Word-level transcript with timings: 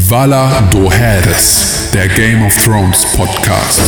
Vala 0.00 0.60
do 0.70 0.92
Heres, 0.92 1.90
der 1.92 2.06
Game 2.06 2.46
of 2.46 2.54
Thrones 2.64 3.04
Podcast. 3.16 3.80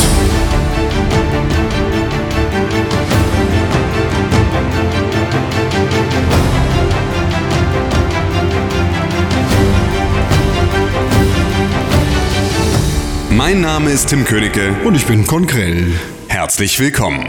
Mein 13.29 13.61
Name 13.61 13.89
ist 13.89 14.09
Tim 14.09 14.25
Königke. 14.25 14.75
Und 14.83 14.95
ich 14.95 15.05
bin 15.05 15.25
Konkrell. 15.25 15.93
Herzlich 16.27 16.77
willkommen. 16.77 17.25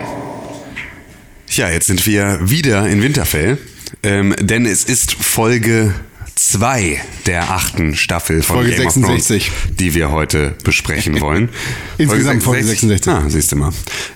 Ja, 1.51 1.71
jetzt 1.71 1.87
sind 1.87 2.05
wir 2.05 2.51
wieder 2.51 2.89
in 2.89 3.01
Winterfell, 3.01 3.59
ähm, 4.03 4.35
denn 4.41 4.67
es 4.67 4.83
ist 4.83 5.13
Folge 5.13 5.95
2 6.51 7.01
der 7.27 7.51
achten 7.51 7.95
Staffel 7.97 8.43
von 8.43 8.57
Folge 8.57 8.71
Game 8.73 8.83
66. 8.83 9.49
of 9.49 9.55
Thrones, 9.55 9.77
die 9.79 9.95
wir 9.95 10.11
heute 10.11 10.55
besprechen 10.65 11.21
wollen. 11.21 11.49
Insgesamt 11.99 12.43
Folge 12.43 12.65
66. 12.65 13.13
Ah, 13.13 13.25
siehst 13.29 13.53
du 13.53 13.57
mal. 13.57 13.73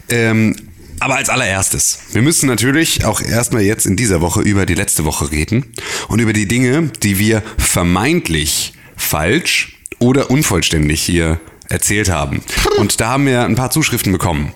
Ähm, 0.08 0.56
aber 0.98 1.16
als 1.16 1.28
allererstes, 1.28 1.98
wir 2.12 2.22
müssen 2.22 2.46
natürlich 2.46 3.04
auch 3.04 3.20
erstmal 3.20 3.62
jetzt 3.62 3.86
in 3.86 3.96
dieser 3.96 4.20
Woche 4.20 4.40
über 4.40 4.64
die 4.66 4.74
letzte 4.74 5.04
Woche 5.04 5.30
reden 5.30 5.66
und 6.08 6.20
über 6.20 6.32
die 6.32 6.48
Dinge, 6.48 6.90
die 7.02 7.18
wir 7.18 7.42
vermeintlich 7.58 8.72
falsch 8.96 9.76
oder 9.98 10.30
unvollständig 10.30 11.02
hier 11.02 11.38
erzählt 11.68 12.08
haben. 12.08 12.42
Und 12.78 13.00
da 13.00 13.08
haben 13.08 13.26
wir 13.26 13.44
ein 13.44 13.56
paar 13.56 13.70
Zuschriften 13.70 14.12
bekommen. 14.12 14.52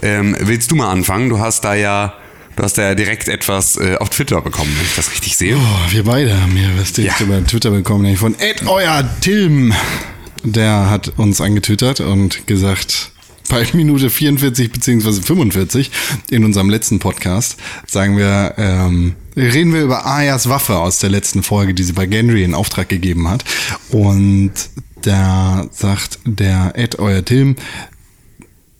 Ähm, 0.00 0.36
willst 0.40 0.70
du 0.70 0.76
mal 0.76 0.90
anfangen? 0.90 1.28
Du 1.28 1.38
hast 1.38 1.64
da 1.64 1.74
ja, 1.74 2.14
du 2.56 2.62
hast 2.62 2.76
ja 2.76 2.94
direkt 2.94 3.28
etwas 3.28 3.76
äh, 3.76 3.96
auf 3.96 4.10
Twitter 4.10 4.40
bekommen, 4.40 4.70
wenn 4.76 4.84
ich 4.86 4.94
das 4.96 5.10
richtig 5.12 5.36
sehe. 5.36 5.56
Oh, 5.56 5.92
wir 5.92 6.04
beide 6.04 6.40
haben 6.40 6.52
hier 6.52 6.70
was 6.78 6.92
direkt 6.92 7.20
Ja. 7.20 7.26
über 7.26 7.44
Twitter 7.44 7.70
bekommen, 7.70 8.02
nämlich 8.02 8.20
von 8.20 8.38
Ed 8.38 8.66
Euer 8.66 9.08
Tim. 9.20 9.72
Der 10.44 10.90
hat 10.90 11.12
uns 11.18 11.40
angetwittert 11.40 12.00
und 12.00 12.46
gesagt, 12.46 13.10
bei 13.48 13.66
Minute 13.74 14.10
44 14.10 14.72
beziehungsweise 14.72 15.22
45 15.22 15.90
in 16.30 16.44
unserem 16.44 16.68
letzten 16.70 16.98
Podcast 16.98 17.56
sagen 17.86 18.16
wir, 18.16 18.54
ähm, 18.56 19.14
reden 19.36 19.72
wir 19.72 19.82
über 19.82 20.06
Ayas 20.06 20.48
Waffe 20.48 20.78
aus 20.78 20.98
der 20.98 21.10
letzten 21.10 21.42
Folge, 21.42 21.74
die 21.74 21.82
sie 21.82 21.92
bei 21.92 22.06
Gendry 22.06 22.44
in 22.44 22.54
Auftrag 22.54 22.88
gegeben 22.88 23.28
hat. 23.28 23.44
Und 23.90 24.52
da 25.02 25.66
sagt 25.72 26.18
der 26.24 26.72
Ed 26.76 26.98
Euer 26.98 27.24
Tim, 27.24 27.56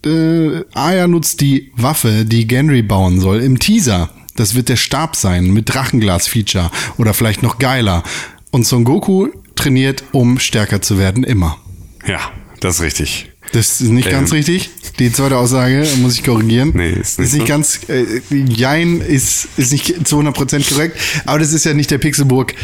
äh, 0.07 0.65
Aya 0.75 1.07
nutzt 1.07 1.41
die 1.41 1.73
Waffe, 1.77 2.25
die 2.25 2.47
Gendry 2.47 2.83
bauen 2.83 3.21
soll, 3.21 3.41
im 3.41 3.59
Teaser. 3.59 4.11
Das 4.37 4.55
wird 4.55 4.69
der 4.69 4.77
Stab 4.77 5.17
sein 5.17 5.53
mit 5.53 5.73
Drachenglas-Feature 5.73 6.71
oder 6.97 7.15
vielleicht 7.15 7.43
noch 7.43 7.59
geiler. 7.59 8.03
Und 8.51 8.67
Son 8.67 8.85
Goku 8.85 9.29
trainiert, 9.55 10.05
um 10.13 10.39
stärker 10.39 10.81
zu 10.83 10.99
werden, 10.99 11.25
immer. 11.25 11.59
Ja, 12.07 12.21
das 12.61 12.77
ist 12.77 12.83
richtig. 12.83 13.32
Das 13.53 13.81
ist 13.81 13.91
nicht 13.91 14.07
Ähm. 14.07 14.13
ganz 14.13 14.33
richtig. 14.33 14.71
Die 14.99 15.11
zweite 15.11 15.37
Aussage 15.37 15.87
muss 16.03 16.15
ich 16.15 16.23
korrigieren. 16.25 16.73
Nee, 16.75 16.91
ist 16.91 17.19
nicht 17.19 17.29
ist 17.29 17.33
nicht 17.35 17.43
so. 17.43 17.47
ganz. 17.49 17.81
Äh, 17.89 18.05
Jein 18.49 19.01
ist, 19.01 19.49
ist 19.57 19.73
nicht 19.73 20.07
zu 20.07 20.19
100% 20.21 20.69
korrekt. 20.69 20.99
Aber 21.25 21.39
das 21.39 21.53
ist 21.53 21.65
ja 21.65 21.73
nicht 21.75 21.91
der 21.91 21.99
Pixelburg 21.99 22.55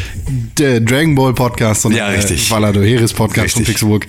der 0.57 0.79
Dragon 0.79 1.15
Ball 1.15 1.33
Podcast, 1.33 1.81
sondern 1.83 1.99
Ja, 1.99 2.07
richtig. 2.09 2.47
der 2.47 2.55
Valado 2.55 2.81
Heres 2.81 3.13
Podcast 3.13 3.53
von 3.53 3.59
Richtig. 3.61 3.65
Pixelburg. 3.65 4.07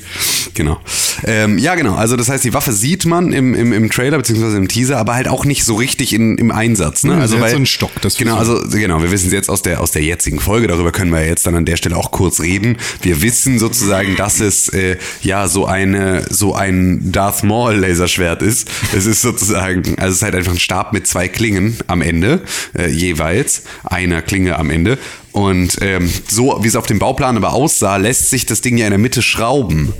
Genau. 0.55 0.81
Ähm, 1.25 1.59
ja, 1.59 1.75
genau. 1.77 1.95
Also 1.95 2.17
das 2.17 2.29
heißt, 2.29 2.45
die 2.45 2.53
Waffe 2.53 2.73
sieht 2.73 3.07
man 3.07 3.33
im, 3.33 3.55
im, 3.55 3.73
im 3.73 3.91
Trailer 3.91 4.19
beziehungsweise 4.19 4.57
im 4.59 4.69
Teaser, 4.69 4.99
aber 4.99 5.15
halt 5.15 5.29
auch 5.29 5.45
nicht 5.45 5.65
so 5.65 5.75
richtig 5.77 6.13
in, 6.13 6.37
im 6.37 6.51
Einsatz. 6.51 7.05
Ne? 7.05 7.13
Ja, 7.15 7.19
Also 7.21 7.37
hat 7.37 7.43
weil, 7.43 7.51
so 7.51 7.57
einen 7.57 7.67
Stock, 7.67 7.91
das 8.03 8.17
genau, 8.17 8.37
also 8.37 8.61
genau, 8.71 9.03
wir 9.03 9.11
wissen 9.11 9.29
es 9.29 9.33
jetzt 9.33 9.49
aus 9.49 9.63
der 9.63 9.81
aus 9.81 9.93
der 9.93 10.03
jetzigen 10.03 10.41
Folge. 10.41 10.67
Darüber 10.67 10.93
können 10.93 11.11
wir 11.13 11.25
jetzt 11.27 11.47
dann 11.47 11.55
an 11.55 11.65
der 11.65 11.77
Stelle 11.77 11.97
auch 11.97 12.11
kurz 12.11 12.41
reden. 12.41 12.77
Wir 13.03 13.23
wissen 13.23 13.59
sozusagen, 13.59 14.17
dass 14.17 14.41
es 14.41 14.69
äh, 14.69 14.97
ja 15.23 15.49
so 15.49 15.67
eine 15.67 16.25
so 16.31 16.55
ein 16.71 17.13
Darth 17.13 17.43
Maul 17.43 17.75
Laserschwert 17.75 18.43
ist. 18.43 18.69
Es 18.97 19.07
ist 19.07 19.23
sozusagen, 19.23 19.99
also 19.99 20.11
es 20.11 20.17
ist 20.17 20.23
halt 20.23 20.35
einfach 20.35 20.53
ein 20.53 20.59
Stab 20.59 20.93
mit 20.93 21.07
zwei 21.07 21.29
Klingen 21.29 21.77
am 21.87 22.01
Ende 22.03 22.41
äh, 22.77 22.89
jeweils, 22.89 23.63
einer 23.85 24.23
Klinge 24.23 24.59
am 24.59 24.71
Ende. 24.71 24.99
Und 25.33 25.79
ähm, 25.81 26.11
so 26.29 26.59
wie 26.63 26.69
es 26.69 26.77
auf 26.77 26.87
dem 26.87 26.99
Bauplan 26.99 27.37
aber 27.37 27.53
aussah, 27.53 27.97
lässt 27.97 28.31
sich 28.31 28.47
das 28.47 28.61
Ding 28.61 28.79
ja 28.79 28.87
in 28.87 28.91
der 28.91 28.99
Mitte 28.99 29.23
schrauben. 29.23 29.93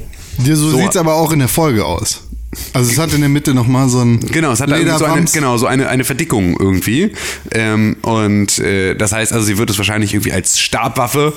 Ja, 0.45 0.57
so, 0.57 0.71
So. 0.71 0.79
sieht's 0.79 0.97
aber 0.97 1.15
auch 1.15 1.33
in 1.33 1.39
der 1.41 1.49
Folge 1.49 1.85
aus. 1.85 2.23
Also 2.73 2.91
es 2.91 2.99
hat 2.99 3.13
in 3.15 3.21
der 3.21 3.29
Mitte 3.29 3.55
nochmal 3.55 3.89
so 3.89 4.01
ein 4.01 4.19
Genau, 4.19 4.51
es 4.51 4.61
hat 4.61 4.71
so 4.71 4.75
eine, 5.05 5.25
genau, 5.33 5.57
so 5.57 5.67
eine, 5.67 5.89
eine 5.89 6.03
Verdickung 6.03 6.57
irgendwie. 6.59 7.13
Ähm, 7.53 7.97
und 8.03 8.59
äh, 8.59 8.97
das 8.97 9.13
heißt 9.13 9.33
also, 9.33 9.45
sie 9.47 9.57
wird 9.57 9.71
es 9.71 9.79
wahrscheinlich 9.79 10.15
irgendwie 10.15 10.33
als 10.33 10.59
Stabwaffe, 10.59 11.33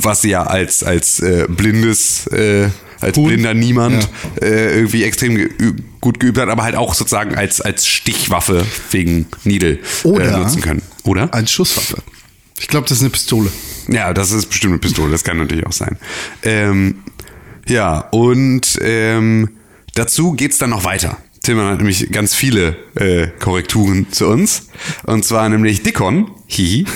was 0.00 0.22
sie 0.22 0.30
ja 0.30 0.44
als, 0.44 0.84
als 0.84 1.18
äh, 1.18 1.46
blindes, 1.48 2.28
äh, 2.28 2.68
als 3.04 3.16
Huhn. 3.16 3.28
blinder 3.28 3.54
Niemand 3.54 4.08
äh, 4.40 4.74
irgendwie 4.76 5.04
extrem 5.04 5.34
geü 5.36 5.74
gut 6.00 6.20
geübt 6.20 6.38
hat, 6.38 6.48
aber 6.48 6.64
halt 6.64 6.74
auch 6.74 6.92
sozusagen 6.92 7.34
als, 7.34 7.62
als 7.62 7.86
Stichwaffe 7.86 8.66
wegen 8.90 9.26
Needle 9.44 9.78
Oder 10.02 10.34
äh, 10.34 10.38
nutzen 10.38 10.60
können. 10.60 10.82
Oder? 11.04 11.32
als 11.32 11.50
Schusswaffe. 11.50 12.02
Ich 12.58 12.68
glaube, 12.68 12.86
das 12.88 12.98
ist 12.98 13.02
eine 13.02 13.10
Pistole. 13.10 13.50
Ja, 13.88 14.12
das 14.12 14.30
ist 14.30 14.46
bestimmt 14.46 14.72
eine 14.72 14.78
Pistole, 14.80 15.10
das 15.10 15.24
kann 15.24 15.38
natürlich 15.38 15.66
auch 15.66 15.72
sein. 15.72 15.98
Ähm, 16.42 16.96
ja, 17.66 18.00
und 18.10 18.78
ähm, 18.82 19.50
dazu 19.94 20.32
geht's 20.32 20.58
dann 20.58 20.70
noch 20.70 20.84
weiter. 20.84 21.16
Tillmann 21.44 21.66
hat 21.66 21.78
nämlich 21.78 22.10
ganz 22.10 22.34
viele 22.34 22.76
äh, 22.96 23.28
Korrekturen 23.38 24.10
zu 24.10 24.26
uns. 24.26 24.68
Und 25.04 25.24
zwar 25.24 25.48
nämlich 25.48 25.82
Dickon, 25.82 26.30
hihi, 26.46 26.86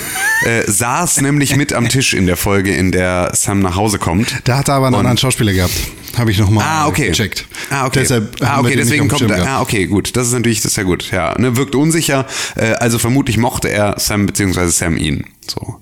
äh, 0.45 0.63
saß 0.71 1.21
nämlich 1.21 1.57
mit 1.57 1.73
am 1.73 1.89
Tisch 1.89 2.15
in 2.15 2.27
der 2.27 2.37
Folge, 2.37 2.75
in 2.75 2.91
der 2.91 3.31
Sam 3.35 3.61
nach 3.61 3.77
Hause 3.77 3.99
kommt. 3.99 4.35
Da 4.45 4.59
hat 4.59 4.69
er 4.69 4.75
aber 4.75 4.87
einen 4.89 4.97
anderen 4.97 5.19
Schauspieler 5.19 5.53
gehabt. 5.53 5.75
Habe 6.17 6.31
ich 6.33 6.39
nochmal 6.39 6.65
Ah, 6.67 6.87
okay. 6.89 7.09
gecheckt. 7.09 7.47
Ah, 7.71 7.87
okay. 7.87 8.01
Deshalb 8.01 8.37
ah, 8.41 8.59
okay, 8.61 8.75
deswegen 8.75 9.07
kommt 9.09 9.31
er. 9.31 9.47
Ah, 9.47 9.61
okay, 9.61 9.87
gut. 9.87 10.17
Das 10.17 10.27
ist 10.27 10.33
natürlich, 10.33 10.63
das 10.63 10.73
ist 10.73 10.77
ja 10.77 10.83
gut. 10.83 11.11
Ja, 11.13 11.39
ne, 11.39 11.57
wirkt 11.57 11.75
unsicher. 11.75 12.27
Äh, 12.57 12.73
also 12.73 12.99
vermutlich 12.99 13.37
mochte 13.37 13.69
er 13.69 13.95
Sam 13.99 14.27
beziehungsweise 14.27 14.73
Sam 14.73 14.97
ihn. 14.97 15.25
So. 15.47 15.77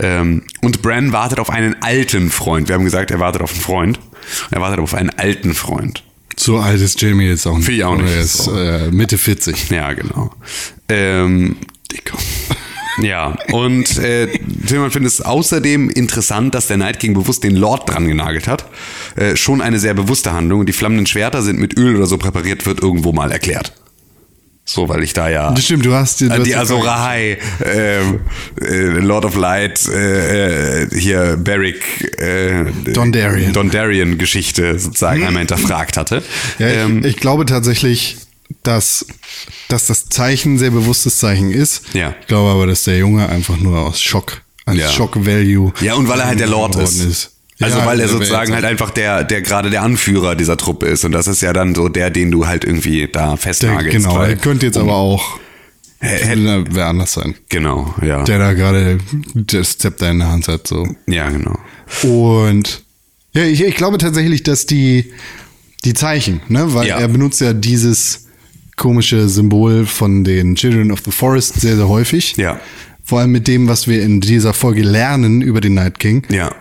Ähm, 0.00 0.42
und 0.60 0.82
Bran 0.82 1.12
wartet 1.12 1.40
auf 1.40 1.50
einen 1.50 1.80
alten 1.82 2.30
Freund. 2.30 2.68
Wir 2.68 2.74
haben 2.74 2.84
gesagt, 2.84 3.10
er 3.10 3.20
wartet 3.20 3.42
auf 3.42 3.52
einen 3.52 3.60
Freund. 3.60 4.00
Er 4.50 4.60
wartet 4.60 4.80
auf 4.80 4.94
einen 4.94 5.10
alten 5.10 5.54
Freund. 5.54 6.04
So 6.38 6.58
alt 6.58 6.80
ist 6.80 7.00
Jamie 7.00 7.26
jetzt 7.26 7.46
auch 7.46 7.56
nicht. 7.56 7.66
Finde 7.66 7.78
ich 7.78 7.84
auch 7.84 7.96
nicht. 7.96 8.14
Er 8.14 8.20
ist 8.20 8.44
So. 8.44 8.56
äh, 8.56 8.90
Mitte 8.90 9.18
40. 9.18 9.70
Ja, 9.70 9.92
genau. 9.92 10.30
Ähm, 10.88 11.56
Dicker. 11.92 12.16
ja, 13.02 13.36
und 13.52 13.98
äh, 13.98 14.28
Tillmann 14.66 14.90
findet 14.90 15.12
es 15.12 15.20
außerdem 15.20 15.90
interessant, 15.90 16.54
dass 16.54 16.68
der 16.68 16.76
Night 16.76 17.00
King 17.00 17.14
bewusst 17.14 17.42
den 17.44 17.56
Lord 17.56 17.88
dran 17.90 18.06
genagelt 18.06 18.46
hat. 18.46 18.66
Äh, 19.16 19.36
schon 19.36 19.60
eine 19.60 19.78
sehr 19.78 19.94
bewusste 19.94 20.32
Handlung. 20.32 20.64
Die 20.66 20.72
flammenden 20.72 21.06
Schwerter 21.06 21.42
sind 21.42 21.58
mit 21.58 21.76
Öl 21.76 21.96
oder 21.96 22.06
so 22.06 22.18
präpariert, 22.18 22.66
wird 22.66 22.80
irgendwo 22.80 23.12
mal 23.12 23.32
erklärt. 23.32 23.72
So, 24.70 24.86
weil 24.86 25.02
ich 25.02 25.14
da 25.14 25.30
ja. 25.30 25.50
Das 25.50 25.64
stimmt, 25.64 25.86
du 25.86 25.94
hast, 25.94 26.20
du 26.20 26.26
Äh, 26.26 26.42
die 26.42 26.54
Azor 26.54 26.86
Ahai, 26.86 27.38
ähm, 27.64 28.20
äh, 28.60 29.00
Lord 29.00 29.24
of 29.24 29.34
Light, 29.34 29.88
äh, 29.88 30.82
äh, 30.82 30.88
hier 30.92 31.38
Beric, 31.38 31.82
äh, 32.20 32.66
Dondarrion. 32.92 33.54
Dondarrion 33.54 34.18
Geschichte 34.18 34.78
sozusagen 34.78 35.24
einmal 35.26 35.40
hinterfragt 35.40 35.96
hatte. 35.96 36.22
Ja, 36.58 36.68
ich, 36.68 36.76
ähm, 36.76 37.02
ich 37.02 37.16
glaube 37.16 37.46
tatsächlich, 37.46 38.18
dass, 38.62 39.06
dass 39.68 39.86
das 39.86 40.10
Zeichen 40.10 40.54
ein 40.56 40.58
sehr 40.58 40.70
bewusstes 40.70 41.18
Zeichen 41.18 41.50
ist. 41.50 41.94
Ja. 41.94 42.14
Ich 42.20 42.26
glaube 42.26 42.50
aber, 42.50 42.66
dass 42.66 42.84
der 42.84 42.98
Junge 42.98 43.26
einfach 43.26 43.56
nur 43.56 43.78
aus 43.78 44.02
Schock, 44.02 44.42
als 44.66 44.76
Ja. 44.78 44.90
Shock-Value. 44.90 45.72
ja, 45.80 45.94
und 45.94 46.08
weil 46.10 46.20
er 46.20 46.26
halt 46.26 46.40
der 46.40 46.46
Lord 46.46 46.72
geworden 46.72 47.08
ist. 47.10 47.30
Also 47.60 47.78
Ja, 47.78 47.86
weil 47.86 47.98
er 48.00 48.06
der 48.06 48.08
sozusagen 48.14 48.52
halt 48.54 48.64
einfach 48.64 48.90
der, 48.90 49.24
der 49.24 49.42
gerade 49.42 49.68
der 49.70 49.82
Anführer 49.82 50.36
dieser 50.36 50.56
Truppe 50.56 50.86
ist. 50.86 51.04
Und 51.04 51.12
das 51.12 51.26
ist 51.26 51.42
ja 51.42 51.52
dann 51.52 51.74
so 51.74 51.88
der, 51.88 52.10
den 52.10 52.30
du 52.30 52.46
halt 52.46 52.64
irgendwie 52.64 53.08
da 53.10 53.30
Der, 53.30 53.36
festnagelst. 53.36 53.96
genau, 53.96 54.16
weil- 54.16 54.30
er 54.30 54.36
könnte 54.36 54.66
jetzt 54.66 54.78
aber 54.78 54.94
auch 54.94 55.38
Hä- 56.00 56.64
wer 56.70 56.86
anders 56.86 57.12
sein. 57.14 57.34
Genau, 57.48 57.92
ja. 58.00 58.22
Der 58.22 58.38
da 58.38 58.52
gerade 58.52 58.98
das 59.34 59.78
Zepter 59.78 60.08
in 60.10 60.20
der 60.20 60.28
Hand 60.30 60.46
hat. 60.46 60.68
So. 60.68 60.86
ja, 61.08 61.28
genau. 61.30 61.58
Und 62.04 62.84
ja, 63.34 63.42
ich, 63.42 63.64
ich 63.64 63.74
glaube 63.74 63.98
tatsächlich, 63.98 64.44
dass 64.44 64.64
die, 64.66 65.12
die 65.84 65.94
Zeichen, 65.94 66.40
ne, 66.48 66.72
weil 66.74 66.86
Ja. 66.86 66.98
er 66.98 67.08
benutzt 67.08 67.40
ja 67.40 67.52
dieses 67.52 68.26
komische 68.76 69.28
Symbol 69.28 69.86
von 69.86 70.22
den 70.22 70.54
Children 70.54 70.92
of 70.92 71.00
the 71.04 71.10
Forest 71.10 71.60
sehr, 71.60 71.74
sehr 71.74 71.88
häufig. 71.88 72.36
Ja. 72.36 72.60
Vor 73.02 73.18
allem 73.18 73.32
mit 73.32 73.48
dem, 73.48 73.66
was 73.66 73.88
wir 73.88 74.00
in 74.02 74.20
dieser 74.20 74.54
Folge 74.54 74.82
lernen 74.82 75.42
über 75.42 75.60
den 75.60 75.74
Night 75.74 75.98
King. 75.98 76.22
Ja. 76.30 76.54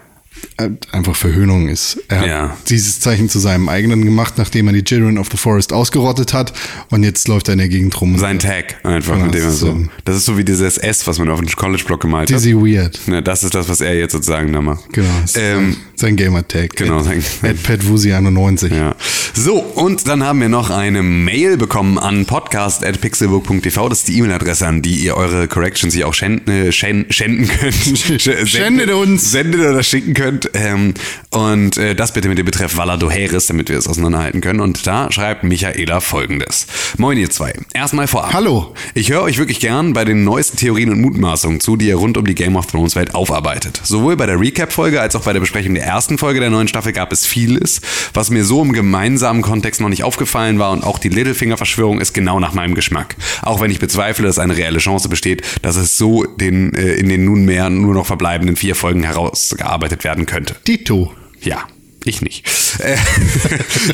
Äh, 0.58 0.70
Einfach 0.92 1.16
Verhöhnung 1.16 1.68
ist. 1.70 2.00
Er 2.08 2.20
hat 2.20 2.28
Ja. 2.28 2.58
dieses 2.70 3.00
Zeichen 3.00 3.30
zu 3.30 3.40
seinem 3.40 3.70
eigenen 3.70 4.04
gemacht, 4.06 4.36
nachdem 4.38 4.68
er 4.68 4.74
die 4.74 4.84
Children 4.84 5.18
of 5.18 5.28
the 5.32 5.38
Forest 5.38 5.72
ausgerottet 5.74 6.34
hat. 6.34 6.54
Und 6.90 7.04
jetzt 7.04 7.28
läuft 7.28 7.48
er 7.50 7.54
in 7.54 7.60
der 7.60 7.70
Gegend 7.70 8.00
rum. 8.02 8.18
Sein 8.18 8.40
Tag 8.40 8.78
einfach, 8.84 9.14
Genau, 9.14 9.26
mit 9.26 9.34
dem 9.36 9.42
er 9.42 9.46
das 9.46 9.54
ist 9.56 9.60
so. 9.60 9.68
so- 9.74 9.86
Das 10.06 10.16
ist 10.18 10.26
so 10.26 10.38
wie 10.38 10.44
dieses 10.44 10.78
S, 10.78 11.06
was 11.08 11.20
man 11.20 11.30
auf 11.30 11.40
dem 11.40 11.48
College-Block 11.50 12.02
gemalt 12.02 12.32
hat. 12.32 12.40
Dizzy 12.40 12.56
Weird. 12.56 13.00
Ne, 13.08 13.22
das 13.22 13.44
ist 13.44 13.54
das, 13.56 13.70
was 13.70 13.82
er 13.82 13.96
jetzt 13.98 14.14
sozusagen 14.14 14.52
da 14.54 14.62
macht. 14.62 14.92
Genau. 14.94 15.08
Ähm, 15.36 15.78
sein 15.96 16.16
Gamer-Tag. 16.16 16.76
genau, 16.76 17.02
sein- 17.04 17.24
Ed 17.44 17.62
Pet 17.64 17.88
Wusi 17.88 18.12
91. 18.14 18.72
Ja. 18.72 18.96
So, 19.34 19.60
und 19.60 20.08
dann 20.08 20.24
haben 20.24 20.42
wir 20.42 20.50
noch 20.50 20.70
eine 20.72 21.04
Mail 21.04 21.58
bekommen 21.58 21.98
an 22.00 22.26
podcast.pixelburg.tv. 22.26 23.90
Das 23.90 24.00
ist 24.00 24.08
die 24.08 24.18
E-Mail-Adresse, 24.18 24.66
an 24.68 24.82
die 24.82 24.96
ihr 24.96 25.16
eure 25.16 25.48
Corrections 25.48 25.94
hier 25.94 26.08
auch 26.08 26.14
schänden, 26.14 26.52
äh, 26.68 26.72
schänden, 26.72 27.12
schänden 27.12 27.48
könnt. 27.48 27.76
Schändet 28.50 28.92
uns. 28.92 29.32
Sendet 29.32 29.62
oder 29.62 29.84
schicken 29.84 30.14
könnt. 30.14 30.27
Ähm, 30.54 30.94
und 31.30 31.78
äh, 31.78 31.96
das 31.96 32.14
bitte 32.14 32.30
mit 32.30 32.38
dem 32.38 32.46
Betreff 32.46 32.78
Valado 32.78 33.10
Harris, 33.10 33.48
damit 33.48 33.70
wir 33.70 33.78
es 33.78 33.88
auseinanderhalten 33.88 34.42
können. 34.42 34.60
Und 34.60 34.88
da 34.88 35.12
schreibt 35.12 35.44
Michaela 35.44 36.00
folgendes. 36.00 36.68
Moin 36.98 37.18
ihr 37.18 37.30
zwei. 37.30 37.54
Erstmal 37.74 38.08
vorab. 38.08 38.34
Hallo. 38.34 38.74
Ich 38.94 39.10
höre 39.10 39.22
euch 39.22 39.38
wirklich 39.38 39.60
gern 39.60 39.94
bei 39.94 40.06
den 40.06 40.24
neuesten 40.24 40.58
Theorien 40.58 40.92
und 40.92 41.02
Mutmaßungen 41.02 41.60
zu, 41.60 41.76
die 41.76 41.88
ihr 41.88 41.96
rund 41.96 42.18
um 42.18 42.26
die 42.26 42.36
Game 42.36 42.56
of 42.56 42.68
Thrones 42.68 42.96
Welt 42.96 43.16
aufarbeitet. 43.16 43.82
Sowohl 43.84 44.16
bei 44.16 44.26
der 44.26 44.40
Recap-Folge 44.40 45.02
als 45.02 45.16
auch 45.16 45.24
bei 45.24 45.34
der 45.34 45.40
Besprechung 45.40 45.74
der 45.74 45.86
ersten 45.86 46.18
Folge 46.18 46.40
der 46.40 46.50
neuen 46.50 46.68
Staffel 46.68 46.94
gab 46.94 47.12
es 47.12 47.26
vieles, 47.26 47.82
was 48.14 48.30
mir 48.30 48.44
so 48.44 48.62
im 48.62 48.74
gemeinsamen 48.74 49.42
Kontext 49.42 49.82
noch 49.82 49.90
nicht 49.90 50.04
aufgefallen 50.04 50.60
war 50.60 50.72
und 50.72 50.84
auch 50.84 51.00
die 51.00 51.10
Littlefinger-Verschwörung 51.10 52.00
ist 52.00 52.14
genau 52.14 52.40
nach 52.40 52.54
meinem 52.54 52.76
Geschmack. 52.76 53.16
Auch 53.42 53.62
wenn 53.62 53.72
ich 53.72 53.80
bezweifle, 53.80 54.26
dass 54.26 54.40
eine 54.40 54.58
reelle 54.58 54.80
Chance 54.80 55.10
besteht, 55.10 55.44
dass 55.62 55.76
es 55.76 55.98
so 55.98 56.24
den, 56.24 56.74
äh, 56.74 56.94
in 56.94 57.10
den 57.10 57.26
nunmehr 57.26 57.70
nur 57.70 57.94
noch 57.94 58.06
verbleibenden 58.06 58.56
vier 58.56 58.76
Folgen 58.76 59.04
herausgearbeitet 59.04 60.04
werden 60.04 60.17
könnte. 60.26 60.56
Dito. 60.68 61.14
Ja. 61.42 61.68
Ich 62.06 62.22
nicht. 62.22 62.48
Äh, 62.80 62.96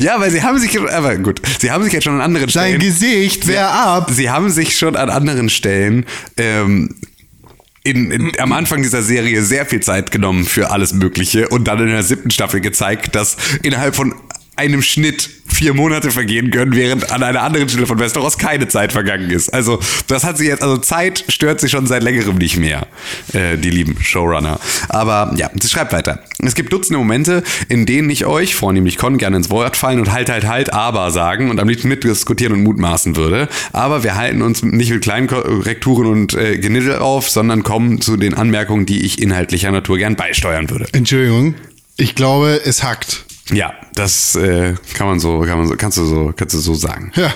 ja, 0.00 0.20
weil 0.20 0.30
sie 0.30 0.42
haben 0.42 0.58
sich, 0.58 0.78
aber 0.78 1.16
gut, 1.16 1.42
sie 1.58 1.72
haben 1.72 1.82
sich 1.82 1.92
jetzt 1.92 2.04
schon 2.04 2.14
an 2.14 2.20
anderen 2.20 2.46
Dein 2.46 2.50
Stellen. 2.50 2.78
Gesicht 2.78 3.48
wär 3.48 3.68
ab. 3.68 4.08
Sie 4.12 4.30
haben 4.30 4.50
sich 4.50 4.78
schon 4.78 4.94
an 4.94 5.10
anderen 5.10 5.50
Stellen 5.50 6.06
ähm, 6.36 6.94
in, 7.82 8.10
in, 8.10 8.32
am 8.38 8.52
Anfang 8.52 8.82
dieser 8.82 9.02
Serie 9.02 9.42
sehr 9.42 9.66
viel 9.66 9.80
Zeit 9.80 10.10
genommen 10.10 10.44
für 10.44 10.70
alles 10.70 10.94
Mögliche 10.94 11.48
und 11.48 11.68
dann 11.68 11.80
in 11.80 11.88
der 11.88 12.02
siebten 12.02 12.30
Staffel 12.30 12.60
gezeigt, 12.60 13.14
dass 13.14 13.36
innerhalb 13.62 13.94
von 13.96 14.14
einem 14.56 14.82
Schnitt 14.82 15.30
vier 15.46 15.72
Monate 15.72 16.10
vergehen 16.10 16.50
können, 16.50 16.74
während 16.74 17.10
an 17.12 17.22
einer 17.22 17.42
anderen 17.42 17.68
Stelle 17.68 17.86
von 17.86 17.98
Westeros 17.98 18.38
keine 18.38 18.68
Zeit 18.68 18.92
vergangen 18.92 19.30
ist. 19.30 19.52
Also 19.54 19.78
das 20.08 20.24
hat 20.24 20.36
sie 20.36 20.46
jetzt, 20.46 20.62
also 20.62 20.78
Zeit 20.78 21.24
stört 21.28 21.60
sie 21.60 21.68
schon 21.68 21.86
seit 21.86 22.02
längerem 22.02 22.36
nicht 22.36 22.56
mehr, 22.56 22.86
äh, 23.32 23.56
die 23.56 23.70
lieben 23.70 23.96
Showrunner. 24.02 24.58
Aber 24.88 25.32
ja, 25.36 25.50
sie 25.58 25.68
schreibt 25.68 25.92
weiter. 25.92 26.20
Es 26.38 26.54
gibt 26.54 26.72
Dutzende 26.72 26.98
Momente, 26.98 27.42
in 27.68 27.86
denen 27.86 28.10
ich 28.10 28.26
euch, 28.26 28.54
vornehmlich 28.54 28.98
Con, 28.98 29.16
gerne 29.18 29.36
ins 29.36 29.50
Wort 29.50 29.76
fallen 29.76 30.00
und 30.00 30.12
halt, 30.12 30.28
halt, 30.28 30.46
halt, 30.46 30.72
aber 30.72 31.10
sagen 31.10 31.50
und 31.50 31.60
am 31.60 31.68
liebsten 31.68 31.88
mitdiskutieren 31.88 32.52
und 32.54 32.62
mutmaßen 32.64 33.16
würde. 33.16 33.48
Aber 33.72 34.02
wir 34.02 34.16
halten 34.16 34.42
uns 34.42 34.62
nicht 34.62 34.90
mit 34.90 35.02
kleinen 35.02 35.28
Korrekturen 35.28 36.06
und 36.06 36.34
äh, 36.34 36.58
Geniddel 36.58 36.98
auf, 36.98 37.30
sondern 37.30 37.62
kommen 37.62 38.00
zu 38.00 38.16
den 38.16 38.34
Anmerkungen, 38.34 38.86
die 38.86 39.04
ich 39.04 39.22
inhaltlicher 39.22 39.70
Natur 39.70 39.98
gern 39.98 40.16
beisteuern 40.16 40.68
würde. 40.70 40.86
Entschuldigung. 40.92 41.54
Ich 41.96 42.16
glaube, 42.16 42.60
es 42.64 42.82
hackt. 42.82 43.24
Ja, 43.50 43.74
das 43.94 44.36
äh, 44.36 44.74
kann 44.94 45.06
man 45.06 45.20
so, 45.20 45.40
kann 45.40 45.58
man 45.58 45.68
so, 45.68 45.74
kannst 45.76 45.98
du 45.98 46.04
so, 46.04 46.32
kannst 46.34 46.54
du 46.54 46.58
so 46.60 46.74
sagen. 46.74 47.12
Ja. 47.14 47.32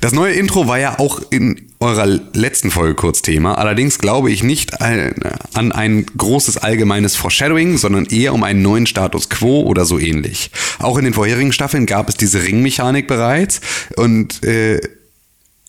Das 0.00 0.12
neue 0.12 0.32
Intro 0.32 0.66
war 0.66 0.78
ja 0.78 0.98
auch 0.98 1.22
in 1.30 1.68
eurer 1.78 2.06
letzten 2.06 2.70
Folge 2.70 2.94
kurz 2.94 3.22
Thema. 3.22 3.54
Allerdings 3.54 3.98
glaube 3.98 4.30
ich 4.30 4.42
nicht 4.42 4.80
an 4.80 5.72
ein 5.72 6.06
großes 6.16 6.58
allgemeines 6.58 7.16
Foreshadowing, 7.16 7.76
sondern 7.76 8.06
eher 8.06 8.34
um 8.34 8.42
einen 8.44 8.62
neuen 8.62 8.86
Status 8.86 9.28
quo 9.28 9.62
oder 9.62 9.84
so 9.84 9.98
ähnlich. 9.98 10.50
Auch 10.78 10.98
in 10.98 11.04
den 11.04 11.14
vorherigen 11.14 11.52
Staffeln 11.52 11.86
gab 11.86 12.08
es 12.08 12.16
diese 12.16 12.42
Ringmechanik 12.42 13.06
bereits 13.06 13.60
und 13.96 14.42
äh, 14.44 14.80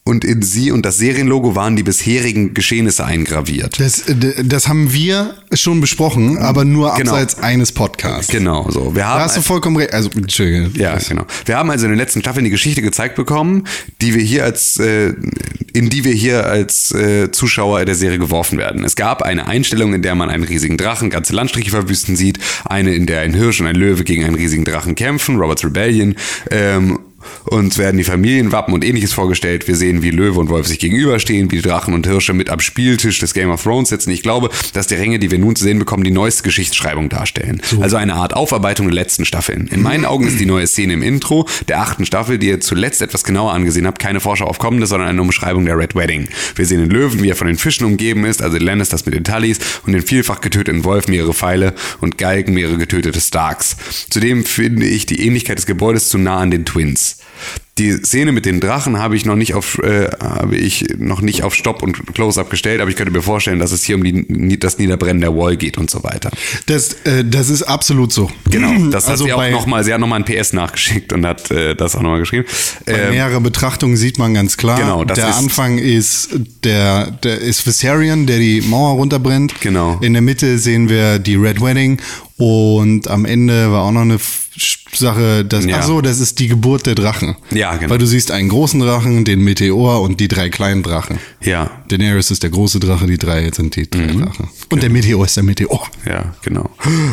und 0.06 0.26
in 0.26 0.42
sie 0.42 0.72
und 0.72 0.86
das 0.86 0.98
Serienlogo 0.98 1.56
waren 1.56 1.76
die 1.78 1.84
bisherigen 1.84 2.54
Geschehnisse 2.54 3.06
eingraviert. 3.06 3.80
Das, 3.80 4.10
äh, 4.10 4.44
das 4.44 4.68
haben 4.68 4.92
wir 4.92 5.36
schon 5.54 5.80
besprochen, 5.80 6.38
aber 6.38 6.66
nur 6.66 6.94
Genau. 6.96 7.12
abseits 7.12 7.40
eines 7.40 7.72
Podcasts. 7.72 8.30
Genau, 8.32 8.70
so. 8.70 8.96
Wir 8.96 9.08
haben 9.08 9.20
Da 9.20 9.26
hast 9.26 9.38
du 9.38 9.42
vollkommen 9.42 9.78
recht. 9.78 9.94
Also. 9.94 10.10
Ja, 10.76 10.98
genau. 10.98 11.26
Wir 11.46 11.58
haben 11.58 11.70
also 11.70 11.86
in 11.86 11.92
den 11.92 11.98
letzten 12.00 12.20
Staffeln 12.22 12.44
die 12.44 12.52
Geschichte 12.52 12.82
gezeigt 12.82 13.16
bekommen, 13.16 13.66
die 14.02 14.14
wir 14.14 14.22
hier 14.22 14.44
als, 14.44 14.78
äh, 14.78 15.14
in 15.72 15.90
die 15.90 16.04
wir 16.04 16.14
hier 16.14 16.48
als 16.48 16.92
äh, 16.92 17.32
Zuschauer 17.32 17.86
der 17.86 17.96
Serie 17.96 18.20
geworfen 18.20 18.58
werden. 18.58 18.84
Es 18.84 18.96
gab 18.96 19.22
eine 19.22 19.48
Einstellung, 19.48 19.94
in 19.94 20.02
der 20.02 20.16
man 20.16 20.30
einen 20.30 20.44
riesigen 20.44 20.78
Drachen 20.78 21.10
ganze 21.12 21.34
Landstriche 21.34 21.70
verwüsten 21.70 22.16
sieht, 22.18 22.40
eine, 22.66 22.94
in 22.94 23.06
der 23.06 23.22
ein 23.22 23.34
Hirsch 23.34 23.62
und 23.62 23.68
ein 23.68 23.76
Löwe 23.76 24.04
gegen 24.04 24.26
einen 24.26 24.36
riesigen 24.36 24.66
Drachen 24.66 24.96
kämpfen, 24.96 25.38
Robert's 25.38 25.64
Rebellion, 25.64 26.16
ähm, 26.52 27.00
uns 27.46 27.78
werden 27.78 27.98
die 27.98 28.04
Familienwappen 28.04 28.74
und 28.74 28.84
ähnliches 28.84 29.14
vorgestellt. 29.14 29.68
Wir 29.68 29.76
sehen, 29.76 30.04
wie 30.04 30.12
Löwe 30.12 30.40
und 30.40 30.50
Wolf 30.50 30.68
sich 30.68 30.80
gegenüberstehen, 30.80 31.52
wie 31.52 31.62
Drachen 31.62 31.94
und 31.94 32.08
Hirsche 32.08 32.34
mit 32.34 32.50
am 32.50 32.60
Spieltisch 32.60 33.20
des 33.20 33.34
Game 33.34 33.50
of 33.50 33.64
Thrones 33.64 33.90
sitzen. 33.90 34.12
Ich 34.12 34.24
glaube, 34.24 34.50
dass 34.74 34.88
die 34.88 34.96
Ränge, 34.96 35.20
die 35.20 35.32
wir 35.32 35.40
nun 35.40 35.56
zu 35.56 35.64
sehen 35.64 35.80
bekommen, 35.80 36.04
die 36.04 36.12
neueste 36.12 36.44
Geschichtsschreibung 36.44 37.10
darstellen. 37.10 37.62
Also 37.82 37.98
eine 37.98 38.16
Art 38.16 38.34
Aufarbeitung 38.34 38.88
der 38.88 38.96
letzten 38.96 39.26
Staffeln. 39.26 39.68
In 39.68 39.82
meinen 39.82 40.06
Augen 40.06 40.28
ist 40.28 40.40
die 40.40 40.46
neue 40.46 40.68
Szene 40.68 40.94
im 40.94 41.04
Intro 41.04 41.48
der 41.68 41.82
achten 41.82 42.06
Staffel, 42.06 42.38
die 42.38 42.48
ihr 42.48 42.62
zuletzt 42.62 43.02
etwas 43.02 43.24
genauer 43.24 43.54
angesehen 43.54 43.88
habt, 43.88 44.00
keine 44.00 44.20
Vorschau 44.20 44.46
auf 44.46 44.60
Kommendes, 44.60 44.90
sondern 44.90 45.10
eine 45.10 45.22
Umschreibung 45.22 45.66
der 45.66 45.78
Red 45.78 45.96
Wedding. 45.96 46.28
Wir 46.56 46.66
sehen 46.66 46.80
den 46.80 46.90
Löwen, 46.90 47.22
wie 47.22 47.30
er 47.30 47.36
von 47.36 47.48
den 47.48 47.58
Fischen 47.58 47.86
umgeben 47.86 48.26
ist, 48.26 48.42
also 48.42 48.58
Lannisters 48.58 49.06
mit 49.06 49.16
den 49.16 49.24
Tullys 49.24 49.60
und 49.86 49.94
den 49.94 50.02
vielfach 50.02 50.42
getöteten 50.42 50.84
Wolf 50.84 51.08
mehrere 51.08 51.34
Pfeile 51.34 51.74
und 52.02 52.18
Galgen 52.18 52.54
mehrere 52.54 52.78
getötete 52.78 53.20
Starks. 53.20 53.76
Zudem 54.10 54.46
finde 54.46 54.86
ich 54.86 55.06
die 55.06 55.26
Ähnlichkeit 55.26 55.58
des 55.58 55.66
Gebäudes 55.66 56.10
zu 56.10 56.18
nah 56.18 56.38
an 56.38 56.52
den 56.52 56.66
Twins. 56.66 57.18
Die 57.80 57.92
Szene 57.92 58.32
mit 58.32 58.46
den 58.46 58.60
Drachen 58.60 59.00
habe 59.00 59.16
ich 59.16 59.26
noch 59.26 59.36
nicht 59.36 59.56
auf 59.56 59.80
äh, 59.80 60.08
habe 60.22 60.56
ich 60.56 60.86
noch 61.00 61.22
nicht 61.22 61.42
auf 61.42 61.56
Stopp 61.56 61.82
und 61.82 62.14
Close-up 62.14 62.52
gestellt, 62.52 62.82
aber 62.82 62.92
ich 62.92 62.96
könnte 62.96 63.12
mir 63.12 63.24
vorstellen, 63.24 63.58
dass 63.58 63.72
es 63.72 63.84
hier 63.84 63.96
um 63.96 64.04
die, 64.04 64.60
das 64.60 64.78
Niederbrennen 64.78 65.22
der 65.22 65.36
Wall 65.36 65.58
geht 65.58 65.80
und 65.80 65.90
so 65.90 66.04
weiter. 66.04 66.30
Das, 66.68 66.94
äh, 67.06 67.26
das 67.26 67.50
ist 67.50 67.64
absolut 67.64 68.14
so. 68.14 68.30
Genau, 68.50 68.90
das 68.92 69.08
also 69.08 69.24
hat 69.24 69.28
sie 69.28 69.34
auch 69.34 69.38
bei, 69.38 69.50
noch 69.50 69.66
mal, 69.66 69.84
sie 69.84 69.92
hat 69.92 70.00
nochmal 70.00 70.24
ein 70.24 70.26
PS 70.26 70.54
nachgeschickt 70.54 71.14
und 71.14 71.26
hat 71.26 71.50
äh, 71.50 71.74
das 71.76 71.96
auch 71.96 72.02
nochmal 72.04 72.20
geschrieben. 72.20 72.46
bei 72.86 72.94
Ähm, 72.94 73.10
mehrere 73.10 73.42
Betrachtungen 73.42 73.98
sieht 73.98 74.20
man 74.20 74.36
ganz 74.36 74.56
klar. 74.56 74.78
Genau, 74.80 75.04
das 75.04 75.18
der 75.18 75.30
ist- 75.30 75.38
Anfang 75.38 75.80
ist 75.80 76.30
der, 76.64 77.10
der 77.10 77.40
ist 77.40 77.66
Viserion, 77.66 78.28
der 78.28 78.38
die 78.38 78.62
Mauer 78.62 78.94
runterbrennt. 78.98 79.62
Genau. 79.62 79.98
In 80.00 80.14
der 80.14 80.22
Mitte 80.22 80.60
sehen 80.60 80.90
wir 80.90 81.18
die 81.18 81.36
Red 81.38 81.60
Wedding 81.60 82.00
und 82.38 83.08
am 83.08 83.26
Ende 83.26 83.72
war 83.72 83.82
auch 83.82 83.92
noch 83.92 84.02
eine 84.02 84.20
Sache, 84.96 85.44
dass, 85.44 85.66
Ja. 85.66 85.78
ach 85.80 85.84
so, 85.84 86.02
das 86.02 86.20
ist 86.20 86.40
die 86.40 86.48
Geburt 86.48 86.86
der 86.86 86.96
Drachen. 86.96 87.36
Ja, 87.52 87.76
genau. 87.76 87.90
Weil 87.92 87.98
du 87.98 88.06
siehst 88.06 88.32
einen 88.32 88.50
großen 88.50 88.80
Drachen, 88.80 89.26
den 89.26 89.42
Meteor 89.44 90.02
und 90.02 90.20
die 90.20 90.28
drei 90.28 90.50
kleinen 90.50 90.84
Drachen. 90.84 91.18
ja, 91.42 91.72
Daenerys 91.90 92.32
ist 92.32 92.44
der 92.44 92.50
große 92.52 92.80
Drache, 92.80 93.06
die 93.08 93.18
drei 93.18 93.50
sind 93.52 93.76
die 93.76 93.90
drei 93.90 94.02
Mhm. 94.14 94.22
Drachen. 94.22 94.50
Und 94.70 94.82
der 94.84 94.90
Meteor 94.90 95.26
ist 95.26 95.36
der 95.36 95.44
Meteor. 95.44 95.88
Ja, 96.08 96.34
genau. 96.44 96.70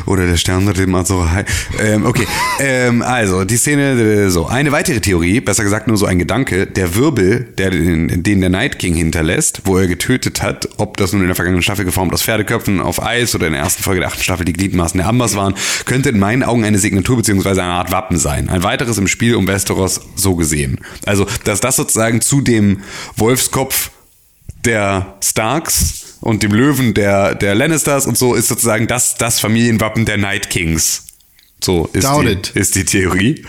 Oder 0.06 0.26
der 0.26 0.36
Stern 0.36 0.64
mit 0.64 0.76
dem 0.78 0.94
Azorahai. 0.94 1.44
Ähm, 1.82 2.04
okay, 2.06 2.26
ähm, 2.60 3.02
also 3.02 3.44
die 3.44 3.56
Szene, 3.56 3.92
äh, 3.92 4.28
so. 4.30 4.46
Eine 4.46 4.72
weitere 4.72 5.00
Theorie, 5.00 5.40
besser 5.40 5.64
gesagt 5.64 5.88
nur 5.88 5.96
so 5.96 6.06
ein 6.06 6.18
Gedanke, 6.18 6.66
der 6.66 6.94
Wirbel, 6.94 7.48
der 7.58 7.70
den, 7.70 8.22
den 8.22 8.40
der 8.40 8.50
Night 8.50 8.78
King 8.78 8.94
hinterlässt, 8.94 9.62
wo 9.64 9.78
er 9.78 9.86
getötet 9.86 10.42
hat, 10.42 10.68
ob 10.76 10.96
das 10.98 11.12
nun 11.12 11.22
in 11.22 11.26
der 11.28 11.36
vergangenen 11.36 11.62
Staffel 11.62 11.84
geformt 11.84 12.12
aus 12.12 12.22
Pferdeköpfen 12.22 12.80
auf 12.80 13.02
Eis 13.02 13.34
oder 13.34 13.46
in 13.46 13.52
der 13.54 13.62
ersten 13.62 13.82
Folge 13.82 14.00
der 14.00 14.08
achten 14.10 14.22
Staffel 14.22 14.44
die 14.44 14.52
Gliedmaßen 14.52 14.98
der 14.98 15.08
Ambers 15.08 15.34
waren, 15.36 15.54
könnte 15.86 16.10
in 16.10 16.18
meinen 16.18 16.42
Augen 16.42 16.64
eine 16.64 16.78
Signatur 16.78 17.16
bzw. 17.16 17.29
eine 17.38 17.62
Art 17.62 17.92
Wappen 17.92 18.18
sein. 18.18 18.48
Ein 18.48 18.62
weiteres 18.62 18.98
im 18.98 19.08
Spiel 19.08 19.34
um 19.34 19.46
Westeros 19.46 20.00
so 20.16 20.36
gesehen. 20.36 20.80
Also, 21.06 21.26
dass 21.44 21.60
das 21.60 21.76
sozusagen 21.76 22.20
zu 22.20 22.40
dem 22.40 22.82
Wolfskopf 23.16 23.90
der 24.64 25.14
Starks 25.22 26.18
und 26.20 26.42
dem 26.42 26.52
Löwen 26.52 26.94
der, 26.94 27.34
der 27.34 27.54
Lannisters 27.54 28.06
und 28.06 28.18
so 28.18 28.34
ist 28.34 28.48
sozusagen 28.48 28.86
das, 28.86 29.16
das 29.16 29.40
Familienwappen 29.40 30.04
der 30.04 30.18
Night 30.18 30.50
Kings. 30.50 31.06
So 31.62 31.90
ist, 31.92 32.08
die, 32.08 32.58
ist 32.58 32.74
die 32.74 32.84
Theorie. 32.84 33.44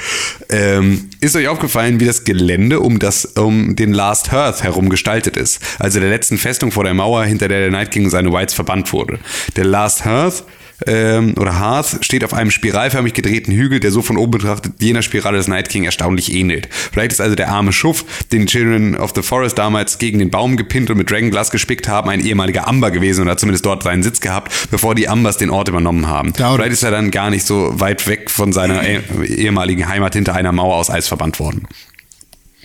Ähm, 0.50 1.10
ist 1.22 1.36
euch 1.36 1.48
aufgefallen, 1.48 2.00
wie 2.02 2.06
das 2.06 2.26
Gelände 2.26 2.82
um, 2.82 3.00
das, 3.00 3.24
um 3.24 3.76
den 3.76 3.94
Last 3.94 4.32
Hearth 4.32 4.64
herum 4.64 4.90
gestaltet 4.90 5.38
ist? 5.38 5.62
Also 5.80 6.00
der 6.00 6.10
letzten 6.10 6.38
Festung 6.38 6.72
vor 6.72 6.84
der 6.84 6.94
Mauer, 6.94 7.24
hinter 7.24 7.48
der 7.48 7.60
der 7.60 7.72
Night 7.72 7.92
King 7.92 8.06
und 8.06 8.10
seine 8.10 8.34
Whites 8.34 8.54
verbannt 8.54 8.92
wurde. 8.92 9.20
Der 9.56 9.64
Last 9.64 10.04
Hearth 10.04 10.44
ähm, 10.88 11.36
oder 11.38 11.60
Hearth 11.60 12.04
steht 12.04 12.24
auf 12.24 12.34
einem 12.34 12.52
spiralförmig 12.52 13.14
gedrehten 13.14 13.54
Hügel, 13.54 13.80
der 13.80 13.92
so 13.92 14.02
von 14.02 14.18
oben 14.18 14.32
betrachtet 14.32 14.74
jener 14.80 15.02
Spirale 15.02 15.38
des 15.38 15.48
Night 15.48 15.70
King 15.70 15.84
erstaunlich 15.84 16.34
ähnelt. 16.34 16.68
Vielleicht 16.72 17.12
ist 17.12 17.22
also 17.22 17.36
der 17.36 17.50
arme 17.50 17.74
Schuft, 17.74 18.06
den 18.32 18.42
die 18.42 18.48
Children 18.48 18.98
of 18.98 19.12
the 19.16 19.22
Forest 19.22 19.58
damals 19.58 19.98
gegen 19.98 20.20
den 20.20 20.30
Baum 20.30 20.58
gepinnt 20.58 20.90
und 20.90 20.98
mit 20.98 21.10
Dragonglass 21.10 21.52
gespickt 21.52 21.88
haben, 21.88 22.10
ein 22.10 22.20
ehemaliger 22.26 22.68
Amber 22.68 22.92
gewesen 22.92 23.22
und 23.22 23.30
hat 23.30 23.40
zumindest 23.40 23.66
dort 23.66 23.84
seinen 23.84 24.04
Sitz 24.04 24.20
gehabt, 24.20 24.52
bevor 24.72 24.96
die 24.96 25.08
Ambers 25.08 25.38
den 25.38 25.50
Ort 25.50 25.68
übernommen 25.68 26.08
haben. 26.08 26.30
It. 26.30 26.38
Vielleicht 26.38 26.72
ist 26.72 26.84
er 26.84 26.92
dann 26.92 27.12
gar 27.12 27.30
nicht 27.30 27.46
so 27.46 27.80
weit 27.80 28.08
weg 28.08 28.30
von 28.30 28.54
seiner 28.54 28.84
eh- 28.84 29.02
ehemaligen 29.26 29.88
Heimat 29.88 30.14
hinter 30.14 30.36
einer 30.36 30.52
Mauer 30.52 30.76
aus 30.78 30.90
Eis 30.90 31.08
verbannt 31.08 31.40
worden. 31.40 31.68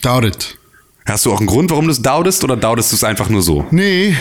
Doubt 0.03 0.25
it. 0.25 0.59
Hast 1.07 1.25
du 1.25 1.33
auch 1.33 1.39
einen 1.39 1.47
Grund, 1.47 1.71
warum 1.71 1.85
du 1.87 1.93
es 1.93 2.03
daudest 2.03 2.43
oder 2.43 2.57
daudest 2.57 2.91
du 2.91 2.97
es 2.97 3.05
einfach 3.05 3.29
nur 3.29 3.43
so? 3.43 3.65
Nee, 3.71 4.17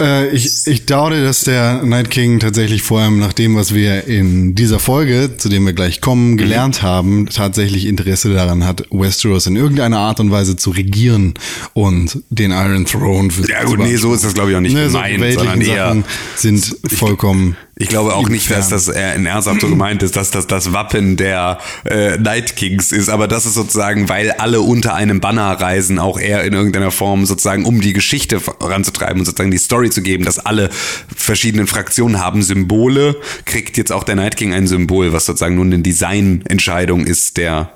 äh, 0.00 0.28
ich, 0.30 0.66
ich 0.66 0.86
daute, 0.86 1.22
dass 1.22 1.42
der 1.44 1.82
Night 1.84 2.10
King 2.10 2.38
tatsächlich 2.40 2.82
vor 2.82 3.00
allem 3.00 3.18
nach 3.18 3.32
dem, 3.32 3.56
was 3.56 3.74
wir 3.74 4.04
in 4.06 4.54
dieser 4.54 4.78
Folge, 4.78 5.36
zu 5.36 5.48
dem 5.48 5.64
wir 5.66 5.72
gleich 5.72 6.00
kommen, 6.00 6.32
Mhm. 6.32 6.36
gelernt 6.36 6.82
haben, 6.82 7.26
tatsächlich 7.26 7.86
Interesse 7.86 8.32
daran 8.32 8.64
hat, 8.64 8.84
Westeros 8.90 9.46
in 9.46 9.56
irgendeiner 9.56 9.98
Art 9.98 10.20
und 10.20 10.30
Weise 10.30 10.56
zu 10.56 10.70
regieren 10.70 11.34
und 11.74 12.22
den 12.30 12.50
Iron 12.50 12.84
Throne 12.86 13.30
für 13.30 13.48
Ja 13.48 13.64
gut, 13.64 13.78
nee, 13.78 13.96
so 13.96 14.14
ist 14.14 14.24
das 14.24 14.34
glaube 14.34 14.50
ich 14.50 14.56
auch 14.56 14.60
nicht 14.60 14.74
Ne, 14.74 14.88
so 14.90 14.98
gemeint, 14.98 15.20
weltlichen 15.20 15.48
sondern 15.50 15.60
eher 15.68 15.86
Sachen 15.88 16.04
sind 16.36 16.76
vollkommen 16.96 17.56
Ich 17.76 17.88
glaube 17.88 18.14
auch 18.14 18.28
nicht, 18.28 18.50
dass 18.50 18.68
das 18.68 18.88
äh, 18.88 19.14
in 19.14 19.26
ernsthaft 19.26 19.60
so 19.60 19.68
gemeint 19.68 20.02
ist, 20.02 20.16
dass 20.16 20.30
das 20.32 20.46
das 20.48 20.72
Wappen 20.72 21.16
der 21.16 21.58
äh, 21.84 22.18
Night 22.18 22.56
Kings 22.56 22.90
ist, 22.92 23.08
aber 23.08 23.28
das 23.28 23.46
ist 23.46 23.54
sozusagen, 23.54 24.08
weil 24.08 24.32
alle 24.32 24.60
unter 24.60 24.94
einem 24.94 25.20
Banner 25.20 25.52
reisen, 25.52 25.98
auch 26.00 26.18
eher 26.18 26.42
in 26.44 26.54
irgendeiner 26.54 26.90
Form 26.90 27.24
sozusagen, 27.26 27.64
um 27.64 27.80
die 27.80 27.92
Geschichte 27.92 28.40
voranzutreiben 28.40 29.20
und 29.20 29.26
sozusagen 29.26 29.50
die 29.52 29.58
Story 29.58 29.87
zu 29.90 30.02
geben, 30.02 30.24
dass 30.24 30.38
alle 30.38 30.70
verschiedenen 31.14 31.66
Fraktionen 31.66 32.20
haben 32.20 32.42
Symbole, 32.42 33.16
kriegt 33.44 33.76
jetzt 33.76 33.92
auch 33.92 34.04
der 34.04 34.16
Night 34.16 34.36
King 34.36 34.52
ein 34.52 34.66
Symbol, 34.66 35.12
was 35.12 35.26
sozusagen 35.26 35.56
nun 35.56 35.72
eine 35.72 35.82
Designentscheidung 35.82 37.04
ist 37.06 37.36
der 37.36 37.72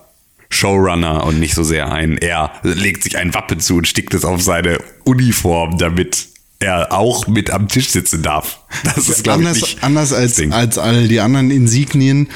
Showrunner 0.50 1.24
und 1.24 1.40
nicht 1.40 1.54
so 1.54 1.62
sehr 1.62 1.90
ein, 1.90 2.18
er 2.18 2.52
legt 2.62 3.02
sich 3.04 3.16
ein 3.16 3.32
Wappen 3.34 3.58
zu 3.60 3.76
und 3.76 3.88
stickt 3.88 4.12
es 4.14 4.24
auf 4.24 4.42
seine 4.42 4.78
Uniform, 5.04 5.78
damit 5.78 6.28
er 6.58 6.92
auch 6.92 7.26
mit 7.26 7.50
am 7.50 7.68
Tisch 7.68 7.88
sitzen 7.88 8.22
darf. 8.22 8.60
Das 8.84 9.08
ist, 9.08 9.24
glaube 9.24 9.42
ich, 9.42 9.48
anders, 9.48 9.62
nicht 9.62 9.82
anders 9.84 10.12
als, 10.12 10.34
Ding. 10.36 10.52
als 10.52 10.78
all 10.78 11.08
die 11.08 11.20
anderen 11.20 11.50
Insignien 11.50 12.28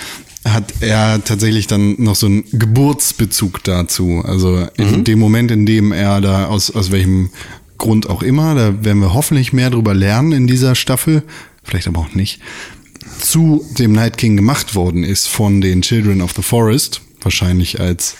hat 0.45 0.75
er 0.80 1.23
tatsächlich 1.25 1.66
dann 1.66 1.97
noch 1.99 2.14
so 2.16 2.26
einen 2.26 2.45
Geburtsbezug 2.52 3.62
dazu. 3.64 4.23
Also 4.25 4.66
in 4.76 4.99
Mhm. 4.99 5.04
dem 5.04 5.18
Moment, 5.18 5.50
in 5.50 5.66
dem 5.66 5.92
er 5.92 6.21
da 6.21 6.47
aus, 6.47 6.71
aus 6.71 6.90
welchem 6.90 7.30
Grund 7.78 8.09
auch 8.09 8.23
immer, 8.23 8.54
da 8.54 8.85
werden 8.85 9.00
wir 9.00 9.12
hoffentlich 9.14 9.52
mehr 9.52 9.71
drüber 9.71 9.95
lernen 9.95 10.33
in 10.33 10.47
dieser 10.47 10.75
Staffel, 10.75 11.23
vielleicht 11.64 11.87
aber 11.88 12.00
auch 12.00 12.14
nicht, 12.14 12.40
zu 13.21 13.64
dem 13.78 13.92
Night 13.92 14.16
King 14.18 14.37
gemacht 14.37 14.75
worden 14.75 15.04
ist 15.04 15.28
von 15.28 15.61
den 15.61 15.83
Children 15.83 16.21
of 16.23 16.33
the 16.35 16.42
Forest, 16.42 17.00
wahrscheinlich 17.23 17.80
als 17.80 18.16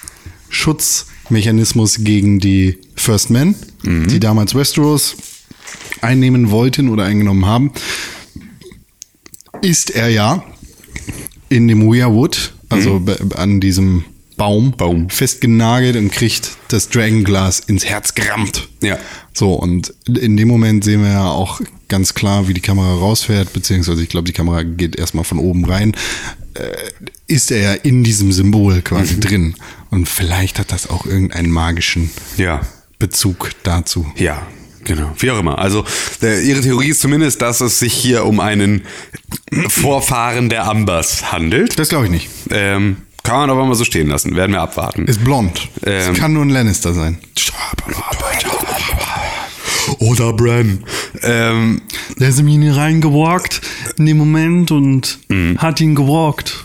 Schutzmechanismus 0.48 1.98
gegen 2.04 2.38
die 2.40 2.78
First 2.94 3.30
Men, 3.30 3.54
Mhm. 3.82 4.08
die 4.08 4.20
damals 4.20 4.54
Westeros 4.54 5.16
einnehmen 6.00 6.50
wollten 6.50 6.88
oder 6.88 7.04
eingenommen 7.04 7.46
haben, 7.46 7.72
ist 9.62 9.90
er 9.90 10.08
ja 10.08 10.44
in 11.48 11.68
dem 11.68 11.82
Weirwood, 11.86 12.52
also 12.68 13.00
be- 13.00 13.18
an 13.36 13.60
diesem 13.60 14.04
Baum, 14.37 14.66
Mhm. 14.66 14.76
Baum. 14.76 15.11
festgenagelt 15.11 15.97
und 15.97 16.11
kriegt 16.12 16.50
das 16.69 16.88
Dragonglas 16.88 17.61
ins 17.61 17.85
Herz 17.85 18.14
gerammt. 18.14 18.69
Ja. 18.83 18.99
So, 19.33 19.55
und 19.55 19.95
in 20.07 20.37
dem 20.37 20.49
Moment 20.49 20.85
sehen 20.85 21.02
wir 21.02 21.11
ja 21.11 21.28
auch 21.28 21.61
ganz 21.88 22.14
klar, 22.14 22.49
wie 22.49 22.55
die 22.55 22.61
Kamera 22.61 22.95
rausfährt, 22.95 23.52
beziehungsweise 23.52 24.02
ich 24.02 24.09
glaube, 24.09 24.26
die 24.26 24.33
Kamera 24.33 24.62
geht 24.62 24.97
erstmal 24.97 25.25
von 25.25 25.38
oben 25.38 25.64
rein. 25.64 25.93
Äh, 26.55 26.71
ist 27.26 27.50
er 27.50 27.61
ja 27.61 27.73
in 27.75 28.02
diesem 28.05 28.33
Symbol 28.33 28.81
quasi 28.83 29.21
drin. 29.21 29.55
Und 29.90 30.09
vielleicht 30.09 30.59
hat 30.59 30.73
das 30.73 30.88
auch 30.90 31.07
irgendeinen 31.07 31.50
magischen 31.50 32.11
Ja. 32.37 32.61
Bezug 32.99 33.50
dazu. 33.62 34.07
Ja, 34.16 34.47
genau. 34.85 35.12
Wie 35.19 35.31
auch 35.31 35.38
immer. 35.38 35.59
Also 35.59 35.85
der, 36.23 36.43
ihre 36.43 36.61
Theorie 36.62 36.88
ist 36.88 37.00
zumindest, 37.00 37.43
dass 37.43 37.61
es 37.61 37.78
sich 37.78 37.93
hier 37.93 38.25
um 38.25 38.40
einen 38.40 38.83
Vorfahren 39.69 40.49
der 40.49 40.66
Ambers 40.66 41.31
handelt. 41.33 41.78
Das 41.78 41.88
glaube 41.88 42.07
ich 42.07 42.11
nicht. 42.11 42.28
Ähm, 42.50 42.97
kann 43.26 43.37
man 43.40 43.50
aber 43.50 43.64
mal 43.66 43.75
so 43.75 43.85
stehen 43.85 44.09
lassen. 44.09 44.37
Werden 44.37 44.52
wir 44.52 44.61
abwarten. 44.62 45.04
Ist 45.06 45.23
blond. 45.25 45.68
Ähm. 45.85 46.12
Es 46.12 46.18
kann 46.18 46.33
nur 46.33 46.45
ein 46.45 46.50
Lannister 46.50 46.95
sein. 46.95 47.18
Oder 49.99 50.33
Bran. 50.33 50.85
Ähm, 51.23 51.83
Der 52.18 52.28
ist 52.30 52.38
in 52.40 52.49
ihn 52.49 52.68
reingewalkt 52.71 53.61
in 53.99 54.06
dem 54.06 54.16
Moment 54.18 54.71
und 54.71 55.18
Mhm. 55.28 55.59
hat 55.59 55.80
ihn 55.80 55.95
gewalkt. 55.95 56.64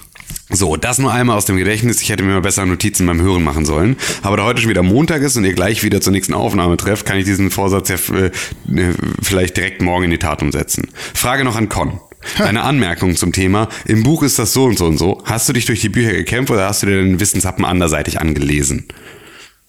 So, 0.53 0.75
das 0.75 0.98
nur 0.98 1.13
einmal 1.13 1.38
aus 1.38 1.46
dem 1.46 1.56
Gedächtnis. 1.56 2.01
Ich 2.01 2.10
hätte 2.10 2.24
mir 2.24 2.34
mal 2.34 2.41
besser 2.41 2.65
Notizen 2.65 3.06
beim 3.08 3.22
Hören 3.22 3.41
machen 3.44 3.63
sollen. 3.65 3.96
Aber 4.22 4.36
da 4.38 4.44
heute 4.44 4.60
schon 4.62 4.70
wieder 4.70 4.84
Montag 4.84 5.22
ist 5.22 5.38
und 5.38 5.46
ihr 5.46 5.53
gleich 5.53 5.82
wieder 5.84 6.01
zur 6.01 6.12
nächsten 6.12 6.34
Aufnahme 6.34 6.75
trefft, 6.77 7.06
kann 7.06 7.18
ich 7.18 7.24
diesen 7.25 7.51
Vorsatz 7.51 7.88
ja 7.89 7.96
äh, 7.96 8.32
vielleicht 9.22 9.56
direkt 9.56 9.82
morgen 9.82 10.06
in 10.06 10.12
die 10.12 10.18
Tat 10.20 10.41
umsetzen. 10.41 10.89
Frage 11.13 11.46
noch 11.46 11.56
an 11.56 11.70
Con. 11.70 12.01
Eine 12.40 12.62
Anmerkung 12.62 13.16
zum 13.16 13.32
Thema. 13.32 13.70
Im 13.86 14.04
Buch 14.04 14.24
ist 14.24 14.40
das 14.40 14.54
so 14.54 14.66
und 14.66 14.78
so 14.78 14.86
und 14.86 14.98
so. 14.98 15.22
Hast 15.25 15.50
du 15.50 15.54
dich 15.54 15.66
durch 15.66 15.82
die 15.82 15.90
Bücher 15.90 16.12
gekämpft 16.12 16.51
oder 16.51 16.68
hast 16.68 16.84
du 16.84 16.88
dir 16.88 17.04
den 17.04 17.20
Wissenshappen 17.20 17.66
anderseitig 17.66 18.20
angelesen? 18.20 18.88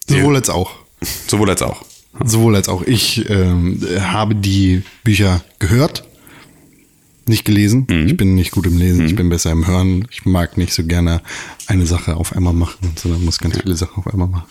Sowohl 0.07 0.35
als 0.35 0.49
auch. 0.49 0.71
Sowohl 1.27 1.49
als 1.49 1.61
auch. 1.61 1.83
Sowohl 2.23 2.55
als 2.55 2.69
auch. 2.69 2.83
Ich 2.83 3.29
ähm, 3.29 3.81
habe 3.99 4.35
die 4.35 4.83
Bücher 5.03 5.43
gehört, 5.59 6.03
nicht 7.27 7.45
gelesen. 7.45 7.87
Mhm. 7.89 8.07
Ich 8.07 8.17
bin 8.17 8.35
nicht 8.35 8.51
gut 8.51 8.65
im 8.67 8.77
Lesen, 8.77 9.05
ich 9.05 9.15
bin 9.15 9.29
besser 9.29 9.51
im 9.51 9.67
Hören. 9.67 10.07
Ich 10.11 10.25
mag 10.25 10.57
nicht 10.57 10.73
so 10.73 10.83
gerne 10.83 11.21
eine 11.67 11.85
Sache 11.85 12.17
auf 12.17 12.35
einmal 12.35 12.53
machen, 12.53 12.91
sondern 12.95 13.23
muss 13.23 13.39
ganz 13.39 13.59
viele 13.59 13.75
Sachen 13.75 13.97
auf 13.97 14.11
einmal 14.11 14.27
machen. 14.27 14.47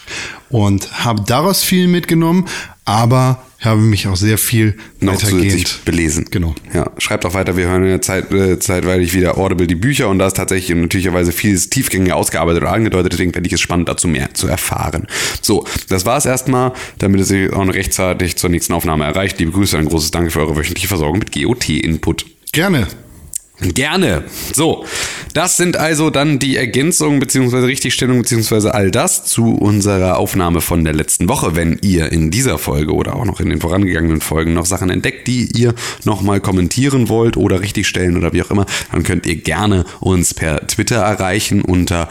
Und 0.48 1.04
habe 1.04 1.22
daraus 1.26 1.62
viel 1.62 1.88
mitgenommen, 1.88 2.46
aber 2.84 3.42
habe 3.60 3.80
mich 3.80 4.08
auch 4.08 4.16
sehr 4.16 4.38
viel 4.38 4.76
noch 5.00 5.14
weitergehend 5.14 5.52
zusätzlich 5.52 5.84
belesen. 5.84 6.26
Genau. 6.30 6.54
Ja, 6.74 6.90
schreibt 6.98 7.24
auch 7.24 7.34
weiter. 7.34 7.56
Wir 7.56 7.68
hören 7.68 7.84
in 7.84 7.90
der 7.90 8.02
Zeit, 8.02 8.32
äh, 8.32 8.58
zeitweilig 8.58 9.14
wieder 9.14 9.38
Audible 9.38 9.66
die 9.66 9.76
Bücher 9.76 10.08
und 10.08 10.18
da 10.18 10.26
ist 10.26 10.36
tatsächlich 10.36 10.76
natürlicherweise 10.76 11.30
vieles 11.30 11.70
tiefgängiger 11.70 12.16
ausgearbeitet 12.16 12.62
oder 12.62 12.72
angedeutet. 12.72 13.12
Deswegen 13.12 13.32
fände 13.32 13.46
ich 13.46 13.52
es 13.52 13.60
spannend, 13.60 13.88
dazu 13.88 14.08
mehr 14.08 14.34
zu 14.34 14.48
erfahren. 14.48 15.06
So, 15.42 15.64
das 15.88 16.04
war 16.06 16.16
es 16.16 16.26
erstmal, 16.26 16.72
damit 16.98 17.20
es 17.20 17.28
sich 17.28 17.52
auch 17.52 17.66
rechtzeitig 17.66 18.36
zur 18.36 18.50
nächsten 18.50 18.72
Aufnahme 18.72 19.04
erreicht. 19.04 19.38
Liebe 19.38 19.52
Grüße, 19.52 19.78
ein 19.78 19.86
großes 19.86 20.10
Danke 20.10 20.30
für 20.30 20.40
eure 20.40 20.56
wöchentliche 20.56 20.88
Versorgung 20.88 21.20
mit 21.20 21.32
GOT-Input. 21.32 22.26
Gerne. 22.52 22.86
Gerne. 23.60 24.24
So, 24.52 24.84
das 25.32 25.56
sind 25.56 25.78
also 25.78 26.10
dann 26.10 26.38
die 26.38 26.56
Ergänzungen 26.56 27.18
beziehungsweise 27.18 27.66
Richtigstellung 27.66 28.18
beziehungsweise 28.18 28.74
all 28.74 28.90
das 28.90 29.24
zu 29.24 29.54
unserer 29.54 30.18
Aufnahme 30.18 30.60
von 30.60 30.84
der 30.84 30.92
letzten 30.92 31.30
Woche. 31.30 31.56
Wenn 31.56 31.78
ihr 31.80 32.12
in 32.12 32.30
dieser 32.30 32.58
Folge 32.58 32.92
oder 32.92 33.16
auch 33.16 33.24
noch 33.24 33.40
in 33.40 33.48
den 33.48 33.60
vorangegangenen 33.60 34.20
Folgen 34.20 34.52
noch 34.52 34.66
Sachen 34.66 34.90
entdeckt, 34.90 35.28
die 35.28 35.46
ihr 35.58 35.74
nochmal 36.04 36.40
kommentieren 36.40 37.08
wollt 37.08 37.38
oder 37.38 37.62
richtigstellen 37.62 38.18
oder 38.18 38.34
wie 38.34 38.42
auch 38.42 38.50
immer, 38.50 38.66
dann 38.90 39.02
könnt 39.02 39.24
ihr 39.24 39.36
gerne 39.36 39.86
uns 40.00 40.34
per 40.34 40.66
Twitter 40.66 40.96
erreichen 40.96 41.62
unter 41.62 42.10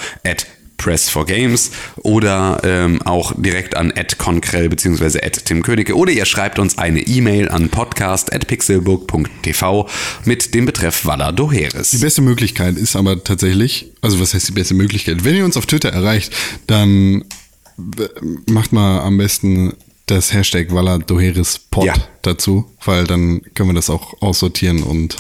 Press 0.82 1.10
for 1.10 1.26
Games 1.26 1.72
oder 1.98 2.60
ähm, 2.64 3.02
auch 3.04 3.34
direkt 3.38 3.76
an 3.78 3.94
@conkrell 4.18 4.68
bzw. 4.70 5.20
Tim 5.46 5.62
Königke 5.62 5.96
oder 5.96 6.12
ihr 6.12 6.26
schreibt 6.26 6.58
uns 6.58 6.78
eine 6.80 7.02
E-Mail 7.02 7.50
an 7.50 7.70
podcast@pixelburg.tv 7.70 9.88
mit 10.26 10.54
dem 10.54 10.66
Betreff 10.66 11.06
Valla 11.06 11.32
Die 11.32 11.36
Doheres. 11.38 12.00
beste 12.00 12.22
Möglichkeit 12.22 12.78
ist 12.78 12.96
aber 12.96 13.24
tatsächlich, 13.24 13.92
also 14.02 14.20
was 14.20 14.34
heißt 14.34 14.48
die 14.50 14.54
beste 14.54 14.74
Möglichkeit? 14.74 15.24
Wenn 15.24 15.36
ihr 15.36 15.46
uns 15.46 15.56
auf 15.58 15.66
Twitter 15.68 15.90
erreicht, 15.90 16.34
dann 16.68 17.24
w- 17.78 18.08
macht 18.48 18.74
mal 18.74 19.00
am 19.02 19.18
besten 19.18 19.74
das 20.08 20.34
Hashtag 20.34 20.74
Valadoherispod 20.74 21.86
Ja. 21.86 21.94
dazu, 22.24 22.70
weil 22.84 23.06
dann 23.06 23.42
können 23.54 23.70
wir 23.70 23.74
das 23.76 23.90
auch 23.90 24.22
aussortieren 24.22 24.84
und 24.84 25.16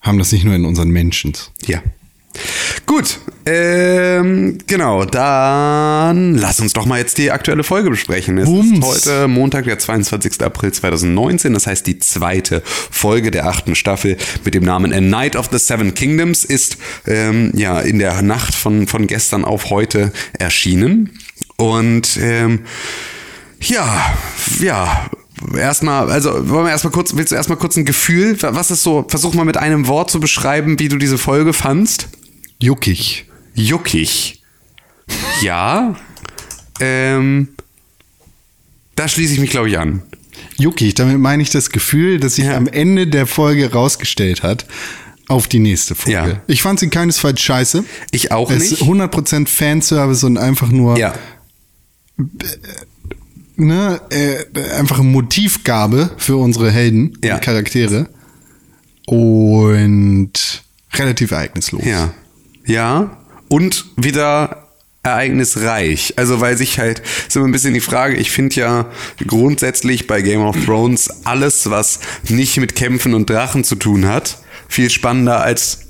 haben 0.00 0.18
das 0.18 0.32
nicht 0.32 0.44
nur 0.44 0.54
in 0.54 0.64
unseren 0.64 0.90
Mentions. 0.90 1.50
Ja. 1.66 1.82
Gut, 2.86 3.20
ähm, 3.44 4.58
genau, 4.66 5.04
dann 5.04 6.34
lass 6.34 6.60
uns 6.60 6.72
doch 6.72 6.86
mal 6.86 6.98
jetzt 6.98 7.18
die 7.18 7.30
aktuelle 7.30 7.64
Folge 7.64 7.90
besprechen. 7.90 8.38
Es 8.38 8.46
Bums. 8.48 8.78
ist 8.78 8.84
heute 8.84 9.28
Montag, 9.28 9.64
der 9.64 9.78
22. 9.78 10.42
April 10.42 10.72
2019, 10.72 11.52
das 11.52 11.66
heißt 11.66 11.86
die 11.86 11.98
zweite 11.98 12.62
Folge 12.64 13.30
der 13.30 13.46
achten 13.46 13.74
Staffel 13.74 14.16
mit 14.44 14.54
dem 14.54 14.64
Namen 14.64 14.92
A 14.92 15.00
Night 15.00 15.36
of 15.36 15.48
the 15.50 15.58
Seven 15.58 15.94
Kingdoms 15.94 16.44
ist 16.44 16.76
ähm, 17.06 17.52
ja 17.54 17.80
in 17.80 17.98
der 17.98 18.22
Nacht 18.22 18.54
von, 18.54 18.86
von 18.86 19.06
gestern 19.06 19.44
auf 19.44 19.70
heute 19.70 20.12
erschienen. 20.38 21.18
Und 21.56 22.18
ähm, 22.20 22.60
ja, 23.60 24.14
ja. 24.60 25.10
Erstmal, 25.56 26.08
also 26.08 26.48
wollen 26.50 26.66
wir 26.66 26.70
erstmal 26.70 26.92
kurz, 26.92 27.16
willst 27.16 27.32
du 27.32 27.36
erstmal 27.36 27.58
kurz 27.58 27.76
ein 27.76 27.84
Gefühl? 27.84 28.36
Was 28.40 28.70
ist 28.70 28.84
so, 28.84 29.04
versuch 29.08 29.34
mal 29.34 29.44
mit 29.44 29.56
einem 29.56 29.88
Wort 29.88 30.08
zu 30.08 30.20
beschreiben, 30.20 30.78
wie 30.78 30.88
du 30.88 30.98
diese 30.98 31.18
Folge 31.18 31.52
fandst. 31.52 32.08
Juckig. 32.62 33.26
Juckig. 33.54 34.40
Ja. 35.42 35.96
Ähm, 36.80 37.48
da 38.94 39.08
schließe 39.08 39.34
ich 39.34 39.40
mich, 39.40 39.50
glaube 39.50 39.68
ich, 39.68 39.78
an. 39.78 40.02
Juckig, 40.58 40.94
damit 40.94 41.18
meine 41.18 41.42
ich 41.42 41.50
das 41.50 41.70
Gefühl, 41.70 42.20
das 42.20 42.36
sich 42.36 42.44
Ja. 42.44 42.56
am 42.56 42.68
Ende 42.68 43.06
der 43.08 43.26
Folge 43.26 43.72
rausgestellt 43.72 44.42
hat 44.44 44.66
auf 45.28 45.48
die 45.48 45.58
nächste 45.58 45.94
Folge. 45.96 46.16
Ja. 46.30 46.42
Ich 46.46 46.62
fand 46.62 46.78
sie 46.78 46.88
keinesfalls 46.88 47.40
scheiße. 47.40 47.84
Ich 48.12 48.30
auch 48.32 48.50
Es 48.50 48.60
nicht. 48.70 48.72
ist 48.72 48.82
100% 48.82 49.48
Fanservice 49.48 50.24
und 50.24 50.38
einfach 50.38 50.68
nur 50.70 50.96
Ja. 50.98 51.14
ne, 53.56 54.00
äh, 54.10 54.70
einfach 54.78 55.00
eine 55.00 55.08
Motivgabe 55.08 56.10
für 56.16 56.36
unsere 56.36 56.70
Helden 56.70 57.18
Ja. 57.24 57.34
und 57.36 57.42
Charaktere. 57.42 58.08
Und 59.06 60.32
relativ 60.94 61.32
ereignislos. 61.32 61.84
Ja. 61.84 62.12
Ja. 62.66 63.16
Und 63.48 63.86
wieder 63.96 64.62
ereignisreich. 65.02 66.14
Also 66.16 66.40
weil 66.40 66.56
sich 66.56 66.78
halt, 66.78 67.02
ist 67.26 67.36
immer 67.36 67.46
ein 67.46 67.52
bisschen 67.52 67.74
die 67.74 67.80
Frage, 67.80 68.16
ich 68.16 68.30
finde 68.30 68.54
ja 68.56 68.86
grundsätzlich 69.26 70.06
bei 70.06 70.22
Game 70.22 70.42
of 70.42 70.56
Thrones 70.64 71.10
alles, 71.24 71.68
was 71.68 72.00
nicht 72.28 72.56
mit 72.58 72.74
Kämpfen 72.76 73.14
und 73.14 73.28
Drachen 73.28 73.64
zu 73.64 73.74
tun 73.74 74.06
hat, 74.06 74.38
viel 74.68 74.90
spannender 74.90 75.40
als 75.42 75.80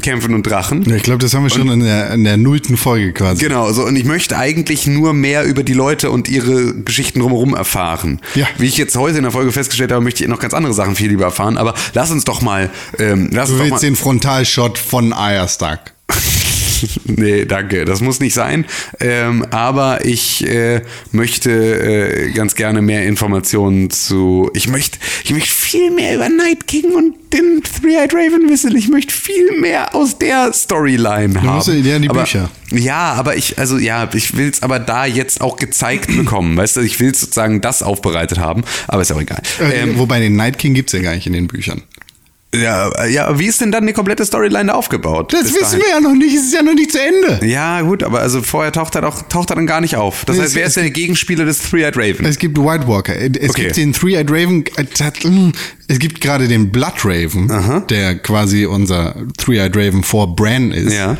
Kämpfen 0.00 0.34
und 0.34 0.46
Drachen. 0.46 0.82
Ja, 0.88 0.96
ich 0.96 1.02
glaube, 1.02 1.18
das 1.18 1.34
haben 1.34 1.42
wir 1.42 1.50
schon 1.50 1.68
in 1.68 1.80
der, 1.80 2.12
in 2.12 2.24
der 2.24 2.36
nullten 2.36 2.76
Folge 2.76 3.12
quasi. 3.12 3.44
Genau, 3.44 3.70
so 3.72 3.84
und 3.84 3.96
ich 3.96 4.04
möchte 4.04 4.36
eigentlich 4.38 4.86
nur 4.86 5.12
mehr 5.12 5.44
über 5.44 5.62
die 5.62 5.74
Leute 5.74 6.10
und 6.10 6.28
ihre 6.28 6.74
Geschichten 6.74 7.20
drumherum 7.20 7.54
erfahren. 7.54 8.20
Ja. 8.34 8.46
Wie 8.56 8.66
ich 8.66 8.78
jetzt 8.78 8.96
heute 8.96 9.18
in 9.18 9.24
der 9.24 9.32
Folge 9.32 9.52
festgestellt 9.52 9.92
habe, 9.92 10.02
möchte 10.02 10.22
ich 10.22 10.30
noch 10.30 10.38
ganz 10.38 10.54
andere 10.54 10.72
Sachen 10.72 10.96
viel 10.96 11.08
lieber 11.08 11.24
erfahren. 11.24 11.58
Aber 11.58 11.74
lass 11.92 12.10
uns 12.10 12.24
doch 12.24 12.40
mal, 12.40 12.70
ähm, 12.98 13.30
lass 13.32 13.48
Du 13.48 13.54
uns 13.54 13.58
doch 13.62 13.66
mal 13.66 13.70
willst 13.72 13.82
den 13.82 13.96
Frontalshot 13.96 14.78
von 14.78 15.12
Arya 15.12 15.46
Stark. 15.48 15.94
nee, 17.04 17.44
danke, 17.44 17.84
das 17.84 18.00
muss 18.00 18.20
nicht 18.20 18.34
sein. 18.34 18.64
Ähm, 19.00 19.44
aber 19.50 20.04
ich 20.04 20.46
äh, 20.46 20.82
möchte 21.12 21.50
äh, 21.50 22.32
ganz 22.32 22.54
gerne 22.54 22.82
mehr 22.82 23.04
Informationen 23.06 23.90
zu. 23.90 24.50
Ich 24.54 24.68
möchte, 24.68 24.98
ich 25.24 25.32
möchte 25.32 25.50
viel 25.50 25.90
mehr 25.90 26.14
über 26.14 26.28
Night 26.28 26.66
King 26.66 26.92
und 26.94 27.14
den 27.32 27.62
Three-Eyed 27.62 28.12
Raven 28.12 28.48
wissen. 28.48 28.74
Ich 28.76 28.88
möchte 28.88 29.12
viel 29.14 29.60
mehr 29.60 29.94
aus 29.94 30.18
der 30.18 30.52
Storyline 30.52 31.40
haben. 31.40 31.46
musst 31.54 31.68
ja 31.68 31.74
in 31.74 32.02
die 32.02 32.10
aber, 32.10 32.22
Bücher. 32.22 32.50
Ja, 32.72 33.12
aber 33.12 33.36
ich, 33.36 33.58
also 33.58 33.78
ja, 33.78 34.08
ich 34.12 34.36
will 34.36 34.48
es 34.48 34.62
aber 34.62 34.78
da 34.78 35.06
jetzt 35.06 35.40
auch 35.40 35.56
gezeigt 35.56 36.06
bekommen. 36.16 36.56
Weißt 36.56 36.76
du, 36.76 36.80
ich 36.80 36.98
will 37.00 37.14
sozusagen 37.14 37.60
das 37.60 37.82
aufbereitet 37.82 38.38
haben, 38.38 38.64
aber 38.88 39.02
ist 39.02 39.12
auch 39.12 39.20
egal. 39.20 39.42
Äh, 39.60 39.80
Ähm, 39.82 39.98
Wobei 39.98 40.20
den 40.20 40.36
Night 40.36 40.58
King 40.58 40.74
gibt's 40.74 40.92
ja 40.92 41.00
gar 41.00 41.14
nicht 41.14 41.26
in 41.26 41.32
den 41.32 41.46
Büchern. 41.46 41.82
Ja, 42.54 43.06
ja, 43.06 43.38
wie 43.38 43.46
ist 43.46 43.60
denn 43.60 43.70
dann 43.70 43.86
die 43.86 43.92
komplette 43.92 44.24
Storyline 44.24 44.66
da 44.66 44.72
aufgebaut? 44.74 45.32
Das 45.32 45.44
wissen 45.54 45.60
dahin? 45.62 45.78
wir 45.80 45.88
ja 45.88 46.00
noch 46.00 46.14
nicht, 46.14 46.34
es 46.34 46.46
ist 46.46 46.54
ja 46.54 46.62
noch 46.62 46.74
nicht 46.74 46.90
zu 46.90 46.98
Ende. 47.00 47.46
Ja, 47.46 47.80
gut, 47.82 48.02
aber 48.02 48.20
also 48.20 48.42
vorher 48.42 48.72
taucht 48.72 48.96
er 48.96 49.02
doch, 49.02 49.22
taucht 49.28 49.50
er 49.50 49.56
dann 49.56 49.66
gar 49.68 49.80
nicht 49.80 49.94
auf. 49.96 50.24
Das 50.24 50.36
Es- 50.36 50.42
heißt, 50.42 50.54
wer 50.56 50.66
ist 50.66 50.76
der 50.76 50.90
Gegenspieler 50.90 51.44
des 51.44 51.60
Three-Eyed 51.70 51.96
Raven? 51.96 52.26
Es 52.26 52.38
gibt 52.38 52.58
White 52.58 52.88
Walker, 52.88 53.14
es 53.16 53.50
Okay. 53.50 53.62
gibt 53.64 53.76
den 53.76 53.92
Three-Eyed 53.92 54.30
Raven, 54.30 54.64
äh, 54.76 55.28
mm, 55.28 55.52
es 55.88 55.98
gibt 56.00 56.20
gerade 56.20 56.48
den 56.48 56.70
Blood 56.72 57.04
Raven, 57.04 57.84
der 57.88 58.16
quasi 58.18 58.66
unser 58.66 59.14
Three-Eyed 59.38 59.76
Raven 59.76 60.02
vor 60.02 60.34
Bran 60.34 60.72
ist. 60.72 60.92
Ja. 60.92 61.16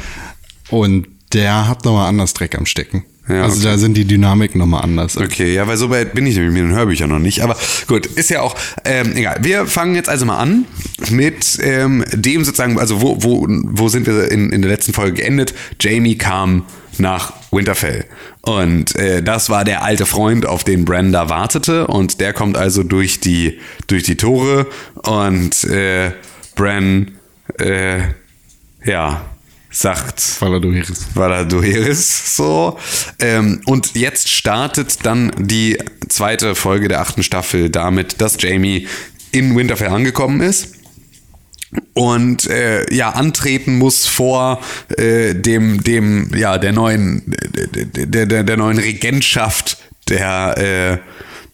Und 0.71 1.07
der 1.33 1.69
hat 1.69 1.85
nochmal 1.85 2.09
anders 2.09 2.35
Dreck 2.35 2.57
am 2.59 2.67
Stecken. 2.67 3.05
Ja, 3.31 3.43
also 3.45 3.61
okay. 3.61 3.71
da 3.71 3.79
sind 3.79 3.97
die 3.97 4.05
Dynamiken 4.05 4.59
nochmal 4.59 4.83
anders. 4.83 5.17
Okay, 5.17 5.55
ja, 5.55 5.67
weil 5.69 5.77
so 5.77 5.91
weit 5.91 6.15
bin 6.15 6.27
ich 6.27 6.35
nämlich 6.35 6.53
mit 6.53 6.63
den 6.63 6.77
Hörbüchern 6.77 7.09
noch 7.09 7.19
nicht. 7.19 7.43
Aber 7.43 7.57
gut, 7.87 8.07
ist 8.07 8.31
ja 8.31 8.41
auch 8.41 8.57
ähm, 8.85 9.17
egal. 9.17 9.39
Wir 9.43 9.67
fangen 9.67 9.95
jetzt 9.95 10.09
also 10.09 10.27
mal 10.27 10.39
an 10.39 10.65
mit 11.11 11.59
ähm, 11.63 12.05
dem 12.13 12.45
sozusagen, 12.45 12.79
also 12.79 13.01
wo, 13.01 13.23
wo, 13.23 13.47
wo 13.49 13.89
sind 13.89 14.07
wir 14.07 14.31
in, 14.31 14.51
in 14.51 14.63
der 14.63 14.71
letzten 14.71 14.93
Folge 14.93 15.15
geendet? 15.15 15.55
Jamie 15.81 16.19
kam 16.19 16.65
nach 16.99 17.33
Winterfell. 17.53 18.05
Und 18.43 18.97
äh, 18.97 19.23
das 19.23 19.49
war 19.49 19.65
der 19.65 19.85
alte 19.85 20.07
Freund, 20.07 20.47
auf 20.47 20.65
den 20.65 20.85
Brenda 20.85 21.29
wartete. 21.29 21.87
Und 21.87 22.21
der 22.21 22.33
kommt 22.33 22.57
also 22.57 22.83
durch 22.83 23.21
die, 23.21 23.59
durch 23.87 24.03
die 24.03 24.17
Tore 24.17 24.67
und 24.95 25.65
äh, 25.65 26.13
Bran, 26.57 27.13
äh, 27.59 28.01
ja, 28.85 29.23
sagt, 29.71 30.41
Valadoiris. 30.41 31.07
Valadoiris 31.15 32.37
so. 32.37 32.79
Ähm, 33.21 33.61
und 33.67 33.95
jetzt 33.95 34.29
startet 34.29 35.07
dann 35.07 35.33
die 35.39 35.79
zweite 36.09 36.55
Folge 36.55 36.89
der 36.89 37.01
achten 37.01 37.23
Staffel 37.23 37.71
damit, 37.71 38.21
dass 38.21 38.37
Jamie 38.41 38.89
in 39.33 39.57
Winterfell 39.57 39.89
angekommen 39.89 40.41
ist 40.41 40.75
und 41.95 42.49
äh, 42.49 42.93
ja 42.93 43.11
antreten 43.11 43.79
muss 43.79 44.07
vor 44.07 44.61
äh, 44.97 45.35
dem 45.35 45.85
dem 45.85 46.35
ja 46.35 46.59
der 46.59 46.73
neuen 46.73 47.23
der, 47.95 48.27
der, 48.27 48.43
der 48.43 48.57
neuen 48.57 48.79
Regentschaft 48.79 49.79
der 50.09 50.59
äh, 50.59 50.99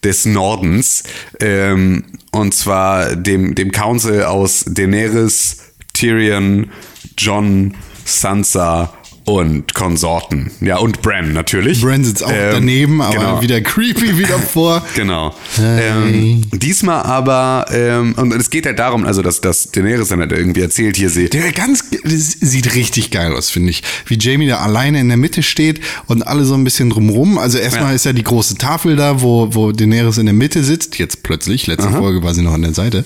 des 0.05 0.25
Nordens 0.25 1.03
ähm, 1.41 2.05
und 2.33 2.55
zwar 2.55 3.15
dem 3.15 3.55
dem 3.55 3.73
Council 3.73 4.23
aus 4.23 4.65
Daenerys, 4.67 5.59
Tyrion, 5.93 6.71
John, 7.19 7.75
Sansa 8.07 8.93
und 9.25 9.75
Konsorten. 9.75 10.53
Ja, 10.61 10.77
und 10.77 11.03
Bran 11.03 11.33
natürlich. 11.33 11.81
Bran 11.83 12.05
sitzt 12.05 12.23
auch 12.23 12.31
Ähm, 12.31 12.51
daneben, 12.53 13.03
aber 13.03 13.17
genau. 13.17 13.43
wieder 13.43 13.61
creepy 13.61 14.17
wieder 14.19 14.39
vor. 14.53 14.87
Genau. 14.95 15.35
Hey. 15.57 15.83
Ähm, 15.91 16.43
diesmal 16.53 17.03
aber, 17.03 17.67
ähm, 17.73 18.15
und 18.17 18.33
es 18.35 18.51
geht 18.51 18.67
halt 18.67 18.79
darum, 18.79 19.05
also 19.05 19.23
dass, 19.23 19.41
dass 19.41 19.73
Daenerys 19.73 20.09
dann 20.09 20.21
halt 20.21 20.31
irgendwie 20.31 20.61
erzählt, 20.61 20.97
hier 20.97 21.11
sie. 21.11 21.29
Der 21.29 21.51
ganz, 21.51 21.83
sieht 22.05 22.73
richtig 22.77 23.11
geil 23.11 23.33
aus, 23.35 23.51
finde 23.51 23.71
ich. 23.71 23.83
Wie 24.07 24.17
Jamie 24.17 24.47
da 24.47 24.59
alleine 24.59 25.01
in 25.01 25.09
der 25.09 25.17
Mitte 25.17 25.43
steht 25.43 25.81
und 26.07 26.25
alle 26.25 26.45
so 26.45 26.55
ein 26.55 26.63
bisschen 26.63 26.91
drumrum. 26.91 27.37
Also 27.37 27.59
erstmal 27.59 27.89
Ja. 27.91 27.97
ist 27.97 28.05
ja 28.05 28.13
die 28.13 28.23
große 28.23 28.59
Tafel 28.59 28.95
da, 28.95 29.23
wo, 29.23 29.53
wo 29.53 29.73
Daenerys 29.73 30.19
in 30.19 30.27
der 30.27 30.35
Mitte 30.37 30.63
sitzt. 30.63 31.01
Jetzt 31.01 31.25
plötzlich, 31.25 31.67
letzte 31.67 31.91
Folge 31.91 32.23
war 32.23 32.33
sie 32.33 32.43
noch 32.43 32.55
an 32.55 32.63
der 32.63 32.75
Seite. 32.75 33.05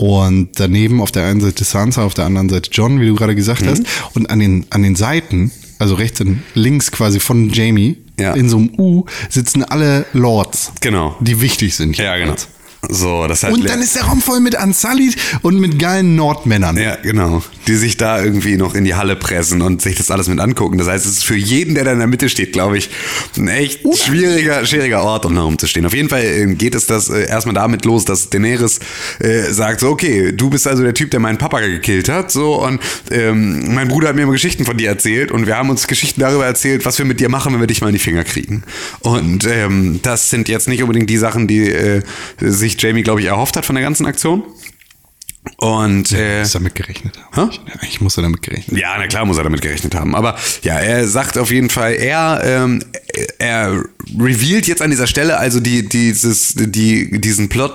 Und 0.00 0.58
daneben 0.58 1.02
auf 1.02 1.12
der 1.12 1.26
einen 1.26 1.42
Seite 1.42 1.62
Sansa, 1.62 2.04
auf 2.04 2.14
der 2.14 2.24
anderen 2.24 2.48
Seite 2.48 2.70
John, 2.72 3.00
wie 3.00 3.06
du 3.06 3.14
gerade 3.14 3.34
gesagt 3.34 3.60
Mhm. 3.62 3.66
hast. 3.68 3.82
Und 4.14 4.30
an 4.30 4.38
den, 4.38 4.64
an 4.70 4.82
den 4.82 4.96
Seiten, 4.96 5.50
also 5.78 5.94
rechts 5.94 6.22
und 6.22 6.42
links 6.54 6.90
quasi 6.90 7.20
von 7.20 7.50
Jamie, 7.50 7.98
Ja. 8.18 8.32
in 8.32 8.48
so 8.48 8.56
einem 8.56 8.70
U, 8.78 9.04
sitzen 9.28 9.62
alle 9.62 10.06
Lords. 10.14 10.72
Genau. 10.80 11.16
Die 11.20 11.42
wichtig 11.42 11.74
sind. 11.74 11.98
Ja, 11.98 12.14
genau. 12.16 12.28
jedenfalls. 12.32 12.48
So, 12.88 13.26
das 13.26 13.42
hat 13.42 13.52
Und 13.52 13.68
dann 13.68 13.82
ist 13.82 13.94
der 13.94 14.04
Raum 14.04 14.22
voll 14.22 14.40
mit 14.40 14.60
Unsullied 14.60 15.16
und 15.42 15.60
mit 15.60 15.78
geilen 15.78 16.16
Nordmännern. 16.16 16.76
Ja, 16.78 16.96
genau. 16.96 17.42
Die 17.68 17.74
sich 17.74 17.98
da 17.98 18.22
irgendwie 18.22 18.56
noch 18.56 18.74
in 18.74 18.84
die 18.84 18.94
Halle 18.94 19.16
pressen 19.16 19.60
und 19.60 19.82
sich 19.82 19.96
das 19.96 20.10
alles 20.10 20.28
mit 20.28 20.40
angucken. 20.40 20.78
Das 20.78 20.88
heißt, 20.88 21.04
es 21.04 21.18
ist 21.18 21.24
für 21.24 21.36
jeden, 21.36 21.74
der 21.74 21.84
da 21.84 21.92
in 21.92 21.98
der 21.98 22.06
Mitte 22.06 22.28
steht, 22.30 22.52
glaube 22.52 22.78
ich, 22.78 22.88
ein 23.36 23.48
echt 23.48 23.80
schwieriger, 23.96 24.64
schwieriger 24.64 25.02
Ort, 25.02 25.26
um 25.26 25.34
da 25.34 25.42
rumzustehen. 25.42 25.84
Auf 25.84 25.94
jeden 25.94 26.08
Fall 26.08 26.22
äh, 26.22 26.54
geht 26.54 26.74
es 26.74 26.86
das 26.86 27.10
äh, 27.10 27.28
erstmal 27.28 27.54
damit 27.54 27.84
los, 27.84 28.06
dass 28.06 28.30
Daenerys 28.30 28.80
äh, 29.18 29.42
sagt 29.52 29.80
so, 29.80 29.90
okay, 29.90 30.32
du 30.32 30.48
bist 30.48 30.66
also 30.66 30.82
der 30.82 30.94
Typ, 30.94 31.10
der 31.10 31.20
meinen 31.20 31.38
Papa 31.38 31.60
gekillt 31.60 32.08
hat, 32.08 32.32
so, 32.32 32.64
und 32.64 32.80
ähm, 33.10 33.74
mein 33.74 33.88
Bruder 33.88 34.08
hat 34.08 34.16
mir 34.16 34.22
immer 34.22 34.32
Geschichten 34.32 34.64
von 34.64 34.76
dir 34.76 34.88
erzählt 34.88 35.30
und 35.30 35.46
wir 35.46 35.56
haben 35.56 35.70
uns 35.70 35.86
Geschichten 35.86 36.20
darüber 36.20 36.46
erzählt, 36.46 36.84
was 36.86 36.98
wir 36.98 37.04
mit 37.04 37.20
dir 37.20 37.28
machen, 37.28 37.52
wenn 37.52 37.60
wir 37.60 37.66
dich 37.66 37.82
mal 37.82 37.88
in 37.88 37.94
die 37.94 38.00
Finger 38.00 38.24
kriegen. 38.24 38.62
Und 39.00 39.46
ähm, 39.46 40.00
das 40.02 40.30
sind 40.30 40.48
jetzt 40.48 40.66
nicht 40.68 40.82
unbedingt 40.82 41.10
die 41.10 41.18
Sachen, 41.18 41.46
die 41.46 41.68
äh, 41.70 42.02
sich 42.40 42.69
Jamie, 42.78 43.02
glaube 43.02 43.20
ich, 43.20 43.26
erhofft 43.26 43.56
hat 43.56 43.64
von 43.64 43.74
der 43.74 43.84
ganzen 43.84 44.06
Aktion. 44.06 44.44
Und 45.56 46.12
äh, 46.12 46.42
Ist 46.42 46.54
damit 46.54 46.74
gerechnet. 46.74 47.18
Hä? 47.34 47.40
Ja, 47.40 47.48
ich 47.82 48.00
muss 48.00 48.16
damit 48.22 48.42
gerechnet. 48.42 48.78
ja, 48.78 48.94
na 48.98 49.06
klar 49.06 49.24
muss 49.24 49.38
er 49.38 49.44
damit 49.44 49.62
gerechnet 49.62 49.94
haben. 49.94 50.14
Aber 50.14 50.36
ja, 50.62 50.78
er 50.78 51.06
sagt 51.08 51.38
auf 51.38 51.50
jeden 51.50 51.70
Fall, 51.70 51.94
er, 51.94 52.42
ähm, 52.44 52.82
er 53.38 53.82
revealed 54.18 54.66
jetzt 54.66 54.82
an 54.82 54.90
dieser 54.90 55.06
Stelle 55.06 55.38
also 55.38 55.60
die, 55.60 55.88
dieses, 55.88 56.54
die, 56.56 57.20
diesen 57.20 57.48
Plot 57.48 57.72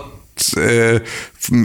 äh, 0.58 1.02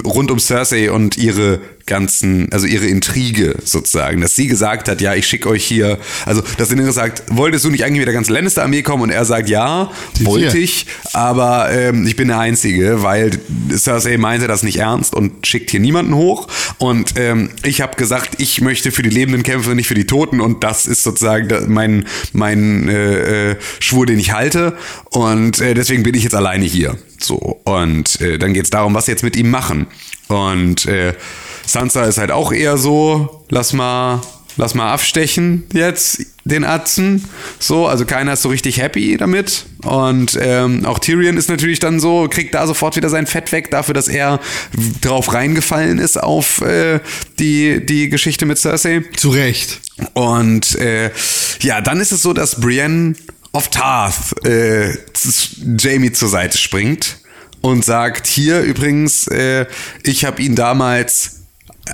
rund 0.05 0.31
um 0.31 0.39
Cersei 0.39 0.91
und 0.91 1.17
ihre 1.17 1.61
ganzen, 1.87 2.53
also 2.53 2.67
ihre 2.67 2.87
Intrige 2.87 3.57
sozusagen, 3.65 4.21
dass 4.21 4.37
sie 4.37 4.47
gesagt 4.47 4.89
hat, 4.89 5.01
ja, 5.01 5.15
ich 5.15 5.27
schicke 5.27 5.49
euch 5.49 5.65
hier, 5.65 5.99
also 6.25 6.43
dass 6.57 6.69
Daenerys 6.69 6.95
sagt, 6.95 7.25
wolltest 7.31 7.65
du 7.65 7.71
nicht 7.71 7.85
eigentlich 7.85 7.99
mit 7.99 8.07
der 8.07 8.15
ganzen 8.15 8.33
Lannister-Armee 8.33 8.83
kommen? 8.83 9.05
Und 9.05 9.11
er 9.11 9.25
sagt, 9.25 9.49
ja, 9.49 9.91
wollte 10.21 10.53
hier. 10.53 10.63
ich, 10.63 10.87
aber 11.13 11.71
ähm, 11.73 12.07
ich 12.07 12.15
bin 12.15 12.29
der 12.29 12.39
Einzige, 12.39 13.03
weil 13.03 13.33
Cersei 13.77 14.19
meinte 14.19 14.47
das 14.47 14.63
nicht 14.63 14.79
ernst 14.79 15.15
und 15.15 15.47
schickt 15.47 15.71
hier 15.71 15.81
niemanden 15.81 16.15
hoch. 16.15 16.47
Und 16.79 17.15
ähm, 17.17 17.51
ich 17.65 17.81
habe 17.81 17.97
gesagt, 17.97 18.37
ich 18.39 18.61
möchte 18.61 18.93
für 18.93 19.03
die 19.03 19.11
Lebenden 19.11 19.43
kämpfen 19.43 19.75
nicht 19.75 19.89
für 19.89 19.95
die 19.95 20.07
Toten. 20.07 20.41
Und 20.41 20.63
das 20.63 20.87
ist 20.87 21.03
sozusagen 21.03 21.73
mein, 21.73 22.07
mein 22.33 22.89
äh, 22.89 23.51
äh, 23.51 23.57
Schwur, 23.81 24.07
den 24.07 24.21
ich 24.21 24.33
halte. 24.33 24.77
Und 25.11 25.61
äh, 25.61 25.75
deswegen 25.75 26.03
bin 26.05 26.15
ich 26.15 26.23
jetzt 26.23 26.35
alleine 26.35 26.67
hier. 26.67 26.97
So. 27.23 27.61
Und 27.65 28.21
äh, 28.21 28.39
dann 28.39 28.55
geht 28.55 28.65
es 28.65 28.71
darum, 28.71 28.95
was 28.95 29.07
jetzt 29.07 29.23
mit 29.23 29.37
ihm 29.37 29.51
machen. 29.51 29.87
Und 30.29 30.87
äh, 30.87 31.15
Sansa 31.67 32.05
ist 32.05 32.19
halt 32.19 32.31
auch 32.31 32.53
eher 32.53 32.77
so, 32.77 33.45
lass 33.49 33.73
mal 33.73 34.21
lass 34.57 34.75
mal 34.75 34.93
abstechen 34.93 35.65
jetzt 35.73 36.27
den 36.45 36.65
Atzen. 36.65 37.25
So, 37.59 37.87
also 37.87 38.05
keiner 38.05 38.35
ist 38.35 38.43
so 38.43 38.49
richtig 38.49 38.81
happy 38.81 39.17
damit. 39.17 39.67
Und 39.83 40.39
ähm, 40.41 40.85
auch 40.85 40.99
Tyrion 40.99 41.37
ist 41.37 41.49
natürlich 41.49 41.79
dann 41.79 42.01
so, 42.01 42.29
kriegt 42.29 42.55
da 42.55 42.67
sofort 42.67 42.97
wieder 42.97 43.09
sein 43.09 43.27
Fett 43.27 43.53
weg, 43.53 43.71
dafür, 43.71 43.95
dass 43.95 44.09
er 44.09 44.41
drauf 45.01 45.33
reingefallen 45.33 45.99
ist 45.99 46.23
auf 46.23 46.61
äh, 46.63 47.01
die, 47.39 47.85
die 47.85 48.09
Geschichte 48.09 48.47
mit 48.47 48.59
Cersei. 48.59 49.03
Zu 49.17 49.31
Recht. 49.31 49.81
Und 50.15 50.77
äh, 50.77 51.11
ja, 51.61 51.81
dann 51.81 52.01
ist 52.01 52.13
es 52.13 52.23
so, 52.23 52.33
dass 52.33 52.61
Brienne 52.61 53.15
of 53.53 53.69
Tarth 53.69 54.45
äh, 54.45 54.97
Jamie 55.79 56.13
zur 56.13 56.29
Seite 56.29 56.59
springt 56.59 57.19
und 57.61 57.85
sagt, 57.85 58.27
hier 58.27 58.61
übrigens, 58.61 59.27
äh, 59.29 59.67
ich 60.03 60.25
habe 60.25 60.43
ihn 60.43 60.55
damals 60.55 61.43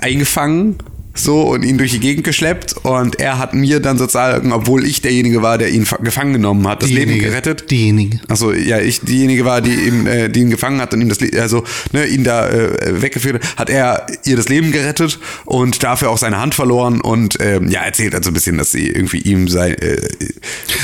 eingefangen 0.01 0.77
so 1.17 1.41
und 1.41 1.63
ihn 1.63 1.77
durch 1.77 1.91
die 1.91 1.99
Gegend 1.99 2.23
geschleppt 2.23 2.75
und 2.83 3.19
er 3.19 3.37
hat 3.39 3.53
mir 3.53 3.79
dann 3.79 3.97
sozusagen, 3.97 4.51
obwohl 4.51 4.85
ich 4.85 5.01
derjenige 5.01 5.41
war, 5.41 5.57
der 5.57 5.69
ihn 5.69 5.85
fa- 5.85 5.97
gefangen 5.97 6.33
genommen 6.33 6.67
hat, 6.67 6.83
das 6.83 6.89
Leben 6.89 7.07
Diejenige. 7.11 7.25
gerettet. 7.29 7.71
Diejenige. 7.71 8.19
Also 8.27 8.53
ja, 8.53 8.79
ich 8.79 9.01
diejenige 9.01 9.45
war, 9.45 9.61
die 9.61 9.73
ihm, 9.73 10.07
äh, 10.07 10.29
die 10.29 10.41
ihn 10.41 10.49
gefangen 10.49 10.79
hat 10.81 10.93
und 10.93 11.01
ihm 11.01 11.09
das, 11.09 11.19
Le- 11.19 11.41
also 11.41 11.63
ne, 11.91 12.05
ihn 12.05 12.23
da 12.23 12.47
äh, 12.49 13.01
weggeführt 13.01 13.43
hat, 13.43 13.57
hat 13.57 13.69
er 13.69 14.05
ihr 14.25 14.35
das 14.35 14.49
Leben 14.49 14.71
gerettet 14.71 15.19
und 15.45 15.83
dafür 15.83 16.09
auch 16.09 16.17
seine 16.17 16.39
Hand 16.39 16.55
verloren 16.55 17.01
und 17.01 17.37
ähm, 17.39 17.69
ja 17.69 17.81
erzählt 17.81 18.13
also 18.15 18.29
ein 18.31 18.33
bisschen, 18.33 18.57
dass 18.57 18.71
sie 18.71 18.87
irgendwie 18.87 19.19
ihm 19.19 19.47
sei, 19.47 19.71
äh, 19.73 20.01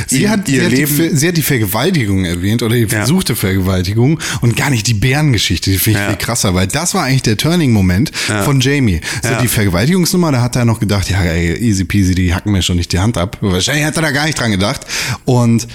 Sie 0.07 0.23
ihm 0.23 0.29
hat, 0.29 0.49
ihr 0.49 0.59
sie, 0.59 0.65
hat 0.65 0.71
die, 0.71 0.75
Leben 0.75 0.95
Ver- 0.95 1.15
sie 1.15 1.27
hat 1.27 1.37
die 1.37 1.41
Vergewaltigung 1.41 2.25
erwähnt 2.25 2.63
oder 2.63 2.75
die 2.75 2.87
versuchte 2.87 3.35
Vergewaltigung 3.35 4.19
und 4.41 4.55
gar 4.57 4.69
nicht 4.69 4.87
die 4.87 4.93
Bärengeschichte. 4.93 5.69
Die 5.71 5.77
finde 5.77 5.99
ich 5.99 6.03
Ja. 6.05 6.09
viel 6.11 6.17
krasser, 6.17 6.53
weil 6.53 6.67
das 6.67 6.93
war 6.93 7.03
eigentlich 7.03 7.21
der 7.23 7.37
Turning-Moment 7.37 8.11
von 8.43 8.59
Jamie. 8.59 9.01
Sie 9.21 9.27
Ja. 9.29 9.35
hat 9.35 9.43
die 9.43 9.47
Vergewaltigungsnummer 9.47 10.22
Wohnzimmer, 10.23 10.31
da 10.31 10.41
hat 10.41 10.55
er 10.55 10.65
noch 10.65 10.79
gedacht, 10.79 11.09
ja, 11.09 11.21
ey, 11.21 11.53
easy 11.59 11.83
peasy, 11.83 12.15
die 12.15 12.33
hacken 12.33 12.51
mir 12.51 12.61
schon 12.61 12.77
nicht 12.77 12.91
die 12.93 12.99
Hand 12.99 13.17
ab. 13.17 13.37
Wahrscheinlich 13.41 13.85
hat 13.85 13.95
er 13.97 14.01
da 14.03 14.11
gar 14.11 14.25
nicht 14.25 14.39
dran 14.39 14.51
gedacht. 14.51 14.81
Und 15.25 15.67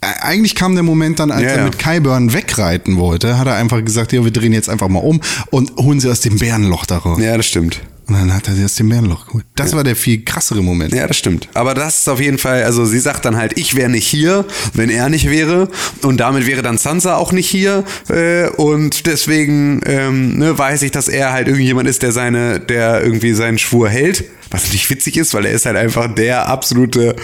äh, 0.00 0.06
eigentlich 0.20 0.54
kam 0.54 0.74
der 0.74 0.84
Moment 0.84 1.18
dann, 1.18 1.30
als 1.30 1.42
Ja, 1.42 1.48
er 1.50 1.64
mit 1.64 1.78
Kyburn 1.78 2.32
wegreiten 2.32 2.96
wollte, 2.98 3.38
hat 3.38 3.46
er 3.46 3.54
einfach 3.56 3.84
gesagt, 3.84 4.12
ja, 4.12 4.22
wir 4.22 4.30
drehen 4.30 4.52
jetzt 4.52 4.68
einfach 4.68 4.88
mal 4.88 5.00
um 5.00 5.20
und 5.50 5.76
holen 5.76 6.00
sie 6.00 6.10
aus 6.10 6.20
dem 6.20 6.38
Bärenloch 6.38 6.86
da 6.86 6.98
raus. 6.98 7.18
Ja, 7.20 7.36
das 7.36 7.46
stimmt. 7.46 7.80
Und 8.08 8.14
dann 8.14 8.32
hat 8.32 8.46
er 8.46 8.54
sie 8.54 8.64
aus 8.64 8.76
dem 8.76 8.88
Bärenloch 8.88 9.26
geholt. 9.26 9.44
Das 9.56 9.74
war 9.74 9.82
der 9.82 9.96
viel 9.96 10.24
krassere 10.24 10.62
Moment. 10.62 10.94
Ja, 10.94 11.08
das 11.08 11.16
stimmt. 11.16 11.48
Aber 11.54 11.74
das 11.74 12.00
ist 12.00 12.08
auf 12.08 12.20
jeden 12.20 12.38
Fall, 12.38 12.62
also 12.62 12.84
sie 12.84 13.00
sagt 13.00 13.24
dann 13.24 13.36
halt, 13.36 13.58
ich 13.58 13.74
wäre 13.74 13.88
nicht 13.88 14.06
hier, 14.06 14.44
wenn 14.74 14.90
er 14.90 15.08
nicht 15.08 15.28
wäre. 15.28 15.68
Und 16.02 16.18
damit 16.18 16.46
wäre 16.46 16.62
dann 16.62 16.78
Sansa 16.78 17.16
auch 17.16 17.32
nicht 17.32 17.48
hier. 17.48 17.84
Äh, 18.08 18.48
und 18.50 19.06
deswegen 19.06 19.80
ähm, 19.86 20.38
ne, 20.38 20.56
weiß 20.56 20.82
ich, 20.82 20.92
dass 20.92 21.08
er 21.08 21.32
halt 21.32 21.48
irgendjemand 21.48 21.88
ist, 21.88 22.02
der 22.02 22.12
seine, 22.12 22.60
der 22.60 23.02
irgendwie 23.02 23.32
seinen 23.32 23.58
Schwur 23.58 23.88
hält. 23.88 24.24
Was 24.50 24.64
natürlich 24.64 24.88
witzig 24.88 25.16
ist, 25.16 25.34
weil 25.34 25.44
er 25.46 25.52
ist 25.52 25.66
halt 25.66 25.76
einfach 25.76 26.14
der 26.14 26.48
absolute. 26.48 27.16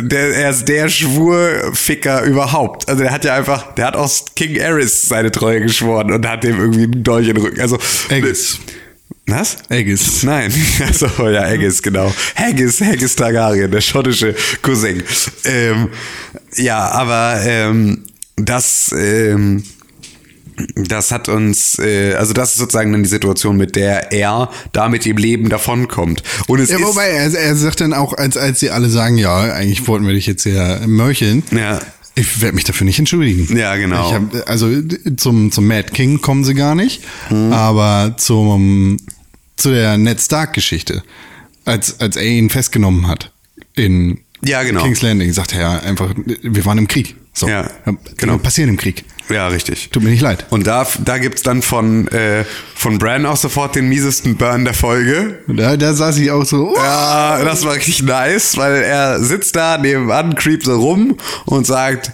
Der, 0.00 0.34
er 0.36 0.50
ist 0.50 0.66
der 0.68 0.88
Schwurficker 0.88 2.22
überhaupt. 2.22 2.88
Also 2.88 3.02
der 3.02 3.12
hat 3.12 3.26
ja 3.26 3.34
einfach, 3.34 3.74
der 3.74 3.88
hat 3.88 3.96
aus 3.96 4.24
King 4.34 4.56
Aerys 4.58 5.02
seine 5.02 5.30
Treue 5.30 5.60
geschworen 5.60 6.10
und 6.10 6.26
hat 6.26 6.44
dem 6.44 6.58
irgendwie 6.58 6.84
einen 6.84 7.02
Dolch 7.02 7.28
in 7.28 7.34
den 7.34 7.44
Rücken. 7.44 7.60
Also 7.60 7.78
Aegis. 8.08 8.58
Was? 9.30 9.56
Aegis. 9.68 10.22
Nein, 10.22 10.52
also 10.86 11.06
ja, 11.28 11.42
Haggis, 11.44 11.82
genau. 11.82 12.12
Haggis, 12.36 12.80
Haggis 12.80 13.16
Targaryen, 13.16 13.70
der 13.70 13.80
schottische 13.80 14.34
Cousin. 14.62 15.02
Ähm, 15.44 15.88
ja, 16.56 16.78
aber 16.90 17.40
ähm, 17.44 18.04
das, 18.36 18.92
ähm, 18.96 19.62
das 20.76 21.10
hat 21.10 21.28
uns, 21.28 21.78
äh, 21.78 22.14
also 22.14 22.32
das 22.32 22.50
ist 22.52 22.58
sozusagen 22.58 22.92
dann 22.92 23.02
die 23.02 23.08
Situation, 23.08 23.56
mit 23.56 23.76
der 23.76 24.12
er 24.12 24.50
da 24.72 24.88
mit 24.88 25.04
dem 25.04 25.16
Leben 25.16 25.48
davonkommt. 25.48 26.22
Und 26.48 26.60
es 26.60 26.70
Ja, 26.70 26.76
ist, 26.78 26.84
wobei, 26.84 27.06
er, 27.08 27.32
er 27.32 27.56
sagt 27.56 27.80
dann 27.80 27.92
auch, 27.94 28.12
als, 28.14 28.36
als 28.36 28.60
sie 28.60 28.70
alle 28.70 28.88
sagen, 28.88 29.16
ja, 29.16 29.38
eigentlich 29.52 29.86
wollten 29.88 30.06
wir 30.06 30.14
dich 30.14 30.26
jetzt 30.26 30.42
hier 30.42 30.80
mörcheln. 30.86 31.42
Ja. 31.50 31.78
Ich 32.16 32.42
werde 32.42 32.56
mich 32.56 32.64
dafür 32.64 32.84
nicht 32.84 32.98
entschuldigen. 32.98 33.56
Ja, 33.56 33.76
genau. 33.76 34.12
Hab, 34.12 34.48
also 34.48 34.68
zum, 35.16 35.52
zum 35.52 35.66
Mad 35.66 35.90
King 35.94 36.20
kommen 36.20 36.44
sie 36.44 36.54
gar 36.54 36.74
nicht, 36.74 37.02
Mhm. 37.30 37.52
aber 37.52 38.14
zum, 38.18 38.98
zu 39.60 39.70
der 39.70 39.96
Ned 39.98 40.20
Stark-Geschichte, 40.20 41.02
als, 41.64 42.00
als 42.00 42.16
er 42.16 42.24
ihn 42.24 42.50
festgenommen 42.50 43.06
hat 43.08 43.32
in 43.76 44.20
Ja, 44.44 44.62
genau. 44.62 44.82
King's 44.82 45.02
Landing, 45.02 45.32
sagt 45.32 45.52
er 45.54 45.60
ja 45.60 45.78
einfach, 45.80 46.14
wir 46.16 46.64
waren 46.64 46.78
im 46.78 46.88
Krieg. 46.88 47.16
So, 47.32 47.48
Ja, 47.48 47.68
genau. 48.16 48.38
Passieren 48.38 48.70
im 48.70 48.76
Krieg. 48.76 49.04
ja, 49.28 49.46
richtig. 49.46 49.90
Tut 49.90 50.02
mir 50.02 50.10
nicht 50.10 50.20
leid. 50.22 50.46
Und 50.50 50.66
da, 50.66 50.84
da 51.04 51.18
gibt's 51.18 51.42
dann 51.42 51.62
von, 51.62 52.08
äh, 52.08 52.44
von 52.74 52.98
Bran 52.98 53.24
auch 53.24 53.36
sofort 53.36 53.76
den 53.76 53.88
miesesten 53.88 54.36
Burn 54.36 54.64
der 54.64 54.74
Folge. 54.74 55.38
Da, 55.46 55.76
da 55.76 55.94
saß 55.94 56.18
ich 56.18 56.30
auch 56.32 56.44
so, 56.44 56.72
oh, 56.74 56.76
Ja, 56.76 57.44
das 57.44 57.64
war 57.64 57.74
richtig 57.74 58.02
nice, 58.02 58.56
weil 58.56 58.82
er 58.82 59.22
sitzt 59.22 59.54
da 59.54 59.78
nebenan, 59.78 60.34
creept 60.34 60.64
so 60.64 60.76
rum 60.80 61.16
und 61.46 61.66
sagt, 61.66 62.10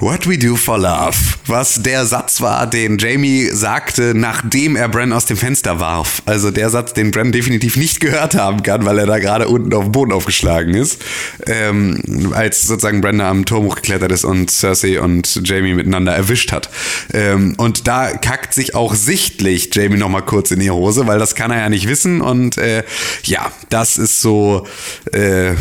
What 0.00 0.26
we 0.26 0.38
do 0.38 0.56
for 0.56 0.78
love. 0.78 1.14
Was 1.46 1.82
der 1.82 2.06
Satz 2.06 2.40
war, 2.40 2.66
den 2.66 2.96
Jamie 2.96 3.50
sagte, 3.52 4.14
nachdem 4.14 4.74
er 4.74 4.88
Bran 4.88 5.12
aus 5.12 5.26
dem 5.26 5.36
Fenster 5.36 5.78
warf. 5.78 6.22
Also 6.24 6.50
der 6.50 6.70
Satz, 6.70 6.94
den 6.94 7.10
Bran 7.10 7.32
definitiv 7.32 7.76
nicht 7.76 8.00
gehört 8.00 8.34
haben 8.34 8.62
kann, 8.62 8.86
weil 8.86 8.98
er 8.98 9.04
da 9.04 9.18
gerade 9.18 9.46
unten 9.46 9.74
auf 9.74 9.84
dem 9.84 9.92
Boden 9.92 10.12
aufgeschlagen 10.12 10.72
ist. 10.72 11.02
Ähm, 11.46 12.32
als 12.32 12.62
sozusagen 12.62 13.02
Bran 13.02 13.18
da 13.18 13.28
am 13.28 13.44
Turm 13.44 13.66
hochgeklettert 13.66 14.10
ist 14.10 14.24
und 14.24 14.50
Cersei 14.50 15.02
und 15.02 15.46
Jamie 15.46 15.74
miteinander 15.74 16.14
erwischt 16.14 16.50
hat. 16.50 16.70
Ähm, 17.12 17.52
und 17.58 17.86
da 17.86 18.16
kackt 18.16 18.54
sich 18.54 18.74
auch 18.74 18.94
sichtlich 18.94 19.68
Jamie 19.74 19.98
nochmal 19.98 20.24
kurz 20.24 20.50
in 20.50 20.60
die 20.60 20.70
Hose, 20.70 21.08
weil 21.08 21.18
das 21.18 21.34
kann 21.34 21.50
er 21.50 21.58
ja 21.58 21.68
nicht 21.68 21.86
wissen. 21.86 22.22
Und 22.22 22.56
äh, 22.56 22.84
ja, 23.24 23.52
das 23.68 23.98
ist 23.98 24.22
so... 24.22 24.66
Äh, 25.12 25.56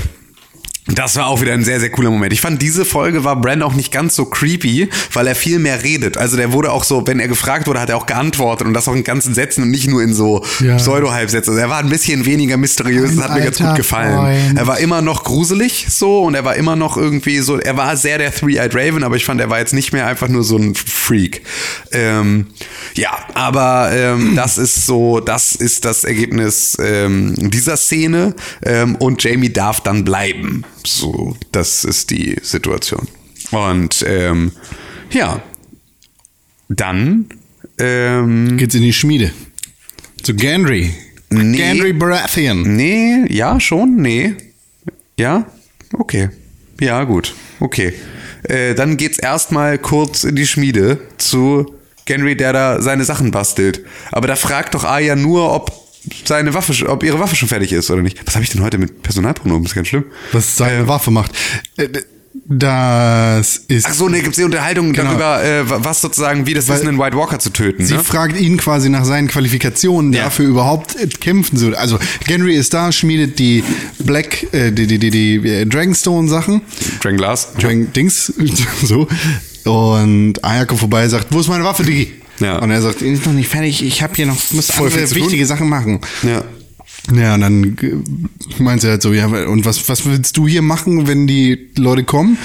das 0.95 1.15
war 1.15 1.27
auch 1.27 1.41
wieder 1.41 1.53
ein 1.53 1.63
sehr, 1.63 1.79
sehr 1.79 1.89
cooler 1.89 2.09
Moment. 2.09 2.33
Ich 2.33 2.41
fand, 2.41 2.61
diese 2.61 2.85
Folge 2.85 3.23
war 3.23 3.39
Bran 3.39 3.61
auch 3.61 3.73
nicht 3.73 3.91
ganz 3.91 4.15
so 4.15 4.25
creepy, 4.25 4.89
weil 5.13 5.27
er 5.27 5.35
viel 5.35 5.59
mehr 5.59 5.83
redet. 5.83 6.17
Also 6.17 6.37
der 6.37 6.51
wurde 6.51 6.71
auch 6.71 6.83
so, 6.83 7.05
wenn 7.07 7.19
er 7.19 7.27
gefragt 7.27 7.67
wurde, 7.67 7.79
hat 7.79 7.89
er 7.89 7.97
auch 7.97 8.05
geantwortet 8.05 8.67
und 8.67 8.73
das 8.73 8.87
auch 8.87 8.95
in 8.95 9.03
ganzen 9.03 9.33
Sätzen 9.33 9.63
und 9.63 9.71
nicht 9.71 9.87
nur 9.87 10.01
in 10.01 10.13
so 10.13 10.43
Ja. 10.59 10.77
Pseudo-Halbsätzen. 10.77 11.51
Also 11.51 11.61
er 11.61 11.69
war 11.69 11.79
ein 11.79 11.89
bisschen 11.89 12.25
weniger 12.25 12.57
mysteriös, 12.57 13.15
das 13.15 13.23
hat 13.25 13.35
mir 13.35 13.43
ganz 13.43 13.57
gut 13.57 13.75
gefallen. 13.75 14.13
Freund. 14.15 14.57
Er 14.57 14.67
war 14.67 14.79
immer 14.79 15.01
noch 15.01 15.23
gruselig 15.23 15.87
so 15.89 16.23
und 16.23 16.35
er 16.35 16.45
war 16.45 16.55
immer 16.55 16.75
noch 16.75 16.97
irgendwie 16.97 17.39
so, 17.39 17.59
er 17.59 17.77
war 17.77 17.95
sehr 17.97 18.17
der 18.17 18.33
Three-Eyed 18.33 18.75
Raven, 18.75 19.03
aber 19.03 19.15
ich 19.15 19.25
fand, 19.25 19.39
er 19.41 19.49
war 19.49 19.59
jetzt 19.59 19.73
nicht 19.73 19.93
mehr 19.93 20.07
einfach 20.07 20.27
nur 20.27 20.43
so 20.43 20.57
ein 20.57 20.75
Freak. 20.75 21.41
Ähm, 21.91 22.47
ja, 22.95 23.11
aber 23.33 23.91
ähm, 23.93 24.35
das 24.35 24.57
ist 24.57 24.85
so, 24.85 25.19
das 25.19 25.55
ist 25.55 25.85
das 25.85 26.03
Ergebnis 26.03 26.77
ähm, 26.79 27.33
dieser 27.37 27.77
Szene 27.77 28.35
ähm, 28.63 28.95
und 28.95 29.23
Jamie 29.23 29.51
darf 29.51 29.81
dann 29.81 30.03
bleiben. 30.03 30.63
So, 30.85 31.35
das 31.51 31.83
ist 31.83 32.09
die 32.11 32.37
Situation. 32.41 33.07
Und 33.51 34.03
ähm, 34.07 34.51
ja, 35.11 35.41
dann 36.69 37.29
ähm, 37.79 38.57
geht's 38.57 38.75
in 38.75 38.83
die 38.83 38.93
Schmiede. 38.93 39.31
Zu 40.21 40.35
Gendry. 40.35 40.93
Nee. 41.29 41.57
Gendry 41.57 41.93
Baratheon. 41.93 42.75
Nee, 42.75 43.25
ja, 43.29 43.59
schon, 43.59 43.97
nee. 43.97 44.35
Ja, 45.17 45.45
okay. 45.93 46.29
Ja, 46.79 47.03
gut, 47.03 47.33
okay. 47.59 47.93
Äh, 48.43 48.73
dann 48.73 48.97
geht's 48.97 49.19
erstmal 49.19 49.77
kurz 49.77 50.23
in 50.23 50.35
die 50.35 50.47
Schmiede 50.47 50.99
zu 51.17 51.75
Genry, 52.05 52.35
der 52.35 52.53
da 52.53 52.81
seine 52.81 53.03
Sachen 53.03 53.31
bastelt. 53.31 53.85
Aber 54.11 54.27
da 54.27 54.35
fragt 54.35 54.73
doch 54.73 54.83
Arya 54.83 55.15
nur, 55.15 55.53
ob 55.53 55.78
seine 56.25 56.53
Waffe, 56.53 56.87
ob 56.89 57.03
ihre 57.03 57.19
Waffe 57.19 57.35
schon 57.35 57.49
fertig 57.49 57.71
ist 57.73 57.89
oder 57.91 58.01
nicht. 58.01 58.17
Was 58.25 58.35
habe 58.35 58.43
ich 58.43 58.49
denn 58.49 58.61
heute 58.63 58.77
mit 58.77 59.01
Personalpronomen? 59.03 59.63
Das 59.63 59.71
ist 59.71 59.75
ganz 59.75 59.87
schlimm. 59.89 60.05
Was 60.31 60.55
seine 60.57 60.87
Waffe 60.87 61.11
macht. 61.11 61.31
Äh, 61.77 61.89
Das 62.51 63.57
ist. 63.67 63.85
Ach 63.87 63.93
so, 63.93 64.07
ne, 64.09 64.21
gibt's 64.21 64.37
die 64.37 64.43
Unterhaltung 64.43 64.93
Genau. 64.93 65.09
darüber, 65.17 65.43
äh, 65.43 65.63
was 65.67 66.01
sozusagen, 66.01 66.45
wie 66.45 66.53
das 66.53 66.69
ist, 66.69 66.81
einen 66.85 66.97
White 66.99 67.15
Walker 67.17 67.37
zu 67.39 67.49
töten. 67.51 67.85
Sie 67.85 67.93
Ne? 67.95 68.03
fragt 68.03 68.39
ihn 68.39 68.57
quasi 68.57 68.89
nach 68.89 69.03
seinen 69.05 69.27
Qualifikationen 69.27 70.13
Ja. 70.13 70.25
dafür 70.25 70.47
überhaupt 70.47 70.95
äh, 70.95 71.07
kämpfen 71.07 71.57
zu. 71.57 71.77
Also 71.77 71.99
Genry 72.27 72.55
ist 72.55 72.73
da, 72.73 72.91
schmiedet 72.91 73.39
die 73.39 73.63
Black, 73.99 74.51
äh, 74.53 74.71
die, 74.71 74.87
die, 74.87 74.99
die, 74.99 75.09
die 75.11 75.35
äh, 75.49 75.65
Dragonstone 75.65 76.27
Sachen. 76.27 76.61
Dragon 77.01 77.17
Glass. 77.17 77.53
Dragon 77.59 77.91
Dings, 77.93 78.33
so. 78.83 79.07
Und 79.65 80.43
Aya 80.43 80.65
kommt 80.65 80.79
vorbei 80.79 81.07
sagt, 81.07 81.27
wo 81.31 81.39
ist 81.39 81.47
meine 81.49 81.63
Waffe, 81.63 81.83
Digi? 81.83 82.13
Ja. 82.39 82.59
Und 82.59 82.71
er 82.71 82.81
sagt, 82.81 83.01
ist 83.01 83.25
noch 83.25 83.33
nicht 83.33 83.49
fertig, 83.49 83.83
ich 83.83 84.01
habe 84.01 84.15
hier 84.15 84.25
noch, 84.25 84.37
muss 84.51 84.67
Voll 84.71 84.87
andere 84.91 85.15
wichtige 85.15 85.45
Sachen 85.45 85.69
machen. 85.69 85.99
Ja. 86.23 86.43
Ja, 87.15 87.35
und 87.35 87.41
dann 87.41 87.77
äh, 87.81 88.61
meint 88.61 88.81
sie 88.81 88.89
halt 88.89 89.01
so, 89.01 89.13
ja, 89.13 89.25
und 89.27 89.65
was, 89.65 89.87
was 89.89 90.05
willst 90.05 90.35
du 90.37 90.47
hier 90.47 90.61
machen, 90.61 91.07
wenn 91.07 91.27
die 91.27 91.69
Leute 91.77 92.03
kommen? 92.03 92.37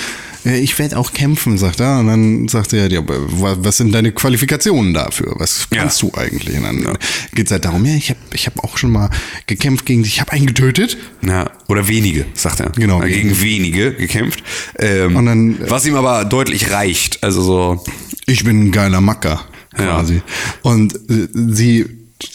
"Ja, 0.44 0.52
Ich 0.52 0.78
werde 0.78 0.96
auch 0.96 1.12
kämpfen, 1.12 1.58
sagt 1.58 1.80
er. 1.80 1.98
Und 2.00 2.06
dann 2.06 2.48
sagt 2.48 2.72
er, 2.72 2.90
ja, 2.90 3.02
was 3.04 3.78
sind 3.78 3.92
deine 3.92 4.12
Qualifikationen 4.12 4.94
dafür? 4.94 5.34
Was 5.38 5.66
kannst 5.70 6.02
Ja. 6.02 6.08
du 6.08 6.16
eigentlich? 6.18 6.56
Und 6.56 6.62
dann 6.64 6.98
geht's 7.34 7.50
halt 7.50 7.64
darum, 7.64 7.84
ja, 7.84 7.94
ich 7.94 8.10
habe 8.10 8.20
ich 8.32 8.46
hab 8.46 8.62
auch 8.62 8.78
schon 8.78 8.92
mal 8.92 9.10
gekämpft 9.46 9.86
gegen 9.86 10.02
dich, 10.02 10.14
ich 10.14 10.20
habe 10.20 10.32
einen 10.32 10.46
getötet. 10.46 10.96
Ja, 11.26 11.50
oder 11.68 11.88
wenige, 11.88 12.24
sagt 12.34 12.60
er. 12.60 12.70
Genau, 12.70 12.98
Er 13.00 13.04
hat 13.06 13.08
Gegen 13.10 13.40
wenige 13.42 13.92
gekämpft. 13.94 14.42
Ähm, 14.78 15.16
Und 15.16 15.26
dann- 15.26 15.56
was 15.68 15.84
ihm 15.86 15.96
aber 15.96 16.24
deutlich 16.24 16.70
reicht. 16.70 17.22
Also 17.24 17.42
so, 17.42 17.84
Ich 18.26 18.44
bin 18.44 18.64
ein 18.66 18.70
geiler 18.72 19.00
Macker, 19.02 19.44
Ja. 19.78 19.84
quasi. 19.84 20.22
Und 20.62 20.94
äh, 20.94 21.28
sie 21.32 21.86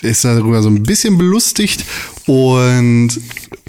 ist 0.02 0.24
darüber 0.26 0.62
so 0.62 0.70
ein 0.70 0.84
bisschen 0.84 1.18
belustigt 1.18 1.84
und 2.26 3.10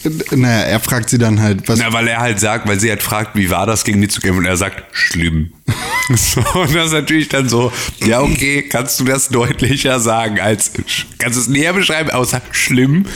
äh, 0.05 0.37
naja, 0.37 0.63
er 0.65 0.81
fragt 0.81 1.11
sie 1.11 1.19
dann 1.19 1.41
halt, 1.41 1.69
was 1.69 1.79
na, 1.79 1.93
weil 1.93 2.09
er 2.09 2.21
halt 2.21 2.41
sagt, 2.41 2.69
weil 2.69 2.79
sie 2.81 2.91
halt 2.91 3.03
fragt, 3.03 3.37
wie 3.37 3.51
war 3.51 3.67
das 3.67 3.85
gegen 3.85 4.01
die 4.01 4.09
zu 4.09 4.21
kämpfen 4.21 4.41
und 4.41 4.47
er 4.47 4.57
sagt, 4.57 4.85
schlimm. 4.93 5.53
so, 6.15 6.41
und 6.59 6.75
das 6.75 6.87
ist 6.87 6.93
natürlich 6.93 7.29
dann 7.29 7.49
so, 7.49 7.73
ja 8.05 8.21
okay, 8.21 8.63
kannst 8.63 8.99
du 9.01 9.05
das 9.05 9.29
deutlicher 9.29 10.01
sagen 10.01 10.41
als, 10.41 10.73
kannst 11.19 11.37
du 11.37 11.43
es 11.43 11.49
näher 11.49 11.73
beschreiben, 11.73 12.11
außer 12.11 12.43
schlimm. 12.51 13.07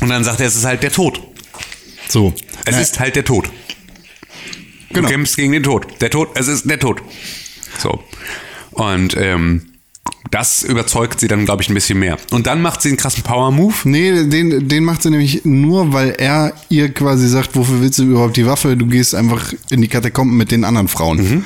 Und 0.00 0.08
dann 0.08 0.24
sagt 0.24 0.40
er, 0.40 0.46
es 0.46 0.56
ist 0.56 0.64
halt 0.64 0.82
der 0.82 0.92
Tod. 0.92 1.20
so. 2.08 2.34
Es 2.64 2.74
Na, 2.74 2.80
ist 2.80 3.00
halt 3.00 3.16
der 3.16 3.24
Tod. 3.24 3.50
Genau. 4.90 5.06
Du 5.06 5.12
kämpfst 5.14 5.36
gegen 5.36 5.52
den 5.52 5.62
Tod. 5.62 5.86
Der 6.00 6.10
Tod, 6.10 6.30
es 6.34 6.48
ist 6.48 6.68
der 6.68 6.78
Tod. 6.78 7.02
So. 7.78 8.02
Und 8.78 9.16
ähm, 9.18 9.62
das 10.30 10.62
überzeugt 10.62 11.20
sie 11.20 11.28
dann, 11.28 11.44
glaube 11.44 11.62
ich, 11.62 11.68
ein 11.68 11.74
bisschen 11.74 11.98
mehr. 11.98 12.16
Und 12.30 12.46
dann 12.46 12.62
macht 12.62 12.82
sie 12.82 12.88
einen 12.88 12.98
krassen 12.98 13.22
Power-Move. 13.22 13.74
Nee, 13.84 14.24
den, 14.24 14.68
den 14.68 14.84
macht 14.84 15.02
sie 15.02 15.10
nämlich 15.10 15.44
nur, 15.44 15.92
weil 15.92 16.10
er 16.10 16.52
ihr 16.68 16.92
quasi 16.92 17.28
sagt, 17.28 17.56
wofür 17.56 17.80
willst 17.80 17.98
du 17.98 18.04
überhaupt 18.04 18.36
die 18.36 18.46
Waffe? 18.46 18.76
Du 18.76 18.86
gehst 18.86 19.14
einfach 19.14 19.52
in 19.70 19.80
die 19.80 19.88
Katakomben 19.88 20.36
mit 20.36 20.50
den 20.50 20.64
anderen 20.64 20.88
Frauen. 20.88 21.18
Und 21.18 21.44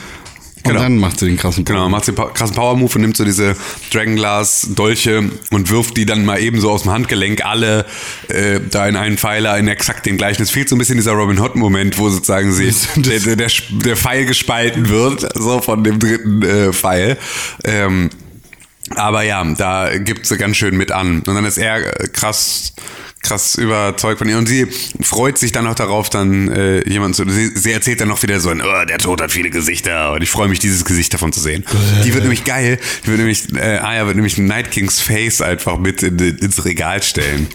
Genau. 0.65 0.81
dann 0.81 0.99
macht 0.99 1.19
sie 1.19 1.27
den 1.27 1.37
krassen 1.37 1.65
Genau, 1.65 1.89
macht 1.89 2.07
den 2.07 2.15
pa- 2.15 2.31
krassen 2.31 2.55
Power-Move 2.55 2.95
und 2.95 3.01
nimmt 3.01 3.17
so 3.17 3.25
diese 3.25 3.57
Dragonglass-Dolche 3.93 5.31
und 5.51 5.71
wirft 5.71 5.97
die 5.97 6.07
dann 6.07 6.25
mal 6.25 6.41
eben 6.41 6.61
so 6.61 6.71
aus 6.71 6.83
dem 6.83 6.93
Handgelenk 6.93 7.45
alle 7.45 7.85
äh, 8.29 8.61
da 8.71 8.87
in 8.87 8.97
einen 8.97 9.19
Pfeiler 9.19 9.59
in 9.59 9.69
exakt 9.69 10.07
den 10.07 10.17
gleichen. 10.17 10.43
Es 10.43 10.51
fehlt 10.51 10.69
so 10.69 10.77
ein 10.77 10.79
bisschen 10.79 10.97
dieser 10.97 11.13
Robin 11.13 11.39
Hood-Moment, 11.41 11.99
wo 11.99 12.09
sozusagen 12.09 12.53
sie, 12.53 12.73
der, 12.97 13.19
der, 13.21 13.37
der, 13.37 13.51
der 13.71 13.97
Pfeil 13.97 14.25
gespalten 14.27 14.89
wird, 14.89 15.27
so 15.35 15.61
von 15.61 15.83
dem 15.85 15.99
dritten 15.99 16.43
äh, 16.43 16.73
Pfeil. 16.73 17.19
Ähm, 17.65 18.11
Aber 18.97 19.23
ja, 19.23 19.45
da 19.55 19.97
gibt 19.99 20.27
sie 20.27 20.37
ganz 20.37 20.57
schön 20.57 20.77
mit 20.77 20.93
an. 20.93 21.23
Und 21.27 21.35
dann 21.35 21.45
ist 21.45 21.59
er 21.59 21.79
äh, 22.01 22.09
krass, 22.09 22.75
krass 23.23 23.55
überzeugt 23.55 24.19
von 24.19 24.29
ihr. 24.29 24.37
Und 24.37 24.47
sie 24.49 24.67
freut 25.01 25.39
sich 25.39 25.53
dann 25.53 25.67
auch 25.67 25.75
darauf, 25.75 26.11
dann 26.11 26.49
äh, 26.49 26.89
jemand 26.89 27.15
zu. 27.17 27.29
Sie, 27.29 27.51
sie 27.55 27.73
erzählt 27.73 28.01
dann 28.01 28.09
noch 28.09 28.23
wieder 28.23 28.41
so 28.41 28.51
ein, 28.51 28.61
oh, 28.61 28.85
der 28.89 28.99
Tod 28.99 29.21
hat 29.23 29.33
viele 29.33 29.51
Gesichter. 29.51 30.13
Und 30.13 30.23
ich 30.23 30.31
freue 30.31 30.49
mich, 30.49 30.59
dieses 30.59 30.85
Gesicht 30.85 31.15
davon 31.15 31.33
zu 31.33 31.41
sehen. 31.41 31.65
Die 32.05 32.13
wird 32.13 32.25
nämlich 32.25 32.45
geil. 32.45 32.79
Die 33.05 33.09
wird 33.09 33.19
nämlich, 33.19 33.55
äh, 33.55 33.79
Aya 33.79 34.07
wird 34.07 34.17
nämlich 34.17 34.39
Night 34.39 34.71
Kings 34.71 35.01
Face 35.01 35.41
einfach 35.41 35.79
mit 35.79 36.03
in, 36.03 36.19
ins 36.19 36.65
Regal 36.65 37.03
stellen. 37.03 37.47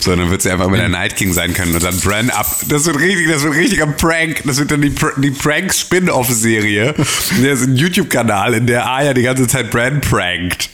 So, 0.00 0.14
dann 0.14 0.30
wird 0.30 0.42
sie 0.42 0.50
einfach 0.50 0.68
mit 0.68 0.80
der 0.80 0.88
Night 0.88 1.16
King 1.16 1.32
sein 1.32 1.54
können 1.54 1.74
und 1.74 1.82
dann 1.82 1.98
Bran 2.00 2.30
ab. 2.30 2.58
Das 2.68 2.84
wird 2.86 2.98
richtig, 2.98 3.28
das 3.28 3.42
wird 3.42 3.54
richtig 3.54 3.82
ein 3.82 3.96
Prank. 3.96 4.42
Das 4.44 4.58
wird 4.58 4.70
dann 4.70 4.82
die, 4.82 4.90
Pr- 4.90 5.18
die 5.20 5.30
Prank-Spin-Off-Serie. 5.30 6.94
Der 7.42 7.52
ist 7.52 7.62
ein 7.62 7.76
YouTube-Kanal, 7.76 8.54
in 8.54 8.66
der 8.66 8.90
Aya 8.90 9.14
die 9.14 9.22
ganze 9.22 9.46
Zeit 9.46 9.70
Bran 9.70 10.00
prankt. 10.00 10.68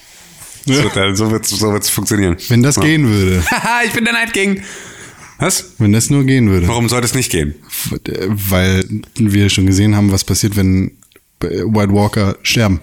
Das 0.68 0.82
wird 0.84 0.96
dann, 0.96 1.16
so 1.16 1.30
wird's, 1.30 1.50
so 1.50 1.80
funktionieren. 1.80 2.36
Wenn 2.48 2.62
das 2.62 2.76
gehen 2.76 3.08
würde. 3.08 3.42
Haha, 3.50 3.82
ich 3.84 3.92
bin 3.92 4.04
der 4.04 4.12
Night 4.12 4.32
King. 4.32 4.62
Was? 5.38 5.72
Wenn 5.78 5.92
das 5.92 6.10
nur 6.10 6.24
gehen 6.24 6.48
würde. 6.50 6.66
Warum 6.68 6.88
sollte 6.88 7.06
es 7.06 7.14
nicht 7.14 7.30
gehen? 7.30 7.54
Weil 8.28 8.84
wir 9.16 9.48
schon 9.50 9.66
gesehen 9.66 9.94
haben, 9.94 10.10
was 10.10 10.24
passiert, 10.24 10.56
wenn 10.56 10.92
White 11.40 11.92
Walker 11.92 12.36
sterben. 12.42 12.80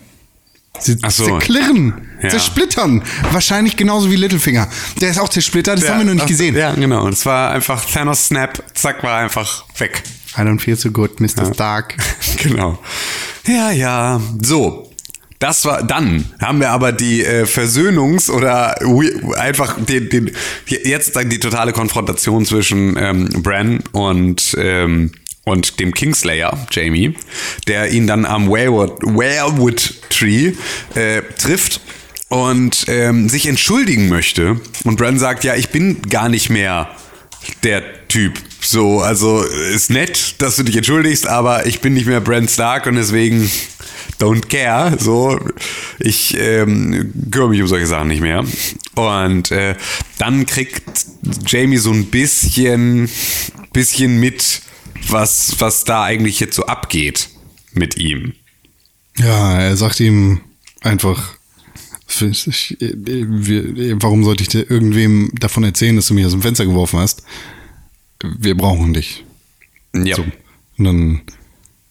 Sie 0.80 0.98
Ach 1.02 1.12
so. 1.12 1.26
zerklirren, 1.26 1.94
Ja. 2.22 2.30
zersplittern. 2.30 3.02
Wahrscheinlich 3.32 3.78
genauso 3.78 4.12
wie 4.12 4.16
Littlefinger. 4.16 4.68
Der 5.00 5.10
ist 5.10 5.20
auch 5.20 5.30
zersplittert, 5.30 5.82
das 5.82 5.90
haben 5.90 6.00
wir 6.00 6.06
noch 6.06 6.14
nicht 6.16 6.28
gesehen. 6.28 6.56
Ja, 6.56 6.74
genau. 6.74 7.06
Und 7.06 7.14
es 7.14 7.26
war 7.26 7.52
einfach 7.52 7.86
Thanos 7.86 8.26
Snap, 8.26 8.62
zack, 8.74 9.04
war 9.04 9.18
einfach 9.20 9.66
weg. 9.78 10.04
I 10.38 10.42
don't 10.42 10.60
feel 10.60 10.76
so 10.76 10.92
good, 10.92 11.20
Mr. 11.22 11.54
Stark. 11.54 11.96
genau. 12.44 12.78
Ja, 13.48 13.72
ja. 13.72 14.22
So. 14.42 14.85
Das 15.40 15.66
war 15.66 15.84
dann 15.84 16.26
haben 16.40 16.60
wir 16.60 16.70
aber 16.70 16.92
die 16.92 17.24
äh, 17.24 17.44
Versöhnungs- 17.44 18.32
oder 18.32 18.76
einfach 19.38 19.76
den, 19.78 20.10
den 20.10 20.32
jetzt 20.66 21.16
dann 21.16 21.30
die 21.30 21.40
totale 21.40 21.74
Konfrontation 21.74 22.46
zwischen 22.46 22.96
ähm, 22.98 23.30
Bran 23.44 23.84
und 23.92 24.56
ähm, 24.58 25.12
und 25.44 25.80
dem 25.80 25.94
Kingslayer 25.94 26.58
Jamie, 26.72 27.14
der 27.68 27.92
ihn 27.92 28.08
dann 28.08 28.26
am 28.26 28.50
Werewood, 28.50 29.00
Werewood 29.04 29.94
Tree 30.10 30.54
äh, 30.96 31.22
trifft 31.38 31.82
und 32.30 32.86
ähm, 32.88 33.30
sich 33.30 33.46
entschuldigen 33.46 34.10
möchte. 34.10 34.60
Und 34.84 34.98
Bran 34.98 35.20
sagt, 35.20 35.44
ja, 35.44 35.56
ich 35.56 35.70
bin 35.70 36.02
gar 36.10 36.30
nicht 36.30 36.50
mehr 36.50 36.90
der 37.64 38.08
Typ. 38.08 38.34
So, 38.60 39.02
also 39.02 39.44
ist 39.44 39.92
nett, 39.92 40.42
dass 40.42 40.56
du 40.56 40.64
dich 40.64 40.76
entschuldigst, 40.76 41.28
aber 41.28 41.68
ich 41.68 41.82
bin 41.82 41.94
nicht 41.94 42.08
mehr 42.08 42.22
Bran 42.22 42.48
Stark 42.48 42.88
und 42.88 42.96
deswegen 42.96 43.50
don't 44.20 44.48
care. 44.48 44.98
So, 45.00 45.40
ich 46.00 46.36
ähm, 46.38 47.12
kümmere 47.32 47.50
mich 47.50 47.62
um 47.62 47.68
solche 47.68 47.88
Sachen 47.88 48.08
nicht 48.08 48.22
mehr. 48.22 48.44
Und 48.96 49.52
äh, 49.52 49.76
dann 50.18 50.46
kriegt 50.46 51.06
Jamie 51.46 51.78
so 51.78 51.92
ein 51.92 52.06
bisschen, 52.06 53.10
bisschen 53.74 54.20
mit, 54.20 54.62
was, 55.10 55.56
was 55.60 55.84
da 55.84 56.04
eigentlich 56.04 56.40
jetzt 56.40 56.56
so 56.56 56.66
abgeht 56.66 57.30
mit 57.74 57.98
ihm. 57.98 58.34
Ja, 59.18 59.60
er 59.60 59.78
sagt 59.78 60.00
ihm 60.00 60.42
einfach, 60.82 61.36
warum 64.00 64.24
sollte 64.24 64.44
ich 64.44 64.50
dir 64.50 64.70
irgendwem 64.70 65.32
davon 65.36 65.64
erzählen, 65.64 65.96
dass 65.96 66.08
du 66.08 66.14
mich 66.14 66.26
aus 66.26 66.32
dem 66.32 66.42
Fenster 66.42 66.66
geworfen 66.66 67.00
hast? 67.00 67.24
Wir 68.24 68.56
brauchen 68.56 68.94
dich. 68.94 69.24
Ja. 69.94 70.16
So. 70.16 70.26
Und 70.78 70.86
dann, 70.86 71.22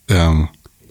ja. 0.08 0.50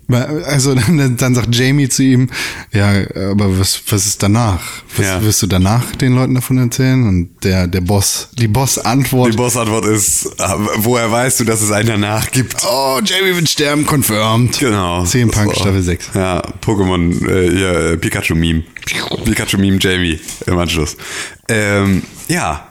Also 0.09 0.75
dann, 0.75 1.17
dann 1.17 1.35
sagt 1.35 1.55
Jamie 1.55 1.87
zu 1.89 2.03
ihm, 2.03 2.29
ja, 2.71 2.89
aber 3.31 3.59
was, 3.59 3.81
was 3.89 4.05
ist 4.05 4.21
danach? 4.21 4.61
Was 4.97 5.05
Ja. 5.05 5.23
wirst 5.23 5.41
du 5.41 5.47
danach 5.47 5.95
den 5.95 6.13
Leuten 6.15 6.35
davon 6.35 6.57
erzählen? 6.57 7.07
Und 7.07 7.43
der, 7.43 7.67
der 7.67 7.81
Boss, 7.81 8.29
die 8.37 8.47
Boss-Antwort, 8.47 9.33
Die 9.33 9.37
Bossantwort 9.37 9.85
ist, 9.85 10.29
woher 10.77 11.11
weißt 11.11 11.39
du, 11.39 11.43
dass 11.45 11.61
es 11.61 11.71
einen 11.71 11.87
danach 11.87 12.31
gibt? 12.31 12.55
oh, 12.69 12.99
Jamie 13.03 13.35
wird 13.35 13.49
sterben, 13.49 13.85
confirmed. 13.85 14.59
Genau. 14.59 15.03
CM 15.05 15.31
Punk 15.31 15.53
So. 15.55 15.61
Staffel 15.61 15.81
6. 15.81 16.09
Ja, 16.13 16.41
Pokémon, 16.63 17.11
äh, 17.27 17.49
hier, 17.49 17.75
äh, 17.93 17.97
Pikachu-Meme. 17.97 18.63
Pikachu-Meme 19.25 19.77
Jamie 19.79 20.19
im 20.45 20.57
Anschluss. 20.57 20.97
Ähm, 21.47 22.03
ja. 22.27 22.67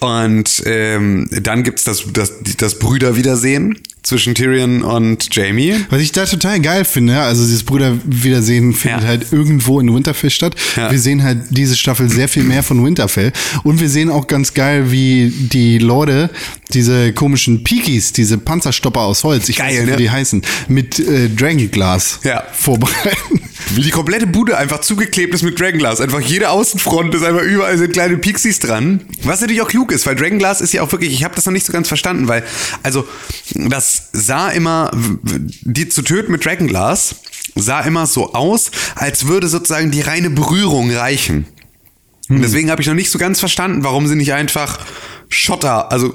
Und 0.00 0.62
ähm, 0.66 1.28
dann 1.42 1.62
gibt's 1.64 1.84
das, 1.84 2.04
das, 2.12 2.32
das 2.56 2.78
Brüderwiedersehen 2.78 3.78
zwischen 4.04 4.34
Tyrion 4.34 4.82
und 4.84 5.34
Jamie. 5.34 5.74
Was 5.90 6.00
ich 6.00 6.12
da 6.12 6.24
total 6.24 6.60
geil 6.60 6.84
finde, 6.84 7.18
also 7.20 7.44
dieses 7.44 7.64
Brüderwiedersehen 7.64 8.72
findet 8.72 9.02
Ja. 9.02 9.08
halt 9.08 9.26
irgendwo 9.32 9.80
in 9.80 9.92
Winterfell 9.92 10.30
statt. 10.30 10.54
Ja. 10.76 10.90
Wir 10.90 10.98
sehen 11.00 11.22
halt 11.24 11.38
diese 11.50 11.76
Staffel 11.76 12.08
sehr 12.08 12.28
viel 12.28 12.44
mehr 12.44 12.62
von 12.62 12.82
Winterfell. 12.84 13.32
Und 13.64 13.80
wir 13.80 13.88
sehen 13.90 14.08
auch 14.08 14.26
ganz 14.28 14.54
geil, 14.54 14.90
wie 14.92 15.30
die 15.52 15.78
Leute 15.78 16.30
diese 16.72 17.12
komischen 17.12 17.64
Pikis, 17.64 18.12
diese 18.12 18.38
Panzerstopper 18.38 19.00
aus 19.00 19.24
Holz, 19.24 19.48
ich 19.48 19.56
Geil, 19.56 19.66
weiß 19.70 19.74
nicht, 19.80 19.86
wie 19.88 19.90
ne? 19.90 19.96
die 19.96 20.10
heißen, 20.10 20.42
mit 20.68 20.98
äh, 21.00 21.28
Dragonglas 21.28 22.20
Ja. 22.22 22.44
vorbereiten. 22.52 23.40
Wie 23.74 23.82
die 23.82 23.90
komplette 23.90 24.26
Bude 24.26 24.56
einfach 24.56 24.80
zugeklebt 24.80 25.34
ist 25.34 25.42
mit 25.42 25.60
Dragonglass. 25.60 26.00
Einfach 26.00 26.20
jede 26.20 26.50
Außenfront 26.50 27.14
ist 27.14 27.22
einfach 27.22 27.42
überall 27.42 27.76
sind 27.76 27.92
kleine 27.92 28.16
Pixies 28.16 28.58
dran. 28.58 29.04
Was 29.22 29.40
natürlich 29.40 29.62
auch 29.62 29.68
klug 29.68 29.92
ist, 29.92 30.06
weil 30.06 30.16
Dragonglass 30.16 30.60
ist 30.60 30.72
ja 30.72 30.82
auch 30.82 30.90
wirklich, 30.90 31.12
ich 31.12 31.24
habe 31.24 31.34
das 31.34 31.44
noch 31.44 31.52
nicht 31.52 31.66
so 31.66 31.72
ganz 31.72 31.86
verstanden, 31.88 32.28
weil, 32.28 32.44
also, 32.82 33.06
das 33.54 34.08
sah 34.12 34.48
immer, 34.50 34.90
die 34.94 35.88
zu 35.88 36.02
töten 36.02 36.32
mit 36.32 36.44
Dragonglass 36.44 37.16
sah 37.54 37.80
immer 37.80 38.06
so 38.06 38.32
aus, 38.32 38.70
als 38.94 39.26
würde 39.26 39.48
sozusagen 39.48 39.90
die 39.90 40.00
reine 40.00 40.30
Berührung 40.30 40.90
reichen. 40.90 41.46
Und 42.28 42.42
deswegen 42.42 42.70
habe 42.70 42.82
ich 42.82 42.88
noch 42.88 42.94
nicht 42.94 43.10
so 43.10 43.18
ganz 43.18 43.40
verstanden, 43.40 43.84
warum 43.84 44.06
sie 44.06 44.16
nicht 44.16 44.32
einfach 44.32 44.78
Schotter, 45.28 45.90
also 45.92 46.14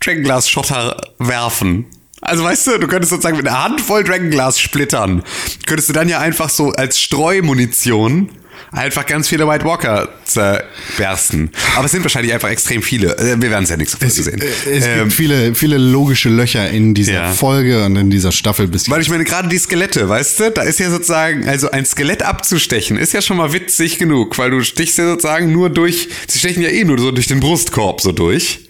Dragonglass-Schotter 0.00 1.00
werfen. 1.18 1.86
Also 2.24 2.42
weißt 2.44 2.66
du, 2.66 2.78
du 2.78 2.86
könntest 2.86 3.10
sozusagen 3.10 3.36
mit 3.36 3.46
einer 3.46 3.62
Handvoll 3.62 4.02
Dragonglass 4.04 4.58
splittern. 4.58 5.22
Könntest 5.66 5.88
du 5.88 5.92
dann 5.92 6.08
ja 6.08 6.20
einfach 6.20 6.48
so 6.50 6.70
als 6.72 6.98
Streumunition 7.00 8.30
einfach 8.72 9.06
ganz 9.06 9.28
viele 9.28 9.46
White 9.46 9.64
Walker 9.64 10.08
zerbersten. 10.24 11.50
Aber 11.76 11.84
es 11.86 11.92
sind 11.92 12.02
wahrscheinlich 12.02 12.32
einfach 12.32 12.48
extrem 12.48 12.82
viele. 12.82 13.16
Äh, 13.18 13.40
Wir 13.40 13.50
werden 13.50 13.64
es 13.64 13.70
ja 13.70 13.76
nächste 13.76 13.98
Folge 13.98 14.12
sehen. 14.14 14.40
Es 14.68 14.84
Ähm, 14.86 15.00
gibt 15.00 15.12
viele, 15.12 15.54
viele 15.54 15.78
logische 15.78 16.28
Löcher 16.28 16.68
in 16.70 16.94
dieser 16.94 17.12
Ja. 17.12 17.32
Folge 17.32 17.84
und 17.84 17.94
in 17.96 18.10
dieser 18.10 18.32
Staffel 18.32 18.66
bis 18.68 18.88
Weil 18.90 19.00
ich 19.02 19.10
meine, 19.10 19.24
gerade 19.24 19.48
die 19.48 19.58
Skelette, 19.58 20.08
weißt 20.08 20.40
du, 20.40 20.50
da 20.50 20.62
ist 20.62 20.80
ja 20.80 20.90
sozusagen, 20.90 21.46
also 21.48 21.70
ein 21.70 21.84
Skelett 21.84 22.22
abzustechen, 22.22 22.96
ist 22.96 23.12
ja 23.12 23.22
schon 23.22 23.36
mal 23.36 23.52
witzig 23.52 23.98
genug, 23.98 24.36
weil 24.38 24.50
du 24.50 24.62
stichst 24.64 24.98
ja 24.98 25.06
sozusagen 25.06 25.52
nur 25.52 25.70
durch, 25.70 26.08
sie 26.26 26.38
stechen 26.38 26.62
ja 26.62 26.70
eh 26.70 26.84
nur 26.84 26.98
so 26.98 27.10
durch 27.10 27.26
den 27.26 27.40
Brustkorb 27.40 28.00
so 28.00 28.12
durch, 28.12 28.68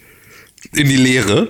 in 0.75 0.87
die 0.89 0.97
Leere. 0.97 1.49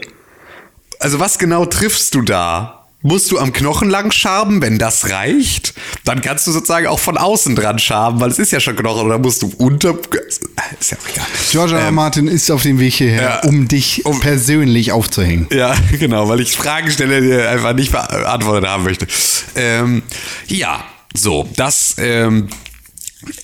Also 0.99 1.19
was 1.19 1.38
genau 1.38 1.65
triffst 1.65 2.15
du 2.15 2.21
da? 2.21 2.81
Musst 3.01 3.31
du 3.31 3.38
am 3.38 3.53
Knochen 3.53 3.88
lang 3.88 4.10
schaben, 4.10 4.63
wenn 4.63 4.79
das 4.79 5.12
reicht? 5.12 5.75
Dann 6.05 6.21
kannst 6.21 6.47
du 6.47 6.51
sozusagen 6.51 6.88
auch 6.88 6.97
von 6.97 7.19
außen 7.19 7.55
dran 7.55 7.77
schaben, 7.77 8.19
weil 8.19 8.31
es 8.31 8.39
ist 8.39 8.51
ja 8.51 8.60
schon 8.60 8.75
Knochen, 8.75 9.05
oder 9.05 9.19
musst 9.19 9.43
du 9.43 9.53
unter... 9.60 9.95
Ist 10.79 10.91
ja 10.91 10.97
auch 10.97 11.08
egal. 11.13 11.25
George 11.51 11.75
R. 11.75 11.81
R. 11.81 11.91
Martin 11.91 12.27
ist 12.27 12.49
auf 12.49 12.63
dem 12.63 12.79
Weg 12.79 12.95
hierher, 12.95 13.21
ja. 13.21 13.39
um 13.47 13.67
dich 13.67 14.03
Um- 14.08 14.19
persönlich 14.21 14.91
aufzuhängen. 14.91 15.47
Ja, 15.51 15.75
genau, 15.99 16.27
weil 16.29 16.39
ich 16.39 16.58
Fragen 16.58 16.89
stelle, 16.89 17.21
die 17.21 17.29
er 17.29 17.51
einfach 17.51 17.73
nicht 17.73 17.91
beantwortet 17.91 18.67
haben 18.67 18.84
möchte. 18.84 19.05
Ähm, 19.55 20.01
ja, 20.47 20.84
so, 21.13 21.47
das 21.55 21.93
ähm, 21.99 22.47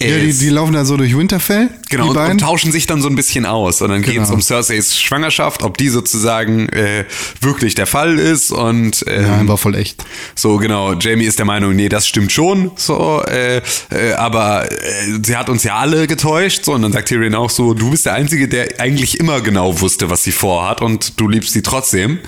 Ja, 0.02 0.18
die, 0.18 0.34
die 0.34 0.50
laufen 0.50 0.74
da 0.74 0.86
so 0.86 0.98
durch 0.98 1.16
Winterfell. 1.18 1.70
Genau, 1.90 2.10
und, 2.10 2.18
und 2.18 2.38
tauschen 2.42 2.72
sich 2.72 2.88
dann 2.88 3.02
so 3.02 3.08
ein 3.10 3.16
bisschen 3.16 3.46
aus. 3.46 3.82
Und 3.82 3.90
dann 3.90 4.02
geht 4.02 4.10
es 4.18 4.24
Genau. 4.24 4.34
um 4.36 4.42
Cerseis 4.42 5.00
Schwangerschaft, 5.00 5.64
ob 5.64 5.78
die 5.78 5.90
sozusagen 5.90 6.70
äh, 6.70 7.06
wirklich 7.42 7.76
der 7.76 7.88
Fall 7.88 8.18
ist. 8.20 8.52
Und 8.52 9.04
ähm, 9.08 9.22
Nein, 9.28 9.48
war 9.48 9.58
voll 9.58 9.76
echt. 9.76 10.04
so, 10.36 10.58
genau, 10.58 10.94
Jamie 10.94 11.26
ist 11.26 11.40
der 11.40 11.46
Meinung, 11.46 11.76
nee, 11.76 11.90
das 11.90 12.08
stimmt 12.08 12.32
schon. 12.32 12.72
So, 12.76 13.22
äh, 13.28 13.58
äh, 13.92 14.14
aber 14.14 14.72
äh, 14.72 14.76
sie 15.24 15.36
hat 15.36 15.50
uns 15.50 15.64
ja 15.64 15.76
alle 15.78 16.08
getäuscht. 16.08 16.66
So, 16.66 16.74
und 16.74 16.82
dann 16.84 16.92
sagt 16.94 17.08
Tyrion 17.10 17.36
auch 17.36 17.50
so, 17.50 17.74
du 17.74 17.92
bist 17.92 18.06
der 18.06 18.14
Einzige, 18.14 18.48
der 18.48 18.80
eigentlich 18.80 19.20
immer 19.20 19.42
genau 19.42 19.80
wusste, 19.82 20.10
was 20.10 20.24
sie 20.24 20.32
vorhat 20.32 20.82
und 20.82 21.20
du 21.20 21.28
liebst 21.28 21.54
sie 21.54 21.62
trotzdem. 21.62 22.20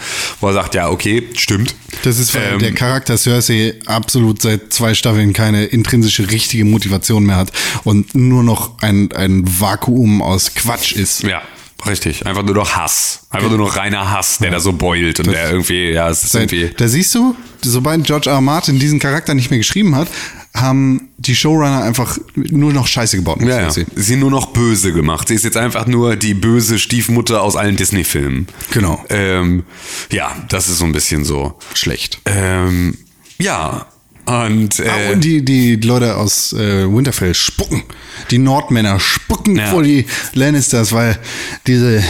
Wo 0.42 0.48
er 0.48 0.54
sagt, 0.54 0.76
ja, 0.76 0.90
okay, 0.90 1.24
stimmt. 1.36 1.76
Das 2.04 2.20
ist, 2.20 2.34
weil 2.36 2.54
Ähm, 2.54 2.60
der 2.60 2.72
Charakter 2.74 3.18
Cersei 3.18 3.76
absolut 3.86 4.42
seit 4.42 4.74
zwei 4.74 4.94
Staffeln 4.94 5.34
keine 5.34 5.66
intrinsische 5.66 6.30
richtige 6.32 6.66
Motivation 6.66 7.24
mehr 7.26 7.36
hat 7.38 7.43
und 7.84 8.16
nur 8.16 8.44
noch 8.44 8.80
ein, 8.80 9.12
ein 9.12 9.44
Vakuum 9.46 10.22
aus 10.22 10.54
Quatsch 10.56 10.94
ist. 10.94 11.24
Ja, 11.24 11.42
richtig. 11.86 12.26
Einfach 12.26 12.44
nur 12.44 12.56
noch 12.56 12.76
Hass. 12.76 13.28
Einfach 13.30 13.50
nur 13.50 13.58
noch 13.58 13.76
reiner 13.76 14.12
Hass, 14.12 14.38
der 14.40 14.52
da 14.52 14.60
so 14.60 14.74
beult 14.74 15.20
und 15.20 15.32
der 15.32 15.52
irgendwie, 15.52 15.90
ja, 15.90 16.10
es 16.10 16.24
ist 16.24 16.36
irgendwie. 16.36 16.72
da 16.76 16.88
siehst 16.88 17.14
du, 17.16 17.36
sobald 17.62 18.06
George 18.06 18.30
R. 18.30 18.36
R. 18.36 18.42
Martin 18.42 18.80
diesen 18.80 19.00
Charakter 19.00 19.34
nicht 19.34 19.50
mehr 19.50 19.60
geschrieben 19.60 19.96
hat, 19.96 20.08
haben 20.56 21.10
die 21.18 21.36
Showrunner 21.36 21.84
einfach 21.84 22.18
nur 22.36 22.74
noch 22.74 22.86
Scheiße 22.86 23.18
gebaut. 23.18 23.42
Ja, 23.42 23.62
ja. 23.62 23.72
Sie 23.72 24.16
nur 24.16 24.30
noch 24.30 24.48
böse 24.48 24.94
gemacht. 24.94 25.28
Sie 25.28 25.34
ist 25.34 25.44
jetzt 25.44 25.58
einfach 25.58 25.88
nur 25.88 26.16
die 26.16 26.36
böse 26.36 26.78
Stiefmutter 26.78 27.42
aus 27.42 27.56
allen 27.56 27.76
Disney-Filmen. 27.76 28.48
Genau. 28.72 29.04
Ähm, 29.10 29.64
ja, 30.12 30.36
das 30.50 30.70
ist 30.70 30.78
so 30.78 30.86
ein 30.86 30.92
bisschen 30.92 31.26
so. 31.26 31.58
Schlecht. 31.74 32.20
Ähm, 32.26 32.98
ja, 33.40 33.88
Und, 34.26 34.80
äh, 34.80 34.88
Ah, 34.90 35.12
und 35.14 35.24
die, 35.24 35.44
die 35.44 35.76
Leute 35.76 36.16
aus 36.16 36.54
äh, 36.54 36.86
Winterfell 36.90 37.34
spucken. 37.34 37.84
Die 38.32 38.38
Nordmänner 38.38 39.00
spucken 39.00 39.58
Ja. 39.58 39.68
vor 39.68 39.84
die 39.84 40.06
Lannisters, 40.34 40.92
weil 40.94 41.20
diese 41.68 42.02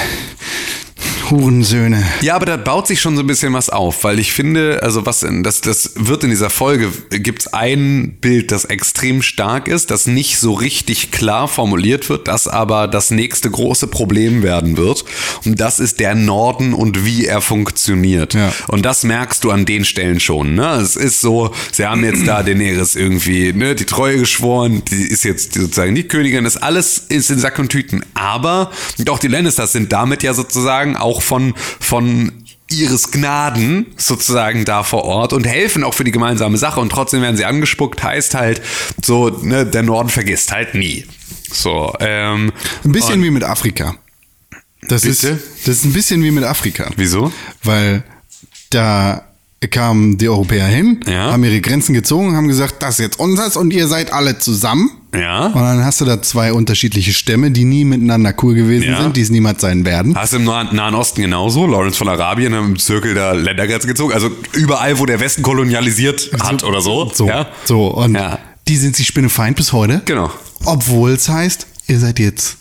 Hurensöhne. 1.29 2.03
Ja, 2.21 2.35
aber 2.35 2.45
da 2.45 2.57
baut 2.57 2.87
sich 2.87 3.01
schon 3.01 3.15
so 3.15 3.23
ein 3.23 3.27
bisschen 3.27 3.53
was 3.53 3.69
auf, 3.69 4.03
weil 4.03 4.19
ich 4.19 4.33
finde, 4.33 4.81
also 4.83 5.05
was 5.05 5.23
in, 5.23 5.43
das, 5.43 5.61
das 5.61 5.93
wird 5.95 6.23
in 6.23 6.29
dieser 6.29 6.49
Folge, 6.49 6.91
gibt's 7.09 7.47
ein 7.47 8.17
Bild, 8.19 8.51
das 8.51 8.65
extrem 8.65 9.21
stark 9.21 9.67
ist, 9.67 9.91
das 9.91 10.07
nicht 10.07 10.39
so 10.39 10.53
richtig 10.53 11.11
klar 11.11 11.47
formuliert 11.47 12.09
wird, 12.09 12.27
das 12.27 12.47
aber 12.47 12.87
das 12.87 13.11
nächste 13.11 13.49
große 13.49 13.87
Problem 13.87 14.43
werden 14.43 14.77
wird. 14.77 15.05
Und 15.45 15.59
das 15.59 15.79
ist 15.79 15.99
der 15.99 16.15
Norden 16.15 16.73
und 16.73 17.05
wie 17.05 17.25
er 17.25 17.41
funktioniert. 17.41 18.33
Ja. 18.33 18.51
Und 18.67 18.85
das 18.85 19.03
merkst 19.03 19.43
du 19.43 19.51
an 19.51 19.65
den 19.65 19.85
Stellen 19.85 20.19
schon. 20.19 20.55
Ne? 20.55 20.75
Es 20.75 20.95
ist 20.95 21.21
so, 21.21 21.53
sie 21.71 21.85
haben 21.85 22.03
jetzt 22.03 22.27
da 22.27 22.43
Daenerys 22.43 22.95
irgendwie 22.95 23.53
ne, 23.53 23.75
die 23.75 23.85
Treue 23.85 24.17
geschworen, 24.17 24.83
die 24.91 25.03
ist 25.03 25.23
jetzt 25.23 25.53
sozusagen 25.53 25.95
die 25.95 26.07
Königin, 26.07 26.43
das 26.43 26.57
alles 26.57 26.97
ist 27.09 27.29
in 27.29 27.39
Sack 27.39 27.59
und 27.59 27.69
Tüten. 27.69 28.03
Aber 28.13 28.71
und 28.97 29.09
auch 29.09 29.19
die 29.19 29.27
Lannisters 29.27 29.71
sind 29.71 29.91
damit 29.91 30.23
ja 30.23 30.33
sozusagen 30.33 30.92
auch 30.95 31.21
von, 31.21 31.53
von 31.79 32.31
ihres 32.69 33.11
Gnaden 33.11 33.87
sozusagen 33.97 34.65
da 34.65 34.83
vor 34.83 35.03
Ort 35.03 35.33
und 35.33 35.45
helfen 35.45 35.83
auch 35.83 35.93
für 35.93 36.03
die 36.03 36.11
gemeinsame 36.11 36.57
Sache 36.57 36.79
und 36.79 36.89
trotzdem 36.89 37.21
werden 37.21 37.37
sie 37.37 37.45
angespuckt, 37.45 38.03
heißt 38.03 38.35
halt 38.35 38.61
so, 39.03 39.29
ne, 39.29 39.65
der 39.65 39.83
Norden 39.83 40.09
vergisst 40.09 40.51
halt 40.51 40.73
nie. 40.75 41.05
So, 41.51 41.93
ähm, 41.99 42.51
Ein 42.83 42.91
bisschen 42.91 43.23
wie 43.23 43.29
mit 43.29 43.43
Afrika. 43.43 43.95
Das 44.87 45.05
ist, 45.05 45.23
das 45.23 45.67
ist 45.67 45.85
ein 45.85 45.93
bisschen 45.93 46.23
wie 46.23 46.31
mit 46.31 46.43
Afrika. 46.43 46.89
Wieso? 46.97 47.31
Weil 47.63 48.03
da 48.69 49.23
kamen 49.67 50.17
die 50.17 50.27
Europäer 50.29 50.65
hin, 50.67 50.99
Ja. 51.07 51.31
haben 51.31 51.43
ihre 51.43 51.61
Grenzen 51.61 51.93
gezogen, 51.93 52.35
haben 52.35 52.47
gesagt, 52.47 52.81
das 52.81 52.95
ist 52.95 52.99
jetzt 52.99 53.19
unseres 53.19 53.55
und 53.57 53.71
ihr 53.73 53.87
seid 53.87 54.11
alle 54.13 54.37
zusammen. 54.39 54.91
Ja. 55.13 55.45
Und 55.47 55.55
dann 55.61 55.85
hast 55.85 56.01
du 56.01 56.05
da 56.05 56.21
zwei 56.21 56.53
unterschiedliche 56.53 57.13
Stämme, 57.13 57.51
die 57.51 57.65
nie 57.65 57.85
miteinander 57.85 58.33
cool 58.41 58.55
gewesen 58.55 58.89
Ja. 58.89 59.01
sind, 59.01 59.15
die 59.15 59.21
es 59.21 59.29
niemals 59.29 59.61
sein 59.61 59.85
werden. 59.85 60.15
Hast 60.15 60.33
du 60.33 60.37
im 60.37 60.45
Nahen 60.45 60.95
Osten 60.95 61.21
genauso? 61.21 61.67
Lawrence 61.67 61.97
von 61.97 62.09
Arabien 62.09 62.53
haben 62.55 62.69
im 62.71 62.79
Zirkel 62.79 63.13
da 63.13 63.33
Ländergrenzen 63.33 63.87
gezogen. 63.87 64.13
Also 64.13 64.31
überall, 64.53 64.97
wo 64.99 65.05
der 65.05 65.19
Westen 65.19 65.43
kolonialisiert 65.43 66.31
hat 66.41 66.63
oder 66.63 66.81
so. 66.81 67.11
So, 67.13 67.27
Ja? 67.27 67.47
so 67.65 67.87
und 67.89 68.17
die 68.67 68.77
sind 68.77 68.95
sich 68.95 69.05
Spinnefeind 69.07 69.55
bis 69.55 69.71
heute. 69.71 70.01
Genau. 70.05 70.31
Obwohl 70.65 71.11
es 71.11 71.29
heißt, 71.29 71.67
ihr 71.87 71.99
seid 71.99 72.17
jetzt 72.17 72.57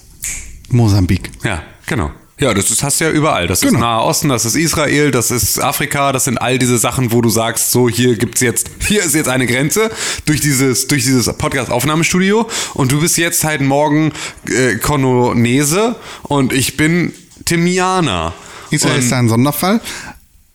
Mosambik. 0.68 1.30
Ja, 1.44 1.62
genau. 1.86 2.10
Ja, 2.42 2.52
das 2.55 2.70
ist, 2.72 2.83
hast 2.83 3.00
du 3.00 3.05
ja 3.05 3.11
überall. 3.11 3.46
Das 3.46 3.62
ist 3.62 3.68
Genau. 3.68 3.78
Nahe 3.78 4.02
Osten, 4.02 4.28
das 4.28 4.44
ist 4.44 4.57
Israel, 4.57 5.12
das 5.12 5.31
ist 5.31 5.61
Afrika, 5.62 6.11
das 6.11 6.24
sind 6.24 6.38
all 6.38 6.59
diese 6.59 6.76
Sachen, 6.76 7.12
wo 7.12 7.20
du 7.22 7.28
sagst, 7.31 7.70
so 7.70 7.88
hier 7.88 8.16
gibt's 8.16 8.40
jetzt, 8.40 8.68
hier 8.88 9.05
ist 9.05 9.14
jetzt 9.14 9.28
eine 9.28 9.46
Grenze 9.46 9.90
durch 10.26 10.40
dieses, 10.40 10.88
durch 10.88 11.05
dieses 11.05 11.33
Podcast-Aufnahmestudio 11.33 12.48
und 12.74 12.90
du 12.90 13.00
bist 13.00 13.16
jetzt 13.16 13.44
halt 13.44 13.61
morgen 13.61 14.12
äh, 14.48 14.74
Kononese 14.76 15.94
und 16.24 16.52
ich 16.52 16.76
bin 16.76 17.12
Timianer. 17.44 18.33
Israel 18.70 18.96
Und- 18.96 19.05
ist 19.05 19.12
ein 19.12 19.28
Sonderfall. 19.28 19.81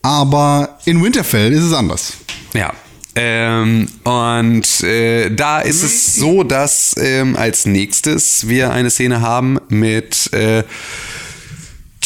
Aber 0.02 0.78
in 0.84 1.02
Winterfell 1.02 1.52
ist 1.52 1.62
es 1.64 1.72
anders. 1.72 2.12
Ja. 2.52 2.72
Ähm, 3.14 3.88
und 4.04 4.80
äh, 4.84 5.30
da 5.34 5.60
ist 5.60 5.82
es 5.82 6.14
so, 6.14 6.44
dass 6.44 6.94
ähm, 6.98 7.34
als 7.34 7.64
nächstes 7.66 8.46
wir 8.46 8.70
eine 8.72 8.90
Szene 8.90 9.22
haben 9.22 9.58
mit 9.68 10.32
äh, 10.32 10.62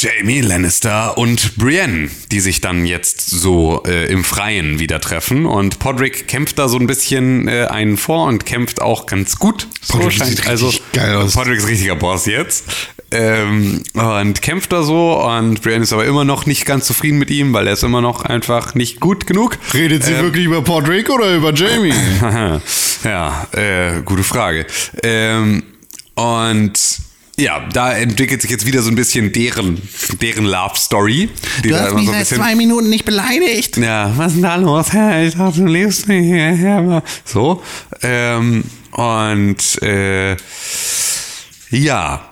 Jamie 0.02 0.40
Lannister 0.40 1.16
und 1.16 1.54
Brienne, 1.56 2.10
die 2.32 2.40
sich 2.40 2.60
dann 2.60 2.86
jetzt 2.86 3.20
so 3.30 3.84
äh, 3.86 4.06
im 4.10 4.24
Freien 4.24 4.80
wieder 4.80 5.00
treffen. 5.00 5.46
Und 5.46 5.78
Podrick 5.78 6.26
kämpft 6.26 6.58
da 6.58 6.66
so 6.68 6.76
ein 6.76 6.88
bisschen 6.88 7.46
äh, 7.46 7.66
einen 7.66 7.96
vor 7.96 8.26
und 8.26 8.44
kämpft 8.44 8.82
auch 8.82 9.06
ganz 9.06 9.36
gut. 9.38 9.68
So 9.80 9.98
Podrick 9.98 10.12
scheint- 10.14 10.30
sieht 10.38 10.46
also 10.48 10.72
geil 10.92 11.14
aus. 11.14 11.34
Podrick 11.34 11.58
ist 11.58 11.68
richtiger 11.68 11.94
Boss 11.94 12.26
jetzt. 12.26 12.64
Ähm, 13.12 13.84
und 13.94 14.42
kämpft 14.42 14.72
da 14.72 14.82
so 14.82 15.22
und 15.24 15.62
Brienne 15.62 15.84
ist 15.84 15.92
aber 15.92 16.04
immer 16.04 16.24
noch 16.24 16.46
nicht 16.46 16.66
ganz 16.66 16.86
zufrieden 16.86 17.18
mit 17.18 17.30
ihm, 17.30 17.52
weil 17.52 17.68
er 17.68 17.74
ist 17.74 17.84
immer 17.84 18.00
noch 18.00 18.24
einfach 18.24 18.74
nicht 18.74 18.98
gut 18.98 19.28
genug. 19.28 19.56
Redet 19.72 20.02
sie 20.02 20.18
wirklich 20.18 20.46
über 20.46 20.62
Podrick 20.62 21.10
oder 21.10 21.32
über 21.32 21.54
Jamie? 21.54 21.94
ja, 23.04 23.46
äh, 23.52 24.02
gute 24.04 24.24
Frage. 24.24 24.66
Ähm, 25.04 25.62
und 26.16 26.72
ja, 27.38 27.66
da 27.72 27.92
entwickelt 27.94 28.42
sich 28.42 28.50
jetzt 28.50 28.66
wieder 28.66 28.82
so 28.82 28.90
ein 28.90 28.94
bisschen 28.94 29.32
deren, 29.32 29.80
deren 30.20 30.44
Love 30.44 30.76
Story. 30.76 31.30
Die 31.64 31.70
da 31.70 31.88
immer 31.88 32.02
so 32.02 32.12
ein 32.12 32.18
bisschen, 32.18 32.58
Minuten 32.58 32.90
nicht 32.90 33.04
beleidigt. 33.04 33.78
ja, 33.78 34.12
was 34.16 34.28
ist 34.28 34.34
denn 34.34 34.42
da 34.42 34.56
los? 34.56 34.88
Ich 34.88 35.34
dachte, 35.34 35.60
du 35.60 35.66
lebst 35.66 36.08
nicht 36.08 36.26
hierher. 36.26 37.02
So. 37.24 37.62
Ähm, 38.02 38.64
und 38.92 39.82
äh, 39.82 40.36
ja. 41.70 42.28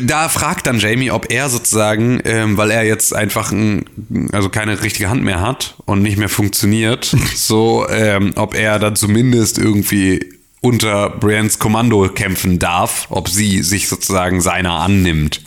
Da 0.00 0.30
fragt 0.30 0.66
dann 0.66 0.78
Jamie, 0.78 1.10
ob 1.10 1.30
er 1.30 1.50
sozusagen, 1.50 2.20
ähm, 2.24 2.56
weil 2.56 2.70
er 2.70 2.84
jetzt 2.84 3.14
einfach 3.14 3.52
ein, 3.52 3.84
also 4.32 4.48
keine 4.48 4.82
richtige 4.82 5.10
Hand 5.10 5.22
mehr 5.22 5.42
hat 5.42 5.74
und 5.84 6.00
nicht 6.02 6.16
mehr 6.16 6.30
funktioniert, 6.30 7.14
so, 7.34 7.86
ähm, 7.90 8.32
ob 8.36 8.54
er 8.54 8.78
dann 8.78 8.96
zumindest 8.96 9.58
irgendwie 9.58 10.35
unter 10.66 11.10
Brians 11.10 11.60
Kommando 11.60 12.08
kämpfen 12.08 12.58
darf, 12.58 13.06
ob 13.10 13.28
sie 13.28 13.62
sich 13.62 13.86
sozusagen 13.86 14.40
seiner 14.40 14.72
annimmt. 14.72 15.44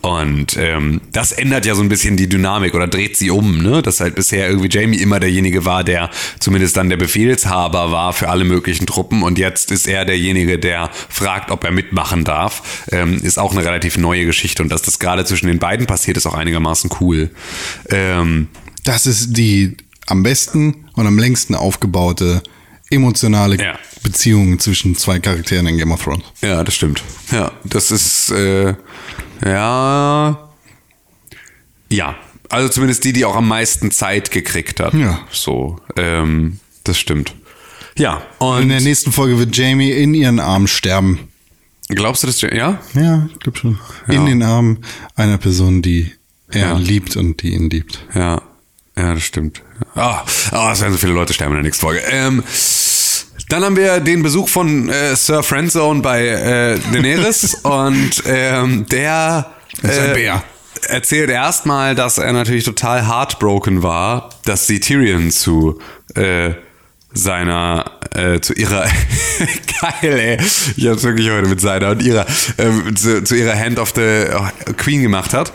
Und 0.00 0.56
ähm, 0.58 1.00
das 1.12 1.30
ändert 1.30 1.66
ja 1.66 1.76
so 1.76 1.82
ein 1.82 1.88
bisschen 1.88 2.16
die 2.16 2.28
Dynamik 2.28 2.74
oder 2.74 2.88
dreht 2.88 3.16
sie 3.16 3.30
um, 3.30 3.62
ne? 3.62 3.80
Dass 3.80 4.00
halt 4.00 4.16
bisher 4.16 4.48
irgendwie 4.48 4.68
Jamie 4.68 4.96
immer 4.96 5.20
derjenige 5.20 5.64
war, 5.64 5.84
der 5.84 6.10
zumindest 6.40 6.76
dann 6.76 6.90
der 6.90 6.96
Befehlshaber 6.96 7.92
war 7.92 8.12
für 8.12 8.28
alle 8.28 8.44
möglichen 8.44 8.86
Truppen 8.86 9.22
und 9.22 9.38
jetzt 9.38 9.70
ist 9.70 9.86
er 9.86 10.04
derjenige, 10.04 10.58
der 10.58 10.90
fragt, 11.08 11.52
ob 11.52 11.62
er 11.62 11.70
mitmachen 11.70 12.24
darf. 12.24 12.86
Ähm, 12.90 13.20
ist 13.22 13.38
auch 13.38 13.52
eine 13.52 13.64
relativ 13.64 13.98
neue 13.98 14.26
Geschichte 14.26 14.64
und 14.64 14.70
dass 14.70 14.82
das 14.82 14.98
gerade 14.98 15.24
zwischen 15.24 15.46
den 15.46 15.60
beiden 15.60 15.86
passiert, 15.86 16.16
ist 16.16 16.26
auch 16.26 16.34
einigermaßen 16.34 16.90
cool. 17.00 17.30
Ähm, 17.90 18.48
Das 18.82 19.06
ist 19.06 19.36
die 19.36 19.76
am 20.06 20.24
besten 20.24 20.86
und 20.94 21.06
am 21.06 21.18
längsten 21.18 21.54
aufgebaute 21.54 22.42
emotionale 22.90 23.56
Ja. 23.56 23.78
Beziehung 24.06 24.58
zwischen 24.60 24.94
zwei 24.96 25.18
Charakteren 25.18 25.66
in 25.66 25.78
Game 25.78 25.90
of 25.92 26.02
Thrones. 26.04 26.22
Ja, 26.40 26.62
das 26.62 26.74
stimmt. 26.74 27.02
Ja, 27.32 27.50
das 27.64 27.90
ist, 27.90 28.30
äh, 28.30 28.74
ja, 29.44 30.48
ja. 31.90 32.14
Also 32.48 32.68
zumindest 32.68 33.02
die, 33.04 33.12
die 33.12 33.24
auch 33.24 33.34
am 33.34 33.48
meisten 33.48 33.90
Zeit 33.90 34.30
gekriegt 34.30 34.78
hat. 34.78 34.94
Ja. 34.94 35.18
So, 35.32 35.80
ähm, 35.96 36.60
das 36.84 36.98
stimmt. 36.98 37.34
Ja, 37.98 38.22
In 38.40 38.46
und 38.46 38.68
der 38.68 38.80
nächsten 38.80 39.10
Folge 39.10 39.38
wird 39.38 39.56
Jamie 39.56 39.90
in 39.90 40.14
ihren 40.14 40.38
Armen 40.38 40.68
sterben. 40.68 41.28
glaubst 41.88 42.22
du 42.22 42.26
das, 42.28 42.40
ja? 42.42 42.78
Ja, 42.94 43.28
ich 43.32 43.38
glaube 43.40 43.58
schon. 43.58 43.78
Ja. 44.06 44.14
In 44.14 44.26
den 44.26 44.42
Armen 44.42 44.78
einer 45.16 45.38
Person, 45.38 45.82
die 45.82 46.12
er 46.50 46.60
Ja. 46.68 46.76
liebt 46.76 47.16
und 47.16 47.42
die 47.42 47.54
ihn 47.54 47.68
liebt. 47.70 48.04
Ja, 48.14 48.42
ja, 48.96 49.14
das 49.14 49.22
stimmt. 49.24 49.62
Ah, 49.94 50.24
ah, 50.52 50.72
es 50.72 50.80
werden 50.80 50.92
so 50.92 50.98
viele 50.98 51.12
Leute 51.14 51.32
sterben 51.32 51.52
in 51.52 51.56
der 51.56 51.64
nächsten 51.64 51.80
Folge. 51.84 52.00
Ähm, 52.10 52.42
dann 53.48 53.64
haben 53.64 53.76
wir 53.76 54.00
den 54.00 54.22
Besuch 54.22 54.48
von 54.48 54.88
äh, 54.88 55.14
Sir 55.14 55.42
Friendzone 55.42 56.02
bei 56.02 56.26
äh, 56.26 56.78
Daenerys. 56.92 57.54
Und 57.62 58.22
ähm, 58.26 58.86
der 58.86 59.46
äh, 59.82 60.30
erzählt 60.88 61.30
erstmal, 61.30 61.94
dass 61.94 62.18
er 62.18 62.32
natürlich 62.32 62.64
total 62.64 63.06
heartbroken 63.06 63.82
war, 63.82 64.30
dass 64.44 64.66
sie 64.66 64.80
Tyrion 64.80 65.30
zu 65.30 65.78
äh, 66.14 66.54
seiner, 67.16 67.92
äh, 68.14 68.40
zu 68.40 68.52
ihrer, 68.52 68.84
geil, 69.80 70.18
ey, 70.18 70.38
ich 70.76 70.86
hab's 70.86 71.02
wirklich 71.02 71.30
heute 71.30 71.48
mit 71.48 71.60
seiner 71.60 71.90
und 71.90 72.02
ihrer, 72.02 72.26
ähm, 72.58 72.94
zu, 72.94 73.24
zu 73.24 73.34
ihrer 73.34 73.58
Hand 73.58 73.78
of 73.78 73.92
the 73.96 74.26
Queen 74.76 75.02
gemacht 75.02 75.32
hat. 75.32 75.52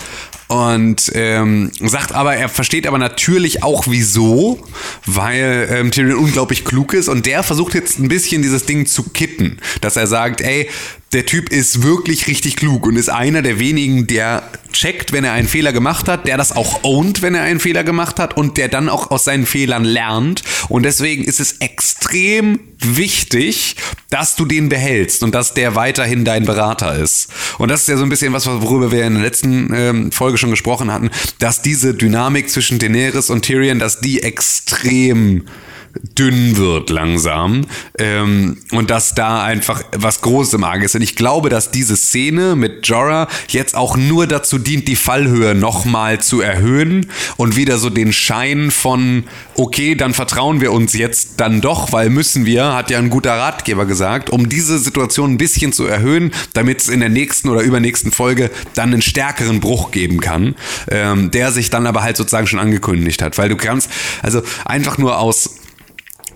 Und 0.48 1.10
ähm, 1.16 1.72
sagt 1.80 2.14
aber, 2.14 2.36
er 2.36 2.50
versteht 2.50 2.86
aber 2.86 2.98
natürlich 2.98 3.64
auch 3.64 3.86
wieso, 3.88 4.62
weil 5.06 5.70
ähm, 5.72 5.92
Tyrion 5.92 6.18
unglaublich 6.18 6.66
klug 6.66 6.94
ist 6.94 7.08
und 7.08 7.26
der 7.26 7.42
versucht 7.42 7.74
jetzt 7.74 8.00
ein 8.00 8.10
bisschen 8.10 8.42
dieses 8.42 8.66
Ding 8.66 8.86
zu 8.86 9.04
kitten, 9.04 9.60
dass 9.80 9.96
er 9.96 10.08
sagt, 10.08 10.42
ey, 10.42 10.70
der 11.14 11.26
Typ 11.26 11.50
ist 11.50 11.84
wirklich 11.84 12.28
richtig 12.28 12.56
klug 12.56 12.88
und 12.88 12.96
ist 12.96 13.10
einer 13.10 13.42
der 13.42 13.60
wenigen, 13.60 14.08
der 14.08 14.44
checkt, 14.72 15.12
wenn 15.12 15.26
er 15.26 15.34
einen 15.34 15.50
Fehler 15.50 15.74
gemacht 15.74 16.08
hat, 16.08 16.26
der 16.26 16.38
das 16.38 16.56
auch 16.56 16.84
ownt, 16.84 17.22
wenn 17.22 17.36
er 17.36 17.44
einen 17.44 17.60
Fehler 17.60 17.84
gemacht 17.84 18.18
hat 18.18 18.38
und 18.38 18.56
der 18.58 18.70
dann 18.70 18.88
auch 18.88 19.12
aus 19.12 19.26
seinen 19.26 19.46
Fehlern 19.46 19.84
lernt. 19.84 20.44
Und 20.70 20.84
deswegen 20.84 21.26
ist 21.26 21.42
es 21.42 21.58
extrem 21.60 22.62
wichtig, 22.80 23.76
dass 24.10 24.38
du 24.38 24.46
den 24.46 24.70
behältst 24.70 25.24
und 25.24 25.36
dass 25.36 25.54
der 25.54 25.76
weiterhin 25.76 26.24
dein 26.24 26.46
Berater 26.46 26.96
ist. 26.96 27.28
Und 27.58 27.70
das 27.70 27.82
ist 27.82 27.88
ja 27.90 27.98
so 27.98 28.04
ein 28.04 28.10
bisschen 28.10 28.32
was, 28.32 28.48
worüber 28.48 28.94
wir 28.94 29.06
in 29.06 29.16
der 29.16 29.24
letzten 29.24 29.74
ähm, 29.74 30.12
Folge 30.14 30.38
schon 30.38 30.52
gesprochen 30.52 30.94
hatten, 30.94 31.10
dass 31.40 31.62
diese 31.62 31.94
Dynamik 31.94 32.50
zwischen 32.50 32.80
Daenerys 32.80 33.30
und 33.30 33.42
Tyrion, 33.42 33.80
dass 33.80 34.00
die 34.00 34.24
extrem 34.24 35.44
dünn 36.18 36.58
wird 36.58 36.90
langsam 36.90 37.66
ähm, 37.98 38.58
und 38.72 38.90
dass 38.90 39.16
da 39.16 39.44
einfach 39.44 39.84
was 39.96 40.22
Großes 40.22 40.54
im 40.54 40.64
Argen 40.64 40.84
ist. 40.84 40.96
Und 40.96 41.02
ich 41.02 41.16
glaube, 41.16 41.50
dass 41.50 41.72
diese 41.72 41.96
Szene 41.96 42.56
mit 42.56 42.88
Jorah 42.88 43.28
jetzt 43.50 43.76
auch 43.76 43.98
nur 43.98 44.28
dazu 44.28 44.58
dient, 44.58 44.88
die 44.88 44.96
Fallhöhe 44.96 45.56
nochmal 45.56 46.20
zu 46.22 46.42
erhöhen 46.42 47.08
und 47.38 47.56
wieder 47.56 47.78
so 47.78 47.90
den 47.90 48.14
Schein 48.14 48.72
von, 48.72 49.26
okay, 49.56 49.96
dann 49.96 50.14
vertrauen 50.14 50.62
wir 50.62 50.72
uns 50.72 50.94
jetzt 50.94 51.34
dann 51.38 51.62
doch, 51.62 51.92
weil 51.92 52.10
müssen 52.10 52.46
wir, 52.46 52.74
hat 52.74 52.90
ja 52.90 52.98
ein 52.98 53.10
guter 53.10 53.34
Ratgeber 53.34 53.86
gesagt, 53.86 54.30
um 54.30 54.50
diese 54.50 54.80
Situation 54.80 55.34
ein 55.34 55.38
bisschen 55.38 55.74
zu 55.74 55.86
erhöhen, 55.86 56.32
damit 56.54 56.82
es 56.82 56.90
in 56.90 57.00
der 57.00 57.10
nächsten 57.10 57.50
oder 57.50 57.62
übernächsten 57.62 58.12
Folge 58.12 58.52
dann 58.76 58.94
einen 58.94 59.02
stärkeren 59.02 59.60
Bruch 59.60 59.92
geben 59.92 60.20
kann, 60.20 60.56
ähm, 60.90 61.32
der 61.32 61.52
sich 61.52 61.70
dann 61.70 61.88
aber 61.88 62.04
halt 62.04 62.18
sozusagen 62.18 62.48
schon 62.48 62.60
angekündigt 62.60 63.22
hat. 63.22 63.38
Weil 63.38 63.50
du 63.50 63.56
kannst, 63.56 63.90
also 64.22 64.42
einfach 64.66 64.98
nur 64.98 65.18
aus, 65.18 65.61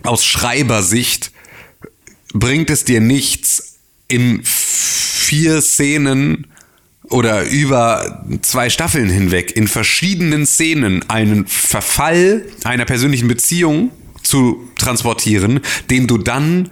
aus 0.08 0.26
Schreibersicht 0.26 1.32
bringt 2.34 2.70
es 2.70 2.84
dir 2.84 3.02
nichts, 3.02 3.80
in 4.08 4.42
vier 4.44 5.62
Szenen 5.62 6.48
oder 7.04 7.44
über 7.44 8.26
zwei 8.42 8.70
Staffeln 8.70 9.10
hinweg 9.10 9.56
in 9.56 9.68
verschiedenen 9.68 10.46
Szenen 10.46 11.08
einen 11.10 11.48
Verfall 11.48 12.46
einer 12.64 12.86
persönlichen 12.86 13.28
Beziehung 13.28 13.92
zu 14.22 14.70
transportieren, 14.78 15.60
den 15.90 16.08
du 16.08 16.18
dann 16.18 16.70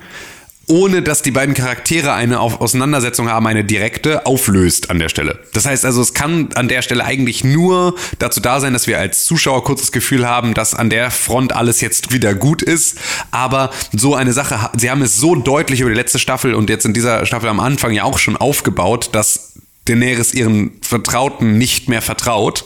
ohne 0.74 1.04
dass 1.04 1.22
die 1.22 1.30
beiden 1.30 1.54
Charaktere 1.54 2.14
eine 2.14 2.40
Auseinandersetzung 2.40 3.30
haben, 3.30 3.46
eine 3.46 3.64
direkte, 3.64 4.26
auflöst 4.26 4.90
an 4.90 4.98
der 4.98 5.08
Stelle. 5.08 5.38
Das 5.54 5.68
heißt 5.68 5.86
also, 5.86 6.02
es 6.02 6.16
kann 6.16 6.50
an 6.56 6.68
der 6.68 6.82
Stelle 6.82 7.06
eigentlich 7.06 7.44
nur 7.44 7.94
dazu 8.18 8.40
da 8.40 8.60
sein, 8.60 8.74
dass 8.74 8.88
wir 8.88 8.98
als 8.98 9.24
Zuschauer 9.26 9.64
kurz 9.64 9.82
das 9.82 9.92
Gefühl 9.92 10.28
haben, 10.28 10.56
dass 10.56 10.74
an 10.74 10.90
der 10.90 11.12
Front 11.12 11.56
alles 11.56 11.80
jetzt 11.80 12.12
wieder 12.12 12.34
gut 12.34 12.64
ist. 12.64 12.98
Aber 13.30 13.70
so 13.92 14.16
eine 14.16 14.34
Sache, 14.34 14.72
sie 14.76 14.90
haben 14.90 15.04
es 15.04 15.18
so 15.18 15.36
deutlich 15.36 15.82
über 15.82 15.92
die 15.92 15.96
letzte 15.96 16.18
Staffel 16.18 16.56
und 16.56 16.72
jetzt 16.72 16.88
in 16.88 16.94
dieser 16.96 17.28
Staffel 17.28 17.50
am 17.50 17.60
Anfang 17.60 17.92
ja 17.92 18.04
auch 18.04 18.18
schon 18.18 18.36
aufgebaut, 18.36 19.10
dass 19.12 19.54
Daenerys 19.86 20.34
ihren 20.34 20.72
Vertrauten 20.82 21.60
nicht 21.60 21.88
mehr 21.88 22.02
vertraut, 22.02 22.66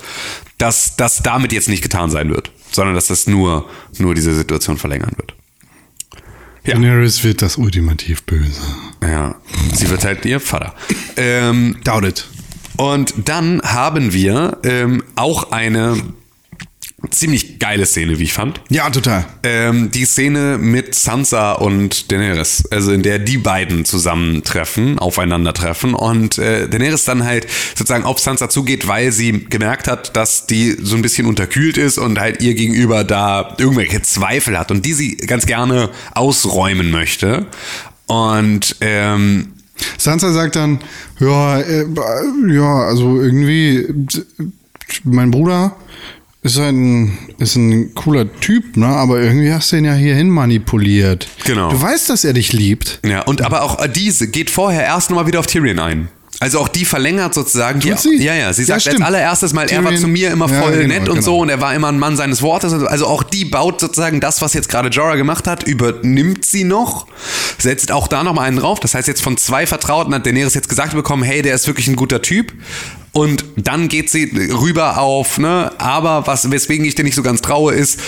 dass 0.58 0.96
das 0.96 1.24
damit 1.24 1.52
jetzt 1.52 1.68
nicht 1.68 1.84
getan 1.84 2.10
sein 2.10 2.30
wird, 2.30 2.52
sondern 2.72 2.96
dass 2.96 3.08
das 3.08 3.28
nur, 3.28 3.70
nur 3.98 4.16
diese 4.16 4.34
Situation 4.34 4.78
verlängern 4.78 5.12
wird. 5.18 5.37
Ja. 6.68 6.74
Daenerys 6.74 7.24
wird 7.24 7.42
das 7.42 7.58
ultimativ 7.58 8.24
Böse. 8.24 8.62
Ja, 9.02 9.36
sie 9.74 9.90
wird 9.90 10.04
halt 10.04 10.26
ihr 10.26 10.40
Vater. 10.40 10.74
Ähm, 11.16 11.78
Doubt 11.84 12.06
it. 12.06 12.28
und 12.76 13.14
dann 13.26 13.62
haben 13.62 14.12
wir 14.14 14.58
ähm, 14.64 15.04
auch 15.16 15.52
eine 15.52 15.96
ziemlich 17.12 17.60
geile 17.60 17.86
Szene, 17.86 18.18
wie 18.18 18.24
ich 18.24 18.34
fand. 18.34 18.60
Ja, 18.70 18.90
total. 18.90 19.26
Ähm, 19.44 19.92
die 19.92 20.06
Szene 20.06 20.58
mit 20.58 20.96
Sansa 20.96 21.54
und 21.54 22.12
Daenerys, 22.12 22.64
also 22.72 22.92
in 22.92 23.04
der 23.04 23.20
die 23.20 23.38
beiden 23.38 23.86
zusammentreffen, 23.86 24.98
aufeinandertreffen 24.98 25.94
und 25.94 26.40
äh, 26.40 26.68
Daenerys 26.68 27.06
dann 27.06 27.24
halt 27.24 27.48
sozusagen 27.76 28.04
auf 28.04 28.20
Sansa 28.20 28.50
zugeht, 28.50 28.88
weil 28.88 29.12
sie 29.12 29.46
gemerkt 29.46 29.88
hat, 29.88 30.16
dass 30.16 30.48
die 30.48 30.76
so 30.82 30.96
ein 30.96 31.04
bisschen 31.04 31.28
unterkühlt 31.28 31.78
ist 31.78 32.00
und 32.00 32.20
halt 32.20 32.42
ihr 32.42 32.56
gegenüber 32.56 33.04
da 33.04 33.56
irgendwelche 33.60 34.02
Zweifel 34.02 34.58
hat 34.58 34.72
und 34.72 34.84
die 34.86 34.94
sie 34.94 35.18
ganz 35.18 35.46
gerne 35.46 35.90
ausräumen 36.16 36.90
möchte. 36.90 37.46
Und 38.08 38.76
ähm, 38.82 39.54
Sansa 40.00 40.32
sagt 40.32 40.56
dann, 40.56 40.80
ja, 41.20 41.60
äh, 41.60 41.86
ja, 42.48 42.88
also 42.88 43.22
irgendwie, 43.22 43.86
mein 45.04 45.30
Bruder 45.30 45.76
ist 46.54 46.60
ein, 46.60 47.18
ist 47.40 47.56
ein 47.56 47.94
cooler 47.96 48.26
Typ, 48.40 48.78
ne? 48.78 48.88
Aber 48.88 49.20
irgendwie 49.20 49.52
hast 49.52 49.72
du 49.72 49.78
ihn 49.78 49.86
ja 49.86 49.94
hierhin 49.94 50.30
manipuliert. 50.30 51.28
Genau. 51.46 51.70
Du 51.70 51.82
weißt, 51.82 52.10
dass 52.10 52.24
er 52.24 52.34
dich 52.34 52.54
liebt. 52.54 53.00
Ja, 53.06 53.22
und 53.24 53.42
aber 53.44 53.62
auch 53.64 53.80
äh, 53.84 53.90
diese 53.90 54.28
geht 54.28 54.50
vorher 54.50 54.84
erst 54.84 55.10
nochmal 55.10 55.28
wieder 55.28 55.40
auf 55.40 55.48
Tyrion 55.48 55.80
ein. 55.80 56.08
Also 56.40 56.60
auch 56.60 56.68
die 56.68 56.86
verlängert 56.86 57.34
sozusagen. 57.34 57.80
Tut 57.80 57.94
die, 57.94 57.98
sie? 58.20 58.24
Ja, 58.24 58.36
ja. 58.36 58.54
Sie 58.54 58.62
Ja, 58.62 58.68
sagt 58.68 58.76
als 58.76 58.84
stimmt. 58.84 59.02
allererstes 59.04 59.54
mal, 59.54 59.68
er 59.68 59.84
war 59.84 59.92
Tyrion- 59.92 60.02
zu 60.02 60.08
mir 60.08 60.30
immer 60.30 60.48
Ja, 60.48 60.62
voll 60.62 60.74
genau, 60.74 60.88
nett 60.88 61.10
und 61.10 61.16
genau. 61.16 61.22
so 61.22 61.40
und 61.40 61.50
er 61.50 61.60
war 61.62 61.74
immer 61.74 61.88
ein 61.88 61.98
Mann 61.98 62.16
seines 62.16 62.44
Wortes. 62.44 62.72
Also 62.74 63.08
auch 63.08 63.24
die 63.24 63.44
baut 63.46 63.80
sozusagen 63.82 64.20
das, 64.20 64.40
was 64.44 64.54
jetzt 64.54 64.70
gerade 64.70 64.90
Jorah 64.90 65.16
gemacht 65.16 65.48
hat, 65.48 65.64
übernimmt 65.64 66.46
sie 66.46 66.64
noch, 66.64 67.08
setzt 67.58 67.92
auch 67.92 68.08
da 68.08 68.24
nochmal 68.24 68.48
einen 68.50 68.58
drauf. 68.58 68.80
Das 68.80 68.94
heißt, 68.94 69.08
jetzt 69.08 69.24
von 69.24 69.36
zwei 69.38 69.66
Vertrauten 69.66 70.14
hat 70.14 70.28
Daenerys 70.28 70.54
jetzt 70.54 70.70
gesagt 70.70 70.94
bekommen, 70.94 71.24
hey, 71.24 71.42
der 71.42 71.56
ist 71.56 71.66
wirklich 71.66 71.88
ein 71.88 71.96
guter 71.96 72.22
Typ. 72.22 72.54
Und 73.18 73.46
dann 73.56 73.88
geht 73.88 74.12
sie 74.12 74.26
rüber 74.52 75.00
auf, 75.00 75.40
ne, 75.40 75.72
aber 75.80 76.28
was, 76.28 76.52
weswegen 76.52 76.86
ich 76.86 76.94
dir 76.94 77.04
nicht 77.04 77.16
so 77.16 77.24
ganz 77.24 77.42
traue, 77.42 77.74
ist, 77.74 78.00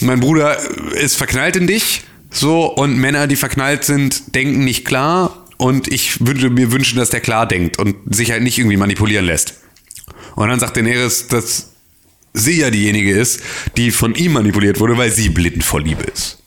mein 0.00 0.20
Bruder 0.20 0.56
ist 0.94 1.16
verknallt 1.16 1.56
in 1.56 1.66
dich, 1.66 2.04
so, 2.30 2.64
und 2.72 2.96
Männer, 2.96 3.26
die 3.26 3.36
verknallt 3.36 3.84
sind, 3.84 4.34
denken 4.34 4.64
nicht 4.64 4.86
klar. 4.86 5.46
Und 5.58 5.88
ich 5.88 6.26
würde 6.26 6.48
mir 6.48 6.72
wünschen, 6.72 6.96
dass 6.96 7.10
der 7.10 7.20
klar 7.20 7.46
denkt 7.46 7.78
und 7.78 7.94
sich 8.06 8.30
halt 8.30 8.42
nicht 8.42 8.56
irgendwie 8.56 8.78
manipulieren 8.78 9.26
lässt. 9.26 9.60
Und 10.34 10.48
dann 10.48 10.58
sagt 10.58 10.78
Daenerys, 10.78 11.28
dass 11.28 11.72
sie 12.32 12.60
ja 12.60 12.70
diejenige 12.70 13.12
ist, 13.12 13.42
die 13.76 13.90
von 13.90 14.14
ihm 14.14 14.32
manipuliert 14.32 14.80
wurde, 14.80 14.96
weil 14.96 15.12
sie 15.12 15.28
blind 15.28 15.62
vor 15.62 15.82
Liebe 15.82 16.04
ist. 16.04 16.38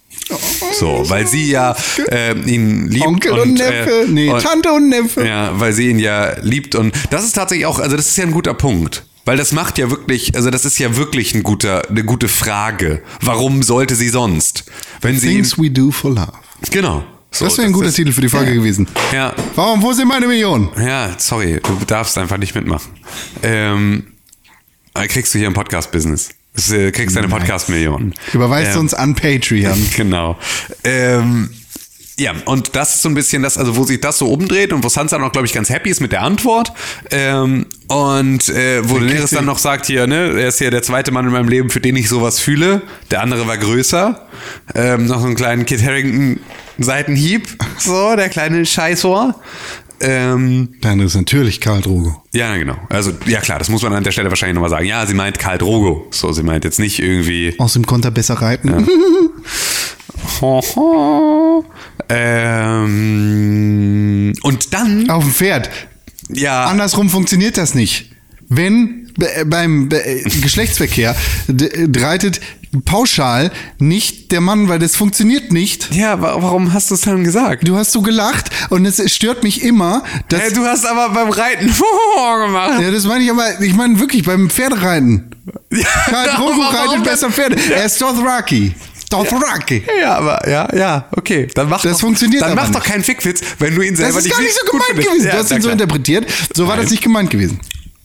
So, 0.74 1.04
weil 1.10 1.28
sie 1.28 1.50
ja 1.52 1.76
äh, 2.12 2.34
ihn 2.40 2.88
liebt. 2.90 3.06
Onkel 3.06 3.32
und, 3.34 3.54
Neffe. 3.54 4.02
äh, 4.04 4.08
nee, 4.08 4.30
und- 4.30 4.42
Tante 4.42 4.72
und 4.72 4.90
Neffe. 4.90 5.26
ja, 5.26 5.60
weil 5.60 5.74
sie 5.74 5.90
ihn 5.90 6.00
ja 6.00 6.38
liebt 6.42 6.76
und 6.76 6.94
das 7.10 7.24
ist 7.24 7.34
tatsächlich 7.34 7.66
auch, 7.66 7.80
also 7.80 7.96
das 7.96 8.08
ist 8.08 8.18
ja 8.18 8.24
ein 8.26 8.32
guter 8.32 8.54
Punkt. 8.54 9.04
Weil 9.26 9.36
das 9.36 9.52
macht 9.52 9.78
ja 9.78 9.90
wirklich, 9.92 10.36
also 10.36 10.50
das 10.50 10.64
ist 10.64 10.80
ja 10.80 10.96
wirklich 10.96 11.36
ein 11.36 11.44
guter, 11.44 11.90
eine 11.90 12.04
gute 12.06 12.30
Frage. 12.30 13.02
Warum 13.20 13.62
sollte 13.62 13.96
sie 13.96 14.08
sonst? 14.08 14.64
Wenn 15.02 15.20
sie 15.20 15.28
Things 15.34 15.58
we 15.60 15.70
do 15.70 15.92
for 15.92 16.12
love. 16.12 16.32
genau. 16.72 17.04
So, 17.30 17.44
Das 17.44 17.58
wäre 17.58 17.68
ein 17.68 17.74
guter 17.74 17.90
ist- 17.90 17.96
Titel 17.96 18.14
für 18.14 18.22
die 18.22 18.30
Folge 18.30 18.52
ja. 18.52 18.56
gewesen. 18.56 18.88
Ja, 19.14 19.34
Warum, 19.56 19.82
wo 19.82 19.92
sind 19.92 20.08
meine 20.08 20.28
Millionen? 20.28 20.70
ja, 20.82 21.14
sorry, 21.18 21.60
du 21.62 21.78
darfst 21.86 22.18
einfach 22.18 22.38
nicht 22.38 22.56
mitmachen. 22.56 22.90
Ähm, 23.44 24.08
äh, 24.94 25.08
kriegst 25.08 25.34
du 25.36 25.40
hier 25.40 25.48
im 25.48 25.54
Podcast-Business. 25.54 26.30
Das, 26.58 26.72
äh, 26.72 26.92
Kriegst 26.92 27.16
deine 27.16 27.28
Podcast-Millionen. 27.28 28.16
Überweist 28.34 28.74
Ähm, 28.74 28.82
uns 28.82 28.94
an 28.94 29.14
Patreon. 29.14 29.78
Genau. 29.96 30.38
Ähm, 30.84 31.52
ja, 32.20 32.34
und 32.46 32.76
das 32.76 32.96
ist 32.96 33.04
so 33.04 33.10
ein 33.10 33.14
bisschen 33.14 33.44
das, 33.44 33.60
also 33.60 33.76
wo 33.76 33.84
sich 33.84 34.02
das 34.02 34.18
so 34.18 34.28
umdreht 34.28 34.74
und 34.74 34.84
wo 34.84 34.90
Sansa 34.90 35.20
noch, 35.20 35.32
glaube 35.32 35.46
ich, 35.46 35.54
ganz 35.54 35.70
happy 35.70 35.92
ist 35.92 36.02
mit 36.02 36.12
der 36.12 36.24
Antwort. 36.24 36.74
Ähm, 37.12 37.68
und 37.90 38.50
äh, 38.50 38.90
wo 38.90 38.98
Daenerys 38.98 39.30
dann 39.30 39.46
noch 39.46 39.60
sagt 39.60 39.86
hier, 39.86 40.08
ne, 40.08 40.32
er 40.32 40.48
ist 40.48 40.60
ja 40.60 40.72
der 40.72 40.82
zweite 40.82 41.12
Mann 41.12 41.28
in 41.28 41.32
meinem 41.32 41.48
Leben, 41.48 41.70
für 41.70 41.80
den 41.80 41.96
ich 41.96 42.10
sowas 42.10 42.40
fühle. 42.40 42.82
Der 43.12 43.22
andere 43.22 43.48
war 43.48 43.58
größer. 43.58 44.28
Ähm, 44.74 45.06
noch 45.06 45.20
so 45.20 45.28
einen 45.28 45.36
kleinen 45.36 45.66
Kit 45.68 45.84
Harrington 45.84 46.40
Seitenhieb. 46.80 47.48
So, 47.78 48.16
der 48.16 48.30
kleine 48.30 48.66
Scheißohr. 48.66 49.36
Ähm, 50.00 50.70
andere 50.84 51.08
ist 51.08 51.16
natürlich 51.16 51.60
Karl 51.60 51.82
Drogo. 51.82 52.22
ja, 52.34 52.56
genau. 52.58 52.76
Also, 52.90 53.12
ja 53.26 53.40
klar, 53.42 53.58
das 53.60 53.70
muss 53.70 53.82
man 53.82 53.94
an 53.94 54.04
der 54.04 54.12
Stelle 54.12 54.30
wahrscheinlich 54.30 54.54
nochmal 54.56 54.70
sagen. 54.70 54.86
Ja, 54.86 55.06
sie 55.06 55.14
meint 55.16 55.40
Karl 55.40 55.58
Drogo. 55.58 56.08
So, 56.12 56.32
sie 56.34 56.44
meint 56.44 56.64
jetzt 56.66 56.80
nicht 56.80 57.00
irgendwie 57.00 57.56
Außerdem 57.58 57.86
konnte 57.88 58.10
er 58.10 58.12
besser 58.12 58.36
reiten. 58.36 58.88
ähm, 62.98 64.34
und 64.44 64.74
dann, 64.74 65.10
Auf 65.10 65.24
dem 65.24 65.34
Pferd. 65.34 65.70
ja, 66.30 66.66
Andersrum 66.66 67.10
funktioniert 67.10 67.58
das 67.58 67.74
nicht. 67.76 68.12
Wenn 68.50 69.12
be- 69.18 69.46
beim 69.46 69.90
be- 69.90 70.04
äh, 70.06 70.24
Geschlechtsverkehr 70.42 71.16
d- 71.48 71.88
reitet 72.00 72.40
pauschal 72.86 73.52
nicht 73.80 74.32
der 74.32 74.42
Mann, 74.42 74.68
weil 74.70 74.80
das 74.80 74.96
funktioniert 74.96 75.52
nicht. 75.52 75.94
ja, 75.94 76.22
wa- 76.22 76.36
warum 76.40 76.74
hast 76.74 76.90
du 76.92 76.96
es 76.96 77.02
dann 77.02 77.24
gesagt? 77.24 77.68
Du 77.68 77.76
hast 77.78 77.92
so 77.92 78.02
gelacht 78.02 78.50
und 78.70 78.86
es 78.86 79.02
stört 79.14 79.44
mich 79.44 79.64
immer, 79.64 80.04
dass 80.30 80.42
Äh, 80.42 80.54
du 80.54 80.66
hast 80.66 80.86
aber 80.86 81.10
beim 81.10 81.30
Reiten 81.30 81.68
gemacht. 82.46 82.80
ja, 82.82 82.92
das 82.92 83.06
meine 83.06 83.24
ich 83.24 83.32
aber, 83.32 83.62
ich 83.62 83.74
meine 83.74 84.00
wirklich 84.00 84.24
beim 84.24 84.50
Pferdereiten. 84.50 85.32
Karl 86.10 86.28
Drogo 86.36 86.62
reitet 86.62 87.04
besser 87.04 87.32
Pferde. 87.32 87.58
Er 87.74 87.86
ist 87.86 88.02
Dothraki. 88.02 88.74
Dothraki. 89.10 89.84
Ja, 90.02 90.16
aber 90.18 90.50
ja, 90.50 90.68
ja, 90.76 91.06
okay. 91.16 91.48
Dann 91.56 91.70
mach 91.70 91.82
Das 91.82 91.94
doch, 91.94 92.00
funktioniert 92.02 92.42
Dann 92.42 92.56
mach 92.56 92.68
doch 92.70 92.82
nicht. 92.82 92.92
keinen 92.92 93.04
Fickwitz, 93.06 93.40
wenn 93.60 93.74
du 93.74 93.82
ihn 93.82 93.96
selber 93.96 94.16
Das 94.16 94.26
ist 94.26 94.32
gar 94.32 94.42
nicht 94.42 94.54
so 94.54 94.70
gemeint 94.70 95.08
gewesen. 95.08 95.26
Ja, 95.28 95.32
du 95.32 95.38
hast 95.40 95.52
ihn 95.52 95.62
so 95.62 95.70
klar. 95.70 95.74
interpretiert. 95.74 96.26
So 96.54 96.68
war 96.68 96.76
Nein. 96.76 96.84
das 96.84 96.92
nicht 96.92 97.04
gemeint 97.04 97.30
gewesen. 97.30 97.60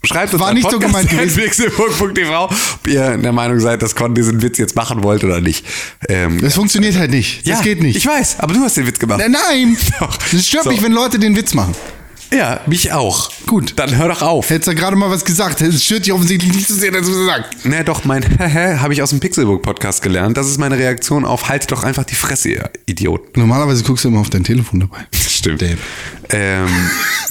Schreibt 0.05 0.33
uns 0.35 0.43
War 0.43 0.53
nicht 0.53 0.69
so 0.69 0.79
gemeint 0.81 1.09
gewesen. 1.11 1.41
ob 1.69 2.87
ihr 2.89 3.17
der 3.19 3.33
Meinung 3.33 3.61
seid, 3.61 3.83
dass 3.83 3.95
Con 3.95 4.15
diesen 4.15 4.43
Witz 4.43 4.59
jetzt 4.59 4.75
machen 4.75 5.03
wollt 5.05 5.23
oder 5.23 5.41
nicht. 5.41 5.65
Ähm, 6.09 6.41
Das 6.41 6.55
funktioniert 6.55 6.97
halt 6.97 7.11
nicht. 7.13 7.47
Das 7.47 7.59
ja, 7.59 7.63
geht 7.63 7.81
nicht. 7.83 7.97
Ich 7.97 8.07
weiß, 8.07 8.41
aber 8.41 8.53
du 8.55 8.61
hast 8.61 8.77
den 8.77 8.87
Witz 8.87 8.99
gemacht. 8.99 9.21
Nein, 9.21 9.33
Nein. 9.33 9.77
Doch. 10.01 10.17
Das 10.17 10.47
stört 10.47 10.65
So. 10.65 10.71
mich, 10.71 10.83
wenn 10.83 10.93
Leute 10.93 11.19
den 11.19 11.37
Witz 11.37 11.55
machen. 11.55 11.75
Ja, 12.35 12.61
mich 12.67 12.93
auch. 12.93 13.31
Gut. 13.47 13.75
Dann 13.77 13.95
hör 13.99 14.09
doch 14.09 14.23
auf. 14.23 14.49
Hättest 14.49 14.69
du 14.69 14.75
gerade 14.75 14.97
mal 14.97 15.11
was 15.11 15.23
gesagt. 15.23 15.61
Es 15.61 15.85
stört 15.85 16.07
dich 16.07 16.15
offensichtlich 16.15 16.51
nicht 16.55 16.67
so 16.67 16.75
sehr, 16.75 16.91
dass 16.91 17.05
du 17.07 17.13
das 17.13 17.27
sagst. 17.27 17.53
Na 17.65 17.83
doch, 17.83 18.07
mein 18.07 18.23
Hehe 18.39 18.81
habe 18.81 18.95
ich 18.95 19.03
aus 19.03 19.11
dem 19.11 19.21
Pixelbook-Podcast 19.21 20.01
gelernt. 20.01 20.39
Das 20.39 20.49
ist 20.49 20.59
meine 20.59 20.79
Reaktion 20.79 21.27
auf 21.27 21.51
halt 21.51 21.71
doch 21.71 21.85
einfach 21.85 22.05
die 22.05 22.15
Fresse, 22.15 22.49
ihr 22.49 22.71
Idioten. 22.87 23.39
Normalerweise 23.39 23.83
guckst 23.85 24.05
du 24.07 24.09
immer 24.09 24.21
auf 24.21 24.31
dein 24.31 24.45
Telefon 24.45 24.81
dabei. 24.81 25.07
Stimmt. 25.43 25.63
Ähm, 26.31 26.69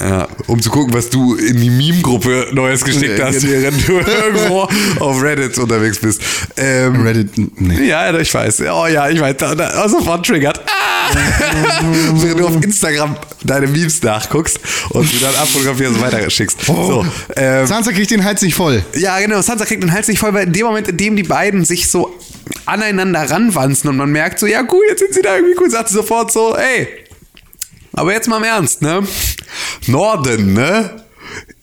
ja, 0.02 0.28
um 0.48 0.62
zu 0.62 0.70
gucken, 0.70 0.94
was 0.94 1.10
du 1.10 1.36
in 1.36 1.62
die 1.62 1.70
Meme-Gruppe 1.70 2.50
Neues 2.52 2.84
geschickt 2.84 3.18
Ja, 3.18 3.28
hast, 3.28 3.48
während 3.48 3.88
du 3.88 3.94
irgendwo 4.00 4.68
auf 5.00 5.24
Reddit 5.24 5.58
unterwegs 5.58 5.98
bist. 6.00 6.22
Ähm, 6.58 7.02
Reddit, 7.02 7.30
nee. 7.60 7.88
ja, 7.88 8.14
ich 8.20 8.34
weiß. 8.34 8.62
Oh 8.72 8.86
ja, 8.88 9.10
ich 9.10 9.20
weiß. 9.20 9.38
Da, 9.38 9.56
da, 9.56 9.88
sofort 9.88 10.26
triggert. 10.26 10.60
Ah! 10.60 11.14
Während 12.14 12.40
du 12.40 12.48
auf 12.48 12.64
Instagram 12.64 13.16
deine 13.44 13.68
Memes 13.68 14.04
nachguckst 14.04 14.60
und 14.90 15.12
du 15.12 15.18
dann 15.20 15.36
abfotografierst 15.36 15.96
und 15.96 16.02
weiter 16.02 16.30
schickst. 16.30 16.66
So, 16.66 17.06
ähm, 17.36 17.66
Sansa 17.66 17.92
kriegt 17.92 18.12
den 18.12 18.24
Hals 18.24 18.42
nicht 18.42 18.56
voll. 18.56 18.84
ja, 18.96 19.20
genau. 19.20 19.42
Sansa 19.42 19.66
kriegt 19.66 19.84
den 19.84 19.92
Hals 19.92 20.08
nicht 20.10 20.20
voll, 20.20 20.34
weil 20.34 20.48
in 20.48 20.54
dem 20.54 20.66
Moment, 20.66 20.90
in 20.90 20.98
dem 20.98 21.16
die 21.16 21.24
beiden 21.24 21.64
sich 21.66 21.90
so 21.90 22.14
aneinander 22.66 23.30
ranwanzen 23.30 23.90
und 23.90 23.98
man 23.98 24.12
merkt 24.12 24.40
so, 24.40 24.48
ja 24.48 24.62
cool, 24.72 24.84
jetzt 24.90 25.00
sind 25.00 25.14
sie 25.14 25.22
da 25.22 25.36
irgendwie 25.36 25.56
cool, 25.60 25.70
sagt 25.70 25.90
sie 25.90 25.96
sofort 25.96 26.32
so, 26.32 26.56
ey, 26.56 26.88
aber 27.94 28.14
jetzt 28.14 28.28
mal 28.28 28.38
im 28.38 28.44
Ernst, 28.44 28.82
ne? 28.82 29.04
Norden, 29.88 30.54
ne? 30.54 31.04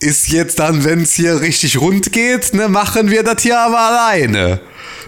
Ist 0.00 0.28
jetzt 0.28 0.58
dann, 0.58 0.84
wenn 0.84 1.02
es 1.02 1.12
hier 1.12 1.40
richtig 1.40 1.80
rund 1.80 2.12
geht, 2.12 2.54
ne, 2.54 2.68
machen 2.68 3.10
wir 3.10 3.22
das 3.22 3.42
hier 3.42 3.58
aber 3.58 3.78
alleine. 3.78 4.60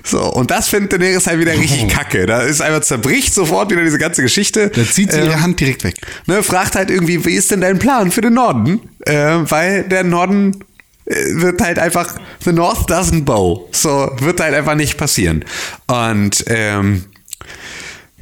So, 0.03 0.21
und 0.23 0.51
das 0.51 0.69
findet 0.69 0.93
Daenerys 0.93 1.27
halt 1.27 1.39
wieder 1.41 1.53
richtig 1.53 1.89
kacke. 1.89 2.27
Da 2.27 2.41
ist 2.41 2.61
einfach 2.63 2.81
zerbricht 2.81 3.35
sofort 3.35 3.71
wieder 3.71 3.85
diese 3.85 3.99
ganze 3.99 4.23
Geschichte. 4.23 4.71
Da 4.71 4.85
zieht 4.85 5.13
sie 5.13 5.19
Ähm, 5.19 5.27
ihre 5.27 5.43
Hand 5.43 5.61
direkt 5.61 5.85
weg. 5.85 5.95
ne, 6.27 6.43
fragt 6.43 6.75
halt 6.75 6.91
irgendwie, 6.91 7.25
wie 7.25 7.35
ist 7.35 7.51
denn 7.51 7.61
dein 7.61 7.79
Plan 7.79 8.11
für 8.11 8.23
den 8.23 8.35
Norden? 8.35 8.81
Äh, 9.01 9.39
weil 9.45 9.85
der 9.85 10.05
Norden 10.05 10.65
äh, 11.05 11.15
wird 11.35 11.61
halt 11.61 11.79
einfach, 11.79 12.15
the 12.45 12.53
North 12.53 12.91
doesn't 12.91 13.25
bow. 13.25 13.69
So, 13.73 14.11
wird 14.21 14.41
halt 14.41 14.55
einfach 14.55 14.75
nicht 14.75 14.97
passieren. 14.97 15.45
Und, 15.87 16.45
ähm, 16.49 17.05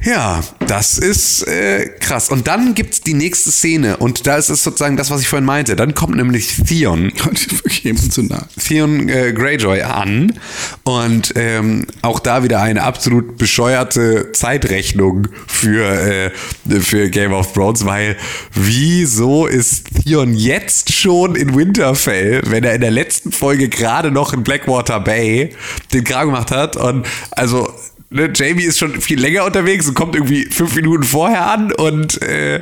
ja, 0.01 0.41
das 0.65 0.97
ist 0.97 1.45
äh, 1.47 1.89
krass. 1.99 2.29
Und 2.29 2.47
dann 2.47 2.73
gibt's 2.73 3.01
die 3.01 3.13
nächste 3.13 3.51
Szene 3.51 3.97
und 3.97 4.27
da 4.27 4.37
ist 4.37 4.49
es 4.49 4.63
sozusagen 4.63 4.95
das, 4.95 5.11
was 5.11 5.21
ich 5.21 5.27
vorhin 5.27 5.45
meinte. 5.45 5.75
Dann 5.75 5.93
kommt 5.93 6.15
nämlich 6.15 6.55
Theon 6.67 7.11
wirklich 7.15 7.85
emotional. 7.85 8.45
Theon 8.57 9.09
äh, 9.09 9.33
Greyjoy 9.33 9.81
an 9.81 10.39
und 10.83 11.33
ähm, 11.35 11.85
auch 12.01 12.19
da 12.21 12.43
wieder 12.43 12.61
eine 12.61 12.83
absolut 12.83 13.37
bescheuerte 13.37 14.31
Zeitrechnung 14.31 15.27
für, 15.47 15.85
äh, 15.85 16.31
für 16.79 17.09
Game 17.09 17.33
of 17.33 17.51
Thrones, 17.51 17.83
weil 17.83 18.15
wieso 18.53 19.47
ist 19.47 19.87
Theon 20.05 20.33
jetzt 20.33 20.93
schon 20.93 21.35
in 21.35 21.55
Winterfell, 21.55 22.41
wenn 22.45 22.63
er 22.63 22.73
in 22.75 22.81
der 22.81 22.91
letzten 22.91 23.33
Folge 23.33 23.67
gerade 23.67 24.11
noch 24.11 24.31
in 24.31 24.43
Blackwater 24.43 25.01
Bay 25.01 25.49
den 25.93 26.05
Kram 26.05 26.27
gemacht 26.27 26.51
hat 26.51 26.77
und 26.77 27.05
also 27.31 27.67
ne, 28.09 28.31
Jamie 28.33 28.63
ist 28.63 28.79
schon 28.79 28.99
viel 29.01 29.19
länger 29.19 29.45
unterwegs 29.45 29.87
und 29.87 29.93
kommt 29.93 30.15
irgendwie 30.15 30.45
fünf 30.45 30.75
Minuten 30.75 31.03
vorher 31.03 31.49
an 31.49 31.71
und 31.71 32.21
äh, 32.21 32.61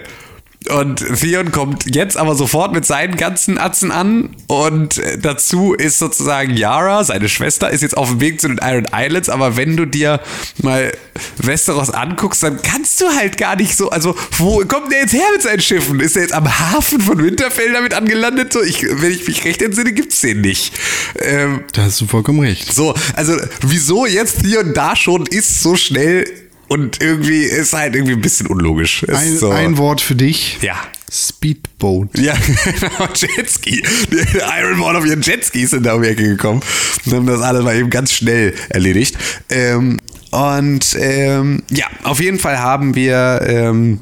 und 0.70 1.04
Theon 1.20 1.52
kommt 1.52 1.96
jetzt 1.96 2.18
aber 2.18 2.36
sofort 2.36 2.74
mit 2.74 2.86
seinen 2.86 3.16
ganzen 3.18 3.58
Atzen 3.58 3.92
an 3.92 4.36
und 4.48 5.02
dazu 5.22 5.74
ist 5.74 6.00
sozusagen 6.00 6.56
Yara, 6.56 7.04
seine 7.04 7.30
Schwester, 7.30 7.70
ist 7.70 7.82
jetzt 7.82 7.98
auf 7.98 8.10
dem 8.10 8.20
Weg 8.22 8.42
zu 8.42 8.48
den 8.48 8.60
Iron 8.62 8.88
Islands, 8.94 9.30
aber 9.30 9.58
wenn 9.58 9.78
du 9.78 9.86
dir 9.86 10.20
mal 10.62 10.92
Westeros 11.38 11.90
anguckst, 11.90 12.44
dann 12.44 12.62
kannst 12.62 13.02
du 13.02 13.06
halt 13.10 13.38
gar 13.38 13.56
nicht 13.56 13.76
so, 13.76 13.90
also 13.90 14.16
wo 14.38 14.60
kommt 14.66 14.92
der 14.92 15.02
jetzt 15.02 15.14
her 15.14 15.26
mit 15.34 15.42
seinen 15.42 15.62
Schiffen? 15.62 16.00
Ist 16.00 16.16
er 16.16 16.24
jetzt 16.24 16.34
am 16.34 16.48
Hafen 16.60 17.00
von 17.02 17.24
Winterfell 17.24 17.74
damit 17.74 17.94
angelandet? 17.94 18.54
So, 18.54 18.62
ich, 18.64 18.84
wenn 18.84 19.12
ich 19.12 19.28
mich 19.28 19.44
recht 19.46 19.62
entsinne, 19.62 19.92
gibt's 19.94 20.22
den 20.22 20.42
nicht. 20.42 20.74
Ähm, 21.20 21.64
Da 21.74 21.84
hast 21.84 22.02
du 22.02 22.08
vollkommen 22.08 22.40
recht. 22.40 22.74
so, 22.74 22.94
also 23.16 23.34
wieso 23.62 24.06
jetzt 24.06 24.42
Theon 24.44 24.74
da 24.74 24.96
schon 24.96 25.26
ist 25.26 25.62
so 25.62 25.76
schnell 25.76 26.26
und 26.68 27.02
irgendwie 27.02 27.44
ist 27.44 27.74
halt 27.74 27.96
irgendwie 27.96 28.14
ein 28.14 28.22
bisschen 28.22 28.48
unlogisch. 28.48 29.06
Ein, 29.08 29.38
so. 29.38 29.50
ein 29.50 29.78
Wort 29.78 30.02
für 30.02 30.16
dich. 30.16 30.58
Ja. 30.62 30.76
Speedboat. 31.10 32.18
Ja, 32.18 32.36
genau, 32.66 33.08
Jetski. 33.14 33.82
Die 34.12 34.38
Iron 34.60 34.80
Man 34.80 34.96
auf 34.96 35.06
ihren 35.06 35.22
Jetskis 35.22 35.70
sind 35.70 35.86
da 35.86 35.94
um 35.94 36.02
die 36.02 36.10
Ecke 36.10 36.24
gekommen 36.24 36.62
und 37.06 37.14
haben 37.14 37.26
das 37.28 37.42
alles 37.42 37.64
mal 37.64 37.76
eben 37.76 37.90
ganz 37.90 38.12
schnell 38.12 38.54
erledigt. 38.70 39.18
Ähm, 39.50 40.00
und 40.32 40.98
ähm, 41.00 41.64
ja, 41.70 41.86
auf 42.04 42.20
jeden 42.20 42.40
Fall 42.40 42.60
haben 42.60 42.96
wir, 42.96 43.42
ähm, 43.46 44.02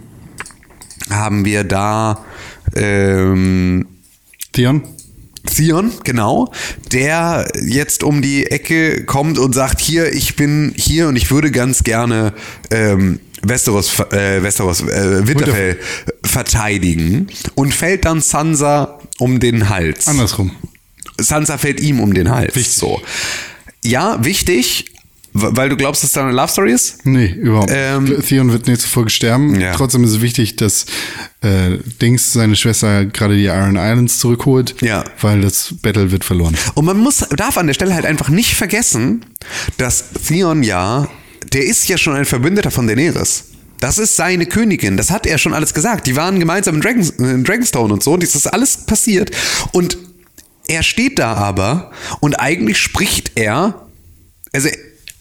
haben 1.11 1.45
wir 1.45 1.63
da 1.63 2.26
ähm, 2.76 3.88
Theon, 5.46 5.91
genau, 6.04 6.52
der 6.91 7.52
jetzt 7.66 8.04
um 8.04 8.22
die 8.22 8.48
Ecke 8.48 9.06
kommt 9.06 9.38
und 9.38 9.54
sagt, 9.54 9.80
hier, 9.80 10.14
ich 10.14 10.36
bin 10.36 10.74
hier 10.76 11.08
und 11.08 11.16
ich 11.16 11.32
würde 11.32 11.52
ganz 11.52 11.84
gerne 11.84 12.34
ähm, 12.72 13.20
Westeros, 13.41 14.00
äh, 14.12 14.41
Westeros, 14.41 14.82
äh, 14.82 15.28
Winterfell 15.28 15.80
verteidigen 16.24 17.28
und 17.56 17.74
fällt 17.74 18.06
dann 18.06 18.22
Sansa 18.22 19.00
um 19.20 19.39
den 19.39 19.70
Hals. 19.70 20.08
Andersrum. 20.08 20.52
Sansa 21.20 21.58
fällt 21.58 21.80
ihm 21.80 22.00
um 22.00 22.14
den 22.14 22.30
Hals. 22.30 22.56
Wichtig. 22.56 22.76
So. 22.76 23.02
Ja, 23.84 24.24
wichtig, 24.24 24.95
weil 25.38 25.68
du 25.68 25.76
glaubst, 25.76 26.02
dass 26.02 26.14
da 26.14 26.24
eine 26.24 26.32
Love 26.32 26.48
Story 26.48 26.72
ist? 26.72 27.06
Nee, 27.06 27.26
überhaupt 27.26 27.70
nicht. 27.70 27.78
Ähm, 27.78 28.24
Theon 28.26 28.52
wird 28.54 28.68
nächste 28.68 28.88
Folge 28.88 29.10
sterben. 29.10 29.60
Ja. 29.60 29.74
Trotzdem 29.74 30.04
ist 30.06 30.12
es 30.12 30.22
wichtig, 30.22 30.56
dass 30.56 30.86
äh, 31.42 31.78
Dings, 32.02 32.32
seine 32.32 32.56
Schwester, 32.56 33.04
gerade 33.06 33.36
die 33.36 33.46
Iron 33.46 33.76
Islands 33.76 34.20
zurückholt. 34.20 34.76
Ja. 34.82 35.04
Weil 35.20 35.42
das 35.42 35.76
Battle 35.82 36.12
wird 36.12 36.24
verloren. 36.24 36.56
Und 36.74 36.86
man 36.86 36.98
muss, 36.98 37.18
darf 37.36 37.58
an 37.58 37.68
der 37.68 37.74
Stelle 37.74 37.94
halt 37.94 38.06
einfach 38.06 38.30
nicht 38.30 38.56
vergessen, 38.56 39.26
dass 39.78 40.06
Theon 40.26 40.64
ja, 40.64 41.10
der 41.52 41.66
ist 41.66 41.86
ja 41.90 41.98
schon 41.98 42.16
ein 42.16 42.26
Verbündeter 42.26 42.72
von 42.72 42.88
Daenerys. 42.88 43.52
Das 43.82 43.98
ist 43.98 44.16
seine 44.16 44.46
Königin, 44.46 44.96
das 44.96 45.12
hat 45.12 45.26
er 45.26 45.38
schon 45.38 45.54
alles 45.54 45.74
gesagt. 45.74 46.08
Die 46.08 46.16
waren 46.16 46.40
gemeinsam 46.40 46.76
in, 46.76 46.82
Dragons, 46.82 47.10
in 47.10 47.44
Dragonstone 47.44 47.94
und 47.94 48.02
so, 48.02 48.16
das 48.16 48.36
ist 48.36 48.48
alles 48.48 48.86
passiert. 48.86 49.32
Und 49.74 49.98
er 50.68 50.82
steht 50.82 51.20
da 51.20 51.34
aber 51.34 51.92
und 52.22 52.40
eigentlich 52.40 52.78
spricht 52.78 53.34
er, 53.36 53.86
also 54.54 54.70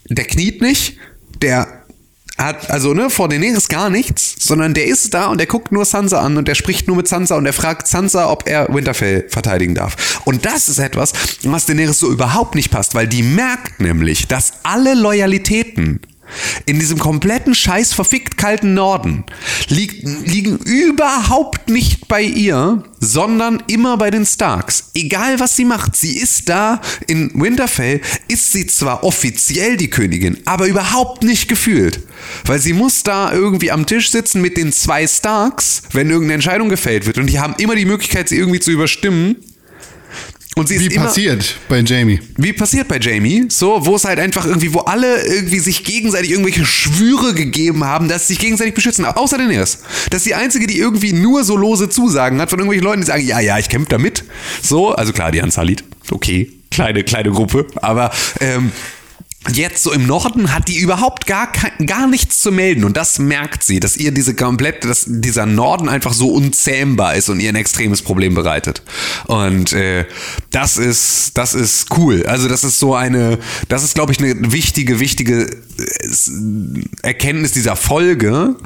der 0.09 0.25
kniet 0.25 0.61
nicht, 0.61 0.99
der 1.41 1.85
hat, 2.37 2.71
also 2.71 2.95
ne, 2.95 3.11
vor 3.11 3.29
Daenerys 3.29 3.69
gar 3.69 3.91
nichts, 3.91 4.35
sondern 4.41 4.75
der 4.75 4.87
ist 4.87 5.15
da 5.15 5.27
und 5.27 5.39
der 5.39 5.47
guckt 5.47 5.71
nur 5.71 5.85
Sansa 5.85 6.21
an 6.21 6.37
und 6.37 6.49
der 6.49 6.57
spricht 6.57 6.89
nur 6.89 6.97
mit 6.97 7.07
Sansa 7.07 7.37
und 7.37 7.47
er 7.47 7.53
fragt 7.53 7.87
Sansa, 7.87 8.29
ob 8.29 8.49
er 8.49 8.73
Winterfell 8.75 9.27
verteidigen 9.29 9.75
darf. 9.75 10.21
Und 10.25 10.45
das 10.45 10.69
ist 10.69 10.79
etwas, 10.79 11.13
was 11.45 11.67
Daenerys 11.67 12.01
so 12.01 12.11
überhaupt 12.11 12.55
nicht 12.57 12.71
passt, 12.71 12.95
weil 12.95 13.07
die 13.07 13.23
merkt 13.23 13.81
nämlich, 13.81 14.27
dass 14.27 14.55
alle 14.65 14.95
Loyalitäten 14.95 16.01
in 16.67 16.79
diesem 16.79 16.99
kompletten 16.99 17.55
scheiß 17.55 17.93
verfickt 17.93 18.37
kalten 18.37 18.75
Norden 18.75 19.25
lieg, 19.69 20.03
liegen 20.25 20.59
überhaupt 20.59 21.69
nicht 21.69 22.09
bei 22.09 22.23
ihr, 22.23 22.83
sondern 23.01 23.63
immer 23.67 23.97
bei 23.97 24.11
den 24.11 24.27
Starks. 24.27 24.91
Egal 24.95 25.41
was 25.41 25.57
sie 25.57 25.65
macht, 25.65 25.97
sie 25.97 26.17
ist 26.17 26.49
da 26.49 26.81
in 27.07 27.31
Winterfell, 27.35 28.01
ist 28.29 28.53
sie 28.53 28.67
zwar 28.67 29.05
offiziell 29.05 29.77
die 29.77 29.91
Königin, 29.91 30.39
aber 30.45 30.67
überhaupt 30.67 31.23
nicht 31.23 31.49
gefühlt. 31.49 32.01
Weil 32.47 32.59
sie 32.59 32.73
muss 32.73 33.03
da 33.03 33.33
irgendwie 33.33 33.71
am 33.71 33.87
Tisch 33.87 34.11
sitzen 34.11 34.41
mit 34.41 34.57
den 34.57 34.73
zwei 34.73 35.07
Starks, 35.07 35.83
wenn 35.93 36.09
irgendeine 36.09 36.35
Entscheidung 36.35 36.69
gefällt 36.69 37.07
wird 37.07 37.19
und 37.19 37.27
die 37.27 37.41
haben 37.41 37.55
immer 37.59 37.75
die 37.75 37.85
Möglichkeit, 37.85 38.29
sie 38.29 38.37
irgendwie 38.37 38.61
zu 38.61 38.71
überstimmen. 38.71 39.37
Und 40.57 40.69
sie 40.69 40.77
ist 40.77 40.89
Wie 40.89 40.95
immer, 40.95 41.07
passiert 41.07 41.57
bei 41.69 41.81
Jamie. 41.81 42.21
wie 42.37 42.53
passiert 42.53 42.87
bei 42.87 42.99
Jamie, 43.01 43.47
so, 43.49 43.85
wo 43.85 43.97
es 43.97 44.05
halt 44.05 44.21
einfach 44.21 44.47
irgendwie, 44.47 44.73
wo 44.73 44.81
alle 44.81 45.27
irgendwie 45.27 45.59
sich 45.59 45.83
gegenseitig 45.83 46.31
irgendwelche 46.31 46.65
Schwüre 46.65 47.35
gegeben 47.35 47.85
haben, 47.85 48.09
dass 48.09 48.29
sie 48.29 48.35
sich 48.35 48.43
gegenseitig 48.43 48.75
beschützen, 48.75 49.05
außer 49.05 49.37
Daenerys. 49.37 49.81
Das 50.11 50.19
ist 50.19 50.27
die 50.27 50.35
einzige, 50.35 50.67
die 50.69 50.79
irgendwie 50.79 51.13
nur 51.13 51.43
so 51.43 51.57
lose 51.57 51.89
Zusagen 51.89 52.41
hat 52.41 52.51
von 52.51 52.61
irgendwelchen 52.61 52.85
Leuten, 52.85 53.01
die 53.01 53.07
sagen, 53.07 53.27
ja, 53.27 53.41
ja, 53.41 53.59
ich 53.59 53.69
kämpfe 53.69 53.91
damit. 53.91 54.23
So, 54.63 54.93
also 54.93 55.13
klar, 55.13 55.33
die 55.33 55.43
Anzahl 55.43 55.75
okay, 56.11 56.53
kleine, 56.71 57.03
kleine 57.05 57.31
Gruppe, 57.31 57.67
aber 57.77 58.11
ähm, 58.41 58.71
Jetzt 59.53 59.83
so 59.83 59.93
im 59.93 60.07
Norden 60.07 60.55
hat 60.55 60.69
die 60.69 60.79
überhaupt 60.79 61.27
gar, 61.27 61.53
gar 61.85 62.07
nichts 62.07 62.41
zu 62.41 62.51
melden 62.51 62.83
und 62.83 62.97
das 62.97 63.19
merkt 63.19 63.63
sie, 63.63 63.79
dass 63.79 63.99
ihr 63.99 64.11
diese 64.11 64.35
komplette, 64.35 64.89
dass 64.89 65.05
dieser 65.07 65.45
Norden 65.45 65.91
einfach 65.91 66.15
so 66.15 66.31
unzähmbar 66.31 67.15
ist 67.15 67.29
und 67.29 67.41
ihr 67.41 67.51
ein 67.51 67.57
extremes 67.57 68.01
Problem 68.01 68.35
bereitet. 68.35 68.83
Und 69.27 69.75
äh, 69.75 70.07
das 70.51 70.79
ist, 70.79 71.33
das 71.37 71.53
ist 71.53 71.89
cool. 71.99 72.25
Also 72.27 72.49
das 72.49 72.65
ist 72.65 72.79
so 72.79 72.95
eine, 72.95 73.39
das 73.69 73.85
ist 73.85 73.95
glaube 73.95 74.13
ich 74.13 74.19
eine 74.19 74.53
wichtige, 74.53 74.99
wichtige 74.99 75.43
äh, 75.43 76.81
Erkenntnis 77.03 77.53
dieser 77.53 77.77
Folge, 77.77 78.57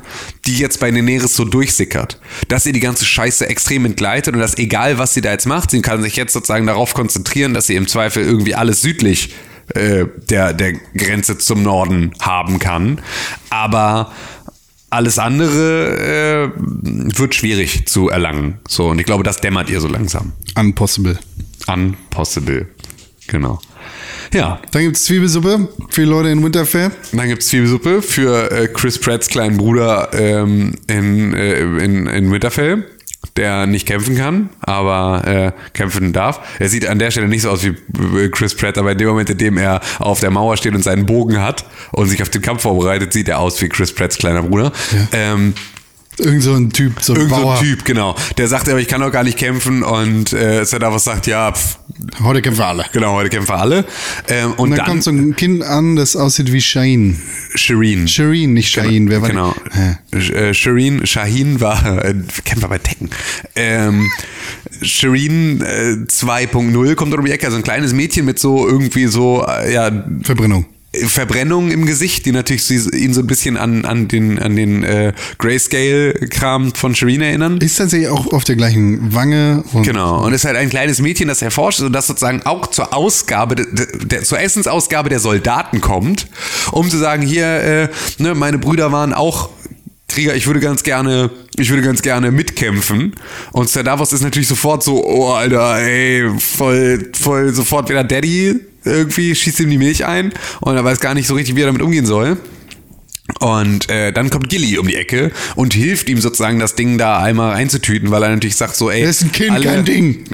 die 0.46 0.58
jetzt 0.58 0.78
bei 0.78 0.92
Daenerys 0.92 1.34
so 1.34 1.44
durchsickert, 1.44 2.20
dass 2.46 2.66
ihr 2.66 2.72
die 2.72 2.80
ganze 2.80 3.04
Scheiße 3.04 3.48
extrem 3.48 3.84
entgleitet 3.84 4.34
und 4.34 4.40
dass 4.40 4.56
egal 4.58 4.98
was 4.98 5.12
sie 5.12 5.22
da 5.22 5.32
jetzt 5.32 5.46
macht, 5.46 5.72
sie 5.72 5.82
kann 5.82 6.02
sich 6.02 6.14
jetzt 6.14 6.32
sozusagen 6.32 6.66
darauf 6.66 6.94
konzentrieren, 6.94 7.52
dass 7.52 7.66
sie 7.66 7.74
im 7.74 7.88
Zweifel 7.88 8.22
irgendwie 8.22 8.54
alles 8.54 8.80
südlich 8.80 9.34
äh, 9.74 10.06
der, 10.30 10.52
der 10.52 10.72
Grenze 10.96 11.38
zum 11.38 11.62
Norden 11.62 12.12
haben 12.20 12.58
kann. 12.58 13.00
Aber 13.50 14.12
alles 14.90 15.18
andere 15.18 16.52
äh, 16.56 16.60
wird 17.18 17.34
schwierig 17.34 17.86
zu 17.86 18.08
erlangen. 18.08 18.58
So, 18.68 18.88
und 18.88 18.98
ich 18.98 19.04
glaube, 19.06 19.22
das 19.24 19.40
dämmert 19.40 19.68
ihr 19.70 19.80
so 19.80 19.88
langsam. 19.88 20.32
Unpossible. 20.56 21.18
Unpossible. 21.66 22.66
Genau. 23.26 23.60
Ja, 24.32 24.60
Dann 24.72 24.82
gibt's 24.82 25.04
Zwiebelsuppe 25.04 25.68
für 25.90 26.02
die 26.02 26.06
Leute 26.06 26.28
in 26.28 26.42
Winterfell. 26.42 26.90
dann 27.12 27.28
gibt's 27.28 27.46
Zwiebelsuppe 27.48 28.02
für 28.02 28.50
äh, 28.50 28.68
Chris 28.68 28.98
Pratts 28.98 29.28
kleinen 29.28 29.56
Bruder 29.56 30.10
ähm, 30.12 30.74
in, 30.86 31.32
äh, 31.34 31.60
in, 31.60 32.06
in 32.06 32.30
Winterfell, 32.30 32.84
der 33.36 33.66
nicht 33.66 33.86
kämpfen 33.86 34.16
kann, 34.16 34.50
aber 34.60 35.26
äh, 35.26 35.52
kämpfen 35.72 36.12
darf. 36.12 36.40
Er 36.58 36.68
sieht 36.68 36.86
an 36.86 36.98
der 36.98 37.10
Stelle 37.10 37.28
nicht 37.28 37.42
so 37.42 37.50
aus 37.50 37.64
wie 37.64 37.74
äh, 38.18 38.28
Chris 38.28 38.54
Pratt, 38.54 38.78
aber 38.78 38.92
in 38.92 38.98
dem 38.98 39.08
Moment, 39.08 39.30
in 39.30 39.38
dem 39.38 39.58
er 39.58 39.80
auf 39.98 40.20
der 40.20 40.30
Mauer 40.30 40.56
steht 40.56 40.74
und 40.74 40.82
seinen 40.82 41.06
Bogen 41.06 41.40
hat 41.40 41.64
und 41.92 42.08
sich 42.08 42.22
auf 42.22 42.30
den 42.30 42.42
Kampf 42.42 42.62
vorbereitet, 42.62 43.12
sieht 43.12 43.28
er 43.28 43.38
aus 43.38 43.60
wie 43.60 43.68
Chris 43.68 43.92
Pratts 43.92 44.18
kleiner 44.18 44.42
Bruder. 44.42 44.72
Ähm, 45.12 45.54
Irgend 46.20 46.42
so 46.42 46.54
ein 46.54 46.70
Typ, 46.70 47.00
so 47.02 47.12
ein 47.12 47.20
Irgend 47.20 47.34
so 47.34 47.40
Bauer. 47.42 47.54
ein 47.58 47.62
Typ, 47.64 47.84
genau. 47.84 48.14
Der 48.36 48.48
sagt 48.48 48.68
aber, 48.68 48.80
ich 48.80 48.88
kann 48.88 49.00
doch 49.00 49.12
gar 49.12 49.24
nicht 49.24 49.38
kämpfen 49.38 49.82
und 49.82 50.32
äh, 50.32 50.64
Sedavos 50.64 51.04
sagt, 51.04 51.26
ja, 51.26 51.52
pff, 51.52 51.78
Heute 52.22 52.42
kämpfen 52.42 52.60
wir 52.60 52.66
alle. 52.66 52.84
genau, 52.92 53.14
heute 53.14 53.28
kämpfen 53.28 53.48
wir 53.50 53.58
alle. 53.58 53.84
Ähm, 54.28 54.52
und, 54.52 54.58
Und 54.58 54.70
dann, 54.70 54.78
dann, 54.78 54.86
kommt 54.86 55.02
so 55.04 55.10
ein 55.10 55.34
Kind 55.34 55.62
an, 55.64 55.96
das 55.96 56.14
aussieht 56.16 56.52
wie 56.52 56.60
Shaheen. 56.60 57.20
Shireen. 57.54 58.06
Shireen, 58.06 58.52
nicht 58.54 58.70
Shaheen. 58.70 59.10
Wer 59.10 59.20
war 59.22 59.28
Genau. 59.30 59.54
Sh- 60.12 60.32
äh, 60.32 60.54
Shireen, 60.54 61.06
Shahin 61.06 61.60
war 61.60 62.04
äh, 62.04 62.14
Kämpfer 62.44 62.68
bei 62.68 62.78
Tekken. 62.78 63.10
Ähm, 63.56 64.08
Shireen 64.82 65.60
äh, 65.62 65.96
2.0 66.08 66.94
kommt 66.94 67.14
um 67.14 67.24
die 67.24 67.32
Ecke, 67.32 67.46
also 67.46 67.56
ein 67.58 67.64
kleines 67.64 67.92
Mädchen 67.92 68.24
mit 68.24 68.38
so 68.38 68.68
irgendwie 68.68 69.06
so, 69.06 69.44
äh, 69.46 69.72
ja, 69.72 69.90
Verbrennung. 70.22 70.66
Verbrennungen 70.92 71.70
im 71.70 71.84
Gesicht, 71.84 72.24
die 72.24 72.32
natürlich 72.32 72.68
ihn 72.94 73.12
so 73.12 73.20
ein 73.20 73.26
bisschen 73.26 73.58
an, 73.58 73.84
an 73.84 74.08
den, 74.08 74.38
an 74.38 74.56
den 74.56 74.84
äh, 74.84 75.12
Grayscale-Kram 75.38 76.74
von 76.74 76.94
Shireen 76.94 77.20
erinnern. 77.20 77.58
Ist 77.58 77.76
tatsächlich 77.76 78.08
auch 78.08 78.32
auf 78.32 78.44
der 78.44 78.56
gleichen 78.56 79.14
Wange. 79.14 79.64
Und 79.72 79.82
Genau, 79.82 80.24
und 80.24 80.32
ist 80.32 80.46
halt 80.46 80.56
ein 80.56 80.70
kleines 80.70 81.00
Mädchen, 81.00 81.28
das 81.28 81.42
erforscht 81.42 81.80
und 81.80 81.92
das 81.92 82.06
sozusagen 82.06 82.42
auch 82.44 82.68
zur 82.68 82.94
Ausgabe, 82.94 83.56
de, 83.56 83.66
de, 83.70 84.06
der, 84.06 84.22
zur 84.24 84.40
Essensausgabe 84.40 85.10
der 85.10 85.20
Soldaten 85.20 85.82
kommt, 85.82 86.26
um 86.72 86.88
zu 86.88 86.96
sagen, 86.96 87.22
hier, 87.22 87.46
äh, 87.46 87.88
ne, 88.16 88.34
meine 88.34 88.58
Brüder 88.58 88.90
waren 88.90 89.12
auch 89.12 89.50
Krieger, 90.08 90.34
ich 90.34 90.46
würde 90.46 90.60
ganz 90.60 90.82
gerne, 90.84 91.30
ich 91.56 91.68
würde 91.68 91.82
ganz 91.82 92.00
gerne 92.00 92.32
mitkämpfen. 92.32 93.14
Und 93.52 93.68
Sir 93.68 93.82
Davos 93.84 94.14
ist 94.14 94.22
natürlich 94.22 94.48
sofort 94.48 94.82
so, 94.82 95.04
oh 95.04 95.32
Alter, 95.32 95.80
ey, 95.80 96.30
voll, 96.38 97.10
voll 97.12 97.52
sofort 97.52 97.90
wieder 97.90 98.04
Daddy, 98.04 98.58
irgendwie 98.84 99.34
schießt 99.34 99.60
ihm 99.60 99.70
die 99.70 99.78
Milch 99.78 100.06
ein 100.06 100.32
und 100.60 100.76
er 100.76 100.84
weiß 100.84 101.00
gar 101.00 101.14
nicht 101.14 101.26
so 101.26 101.34
richtig, 101.34 101.56
wie 101.56 101.62
er 101.62 101.66
damit 101.66 101.82
umgehen 101.82 102.06
soll. 102.06 102.38
Und 103.40 103.90
äh, 103.90 104.10
dann 104.12 104.30
kommt 104.30 104.48
Gilly 104.48 104.78
um 104.78 104.86
die 104.88 104.96
Ecke 104.96 105.30
und 105.54 105.74
hilft 105.74 106.08
ihm 106.08 106.20
sozusagen 106.20 106.58
das 106.58 106.74
Ding 106.76 106.96
da 106.96 107.18
einmal 107.22 107.52
reinzutüten, 107.52 108.10
weil 108.10 108.22
er 108.22 108.30
natürlich 108.30 108.56
sagt 108.56 108.74
so, 108.74 108.90
ey, 108.90 109.02
Er 109.02 109.10
ist 109.10 109.22
ein 109.22 109.32
Kind, 109.32 109.50
alle, 109.50 109.64
kein 109.64 109.84
Ding. 109.84 110.24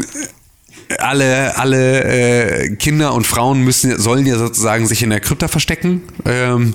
alle, 0.98 1.58
alle 1.58 2.04
äh, 2.04 2.76
Kinder 2.76 3.12
und 3.14 3.26
Frauen 3.26 3.62
müssen, 3.62 3.98
sollen 3.98 4.26
ja 4.26 4.38
sozusagen 4.38 4.86
sich 4.86 5.02
in 5.02 5.10
der 5.10 5.20
Krypta 5.20 5.48
verstecken. 5.48 6.02
Ähm, 6.24 6.74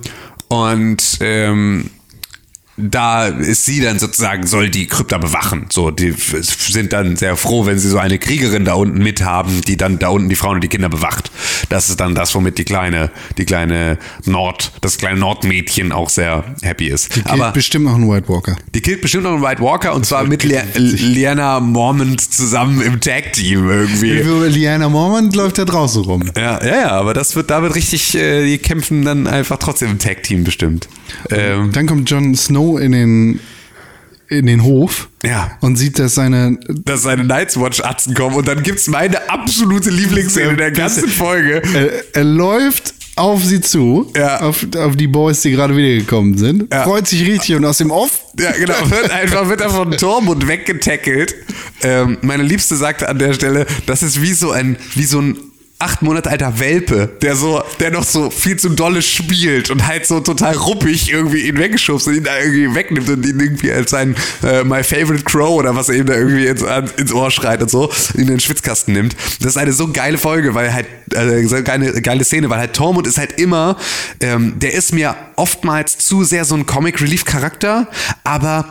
und 0.50 1.20
ähm, 1.22 1.90
da 2.80 3.28
ist 3.28 3.66
sie 3.66 3.82
dann 3.82 4.00
sozusagen, 4.00 4.48
soll 4.48 4.70
die 4.70 4.88
Krypta 4.88 5.18
bewachen. 5.18 5.66
So, 5.70 5.92
die 5.92 6.14
sind 6.14 6.94
dann 6.94 7.16
sehr 7.18 7.36
froh, 7.36 7.66
wenn 7.66 7.78
sie 7.78 7.90
so 7.90 7.98
eine 7.98 8.18
Kriegerin 8.20 8.66
da 8.66 8.74
unten 8.74 9.00
mithaben, 9.00 9.62
die 9.62 9.76
dann 9.78 10.00
da 10.00 10.10
unten 10.10 10.30
die 10.30 10.36
Frauen 10.36 10.56
und 10.56 10.64
die 10.64 10.70
Kinder 10.70 10.90
bewacht. 10.90 11.32
Das 11.70 11.90
ist 11.90 12.00
dann 12.00 12.16
das, 12.16 12.34
womit 12.36 12.58
die 12.58 12.64
kleine, 12.64 13.12
die 13.38 13.46
kleine 13.46 13.98
Nord, 14.26 14.72
das 14.82 14.98
kleine 14.98 15.20
Nordmädchen 15.20 15.92
auch 15.92 16.10
sehr 16.10 16.44
happy 16.62 16.88
ist. 16.88 17.10
Killt 17.10 17.28
Aber 17.28 17.52
bestimmt 17.52 17.86
noch 17.86 17.96
einen 17.96 18.10
White 18.10 18.30
Walker. 18.30 18.56
die 18.74 18.82
killt 18.82 19.02
bestimmt 19.02 19.24
noch 19.26 19.34
einen 19.34 19.44
White 19.44 19.62
Walker 19.62 19.94
und 19.94 20.06
zwar 20.06 20.24
mit 20.24 20.44
Le 20.44 20.64
Liana 20.76 21.60
Mormont 21.60 22.22
zusammen 22.22 22.82
im 22.82 23.02
Tag-Team 23.02 23.70
irgendwie. 23.70 24.22
Liana 24.50 24.90
Mormont 24.90 25.36
läuft 25.36 25.58
da 25.58 25.66
draußen 25.66 26.04
rum. 26.04 26.24
Ja, 26.38 26.64
ja, 26.64 26.76
ja, 26.82 26.92
aber 26.92 27.14
das 27.14 27.36
wird, 27.36 27.50
da 27.50 27.62
wird 27.62 27.76
richtig, 27.76 28.16
äh, 28.16 28.46
die 28.46 28.58
kämpfen 28.58 29.04
dann 29.04 29.28
einfach 29.28 29.58
trotzdem 29.58 29.92
im 29.92 30.00
Tag-Team 30.00 30.44
bestimmt. 30.44 30.88
Ähm, 31.32 31.72
Dann 31.72 31.88
kommt 31.88 32.10
Jon 32.10 32.36
Snow 32.36 32.80
in 32.80 32.92
den, 32.92 33.40
in 34.28 34.46
den 34.46 34.64
Hof 34.64 35.10
Ja. 35.24 35.52
und 35.62 35.76
sieht, 35.78 36.00
dass 36.00 36.16
seine 36.16 36.58
dass 36.70 37.04
seine 37.04 37.24
Night's 37.24 37.60
Watch-Atzen 37.60 38.14
kommen 38.14 38.36
und 38.36 38.48
dann 38.48 38.62
gibt's 38.64 38.88
meine 38.88 39.30
absolute 39.30 39.90
Lieblingsszene 39.90 40.56
der 40.56 40.72
ganzen 40.72 41.08
Folge. 41.10 41.62
er, 41.74 42.16
er 42.16 42.24
läuft 42.24 42.94
auf 43.16 43.44
sie 43.44 43.60
zu, 43.60 44.10
Ja. 44.16 44.40
auf, 44.42 44.66
auf 44.78 44.96
die 44.96 45.08
Boys, 45.08 45.42
die 45.42 45.52
gerade 45.52 45.76
wiedergekommen 45.76 46.38
sind, 46.38 46.72
Ja. 46.74 46.84
freut 46.84 47.06
sich 47.08 47.28
richtig 47.28 47.56
und 47.56 47.66
aus 47.66 47.80
dem 47.80 47.92
Off 47.92 48.22
Ja, 48.40 48.52
genau. 48.52 48.76
Wird 48.90 49.12
einfach 49.12 49.50
wird 49.50 49.60
er 49.62 49.70
von 49.72 49.92
Tormund 49.92 50.48
weggetackelt. 50.48 51.36
Ähm, 51.84 52.18
meine 52.22 52.44
Liebste 52.44 52.76
sagte 52.78 53.10
an 53.10 53.20
der 53.20 53.34
Stelle, 53.34 53.66
das 53.88 54.04
ist 54.04 54.22
wie 54.22 54.32
so 54.34 54.52
ein, 54.52 54.78
wie 54.96 55.04
so 55.04 55.20
ein 55.20 55.38
acht 55.82 56.02
Monate 56.02 56.30
alter 56.30 56.60
Welpe, 56.60 57.10
der 57.22 57.38
so, 57.38 57.64
der 57.80 57.90
noch 57.90 58.04
so 58.04 58.30
viel 58.30 58.58
zu 58.60 58.68
dolle 58.68 59.02
spielt 59.02 59.70
und 59.70 59.88
halt 59.88 60.06
so 60.06 60.20
total 60.20 60.56
ruppig 60.56 61.10
irgendwie 61.10 61.48
ihn 61.48 61.58
weggeschubst 61.58 62.08
und 62.10 62.16
ihn 62.16 62.24
da 62.26 62.38
irgendwie 62.38 62.76
wegnimmt 62.76 63.10
und 63.10 63.26
ihn 63.26 63.40
irgendwie 63.40 63.72
als 63.72 63.92
sein 63.92 64.14
äh, 64.44 64.66
My 64.66 64.84
Favorite 64.84 65.24
Crow 65.24 65.52
oder 65.52 65.78
was 65.78 65.88
er 65.88 65.96
ihm 65.96 66.06
da 66.06 66.16
irgendwie 66.16 66.48
ins, 66.48 66.64
ins 66.98 67.14
Ohr 67.14 67.32
schreit 67.32 67.62
und 67.62 67.72
so, 67.72 67.90
in 68.16 68.28
den 68.28 68.42
Schwitzkasten 68.42 68.94
nimmt. 68.94 69.16
Das 69.40 69.52
ist 69.52 69.58
eine 69.58 69.72
so 69.72 69.88
geile 69.88 70.18
Folge, 70.18 70.54
weil 70.54 70.74
halt, 70.74 70.88
äh, 71.14 71.46
so 71.46 71.64
geile, 71.64 72.02
geile 72.02 72.26
Szene, 72.26 72.50
weil 72.50 72.60
halt 72.60 72.74
Tormund 72.74 73.08
ist 73.08 73.18
halt 73.18 73.40
immer, 73.40 73.78
ähm, 74.20 74.60
der 74.60 74.74
ist 74.74 74.94
mir 74.94 75.16
oftmals 75.38 75.98
zu 75.98 76.26
sehr 76.26 76.44
so 76.44 76.56
ein 76.56 76.66
Comic 76.66 77.00
Relief 77.00 77.24
Charakter, 77.24 77.88
aber 78.26 78.66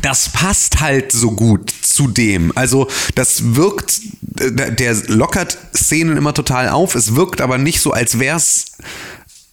das 0.00 0.30
passt 0.30 0.80
halt 0.80 1.12
so 1.12 1.32
gut 1.32 1.72
zu 1.82 2.08
dem. 2.08 2.52
Also 2.56 2.88
das 3.14 3.54
wirkt, 3.56 4.00
äh, 4.40 4.72
der 4.72 4.94
lockert 5.08 5.58
Szenen 5.76 6.16
immer 6.16 6.34
total 6.34 6.68
auf. 6.70 6.94
Es 6.94 7.14
wirkt 7.14 7.40
aber 7.40 7.58
nicht 7.58 7.80
so, 7.80 7.92
als 7.92 8.18
wär's 8.18 8.72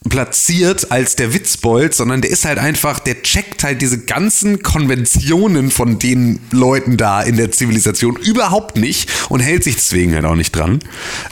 platziert 0.08 0.92
als 0.92 1.18
der 1.18 1.34
Witzbold, 1.34 1.94
sondern 1.94 2.22
der 2.22 2.32
ist 2.32 2.46
halt 2.46 2.58
einfach, 2.58 3.00
der 3.00 3.22
checkt 3.22 3.64
halt 3.64 3.82
diese 3.82 4.00
ganzen 4.00 4.64
Konventionen 4.64 5.72
von 5.72 6.00
den 6.00 6.40
Leuten 6.52 6.96
da 6.96 7.22
in 7.22 7.36
der 7.36 7.52
Zivilisation 7.52 8.16
überhaupt 8.16 8.78
nicht 8.78 9.10
und 9.28 9.42
hält 9.42 9.66
sich 9.66 9.76
deswegen 9.76 10.16
halt 10.16 10.26
auch 10.26 10.36
nicht 10.36 10.56
dran. 10.56 10.80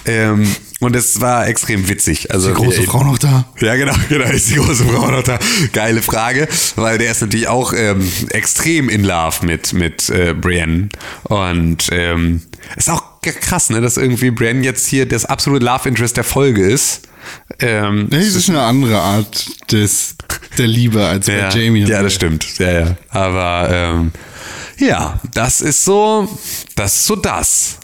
Ähm, 0.05 0.53
und 0.79 0.95
es 0.95 1.21
war 1.21 1.47
extrem 1.47 1.89
witzig. 1.89 2.31
Also 2.31 2.49
die 2.49 2.53
große 2.53 2.83
Frau 2.83 3.03
noch 3.03 3.17
da. 3.17 3.45
ja, 3.59 3.75
genau, 3.75 3.93
genau, 4.09 4.25
ist 4.25 4.49
die 4.49 4.55
große 4.55 4.85
Frau 4.85 5.09
noch 5.09 5.23
da. 5.23 5.39
Geile 5.73 6.01
Frage, 6.01 6.47
weil 6.75 6.97
der 6.97 7.11
ist 7.11 7.21
natürlich 7.21 7.47
auch 7.47 7.73
ähm, 7.73 8.07
extrem 8.29 8.89
in 8.89 9.03
Love 9.03 9.45
mit, 9.45 9.73
mit 9.73 10.09
äh, 10.09 10.33
Brienne. 10.33 10.89
Und 11.23 11.87
ähm, 11.91 12.41
ist 12.75 12.89
auch 12.89 13.03
krass, 13.21 13.69
ne, 13.69 13.81
dass 13.81 13.97
irgendwie 13.97 14.31
Brienne 14.31 14.63
jetzt 14.63 14.87
hier 14.87 15.07
das 15.07 15.25
absolute 15.25 15.65
Love 15.65 15.89
Interest 15.89 16.15
der 16.15 16.23
Folge 16.23 16.61
ist. 16.69 17.01
Ähm, 17.59 18.07
Das 18.09 18.25
ist 18.25 18.49
eine 18.49 18.61
andere 18.61 18.99
Art 18.99 19.47
des, 19.71 20.15
der 20.57 20.67
Liebe 20.67 21.05
als 21.05 21.25
bei 21.25 21.37
ja, 21.37 21.49
Jamie. 21.49 21.83
ja, 21.85 22.01
das 22.03 22.13
stimmt. 22.13 22.57
Ja, 22.59 22.71
ja. 22.71 22.97
Aber 23.09 23.69
ähm, 23.71 24.11
ja, 24.77 25.19
das 25.33 25.61
ist 25.61 25.83
so, 25.83 26.29
das 26.75 26.95
ist 26.95 27.05
so 27.05 27.15
das. 27.15 27.79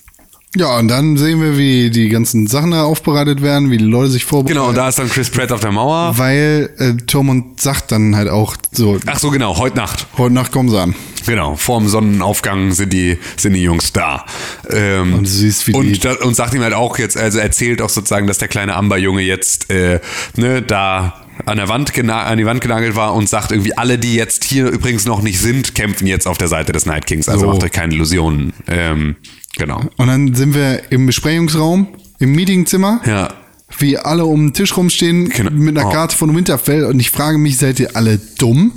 Ja, 0.55 0.77
und 0.77 0.87
dann 0.87 1.17
sehen 1.17 1.41
wir, 1.41 1.57
wie 1.57 1.89
die 1.89 2.09
ganzen 2.09 2.45
Sachen 2.45 2.71
da 2.71 2.83
aufbereitet 2.83 3.41
werden, 3.41 3.71
wie 3.71 3.77
die 3.77 3.85
Leute 3.85 4.11
sich 4.11 4.23
vorbereiten. 4.25 4.55
Genau, 4.59 4.69
und 4.69 4.75
da 4.77 4.87
ist 4.87 4.99
dann 4.99 5.09
Chris 5.09 5.31
Pratt 5.31 5.51
auf 5.51 5.61
der 5.61 5.71
Mauer. 5.71 6.17
Weil 6.17 6.69
äh, 6.77 6.93
Tormund 7.07 7.59
sagt 7.59 7.91
dann 7.91 8.15
halt 8.15 8.29
auch 8.29 8.55
so, 8.71 8.99
Ach 9.07 9.17
so, 9.17 9.31
genau, 9.31 9.57
heute 9.57 9.77
Nacht. 9.77 10.05
heute 10.17 10.35
Nacht 10.35 10.51
kommen 10.51 10.69
sie 10.69 10.79
an. 10.79 10.93
Genau, 11.25 11.55
vorm 11.55 11.87
Sonnenaufgang 11.87 12.71
sind 12.73 12.93
die, 12.93 13.17
sind 13.37 13.53
die 13.53 13.63
Jungs 13.63 13.93
da. 13.93 14.25
Ähm, 14.69 15.13
Und 15.15 15.23
du 15.23 15.29
siehst, 15.29 15.67
wie 15.67 15.71
die- 15.71 15.77
und, 15.77 16.05
da, 16.05 16.13
und 16.21 16.35
sagt 16.35 16.53
ihm 16.53 16.61
halt 16.61 16.73
auch 16.73 16.99
jetzt, 16.99 17.17
also 17.17 17.39
erzählt 17.39 17.81
auch 17.81 17.89
sozusagen, 17.89 18.27
dass 18.27 18.37
der 18.37 18.47
kleine 18.49 18.75
Amber-Junge 18.75 19.21
jetzt 19.21 19.71
äh, 19.71 20.01
ne, 20.35 20.61
da 20.61 21.15
an 21.45 21.57
der 21.57 21.67
Wand 21.67 21.97
an 21.97 22.37
die 22.37 22.45
Wand 22.45 22.61
genagelt 22.61 22.95
war 22.95 23.15
und 23.15 23.27
sagt 23.27 23.51
irgendwie, 23.51 23.75
alle, 23.75 23.97
die 23.97 24.13
jetzt 24.13 24.43
hier 24.43 24.67
übrigens 24.67 25.05
noch 25.05 25.23
nicht 25.23 25.39
sind, 25.39 25.73
kämpfen 25.73 26.05
jetzt 26.05 26.27
auf 26.27 26.37
der 26.37 26.47
Seite 26.47 26.73
des 26.73 26.85
Night 26.85 27.07
Kings. 27.07 27.27
Also 27.27 27.45
So. 27.45 27.47
macht 27.51 27.63
euch 27.63 27.71
keine 27.71 27.95
Illusionen. 27.95 28.53
Ähm, 28.67 29.15
genau. 29.57 29.81
Und 29.97 30.07
dann 30.07 30.33
sind 30.35 30.53
wir 30.53 30.91
im 30.91 31.05
Besprechungsraum, 31.05 31.87
im 32.19 32.31
Meetingzimmer. 32.33 33.01
Ja. 33.05 33.33
Wie 33.79 33.97
alle 33.97 34.25
um 34.25 34.47
den 34.47 34.53
Tisch 34.53 34.77
rumstehen 34.77 35.29
Genau. 35.29 35.49
mit 35.51 35.75
einer 35.77 35.87
Oh. 35.87 35.91
Karte 35.91 36.15
von 36.15 36.35
Winterfell 36.35 36.85
und 36.85 36.99
ich 36.99 37.09
frage 37.09 37.39
mich, 37.39 37.57
seid 37.57 37.79
ihr 37.79 37.95
alle 37.95 38.19
dumm? 38.37 38.71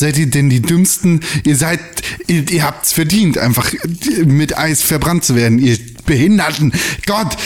Seid 0.00 0.16
ihr 0.18 0.26
denn 0.26 0.48
die 0.48 0.60
dümmsten? 0.62 1.20
Ihr 1.44 1.56
seid, 1.56 1.78
ihr, 2.26 2.50
ihr 2.50 2.62
habt's 2.64 2.92
verdient, 2.92 3.36
einfach 3.38 3.70
mit 4.24 4.56
Eis 4.56 4.80
verbrannt 4.82 5.24
zu 5.24 5.36
werden, 5.36 5.58
ihr 5.58 5.76
Behinderten. 6.06 6.72
Gott! 7.06 7.36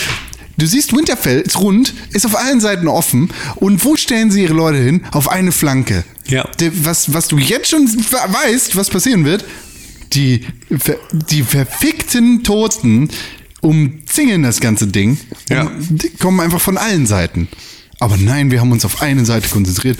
Du 0.56 0.66
siehst, 0.66 0.92
Winterfell 0.96 1.40
ist 1.40 1.59
rund, 1.61 1.94
ist 2.12 2.26
auf 2.26 2.36
allen 2.36 2.61
Seiten 2.61 2.88
offen. 2.88 3.30
Und 3.56 3.84
wo 3.84 3.94
stellen 3.96 4.30
sie 4.32 4.42
ihre 4.42 4.54
Leute 4.54 4.78
hin? 4.78 5.04
Auf 5.12 5.28
eine 5.30 5.52
Flanke. 5.52 6.04
Ja. 6.26 6.48
Was, 6.82 7.12
was 7.12 7.28
du 7.28 7.38
jetzt 7.38 7.68
schon 7.70 7.86
weißt, 7.86 8.74
was 8.76 8.88
passieren 8.90 9.24
wird, 9.24 9.44
die, 10.12 10.44
die 11.30 11.42
verfickten 11.42 12.44
Toten 12.44 13.11
umzingeln 13.61 14.42
das 14.42 14.61
ganze 14.61 14.86
Ding. 14.86 15.18
Ja. 15.48 15.70
Die 15.88 16.11
kommen 16.11 16.40
einfach 16.40 16.61
von 16.61 16.78
allen 16.78 17.06
Seiten. 17.06 17.48
Aber 18.00 18.16
nein, 18.16 18.50
wir 18.50 18.61
haben 18.61 18.72
uns 18.72 18.84
auf 18.84 19.02
eine 19.02 19.24
Seite 19.24 19.48
konzentriert. 19.48 19.98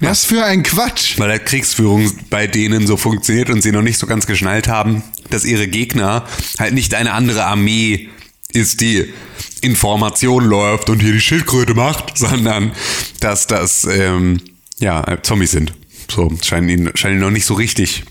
Was 0.00 0.24
für 0.24 0.44
ein 0.44 0.62
Quatsch. 0.62 1.18
Weil 1.18 1.28
der 1.28 1.38
Kriegsführung 1.38 2.10
bei 2.30 2.46
denen 2.46 2.86
so 2.86 2.96
funktioniert 2.96 3.50
und 3.50 3.62
sie 3.62 3.72
noch 3.72 3.82
nicht 3.82 3.98
so 3.98 4.06
ganz 4.06 4.26
geschnallt 4.26 4.68
haben, 4.68 5.02
dass 5.30 5.44
ihre 5.44 5.68
Gegner 5.68 6.26
halt 6.58 6.74
nicht 6.74 6.94
eine 6.94 7.12
andere 7.12 7.44
Armee 7.44 8.08
ist, 8.52 8.80
die 8.80 9.12
Information 9.60 10.44
läuft 10.44 10.88
und 10.88 11.00
hier 11.00 11.12
die 11.12 11.20
Schildkröte 11.20 11.74
macht, 11.74 12.16
sondern 12.18 12.72
dass 13.20 13.46
das 13.46 13.84
ähm, 13.84 14.40
ja 14.78 15.18
Zombies 15.22 15.50
sind. 15.50 15.74
So 16.10 16.32
scheinen 16.42 16.68
ihnen, 16.68 16.96
scheinen 16.96 17.16
ihnen 17.16 17.24
noch 17.24 17.30
nicht 17.30 17.44
so 17.44 17.54
richtig 17.54 18.04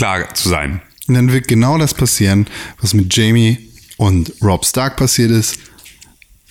klar 0.00 0.34
zu 0.34 0.48
sein. 0.48 0.80
Und 1.08 1.14
dann 1.14 1.30
wird 1.30 1.46
genau 1.46 1.76
das 1.76 1.92
passieren, 1.92 2.46
was 2.80 2.94
mit 2.94 3.14
Jamie 3.14 3.58
und 3.98 4.32
Rob 4.42 4.64
Stark 4.64 4.96
passiert 4.96 5.30
ist. 5.30 5.58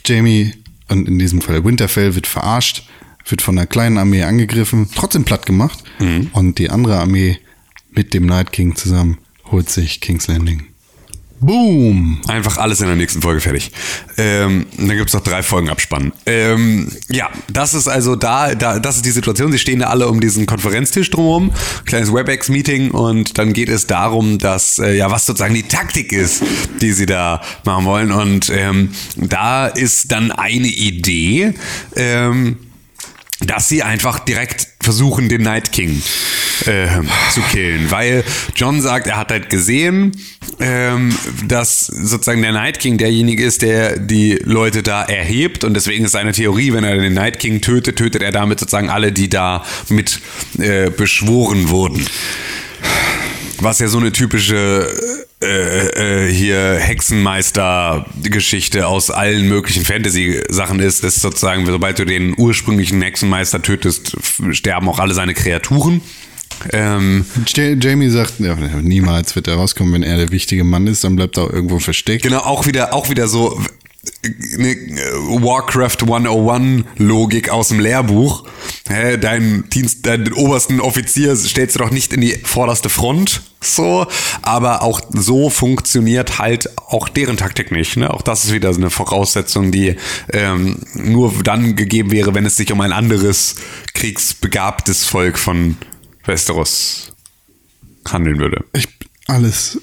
Jamie, 0.06 0.54
und 0.88 1.08
in 1.08 1.18
diesem 1.18 1.41
Fall 1.41 1.64
Winterfell, 1.66 2.14
wird 2.14 2.28
verarscht, 2.28 2.88
wird 3.28 3.41
von 3.41 3.58
einer 3.58 3.66
kleinen 3.66 3.97
Armee 3.97 4.22
angegriffen, 4.24 4.89
trotzdem 4.93 5.24
platt 5.24 5.47
gemacht. 5.47 5.84
Und 6.34 6.60
die 6.60 6.70
andere 6.70 7.00
Armee 7.00 7.39
mit 7.89 8.14
dem 8.14 8.28
Night 8.28 8.52
King 8.52 8.76
zusammen 8.76 9.18
holt 9.45 9.70
sich 9.70 10.00
King's 10.00 10.28
Landing. 10.28 10.68
Boom! 11.41 12.21
Einfach 12.27 12.57
alles 12.57 12.81
in 12.81 12.87
der 12.87 12.95
nächsten 12.95 13.21
Folge 13.21 13.39
fertig. 13.39 13.71
Ähm, 14.17 14.65
dann 14.77 14.97
gibt 14.97 15.09
es 15.09 15.13
noch 15.13 15.23
drei 15.23 15.41
Folgen 15.41 15.69
abspannen. 15.69 16.11
Ähm, 16.25 16.91
ja, 17.07 17.29
das 17.51 17.73
ist 17.73 17.87
also 17.87 18.15
da, 18.15 18.55
da, 18.55 18.79
das 18.79 18.97
ist 18.97 19.05
die 19.05 19.11
Situation. 19.11 19.51
Sie 19.51 19.59
stehen 19.59 19.79
da 19.79 19.87
alle 19.87 20.09
um 20.09 20.19
diesen 20.19 20.45
Konferenztisch 20.45 21.09
drumherum, 21.11 21.51
kleines 21.85 22.13
WebEx-Meeting 22.13 22.91
und 22.91 23.37
dann 23.37 23.53
geht 23.53 23.69
es 23.69 23.87
darum, 23.87 24.37
dass, 24.37 24.79
äh, 24.79 24.95
ja, 24.95 25.11
was 25.11 25.25
sozusagen 25.25 25.55
die 25.55 25.63
Taktik 25.63 26.11
ist, 26.11 26.43
die 26.81 26.91
sie 26.91 27.05
da 27.05 27.41
machen 27.63 27.85
wollen. 27.85 28.11
Und 28.11 28.51
ähm, 28.53 28.91
da 29.15 29.67
ist 29.67 30.11
dann 30.11 30.31
eine 30.31 30.67
Idee, 30.67 31.53
ähm, 31.95 32.57
dass 33.45 33.69
sie 33.69 33.83
einfach 33.83 34.19
direkt 34.19 34.67
versuchen, 34.81 35.29
den 35.29 35.43
Night 35.43 35.71
King 35.71 36.01
äh, 36.65 36.87
zu 37.31 37.41
killen. 37.51 37.89
Weil 37.89 38.23
John 38.55 38.81
sagt, 38.81 39.07
er 39.07 39.17
hat 39.17 39.31
halt 39.31 39.49
gesehen, 39.49 40.11
ähm, 40.59 41.15
dass 41.47 41.87
sozusagen 41.87 42.41
der 42.41 42.51
Night 42.51 42.79
King 42.79 42.97
derjenige 42.97 43.43
ist, 43.43 43.61
der 43.61 43.97
die 43.97 44.39
Leute 44.43 44.83
da 44.83 45.03
erhebt. 45.03 45.63
Und 45.63 45.73
deswegen 45.73 46.05
ist 46.05 46.11
seine 46.11 46.33
Theorie, 46.33 46.73
wenn 46.73 46.83
er 46.83 46.97
den 46.97 47.13
Night 47.13 47.39
King 47.39 47.61
tötet, 47.61 47.97
tötet 47.97 48.21
er 48.21 48.31
damit 48.31 48.59
sozusagen 48.59 48.89
alle, 48.89 49.11
die 49.11 49.29
da 49.29 49.63
mit 49.87 50.19
äh, 50.57 50.89
beschworen 50.89 51.69
wurden. 51.69 52.05
Was 53.59 53.79
ja 53.79 53.87
so 53.87 53.99
eine 53.99 54.11
typische 54.11 54.87
äh, 55.41 56.25
äh, 56.27 56.31
hier 56.33 56.75
Hexenmeister-Geschichte 56.79 58.87
aus 58.87 59.09
allen 59.09 59.47
möglichen 59.47 59.85
Fantasy-Sachen 59.85 60.79
ist, 60.79 61.03
ist 61.03 61.21
sozusagen, 61.21 61.65
sobald 61.65 61.99
du 61.99 62.05
den 62.05 62.33
ursprünglichen 62.37 63.01
Hexenmeister 63.01 63.61
tötest, 63.61 64.17
sterben 64.51 64.89
auch 64.89 64.99
alle 64.99 65.13
seine 65.13 65.33
Kreaturen. 65.33 66.01
Ähm, 66.73 67.25
Ja- 67.47 67.73
Jamie 67.73 68.09
sagt, 68.09 68.33
ja, 68.39 68.55
niemals 68.81 69.33
wird 69.35 69.47
er 69.47 69.55
rauskommen, 69.55 69.93
wenn 69.93 70.03
er 70.03 70.17
der 70.17 70.31
wichtige 70.31 70.65
Mann 70.65 70.87
ist, 70.87 71.03
dann 71.05 71.15
bleibt 71.15 71.37
er 71.37 71.43
auch 71.43 71.53
irgendwo 71.53 71.79
versteckt. 71.79 72.23
genau, 72.23 72.39
auch 72.39 72.65
wieder, 72.67 72.93
auch 72.93 73.09
wieder 73.09 73.27
so 73.29 73.61
eine 74.24 74.76
Warcraft 75.41 75.97
101 76.01 76.86
Logik 76.97 77.49
aus 77.49 77.70
dem 77.70 77.80
Lehrbuch. 77.80 78.47
Hä, 78.88 79.17
deinen 79.17 79.70
Dienst, 79.70 80.05
deinen 80.05 80.34
obersten 80.34 80.82
Offizier 80.82 81.36
stellst 81.36 81.76
du 81.76 81.80
doch 81.80 81.91
nicht 81.91 82.11
in 82.11 82.22
die 82.22 82.38
vorderste 82.43 82.89
Front, 82.89 83.41
so, 83.61 84.07
aber 84.41 84.82
auch 84.84 85.01
so 85.09 85.49
funktioniert 85.49 86.39
halt 86.39 86.70
auch 86.78 87.07
deren 87.09 87.38
Taktik 87.38 87.72
nicht. 87.72 87.97
Ne? 87.97 88.13
Auch 88.13 88.22
das 88.22 88.45
ist 88.45 88.53
wieder 88.53 88.74
so 88.74 88.80
eine 88.80 88.89
Voraussetzung, 88.89 89.72
die 89.72 89.95
ähm, 90.34 90.80
nur 90.95 91.34
dann 91.43 91.76
gegeben 91.76 92.11
wäre, 92.11 92.34
wenn 92.34 92.45
es 92.45 92.57
sich 92.57 92.72
um 92.72 92.82
ein 92.82 92.91
anderes 92.91 93.55
kriegsbegabtes 93.93 95.05
Volk 95.05 95.38
von 95.38 95.78
Westeros 96.26 97.13
handeln 98.07 98.39
würde. 98.39 98.65
Ich, 98.74 98.88
alles, 99.28 99.80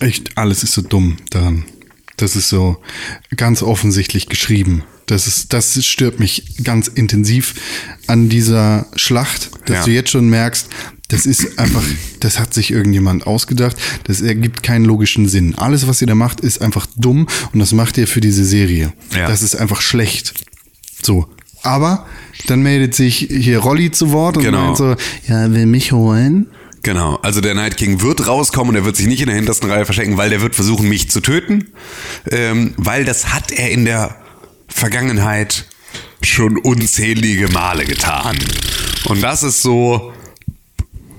echt, 0.00 0.36
alles 0.36 0.62
ist 0.62 0.72
so 0.72 0.82
dumm 0.82 1.16
daran. 1.30 1.64
Das 2.20 2.36
ist 2.36 2.48
so 2.48 2.76
ganz 3.36 3.62
offensichtlich 3.62 4.28
geschrieben. 4.28 4.82
Das 5.06 5.26
ist, 5.26 5.52
das 5.52 5.84
stört 5.84 6.20
mich 6.20 6.62
ganz 6.62 6.86
intensiv 6.88 7.54
an 8.06 8.28
dieser 8.28 8.86
Schlacht, 8.94 9.50
dass 9.66 9.78
Ja. 9.78 9.84
du 9.84 9.90
jetzt 9.90 10.10
schon 10.10 10.28
merkst, 10.28 10.68
das 11.08 11.26
ist 11.26 11.58
einfach, 11.58 11.82
das 12.20 12.38
hat 12.38 12.54
sich 12.54 12.70
irgendjemand 12.70 13.26
ausgedacht. 13.26 13.76
Das 14.04 14.20
ergibt 14.20 14.62
keinen 14.62 14.84
logischen 14.84 15.28
Sinn. 15.28 15.56
Alles, 15.56 15.88
was 15.88 16.00
ihr 16.00 16.06
da 16.06 16.14
macht, 16.14 16.40
ist 16.40 16.60
einfach 16.62 16.86
dumm 16.96 17.26
und 17.52 17.58
das 17.58 17.72
macht 17.72 17.98
ihr 17.98 18.06
für 18.06 18.20
diese 18.20 18.44
Serie. 18.44 18.92
Ja. 19.16 19.26
Das 19.26 19.42
ist 19.42 19.56
einfach 19.56 19.80
schlecht. 19.80 20.34
So. 21.02 21.26
Aber 21.62 22.06
dann 22.46 22.62
meldet 22.62 22.94
sich 22.94 23.26
hier 23.30 23.58
Rolli 23.58 23.90
zu 23.90 24.12
Wort 24.12 24.36
und 24.36 24.44
Genau. 24.44 24.66
meint 24.66 24.76
so, 24.76 24.94
ja, 25.26 25.52
will 25.52 25.66
mich 25.66 25.90
holen. 25.92 26.46
Genau, 26.82 27.16
also 27.22 27.40
der 27.40 27.54
Night 27.54 27.76
King 27.76 28.00
wird 28.00 28.26
rauskommen 28.26 28.70
und 28.70 28.76
er 28.76 28.84
wird 28.84 28.96
sich 28.96 29.06
nicht 29.06 29.20
in 29.20 29.26
der 29.26 29.36
hintersten 29.36 29.70
Reihe 29.70 29.84
verstecken, 29.84 30.16
weil 30.16 30.30
der 30.30 30.40
wird 30.40 30.54
versuchen, 30.54 30.88
mich 30.88 31.10
zu 31.10 31.20
töten. 31.20 31.72
Ähm, 32.30 32.72
weil 32.76 33.04
das 33.04 33.34
hat 33.34 33.52
er 33.52 33.70
in 33.70 33.84
der 33.84 34.16
Vergangenheit 34.68 35.66
schon 36.22 36.56
unzählige 36.56 37.48
Male 37.48 37.84
getan. 37.84 38.38
Und 39.04 39.22
das 39.22 39.42
ist 39.42 39.62
so. 39.62 40.12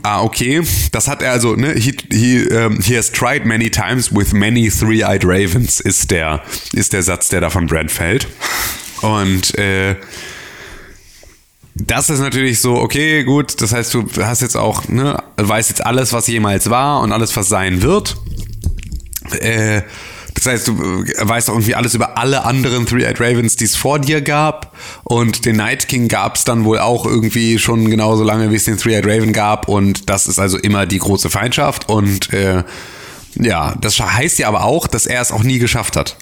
Ah, 0.03 0.23
okay. 0.23 0.63
Das 0.91 1.07
hat 1.07 1.21
er 1.21 1.31
also, 1.31 1.55
ne? 1.55 1.73
He, 1.73 1.95
he, 2.11 2.47
um, 2.47 2.81
he 2.81 2.97
has 2.97 3.11
tried 3.11 3.45
many 3.45 3.69
times 3.69 4.11
with 4.11 4.33
many 4.33 4.67
three-eyed 4.67 5.23
ravens, 5.23 5.79
ist 5.79 6.09
der, 6.09 6.41
ist 6.73 6.93
der 6.93 7.03
Satz, 7.03 7.29
der 7.29 7.39
da 7.39 7.51
von 7.51 7.67
Brand 7.67 7.91
fällt. 7.91 8.27
Und 9.01 9.55
äh, 9.59 9.95
das 11.75 12.09
ist 12.09 12.19
natürlich 12.19 12.59
so, 12.59 12.75
okay, 12.75 13.23
gut, 13.23 13.61
das 13.61 13.73
heißt, 13.73 13.93
du 13.93 14.05
hast 14.19 14.41
jetzt 14.41 14.57
auch, 14.57 14.87
ne, 14.89 15.21
weißt 15.37 15.69
jetzt 15.69 15.85
alles, 15.85 16.11
was 16.13 16.27
jemals 16.27 16.69
war 16.69 17.01
und 17.01 17.11
alles, 17.11 17.35
was 17.35 17.47
sein 17.49 17.81
wird. 17.81 18.17
Äh, 19.39 19.81
das 20.33 20.45
heißt, 20.45 20.67
du 20.69 20.79
weißt 20.79 21.49
auch 21.49 21.53
irgendwie 21.53 21.75
alles 21.75 21.93
über 21.93 22.17
alle 22.17 22.43
anderen 22.45 22.85
Three-Eyed 22.85 23.19
Ravens, 23.19 23.57
die 23.57 23.65
es 23.65 23.75
vor 23.75 23.99
dir 23.99 24.21
gab. 24.21 24.75
Und 25.03 25.45
den 25.45 25.57
Night 25.57 25.87
King 25.87 26.07
gab 26.07 26.35
es 26.35 26.45
dann 26.45 26.63
wohl 26.63 26.79
auch 26.79 27.05
irgendwie 27.05 27.59
schon 27.59 27.89
genauso 27.89 28.23
lange, 28.23 28.49
wie 28.49 28.55
es 28.55 28.63
den 28.65 28.77
Three-Eyed 28.77 29.05
Raven 29.05 29.33
gab. 29.33 29.67
Und 29.67 30.09
das 30.09 30.27
ist 30.27 30.39
also 30.39 30.57
immer 30.57 30.85
die 30.85 30.99
große 30.99 31.29
Feindschaft. 31.29 31.89
Und 31.89 32.33
äh, 32.33 32.63
ja, 33.35 33.75
das 33.79 33.99
heißt 33.99 34.39
ja 34.39 34.47
aber 34.47 34.63
auch, 34.63 34.87
dass 34.87 35.05
er 35.05 35.21
es 35.21 35.31
auch 35.31 35.43
nie 35.43 35.59
geschafft 35.59 35.95
hat, 35.95 36.17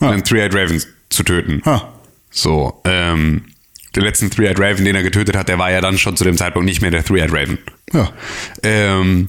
den 0.00 0.24
Three-Eyed 0.24 0.54
Raven 0.54 0.82
zu 1.08 1.22
töten. 1.22 1.62
Ha. 1.64 1.88
So, 2.30 2.80
ähm, 2.84 3.44
den 3.96 4.02
letzten 4.04 4.30
Three-Eyed 4.30 4.58
Raven, 4.60 4.84
den 4.84 4.94
er 4.94 5.02
getötet 5.02 5.36
hat, 5.36 5.48
der 5.48 5.58
war 5.58 5.70
ja 5.70 5.80
dann 5.80 5.98
schon 5.98 6.16
zu 6.16 6.24
dem 6.24 6.36
Zeitpunkt 6.36 6.66
nicht 6.66 6.80
mehr 6.82 6.90
der 6.90 7.04
Three-Eyed 7.04 7.32
Raven. 7.32 7.58
Ja. 7.92 8.10
Ähm, 8.62 9.26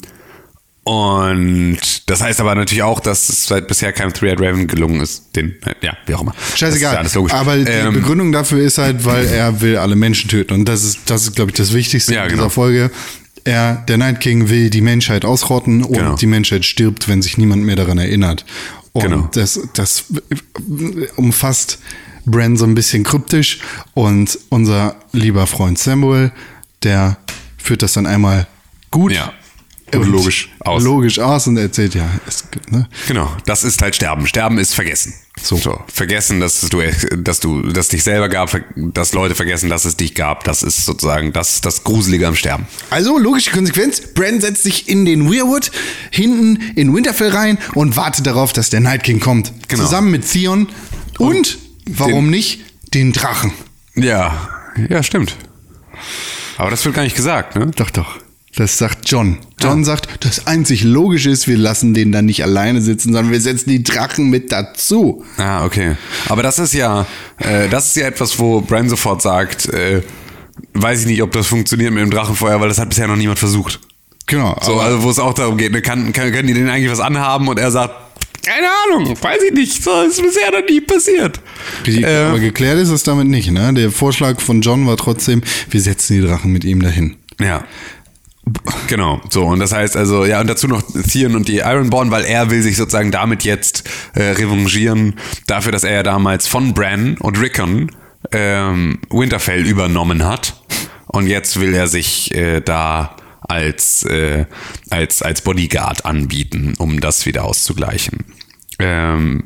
und 0.84 1.78
das 2.10 2.22
heißt 2.22 2.40
aber 2.42 2.56
natürlich 2.56 2.82
auch, 2.82 3.00
dass 3.00 3.30
es 3.30 3.46
seit 3.46 3.68
bisher 3.68 3.94
keinem 3.94 4.14
Three-Eyed 4.14 4.42
Raven 4.42 4.68
gelungen 4.68 5.00
ist. 5.02 5.36
Den, 5.36 5.56
ja, 5.82 5.96
wie 6.08 6.16
auch 6.16 6.22
immer. 6.22 6.32
Das 6.34 6.50
ist 6.54 6.60
Scheißegal. 6.60 6.98
alles 6.98 7.14
logisch. 7.14 7.34
Aber 7.34 7.56
die 7.58 7.70
Ähm, 7.70 7.94
Begründung 7.94 8.32
dafür 8.32 8.60
ist 8.64 8.80
halt, 8.80 9.06
weil 9.06 9.28
er 9.28 9.62
will 9.62 9.78
alle 9.78 9.96
Menschen 9.96 10.30
töten. 10.30 10.54
Und 10.54 10.66
das 10.66 10.84
ist, 10.84 11.00
das 11.06 11.24
ist, 11.24 11.36
glaube 11.36 11.52
ich, 11.52 11.58
das 11.58 11.74
Wichtigste 11.74 12.16
Ja, 12.16 12.24
in 12.24 12.30
genau. 12.30 12.44
dieser 12.44 12.50
Folge. 12.50 12.90
Er, 13.44 13.76
der 13.88 13.98
Night 13.98 14.20
King 14.22 14.50
will 14.50 14.70
die 14.72 14.82
Menschheit 14.82 15.24
ausrotten 15.24 15.84
und 15.84 15.94
Genau. 15.98 16.16
die 16.16 16.28
Menschheit 16.28 16.66
stirbt, 16.66 17.08
wenn 17.08 17.22
sich 17.22 17.38
niemand 17.38 17.64
mehr 17.64 17.76
daran 17.76 17.98
erinnert. 18.00 18.46
Und 18.94 19.04
Genau. 19.04 19.30
das, 19.34 19.60
das 19.74 20.06
umfasst 21.16 21.80
Bran 22.32 22.58
so 22.58 22.66
ein 22.66 22.76
bisschen 22.76 23.04
kryptisch 23.04 23.60
und 23.94 24.40
unser 24.50 24.96
lieber 25.12 25.48
Freund 25.48 25.78
Samuel, 25.78 26.32
der 26.84 27.18
führt 27.58 27.82
das 27.82 27.94
dann 27.94 28.06
einmal 28.06 28.48
gut. 28.90 29.12
Ja. 29.12 29.34
Und 29.94 30.08
logisch 30.08 30.50
aus. 30.62 30.84
Logisch 30.84 31.20
aus 31.20 31.48
und 31.48 31.58
erzählt, 31.58 31.96
ja, 31.96 32.10
es, 32.26 32.46
ne? 32.70 32.88
Genau, 33.08 33.30
das 33.46 33.66
ist 33.66 33.82
halt 33.82 33.94
Sterben. 33.94 34.26
Sterben 34.26 34.58
ist 34.58 34.74
vergessen. 34.74 35.14
So. 35.42 35.82
Vergessen, 35.88 36.40
dass 36.40 36.62
du, 36.62 36.82
dass 37.18 37.40
du, 37.40 37.64
dass 37.64 37.90
dich 37.90 38.04
selber 38.04 38.30
gab, 38.30 38.58
dass 38.76 39.14
Leute 39.14 39.36
vergessen, 39.36 39.70
dass 39.70 39.86
es 39.86 39.98
dich 39.98 40.14
gab. 40.14 40.44
Das 40.44 40.64
ist 40.64 40.86
sozusagen 40.86 41.34
das, 41.34 41.62
das 41.62 41.84
Gruselige 41.84 42.28
am 42.28 42.36
Sterben. 42.36 42.68
Also, 42.90 43.18
logische 43.18 43.52
Konsequenz, 43.52 44.02
Bran 44.14 44.40
setzt 44.40 44.64
sich 44.64 44.88
in 44.88 45.04
den 45.06 45.30
Weirwood 45.30 45.72
hinten 46.12 46.58
in 46.76 46.94
Winterfell 46.94 47.30
rein 47.30 47.58
und 47.74 47.96
wartet 47.96 48.28
darauf, 48.28 48.54
dass 48.54 48.70
der 48.70 48.82
Night 48.82 49.04
King 49.04 49.20
kommt. 49.20 49.52
Genau. 49.68 49.84
Zusammen 49.84 50.12
mit 50.12 50.30
Theon 50.30 50.70
und, 51.18 51.58
warum 51.90 52.30
nicht, 52.30 52.62
den 52.94 53.12
Drachen. 53.14 53.52
Ja, 53.96 54.50
ja, 54.90 55.04
stimmt. 55.04 55.36
Aber 56.58 56.70
das 56.70 56.86
wird 56.86 56.96
gar 56.96 57.04
nicht 57.04 57.16
gesagt, 57.16 57.56
ne? 57.56 57.72
Doch, 57.76 57.90
doch. 57.90 58.18
Das 58.56 58.78
sagt 58.78 59.10
John. 59.10 59.38
John 59.62 59.86
sagt, 59.86 60.26
das 60.26 60.46
einzig 60.46 60.84
Logische 60.84 61.30
ist, 61.30 61.48
wir 61.48 61.58
lassen 61.58 61.94
den 61.94 62.12
dann 62.12 62.26
nicht 62.26 62.44
alleine 62.44 62.82
sitzen, 62.82 63.14
sondern 63.14 63.32
wir 63.32 63.40
setzen 63.40 63.70
die 63.70 63.82
Drachen 63.82 64.30
mit 64.30 64.52
dazu. 64.52 65.24
Ah, 65.38 65.64
okay. 65.64 65.96
Aber 66.28 66.44
das 66.44 66.60
ist 66.60 66.74
ja, 66.74 67.06
äh, 67.38 67.70
das 67.70 67.88
ist 67.88 67.96
ja 67.96 68.08
etwas, 68.08 68.38
wo 68.40 68.60
Bran 68.60 68.90
sofort 68.90 69.22
sagt, 69.22 69.70
äh, 69.70 70.02
weiß 70.74 71.02
ich 71.02 71.06
nicht, 71.06 71.22
ob 71.22 71.32
das 71.32 71.48
funktioniert 71.48 71.94
mit 71.94 72.04
dem 72.04 72.12
Drachenfeuer, 72.12 72.60
weil 72.60 72.68
das 72.68 72.78
hat 72.78 72.90
bisher 72.90 73.08
noch 73.08 73.16
niemand 73.16 73.40
versucht. 73.40 73.80
Genau. 74.28 74.58
So, 74.62 74.80
also 74.80 75.02
wo 75.04 75.10
es 75.10 75.20
auch 75.20 75.34
darum 75.34 75.58
geht, 75.58 75.72
ne, 75.72 75.82
kann, 75.82 76.12
kann, 76.12 76.32
können 76.32 76.48
die 76.48 76.54
denen 76.54 76.70
eigentlich 76.70 76.92
was 76.92 77.00
anhaben 77.00 77.48
und 77.48 77.58
er 77.58 77.72
sagt, 77.72 77.96
keine 78.46 78.68
Ahnung, 78.86 79.16
weiß 79.22 79.44
ich 79.50 79.54
nicht, 79.54 79.84
so 79.84 80.02
ist 80.02 80.22
bisher 80.22 80.52
noch 80.52 80.68
nie 80.68 80.82
passiert. 80.82 81.40
Äh, 81.86 82.06
aber 82.06 82.40
geklärt 82.40 82.80
ist 82.80 82.90
es 82.90 83.04
damit 83.04 83.28
nicht, 83.28 83.52
ne? 83.52 83.74
Der 83.74 83.92
Vorschlag 83.92 84.42
von 84.42 84.62
John 84.62 84.88
war 84.88 84.98
trotzdem, 84.98 85.42
wir 85.70 85.82
setzen 85.82 86.16
die 86.16 86.28
Drachen 86.28 86.52
mit 86.52 86.64
ihm 86.64 86.82
dahin. 86.82 87.18
ja. 87.40 87.64
Genau, 88.88 89.22
so 89.30 89.46
und 89.46 89.60
das 89.60 89.72
heißt 89.72 89.96
also, 89.96 90.26
ja, 90.26 90.42
und 90.42 90.48
dazu 90.50 90.68
noch 90.68 90.82
Theon 91.08 91.36
und 91.36 91.48
die 91.48 91.58
Ironborn, 91.58 92.10
weil 92.10 92.26
er 92.26 92.50
will 92.50 92.64
sich 92.64 92.76
sozusagen 92.76 93.12
damit 93.12 93.44
jetzt 93.44 93.88
äh, 94.16 94.24
revanchieren, 94.24 95.14
dafür, 95.46 95.72
dass 95.72 95.84
er 95.84 95.94
ja 95.94 96.04
damals 96.04 96.48
von 96.48 96.74
Bran 96.74 97.18
und 97.20 97.40
Rickon 97.40 97.92
ähm, 98.32 99.00
Winterfell 99.12 99.66
übernommen 99.66 100.26
hat. 100.26 100.56
Und 101.08 101.28
jetzt 101.28 101.60
will 101.60 101.74
er 101.74 101.88
sich 101.88 102.34
äh, 102.34 102.62
da 102.62 103.16
als, 103.42 104.04
äh, 104.04 104.46
als, 104.90 105.22
als 105.22 105.42
Bodyguard 105.42 106.06
anbieten, 106.06 106.76
um 106.78 107.00
das 107.00 107.26
wieder 107.26 107.44
auszugleichen. 107.44 108.26
Ähm, 108.80 109.44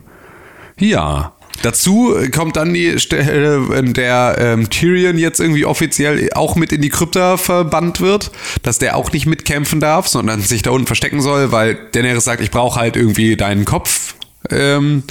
ja. 0.80 1.32
Dazu 1.62 2.14
kommt 2.34 2.58
dann 2.58 2.74
die 2.74 3.00
Stelle, 3.00 3.78
in 3.78 3.94
der 3.94 4.36
ähm, 4.40 4.70
Tyrion 4.70 5.18
jetzt 5.18 5.40
irgendwie 5.40 5.66
offiziell 5.66 6.30
auch 6.34 6.58
mit 6.58 6.74
in 6.74 6.82
die 6.82 6.90
Krypta 6.90 7.38
verbannt 7.38 8.02
wird, 8.02 8.32
dass 8.62 8.78
der 8.78 8.98
auch 8.98 9.14
nicht 9.14 9.26
mitkämpfen 9.26 9.80
darf, 9.80 10.10
sondern 10.10 10.42
sich 10.42 10.64
da 10.64 10.72
unten 10.72 10.86
verstecken 10.86 11.22
soll, 11.22 11.54
weil 11.54 11.78
Daenerys 11.94 12.26
sagt, 12.26 12.42
ich 12.42 12.52
brauche 12.52 12.78
halt 12.78 12.98
irgendwie 12.98 13.38
deinen 13.38 13.64
Kopf 13.64 14.16
ähm, 14.52 15.04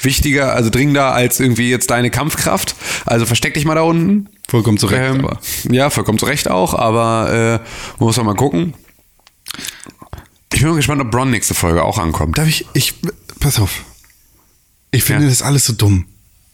wichtiger, 0.00 0.54
also 0.54 0.70
dringender 0.70 1.12
als 1.12 1.38
irgendwie 1.38 1.70
jetzt 1.70 1.90
deine 1.90 2.10
Kampfkraft. 2.10 2.74
Also 3.04 3.26
versteck 3.26 3.54
dich 3.54 3.64
mal 3.64 3.74
da 3.74 3.82
unten. 3.82 4.28
Vollkommen 4.50 4.78
zu 4.78 4.86
Recht, 4.88 5.14
Ähm, 5.14 5.24
aber. 5.24 5.38
ja, 5.70 5.90
vollkommen 5.90 6.18
zu 6.18 6.26
Recht 6.26 6.50
auch, 6.50 6.74
aber 6.74 7.60
äh, 7.64 8.02
muss 8.02 8.16
man 8.16 8.26
mal 8.26 8.34
gucken. 8.34 8.74
Ich 10.52 10.60
bin 10.60 10.68
mal 10.70 10.76
gespannt, 10.76 11.00
ob 11.00 11.10
Bronn 11.10 11.30
nächste 11.30 11.54
Folge 11.54 11.84
auch 11.84 11.98
ankommt. 11.98 12.36
Darf 12.36 12.48
ich, 12.48 12.66
ich, 12.74 12.94
pass 13.38 13.60
auf. 13.60 13.84
Ich 14.90 15.04
finde 15.04 15.22
Ja. 15.24 15.28
das 15.30 15.42
alles 15.42 15.66
so 15.66 15.72
dumm. 15.72 16.06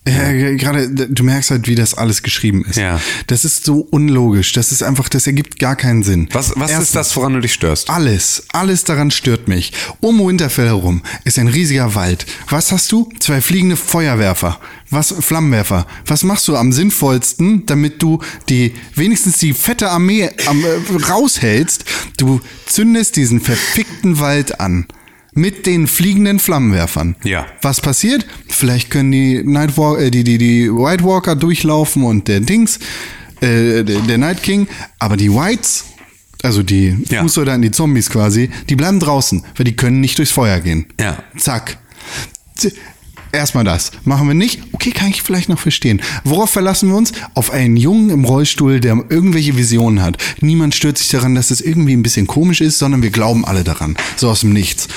Ja, 0.06 0.32
gerade, 0.54 0.88
du 0.88 1.24
merkst 1.24 1.50
halt, 1.50 1.66
wie 1.66 1.74
das 1.74 1.94
alles 1.94 2.22
geschrieben 2.22 2.64
ist. 2.64 2.76
Ja. 2.76 3.00
Das 3.26 3.44
ist 3.44 3.64
so 3.64 3.80
unlogisch. 3.80 4.52
Das 4.52 4.70
ist 4.70 4.82
einfach, 4.82 5.08
das 5.08 5.26
ergibt 5.26 5.58
gar 5.58 5.74
keinen 5.74 6.04
Sinn. 6.04 6.28
Was, 6.32 6.52
was 6.54 6.70
Erstens, 6.70 6.88
ist 6.88 6.96
das, 6.96 7.16
woran 7.16 7.32
du 7.32 7.40
dich 7.40 7.52
störst? 7.52 7.90
Alles, 7.90 8.44
alles 8.52 8.84
daran 8.84 9.10
stört 9.10 9.48
mich. 9.48 9.72
Um 10.00 10.24
Winterfell 10.24 10.66
herum 10.66 11.02
ist 11.24 11.38
ein 11.38 11.48
riesiger 11.48 11.96
Wald. 11.96 12.24
Was 12.48 12.70
hast 12.70 12.92
du? 12.92 13.08
Zwei 13.18 13.40
fliegende 13.40 13.76
Feuerwerfer. 13.76 14.60
Was, 14.90 15.12
Flammenwerfer. 15.18 15.86
Was 16.06 16.22
machst 16.22 16.46
du 16.46 16.56
am 16.56 16.72
sinnvollsten, 16.72 17.66
damit 17.66 18.00
du 18.00 18.20
die, 18.48 18.74
wenigstens 18.94 19.38
die 19.38 19.54
fette 19.54 19.90
Armee 19.90 20.30
am, 20.46 20.64
äh, 20.64 21.04
raushältst? 21.10 21.84
Du 22.16 22.40
zündest 22.66 23.16
diesen 23.16 23.40
verfickten 23.40 24.20
Wald 24.20 24.60
an. 24.60 24.86
Mit 25.36 25.66
den 25.66 25.86
fliegenden 25.86 26.38
Flammenwerfern. 26.38 27.14
Ja. 27.22 27.46
Was 27.62 27.80
passiert? 27.80 28.26
Vielleicht 28.48 28.90
können 28.90 29.12
die 29.12 29.42
Nightwalk, 29.44 30.00
äh, 30.00 30.10
die, 30.10 30.24
die, 30.24 30.38
die 30.38 30.68
White 30.72 31.04
Walker 31.04 31.36
durchlaufen 31.36 32.02
und 32.04 32.26
der 32.26 32.40
Dings, 32.40 32.78
äh, 33.40 33.84
der, 33.84 34.00
der 34.00 34.18
Night 34.18 34.42
King, 34.42 34.66
aber 34.98 35.16
die 35.18 35.30
Whites, 35.30 35.84
also 36.42 36.62
die 36.62 36.96
Ja. 37.10 37.20
Fußsoldaten, 37.22 37.60
die 37.62 37.70
Zombies 37.70 38.08
quasi, 38.10 38.50
die 38.68 38.76
bleiben 38.76 38.98
draußen, 38.98 39.44
weil 39.56 39.64
die 39.64 39.76
können 39.76 40.00
nicht 40.00 40.18
durchs 40.18 40.32
Feuer 40.32 40.58
gehen. 40.60 40.86
Ja. 40.98 41.22
Zack. 41.36 41.76
Erstmal 43.32 43.64
das. 43.64 43.90
Machen 44.04 44.26
wir 44.28 44.34
nicht? 44.34 44.60
Okay, 44.72 44.90
kann 44.90 45.08
ich 45.08 45.22
vielleicht 45.22 45.48
noch 45.48 45.58
verstehen. 45.58 46.00
Worauf 46.24 46.50
verlassen 46.50 46.88
wir 46.88 46.96
uns? 46.96 47.12
Auf 47.34 47.50
einen 47.50 47.76
Jungen 47.76 48.10
im 48.10 48.24
Rollstuhl, 48.24 48.80
der 48.80 49.04
irgendwelche 49.08 49.56
Visionen 49.56 50.02
hat. 50.02 50.16
Niemand 50.40 50.74
stört 50.74 50.98
sich 50.98 51.08
daran, 51.08 51.34
dass 51.34 51.50
es 51.50 51.60
irgendwie 51.60 51.94
ein 51.94 52.02
bisschen 52.02 52.26
komisch 52.26 52.60
ist, 52.60 52.78
sondern 52.78 53.02
wir 53.02 53.10
glauben 53.10 53.44
alle 53.44 53.64
daran. 53.64 53.96
So 54.16 54.30
aus 54.30 54.40
dem 54.40 54.52
Nichts. 54.52 54.88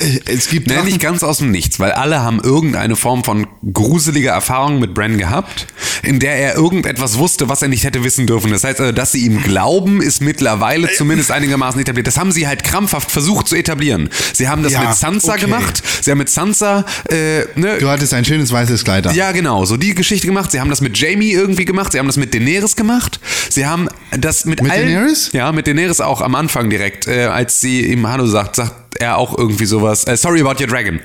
Äh, 0.00 0.20
Es 0.26 0.48
gibt 0.48 0.70
Drachen- 0.70 0.84
nicht 0.84 1.00
ganz 1.00 1.22
aus 1.22 1.38
dem 1.38 1.50
Nichts, 1.50 1.80
weil 1.80 1.92
alle 1.92 2.20
haben 2.20 2.40
irgendeine 2.40 2.94
Form 2.96 3.24
von 3.24 3.46
gruseliger 3.72 4.30
Erfahrung 4.32 4.78
mit 4.78 4.94
Bran 4.94 5.18
gehabt, 5.18 5.66
in 6.02 6.20
der 6.20 6.36
er 6.36 6.54
irgendetwas 6.54 7.18
wusste, 7.18 7.48
was 7.48 7.62
er 7.62 7.68
nicht 7.68 7.84
hätte 7.84 8.04
wissen 8.04 8.26
dürfen. 8.26 8.50
Das 8.50 8.64
heißt 8.64 8.80
also, 8.80 8.92
dass 8.92 9.12
sie 9.12 9.24
ihm 9.24 9.42
glauben, 9.42 10.00
ist 10.02 10.20
mittlerweile 10.20 10.88
zumindest 10.92 11.30
einigermaßen 11.30 11.80
etabliert. 11.80 12.06
Das 12.06 12.18
haben 12.18 12.32
sie 12.32 12.46
halt 12.46 12.62
krampfhaft 12.64 13.10
versucht 13.10 13.48
zu 13.48 13.56
etablieren. 13.56 14.08
Sie 14.32 14.48
haben 14.48 14.62
das 14.62 14.72
Ja, 14.72 14.82
mit 14.84 14.94
Sansa 14.94 15.32
okay. 15.32 15.40
gemacht. 15.42 15.82
Sie 16.02 16.10
haben 16.10 16.18
mit 16.18 16.28
Sansa, 16.28 16.84
äh, 17.10 17.40
ne, 17.56 17.77
Du 17.78 17.88
hattest 17.88 18.14
ein 18.14 18.24
schönes 18.24 18.52
weißes 18.52 18.84
Kleid 18.84 19.06
an. 19.06 19.14
ja, 19.14 19.32
genau, 19.32 19.64
so 19.64 19.76
die 19.76 19.94
Geschichte 19.94 20.26
gemacht. 20.26 20.50
Sie 20.50 20.60
haben 20.60 20.70
das 20.70 20.80
mit 20.80 20.98
Jamie 20.98 21.32
irgendwie 21.32 21.64
gemacht. 21.64 21.92
Sie 21.92 21.98
haben 21.98 22.06
das 22.06 22.16
mit 22.16 22.34
Daenerys 22.34 22.76
gemacht. 22.76 23.20
Sie 23.50 23.66
haben 23.66 23.88
das 24.10 24.44
mit, 24.44 24.62
Mit 24.62 24.72
allen, 24.72 24.86
Daenerys? 24.86 25.30
Ja, 25.32 25.52
mit 25.52 25.66
Daenerys 25.66 26.00
auch 26.00 26.20
am 26.20 26.34
Anfang 26.34 26.70
direkt, 26.70 27.06
äh, 27.06 27.24
als 27.24 27.60
sie 27.60 27.86
ihm 27.86 28.06
Hallo 28.06 28.26
sagt, 28.26 28.56
sagt 28.56 29.00
er 29.00 29.16
auch 29.16 29.36
irgendwie 29.36 29.66
sowas. 29.66 30.04
Äh, 30.06 30.16
sorry 30.16 30.40
about 30.40 30.60
your 30.60 30.68
dragon. 30.68 31.00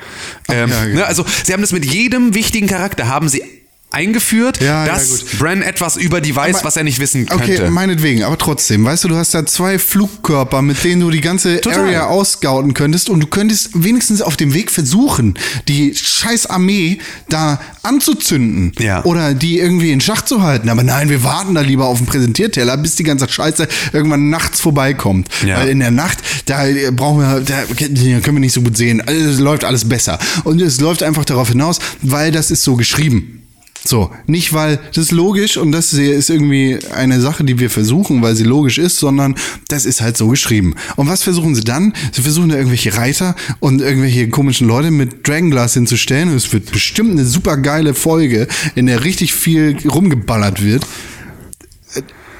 Ähm, 0.49 0.69
ja, 0.69 0.83
genau. 0.85 0.95
ne, 0.95 1.05
also 1.05 1.25
sie 1.43 1.53
haben 1.53 1.61
das 1.61 1.71
mit 1.71 1.85
jedem 1.85 2.33
wichtigen 2.33 2.67
Charakter 2.67 3.07
haben 3.07 3.29
sie 3.29 3.43
eingeführt, 3.93 4.61
Ja, 4.61 4.85
ja, 4.85 4.93
dass 4.93 5.09
gut. 5.21 5.39
Bran 5.39 5.61
etwas 5.61 5.97
über 5.97 6.19
die 6.21 6.35
weiß, 6.35 6.57
Aber- 6.57 6.65
was 6.65 6.77
er 6.77 6.83
nicht 6.83 6.99
wissen 6.99 7.25
könnte. 7.25 7.43
Okay, 7.43 7.69
meinetwegen, 7.69 8.23
aber 8.23 8.37
trotzdem, 8.37 8.83
weißt 8.85 9.03
du, 9.03 9.07
du 9.09 9.15
hast 9.15 9.33
da 9.33 9.45
zwei 9.45 9.77
Flugkörper, 9.79 10.61
mit 10.61 10.83
denen 10.83 11.01
du 11.01 11.09
die 11.11 11.21
ganze 11.21 11.61
Total. 11.61 11.81
Area 11.81 12.05
ausgauten 12.07 12.73
könntest 12.73 13.09
und 13.09 13.19
du 13.19 13.27
könntest 13.27 13.69
wenigstens 13.73 14.21
auf 14.21 14.35
dem 14.37 14.53
Weg 14.53 14.71
versuchen, 14.71 15.35
die 15.67 15.93
scheiß 15.95 16.47
Armee 16.47 16.97
da 17.29 17.59
anzuzünden 17.83 18.71
Ja. 18.79 19.03
oder 19.05 19.33
die 19.33 19.59
irgendwie 19.59 19.91
in 19.91 20.01
Schach 20.01 20.23
zu 20.23 20.41
halten. 20.41 20.69
Aber 20.69 20.83
nein, 20.83 21.09
wir 21.09 21.23
warten 21.23 21.53
da 21.55 21.61
lieber 21.61 21.85
auf 21.85 21.97
den 21.99 22.07
Präsentierteller, 22.07 22.77
bis 22.77 22.95
die 22.95 23.03
ganze 23.03 23.29
Scheiße 23.29 23.67
irgendwann 23.93 24.29
nachts 24.29 24.59
vorbeikommt. 24.61 25.27
Ja. 25.45 25.57
Weil 25.59 25.69
in 25.69 25.79
der 25.79 25.91
Nacht, 25.91 26.17
da 26.45 26.63
brauchen 26.91 27.19
wir, 27.19 27.39
da 27.41 27.63
können 27.75 28.35
wir 28.35 28.39
nicht 28.39 28.53
so 28.53 28.61
gut 28.61 28.77
sehen. 28.77 29.01
Es 29.05 29.39
läuft 29.39 29.63
alles 29.63 29.87
besser. 29.87 30.17
Und 30.43 30.61
es 30.61 30.79
läuft 30.81 31.03
einfach 31.03 31.25
darauf 31.25 31.49
hinaus, 31.49 31.79
weil 32.01 32.31
das 32.31 32.51
ist 32.51 32.63
so 32.63 32.75
geschrieben. 32.75 33.42
So, 33.85 34.11
nicht 34.27 34.53
weil 34.53 34.79
das 34.93 35.05
ist 35.05 35.11
logisch 35.11 35.57
und 35.57 35.73
das 35.73 35.91
ist 35.91 36.29
irgendwie 36.29 36.79
eine 36.95 37.19
Sache, 37.19 37.43
die 37.43 37.59
wir 37.59 37.69
versuchen, 37.69 38.21
weil 38.21 38.33
sie 38.33 38.45
logisch 38.45 38.77
ist, 38.77 38.97
sondern 38.97 39.35
das 39.67 39.85
ist 39.85 39.99
halt 39.99 40.15
so 40.15 40.29
geschrieben. 40.29 40.75
Und 40.95 41.09
was 41.09 41.23
versuchen 41.23 41.53
sie 41.53 41.65
dann? 41.65 41.93
Sie 42.13 42.21
versuchen 42.21 42.47
da 42.47 42.55
irgendwelche 42.55 42.95
Reiter 42.95 43.35
und 43.59 43.81
irgendwelche 43.81 44.29
komischen 44.29 44.67
Leute 44.69 44.89
mit 44.89 45.27
Dragonglass 45.27 45.73
hinzustellen 45.73 46.29
und 46.29 46.35
es 46.35 46.53
wird 46.53 46.71
bestimmt 46.71 47.11
eine 47.11 47.25
super 47.25 47.57
geile 47.57 47.93
Folge, 47.93 48.47
in 48.75 48.85
der 48.85 49.03
richtig 49.03 49.33
viel 49.33 49.77
rumgeballert 49.85 50.63
wird. 50.63 50.85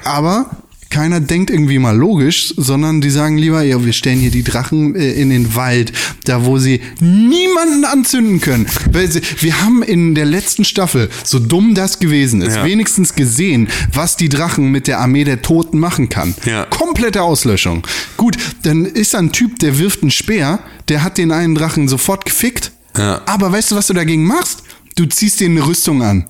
Aber 0.02 0.63
keiner 0.94 1.18
denkt 1.20 1.50
irgendwie 1.50 1.80
mal 1.80 1.96
logisch, 1.96 2.54
sondern 2.56 3.00
die 3.00 3.10
sagen 3.10 3.36
lieber, 3.36 3.62
ja, 3.62 3.84
wir 3.84 3.92
stellen 3.92 4.20
hier 4.20 4.30
die 4.30 4.44
Drachen 4.44 4.94
äh, 4.94 5.10
in 5.14 5.30
den 5.30 5.56
Wald, 5.56 5.92
da 6.24 6.44
wo 6.44 6.58
sie 6.58 6.80
niemanden 7.00 7.84
anzünden 7.84 8.40
können. 8.40 8.66
Weil 8.92 9.10
sie, 9.10 9.20
wir 9.40 9.60
haben 9.60 9.82
in 9.82 10.14
der 10.14 10.24
letzten 10.24 10.64
Staffel, 10.64 11.10
so 11.24 11.40
dumm 11.40 11.74
das 11.74 11.98
gewesen 11.98 12.42
ist, 12.42 12.54
Ja. 12.54 12.64
wenigstens 12.64 13.14
gesehen, 13.16 13.68
was 13.92 14.16
die 14.16 14.28
Drachen 14.28 14.70
mit 14.70 14.86
der 14.86 15.00
Armee 15.00 15.24
der 15.24 15.42
Toten 15.42 15.80
machen 15.80 16.08
kann. 16.08 16.32
Ja. 16.44 16.64
Komplette 16.66 17.22
Auslöschung. 17.22 17.84
Gut, 18.16 18.36
dann 18.62 18.84
ist 18.84 19.14
da 19.14 19.18
ein 19.18 19.32
Typ, 19.32 19.58
der 19.58 19.78
wirft 19.80 20.02
einen 20.02 20.12
Speer, 20.12 20.60
der 20.88 21.02
hat 21.02 21.18
den 21.18 21.32
einen 21.32 21.56
Drachen 21.56 21.88
sofort 21.88 22.24
gefickt. 22.24 22.70
Ja. 22.96 23.20
Aber 23.26 23.50
weißt 23.50 23.72
du, 23.72 23.74
was 23.74 23.88
du 23.88 23.94
dagegen 23.94 24.24
machst? 24.24 24.62
Du 24.94 25.06
ziehst 25.06 25.40
dir 25.40 25.48
eine 25.48 25.66
Rüstung 25.66 26.04
an. 26.04 26.26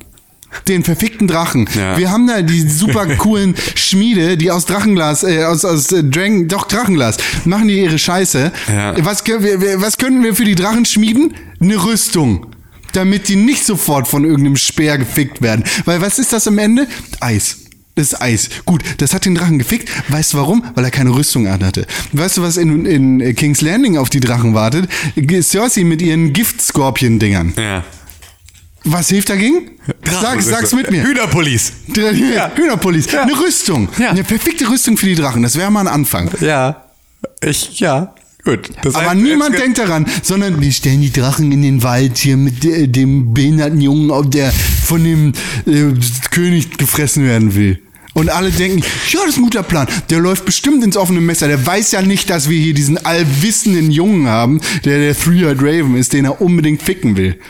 Den 0.68 0.84
verfickten 0.84 1.28
Drachen. 1.28 1.68
Ja. 1.74 1.98
Wir 1.98 2.10
haben 2.10 2.26
da 2.26 2.42
die 2.42 2.60
super 2.60 3.06
coolen 3.18 3.54
Schmiede, 3.74 4.36
die 4.36 4.50
aus 4.50 4.64
Drachenglas, 4.66 5.22
äh, 5.22 5.44
aus, 5.44 5.64
aus 5.64 5.92
äh, 5.92 6.02
Dragon, 6.04 6.48
doch 6.48 6.66
Drachenglas, 6.66 7.16
machen 7.44 7.68
die 7.68 7.80
ihre 7.80 7.98
Scheiße. 7.98 8.52
Ja. 8.68 9.04
Was, 9.04 9.24
können 9.24 9.42
wir, 9.42 9.80
was 9.80 9.96
können 9.98 10.22
wir 10.22 10.34
für 10.34 10.44
die 10.44 10.54
Drachen 10.54 10.84
schmieden? 10.84 11.34
Eine 11.60 11.84
Rüstung. 11.84 12.46
Damit 12.92 13.28
die 13.28 13.36
nicht 13.36 13.64
sofort 13.64 14.06
von 14.06 14.24
irgendeinem 14.24 14.56
Speer 14.56 14.98
gefickt 14.98 15.42
werden. 15.42 15.64
Weil 15.84 16.00
was 16.00 16.18
ist 16.18 16.32
das 16.32 16.46
am 16.46 16.58
Ende? 16.58 16.86
Eis. 17.20 17.58
Das 17.96 18.12
ist 18.12 18.20
Eis. 18.20 18.48
Gut, 18.64 18.82
das 18.98 19.14
hat 19.14 19.24
den 19.24 19.34
Drachen 19.36 19.58
gefickt. 19.58 19.88
Weißt 20.08 20.32
du 20.32 20.38
warum? 20.38 20.64
Weil 20.74 20.84
er 20.84 20.90
keine 20.90 21.14
Rüstung 21.14 21.46
anhatte. 21.46 21.86
Weißt 22.12 22.36
du, 22.38 22.42
was 22.42 22.56
in, 22.56 22.86
in 22.86 23.34
King's 23.36 23.60
Landing 23.60 23.98
auf 23.98 24.10
die 24.10 24.20
Drachen 24.20 24.54
wartet? 24.54 24.88
Cersei 25.42 25.84
mit 25.84 26.02
ihren 26.02 26.32
Giftskorpion-Dingern. 26.32 27.54
ja. 27.56 27.84
Was 28.84 29.08
hilft 29.08 29.30
dagegen? 29.30 29.70
Sag, 30.20 30.42
sag's 30.42 30.74
mit 30.74 30.90
mir. 30.90 31.02
Hühnerpullis. 31.02 31.72
Ja. 31.94 32.52
Hühnerpullis. 32.54 33.10
Ja. 33.10 33.22
Eine 33.22 33.38
Rüstung. 33.38 33.88
Ja. 33.98 34.10
Eine 34.10 34.24
perfekte 34.24 34.68
Rüstung 34.68 34.96
für 34.96 35.06
die 35.06 35.14
Drachen. 35.14 35.42
Das 35.42 35.56
wäre 35.56 35.70
mal 35.70 35.80
ein 35.80 35.88
Anfang. 35.88 36.30
Ja. 36.40 36.84
Ich, 37.42 37.80
ja. 37.80 38.14
Gut. 38.44 38.70
Das 38.82 38.94
Aber 38.94 39.10
heißt, 39.10 39.22
niemand 39.22 39.58
denkt 39.58 39.78
daran, 39.78 40.06
sondern 40.22 40.60
wir 40.60 40.70
stellen 40.70 41.00
die 41.00 41.12
Drachen 41.12 41.50
in 41.50 41.62
den 41.62 41.82
Wald 41.82 42.18
hier 42.18 42.36
mit 42.36 42.62
äh, 42.64 42.86
dem 42.86 43.32
behinderten 43.32 43.80
Jungen, 43.80 44.10
auf 44.10 44.28
der 44.28 44.52
von 44.52 45.02
dem 45.02 45.32
äh, 45.66 45.94
König 46.30 46.76
gefressen 46.76 47.24
werden 47.24 47.54
will. 47.54 47.80
Und 48.12 48.28
alle 48.28 48.50
denken, 48.50 48.80
ja, 49.10 49.20
das 49.20 49.30
ist 49.30 49.36
ein 49.38 49.44
guter 49.44 49.62
Plan. 49.62 49.88
Der 50.10 50.20
läuft 50.20 50.44
bestimmt 50.44 50.84
ins 50.84 50.96
offene 50.96 51.20
Messer. 51.20 51.48
Der 51.48 51.66
weiß 51.66 51.90
ja 51.92 52.02
nicht, 52.02 52.30
dass 52.30 52.48
wir 52.48 52.58
hier 52.58 52.74
diesen 52.74 53.04
allwissenden 53.04 53.90
Jungen 53.90 54.28
haben, 54.28 54.60
der 54.84 54.98
der 54.98 55.18
Three-Eyed 55.18 55.58
Raven 55.60 55.96
ist, 55.96 56.12
den 56.12 56.26
er 56.26 56.40
unbedingt 56.40 56.82
ficken 56.82 57.16
will. 57.16 57.40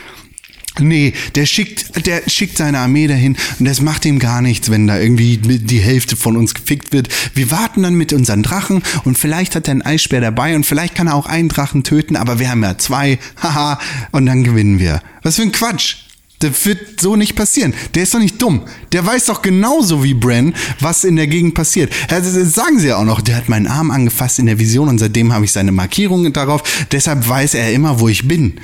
Nee, 0.81 1.13
der 1.37 1.47
schickt, 1.47 2.05
der 2.05 2.23
schickt 2.29 2.59
seine 2.59 2.81
Armee 2.81 3.07
dahin 3.07 3.37
und 3.61 3.67
das 3.67 3.81
macht 3.81 4.05
ihm 4.05 4.19
gar 4.19 4.43
nichts, 4.43 4.71
wenn 4.71 4.89
da 4.89 4.99
irgendwie 4.99 5.37
die 5.37 5.79
Hälfte 5.79 6.17
von 6.17 6.37
uns 6.37 6.53
gefickt 6.53 6.93
wird. 6.93 7.09
Wir 7.35 7.53
warten 7.53 7.85
dann 7.85 7.95
mit 7.95 8.13
unseren 8.13 8.43
Drachen 8.43 8.83
und 9.05 9.17
vielleicht 9.17 9.55
hat 9.55 9.69
er 9.69 9.73
einen 9.73 9.83
Eisbär 9.83 10.21
dabei 10.21 10.57
und 10.57 10.67
vielleicht 10.67 10.97
kann 10.97 11.07
er 11.07 11.15
auch 11.15 11.27
einen 11.27 11.49
Drachen 11.49 11.85
töten, 11.85 12.17
aber 12.17 12.41
wir 12.41 12.51
haben 12.51 12.63
ja 12.65 12.77
zwei, 12.77 13.19
haha, 13.43 13.79
und 14.11 14.27
dann 14.27 14.43
gewinnen 14.43 14.81
wir. 14.81 15.01
Was 15.23 15.37
für 15.37 15.43
ein 15.43 15.53
Quatsch. 15.53 15.97
Das 16.41 16.67
wird 16.67 17.01
so 17.01 17.15
nicht 17.17 17.37
passieren. 17.37 17.73
Der 17.95 18.03
ist 18.03 18.13
doch 18.13 18.19
nicht 18.19 18.43
dumm. 18.43 18.63
Der 18.93 19.07
weiß 19.07 19.27
doch 19.27 19.41
genauso 19.41 20.03
wie 20.03 20.13
Bran, 20.13 20.53
was 20.81 21.05
in 21.05 21.17
der 21.17 21.29
Gegend 21.29 21.55
passiert. 21.55 21.91
Also, 22.11 22.45
sagen 22.45 22.79
sie 22.81 22.89
ja 22.89 22.97
auch 22.97 23.05
noch. 23.05 23.23
Der 23.23 23.37
hat 23.37 23.49
meinen 23.49 23.67
Arm 23.67 23.91
angefasst 23.91 24.41
in 24.41 24.47
der 24.47 24.59
Vision 24.59 24.89
und 24.89 24.99
seitdem 24.99 25.33
habe 25.33 25.47
ich 25.47 25.53
seine 25.53 25.73
Markierungen 25.73 26.33
darauf. 26.35 26.87
Deshalb 26.93 27.27
weiß 27.27 27.55
er 27.55 27.73
immer, 27.73 27.99
wo 28.01 28.09
ich 28.09 28.29
bin. 28.29 28.55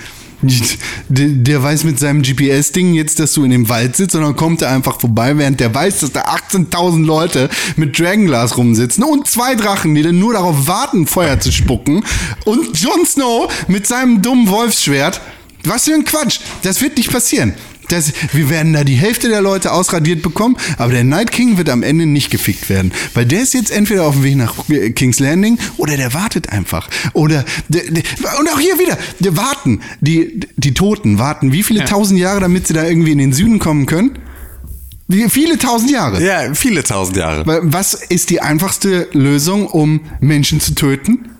Der, 1.09 1.62
weiß 1.62 1.84
mit 1.84 1.99
seinem 1.99 2.22
GPS-Ding 2.22 2.95
jetzt, 2.95 3.18
dass 3.18 3.32
du 3.32 3.45
in 3.45 3.51
dem 3.51 3.68
Wald 3.68 3.97
sitzt, 3.97 4.14
dann 4.14 4.36
kommt 4.36 4.62
er 4.62 4.70
einfach 4.70 5.01
vorbei, 5.01 5.36
während 5.36 5.61
der 5.61 5.74
weiß, 5.74 6.01
dass 6.01 6.12
da 6.12 6.22
18.000 6.22 7.05
Leute 7.05 7.49
mit 7.76 7.99
Dragonglass 7.99 8.57
rumsitzen 8.57 9.05
und 9.05 9.26
zwei 9.26 9.55
Drachen, 9.55 9.95
die 9.95 10.03
dann 10.03 10.18
nur 10.18 10.34
darauf 10.34 10.66
warten, 10.66 11.07
Feuer 11.07 11.41
zu 11.41 11.53
spucken. 11.53 12.05
Und 12.45 12.78
Jon 12.80 13.05
Snow 13.05 13.53
mit 13.68 13.86
seinem 13.86 14.22
dummen 14.22 14.49
Wolfsschwert. 14.49 15.20
Was 15.64 15.84
für 15.84 15.95
ein 15.95 16.05
Quatsch. 16.05 16.41
Das 16.62 16.80
wird 16.80 16.97
nicht 16.97 17.11
passieren. 17.11 17.55
Das, 17.93 18.12
wir 18.32 18.49
werden 18.51 18.72
da 18.72 18.84
die 18.84 18.95
Hälfte 18.95 19.28
der 19.28 19.43
Leute 19.43 19.72
ausradiert 19.72 20.22
bekommen, 20.22 20.57
aber 20.78 20.93
der 20.93 21.05
Night 21.05 21.32
King 21.32 21.59
wird 21.59 21.68
am 21.68 21.82
Ende 21.82 22.07
nicht 22.07 22.30
gefickt 22.30 22.68
werden. 22.68 22.93
Weil 23.14 23.26
der 23.26 23.43
ist 23.43 23.55
jetzt 23.55 23.70
entweder 23.70 24.05
auf 24.05 24.14
dem 24.14 24.24
Weg 24.24 24.36
nach 24.36 24.55
King's 24.95 25.18
Landing 25.18 25.59
oder 25.76 25.97
der 25.97 26.14
wartet 26.14 26.51
einfach. 26.51 26.88
Oder 27.12 27.45
der, 27.68 27.82
der, 27.91 28.03
und 28.38 28.49
auch 28.49 28.61
hier 28.61 28.78
wieder, 28.78 28.97
der 29.18 29.36
warten. 29.36 29.80
Die, 30.01 30.41
die 30.57 30.74
Toten 30.74 31.18
warten 31.18 31.53
wie 31.53 31.62
viele 31.62 31.84
tausend 31.84 32.18
Jahre, 32.20 32.41
damit 32.41 32.66
sie 32.66 32.74
da 32.74 32.84
irgendwie 32.84 33.12
in 33.12 33.18
den 33.18 33.32
Süden 33.32 33.59
kommen 33.59 33.86
können? 33.86 34.18
Wie 35.09 35.28
viele 35.28 35.59
tausend 35.59 35.91
Jahre. 35.91 36.22
Ja, 36.22 36.55
viele 36.55 36.84
tausend 36.84 37.16
Jahre. 37.16 37.43
Was 37.64 37.95
ist 37.95 38.30
die 38.30 38.41
einfachste 38.41 39.09
Lösung, 39.12 39.66
um 39.66 40.03
Menschen 40.20 40.61
zu 40.61 40.74
töten? 40.76 41.30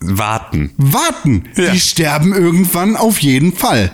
Warten. 0.00 0.70
Warten. 0.78 1.44
Ja. 1.56 1.72
Die 1.72 1.80
sterben 1.80 2.32
irgendwann 2.32 2.96
auf 2.96 3.18
jeden 3.18 3.52
Fall. 3.52 3.90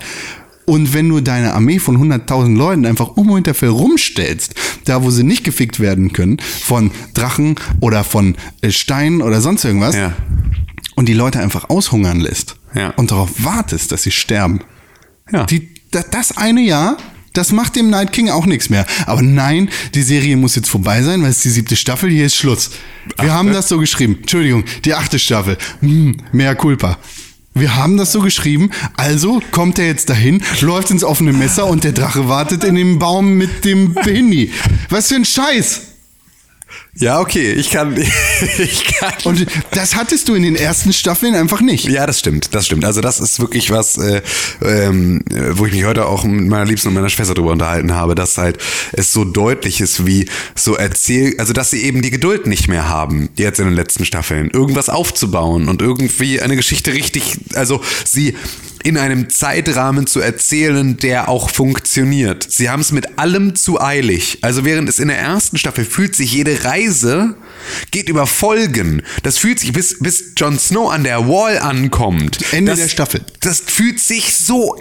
Und 0.65 0.93
wenn 0.93 1.09
du 1.09 1.19
deine 1.19 1.53
Armee 1.53 1.79
von 1.79 1.97
100.000 1.97 2.55
Leuten 2.55 2.85
einfach 2.85 3.09
um 3.17 3.33
Winterfell 3.33 3.69
rumstellst, 3.69 4.55
da 4.85 5.03
wo 5.03 5.09
sie 5.11 5.23
nicht 5.23 5.43
gefickt 5.43 5.79
werden 5.79 6.13
können, 6.13 6.37
von 6.39 6.91
Drachen 7.13 7.55
oder 7.81 8.03
von 8.03 8.35
äh, 8.61 8.71
Steinen 8.71 9.21
oder 9.21 9.41
sonst 9.41 9.65
irgendwas, 9.65 9.95
Ja. 9.95 10.13
und 10.95 11.09
die 11.09 11.13
Leute 11.13 11.39
einfach 11.39 11.69
aushungern 11.69 12.19
lässt 12.21 12.55
Ja. 12.75 12.91
und 12.91 13.11
darauf 13.11 13.43
wartest, 13.43 13.91
dass 13.91 14.03
sie 14.03 14.11
sterben, 14.11 14.61
Ja. 15.31 15.45
die, 15.45 15.69
da- 15.91 16.03
das 16.09 16.37
eine 16.37 16.61
Jahr, 16.61 16.97
das 17.33 17.51
macht 17.51 17.75
dem 17.75 17.89
Night 17.89 18.11
King 18.13 18.29
auch 18.29 18.45
nichts 18.45 18.69
mehr. 18.69 18.85
Aber 19.07 19.21
nein, 19.23 19.69
die 19.95 20.03
Serie 20.03 20.37
muss 20.37 20.55
jetzt 20.55 20.69
vorbei 20.69 21.01
sein, 21.01 21.23
weil 21.23 21.29
es 21.31 21.37
ist 21.37 21.45
die 21.45 21.49
siebte 21.49 21.75
Staffel, 21.75 22.09
hier 22.11 22.27
ist 22.27 22.35
Schluss. 22.35 22.69
Wir 23.19 23.33
haben 23.33 23.51
das 23.51 23.67
so 23.69 23.79
geschrieben. 23.79 24.17
Entschuldigung, 24.21 24.63
die 24.85 24.93
achte 24.93 25.17
Staffel. 25.17 25.57
Hm, 25.81 26.15
mehr 26.31 26.55
culpa. 26.55 26.99
Wir 27.55 27.75
haben 27.75 27.97
das 27.97 28.11
so 28.11 28.21
geschrieben, 28.21 28.71
also 28.97 29.41
kommt 29.51 29.77
er 29.77 29.85
jetzt 29.85 30.09
dahin, 30.09 30.43
läuft 30.61 30.89
ins 30.89 31.03
offene 31.03 31.33
Messer 31.33 31.67
und 31.67 31.83
der 31.83 31.91
Drache 31.91 32.27
wartet 32.27 32.63
in 32.63 32.75
dem 32.75 32.97
Baum 32.97 33.35
mit 33.35 33.63
dem 33.63 33.95
Hindi. 34.03 34.51
Was 34.89 35.09
für 35.09 35.15
ein 35.15 35.25
Scheiß! 35.25 35.92
Ja, 36.95 37.19
okay, 37.19 37.53
ich 37.53 37.71
kann, 37.71 37.97
ich 38.59 38.83
kann. 38.85 39.13
Und 39.23 39.47
das 39.71 39.95
hattest 39.95 40.29
du 40.29 40.35
in 40.35 40.43
den 40.43 40.55
ersten 40.55 40.93
Staffeln 40.93 41.33
einfach 41.33 41.59
nicht. 41.59 41.85
Ja, 41.85 42.05
das 42.05 42.19
stimmt, 42.19 42.53
das 42.53 42.67
stimmt. 42.67 42.85
Also 42.85 43.01
das 43.01 43.19
ist 43.19 43.39
wirklich 43.39 43.71
was, 43.71 43.97
äh, 43.97 44.21
ähm, 44.61 45.21
äh, 45.31 45.57
wo 45.57 45.65
ich 45.65 45.73
mich 45.73 45.85
heute 45.85 46.05
auch 46.05 46.23
mit 46.23 46.47
meiner 46.47 46.65
Liebsten 46.65 46.89
und 46.89 46.93
meiner 46.93 47.09
Schwester 47.09 47.33
drüber 47.33 47.51
unterhalten 47.51 47.95
habe, 47.95 48.13
dass 48.13 48.37
halt 48.37 48.59
es 48.91 49.11
so 49.11 49.25
deutlich 49.25 49.81
ist, 49.81 50.05
wie 50.05 50.29
so 50.53 50.75
erzähl, 50.75 51.33
also 51.39 51.51
dass 51.51 51.71
sie 51.71 51.81
eben 51.83 52.03
die 52.03 52.11
Geduld 52.11 52.45
nicht 52.45 52.67
mehr 52.67 52.87
haben, 52.87 53.29
jetzt 53.37 53.59
in 53.59 53.65
den 53.65 53.75
letzten 53.75 54.05
Staffeln, 54.05 54.51
irgendwas 54.51 54.89
aufzubauen 54.89 55.69
und 55.69 55.81
irgendwie 55.81 56.41
eine 56.41 56.55
Geschichte 56.55 56.93
richtig, 56.93 57.39
also 57.55 57.81
sie 58.05 58.35
in 58.83 58.97
einem 58.97 59.29
Zeitrahmen 59.29 60.07
zu 60.07 60.19
erzählen, 60.19 60.97
der 60.97 61.29
auch 61.29 61.49
funktioniert. 61.49 62.45
Sie 62.49 62.69
haben 62.69 62.81
es 62.81 62.91
mit 62.91 63.17
allem 63.17 63.55
zu 63.55 63.81
eilig. 63.81 64.39
Also 64.41 64.65
während 64.65 64.89
es 64.89 64.99
in 64.99 65.07
der 65.07 65.17
ersten 65.17 65.57
Staffel 65.57 65.85
fühlt 65.85 66.15
sich 66.15 66.33
jede 66.33 66.63
Reise 66.65 67.35
geht 67.91 68.09
über 68.09 68.27
Folgen. 68.27 69.03
Das 69.23 69.37
fühlt 69.37 69.59
sich 69.59 69.71
bis 69.73 69.97
bis 69.99 70.33
Jon 70.37 70.59
Snow 70.59 70.91
an 70.91 71.03
der 71.03 71.27
Wall 71.27 71.59
ankommt. 71.59 72.39
Ende 72.51 72.71
das, 72.71 72.79
der 72.79 72.89
Staffel. 72.89 73.21
Das 73.39 73.61
fühlt 73.65 73.99
sich 73.99 74.35
so 74.35 74.75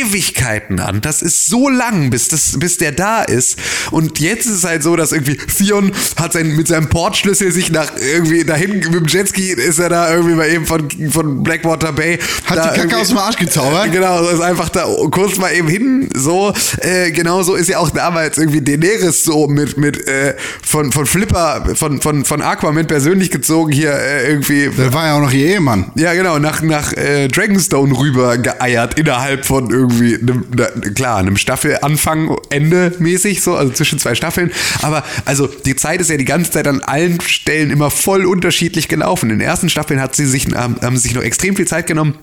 Ewigkeiten 0.00 0.80
an. 0.80 1.00
Das 1.00 1.22
ist 1.22 1.46
so 1.46 1.68
lang, 1.68 2.10
bis 2.10 2.28
das 2.28 2.58
bis 2.58 2.78
der 2.78 2.92
da 2.92 3.22
ist. 3.22 3.58
Und 3.90 4.18
jetzt 4.18 4.46
ist 4.46 4.52
es 4.52 4.64
halt 4.64 4.82
so, 4.82 4.96
dass 4.96 5.12
irgendwie 5.12 5.36
Theon 5.36 5.92
hat 6.16 6.32
sein 6.32 6.56
mit 6.56 6.68
seinem 6.68 6.88
Portschlüssel 6.88 7.52
sich 7.52 7.70
nach 7.70 7.92
irgendwie 7.96 8.44
dahin 8.44 8.78
mit 8.78 8.94
dem 8.94 9.06
Jetski 9.06 9.52
ist 9.52 9.78
er 9.78 9.88
da 9.88 10.12
irgendwie 10.12 10.34
mal 10.34 10.48
eben 10.48 10.66
von 10.66 10.88
von 11.10 11.42
Blackwater 11.42 11.92
Bay 11.92 12.18
Hat 12.46 12.74
die 12.74 12.80
Kacke 12.80 12.96
aus 12.96 13.08
dem 13.08 13.18
Arsch 13.18 13.36
gezaubert? 13.44 13.92
Genau, 13.92 14.22
so 14.22 14.30
ist 14.30 14.40
einfach 14.40 14.68
da 14.68 14.86
kurz 15.10 15.38
mal 15.38 15.52
eben 15.52 15.68
hin, 15.68 16.08
so. 16.14 16.52
Äh, 16.80 17.10
genau 17.12 17.42
so 17.42 17.54
ist 17.54 17.68
ja 17.68 17.78
auch 17.78 17.90
damals 17.90 18.38
irgendwie 18.38 18.60
Daenerys 18.60 19.24
so 19.24 19.46
mit, 19.46 19.76
mit 19.76 20.06
äh, 20.06 20.34
von, 20.62 20.92
von 20.92 21.06
Flipper, 21.06 21.64
von, 21.74 22.00
von, 22.00 22.24
von 22.24 22.42
Aquaman 22.42 22.86
persönlich 22.86 23.30
gezogen 23.30 23.72
hier 23.72 23.92
äh, 23.92 24.28
irgendwie. 24.28 24.70
Der 24.76 24.92
war 24.92 25.06
ja 25.06 25.16
auch 25.16 25.20
noch 25.20 25.32
ihr 25.32 25.46
Ehemann. 25.46 25.92
Ja, 25.94 26.14
genau, 26.14 26.38
nach, 26.38 26.62
nach 26.62 26.92
äh, 26.92 27.28
Dragonstone 27.28 27.96
rüber 27.96 28.38
geeiert, 28.38 28.98
innerhalb 28.98 29.44
von 29.44 29.70
irgendwie 29.70 30.16
einem, 30.16 30.44
na, 30.56 30.66
klar, 30.94 31.18
einem 31.18 31.36
Staffelanfang, 31.36 32.36
Ende 32.50 32.92
mäßig, 32.98 33.42
so, 33.42 33.54
also 33.54 33.72
zwischen 33.72 33.98
zwei 33.98 34.14
Staffeln. 34.14 34.50
Aber 34.82 35.04
also 35.24 35.46
die 35.46 35.76
Zeit 35.76 36.00
ist 36.00 36.10
ja 36.10 36.16
die 36.16 36.24
ganze 36.24 36.50
Zeit 36.50 36.66
an 36.66 36.80
allen 36.82 37.20
Stellen 37.20 37.70
immer 37.70 37.90
voll 37.90 38.26
unterschiedlich 38.26 38.88
gelaufen. 38.88 39.30
In 39.30 39.38
den 39.38 39.46
ersten 39.46 39.68
Staffeln 39.68 40.00
hat 40.00 40.16
sie 40.16 40.26
sich, 40.26 40.46
haben, 40.54 40.76
haben 40.82 40.96
sie 40.96 41.02
sich 41.02 41.14
noch 41.14 41.22
extrem 41.22 41.56
viel 41.56 41.66
Zeit 41.66 41.86
genommen. 41.86 42.18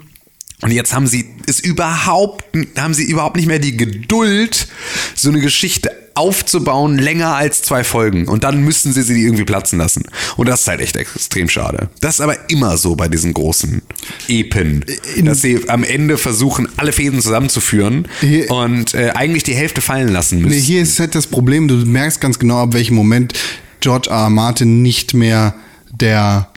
Und 0.62 0.72
jetzt 0.72 0.94
haben 0.94 1.08
sie 1.08 1.26
es 1.48 1.60
überhaupt, 1.60 2.46
haben 2.78 2.94
sie 2.94 3.06
überhaupt 3.06 3.36
nicht 3.36 3.48
mehr 3.48 3.60
die 3.60 3.76
Geduld, 3.76 4.68
so 5.16 5.30
eine 5.30 5.40
Geschichte 5.40 5.92
aufzubauen, 6.14 6.98
länger 6.98 7.36
als 7.36 7.64
zwei 7.64 7.84
Folgen. 7.84 8.28
Und 8.28 8.44
dann 8.44 8.64
müssen 8.64 8.94
sie 8.94 9.02
sie 9.02 9.24
irgendwie 9.24 9.44
platzen 9.44 9.80
lassen. 9.80 10.04
Und 10.38 10.48
das 10.48 10.62
ist 10.62 10.68
halt 10.68 10.82
echt 10.82 10.96
extrem 10.96 11.50
schade. 11.50 11.90
Das 12.02 12.16
ist 12.16 12.22
aber 12.22 12.50
immer 12.50 12.78
so 12.78 12.96
bei 12.96 13.08
diesen 13.08 13.34
großen 13.34 13.82
Epen, 14.28 14.86
dass 15.24 15.42
sie 15.42 15.68
am 15.68 15.84
Ende 15.84 16.18
versuchen, 16.18 16.68
alle 16.78 16.92
Fäden 16.92 17.22
zusammenzuführen 17.22 18.08
und 18.50 18.94
äh, 18.94 19.12
eigentlich 19.16 19.44
die 19.44 19.56
Hälfte 19.56 19.82
fallen 19.82 20.10
lassen 20.10 20.42
müssen. 20.42 20.56
Nee, 20.56 20.62
hier 20.62 20.82
ist 20.82 21.00
halt 21.00 21.16
das 21.16 21.28
Problem, 21.28 21.68
du 21.68 21.76
merkst 21.76 22.22
ganz 22.22 22.38
genau, 22.38 22.62
ab 22.64 22.74
welchem 22.74 22.96
Moment 22.96 23.34
George 23.80 24.10
R. 24.10 24.24
R. 24.24 24.30
Martin 24.30 24.82
nicht 24.82 25.14
mehr 25.14 25.56
der, 25.92 26.51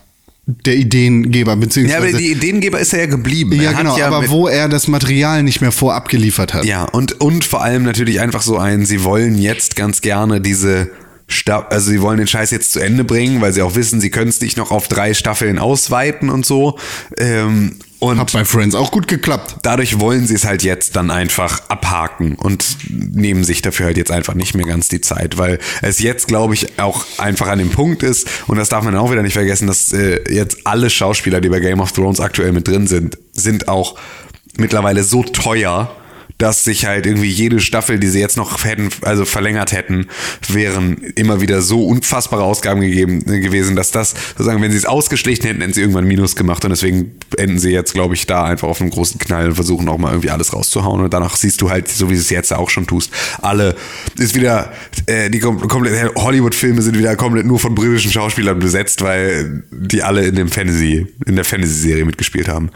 der 0.46 0.76
Ideengeber, 0.76 1.52
ja, 1.52 1.56
beziehungsweise. 1.56 2.08
aber 2.08 2.18
die 2.18 2.32
Ideengeber 2.32 2.78
ist 2.78 2.92
er 2.92 3.00
ja 3.00 3.06
geblieben. 3.06 3.60
ja, 3.60 3.72
genau, 3.72 3.96
ja 3.96 4.08
aber 4.08 4.28
wo 4.28 4.46
er 4.46 4.68
das 4.68 4.88
Material 4.88 5.42
nicht 5.42 5.60
mehr 5.60 5.72
vorab 5.72 6.08
geliefert 6.08 6.52
hat. 6.52 6.64
Ja, 6.66 6.84
und, 6.84 7.20
und 7.20 7.44
vor 7.44 7.62
allem 7.62 7.82
natürlich 7.82 8.20
einfach 8.20 8.42
so 8.42 8.58
ein, 8.58 8.84
sie 8.84 9.04
wollen 9.04 9.38
jetzt 9.38 9.74
ganz 9.74 10.02
gerne 10.02 10.40
diese 10.40 10.90
Sta 11.26 11.66
also 11.70 11.90
sie 11.90 12.02
wollen 12.02 12.18
den 12.18 12.26
Scheiß 12.26 12.50
jetzt 12.50 12.72
zu 12.72 12.80
Ende 12.80 13.04
bringen, 13.04 13.40
weil 13.40 13.54
sie 13.54 13.62
auch 13.62 13.74
wissen, 13.74 14.00
sie 14.00 14.10
können 14.10 14.28
es 14.28 14.42
nicht 14.42 14.58
noch 14.58 14.70
auf 14.70 14.88
drei 14.88 15.14
Staffeln 15.14 15.58
ausweiten 15.58 16.28
und 16.28 16.44
so. 16.44 16.78
Ähm, 17.16 17.76
und 18.10 18.18
Hat 18.18 18.32
bei 18.32 18.44
Friends 18.44 18.74
auch 18.74 18.90
gut 18.90 19.08
geklappt. 19.08 19.56
dadurch 19.62 20.00
wollen 20.00 20.26
sie 20.26 20.34
es 20.34 20.44
halt 20.44 20.62
jetzt 20.62 20.96
dann 20.96 21.10
einfach 21.10 21.62
abhaken 21.68 22.34
und 22.34 22.64
nehmen 22.88 23.44
sich 23.44 23.62
dafür 23.62 23.86
halt 23.86 23.96
jetzt 23.96 24.10
einfach 24.10 24.34
nicht 24.34 24.54
mehr 24.54 24.66
ganz 24.66 24.88
die 24.88 25.00
Zeit, 25.00 25.38
weil 25.38 25.58
es 25.82 25.98
jetzt, 26.00 26.28
glaube 26.28 26.54
ich, 26.54 26.78
auch 26.78 27.04
einfach 27.18 27.48
an 27.48 27.58
dem 27.58 27.70
Punkt 27.70 28.02
ist, 28.02 28.28
und 28.46 28.56
das 28.56 28.68
darf 28.68 28.84
man 28.84 28.96
auch 28.96 29.10
wieder 29.10 29.22
nicht 29.22 29.34
vergessen, 29.34 29.66
dass 29.66 29.92
äh, 29.92 30.20
jetzt 30.32 30.66
alle 30.66 30.90
Schauspieler, 30.90 31.40
die 31.40 31.48
bei 31.48 31.60
Game 31.60 31.80
of 31.80 31.92
Thrones 31.92 32.20
aktuell 32.20 32.52
mit 32.52 32.68
drin 32.68 32.86
sind, 32.86 33.18
sind 33.32 33.68
auch 33.68 33.96
mittlerweile 34.56 35.02
so 35.02 35.22
teuer, 35.22 35.94
dass 36.44 36.62
sich 36.62 36.84
halt 36.84 37.06
irgendwie 37.06 37.30
jede 37.30 37.58
Staffel, 37.58 37.98
die 37.98 38.06
sie 38.06 38.20
jetzt 38.20 38.36
noch 38.36 38.66
hätten, 38.66 38.90
also 39.00 39.24
verlängert 39.24 39.72
hätten, 39.72 40.08
wären 40.46 40.98
immer 41.14 41.40
wieder 41.40 41.62
so 41.62 41.86
unfassbare 41.86 42.42
Ausgaben 42.42 42.82
gegeben 42.82 43.24
äh, 43.26 43.40
gewesen, 43.40 43.76
dass 43.76 43.92
das 43.92 44.14
sozusagen, 44.36 44.60
wenn 44.60 44.70
sie 44.70 44.76
es 44.76 44.84
ausgeschlichen 44.84 45.46
hätten, 45.46 45.62
hätten 45.62 45.72
sie 45.72 45.80
irgendwann 45.80 46.04
Minus 46.04 46.36
gemacht 46.36 46.62
und 46.66 46.70
deswegen 46.70 47.12
enden 47.38 47.58
sie 47.58 47.70
jetzt, 47.70 47.94
glaube 47.94 48.12
ich, 48.12 48.26
da 48.26 48.44
einfach 48.44 48.68
auf 48.68 48.82
einem 48.82 48.90
großen 48.90 49.18
Knall 49.18 49.48
und 49.48 49.54
versuchen 49.54 49.88
auch 49.88 49.96
mal 49.96 50.10
irgendwie 50.10 50.28
alles 50.28 50.52
rauszuhauen 50.52 51.00
und 51.00 51.14
danach 51.14 51.34
siehst 51.34 51.62
du 51.62 51.70
halt, 51.70 51.88
so 51.88 52.10
wie 52.10 52.14
du 52.14 52.20
es 52.20 52.28
jetzt 52.28 52.52
auch 52.52 52.68
schon 52.68 52.86
tust, 52.86 53.10
alle 53.40 53.74
ist 54.18 54.34
wieder 54.34 54.70
äh, 55.06 55.30
die 55.30 55.38
kom 55.38 55.66
komplett 55.66 56.14
Hollywood-Filme 56.14 56.82
sind 56.82 56.98
wieder 56.98 57.16
komplett 57.16 57.46
nur 57.46 57.58
von 57.58 57.74
britischen 57.74 58.12
Schauspielern 58.12 58.58
besetzt, 58.58 59.00
weil 59.00 59.62
die 59.70 60.02
alle 60.02 60.26
in 60.26 60.34
dem 60.34 60.48
Fantasy 60.48 61.06
in 61.24 61.36
der 61.36 61.46
Fantasy-Serie 61.46 62.04
mitgespielt 62.04 62.48
haben. 62.48 62.68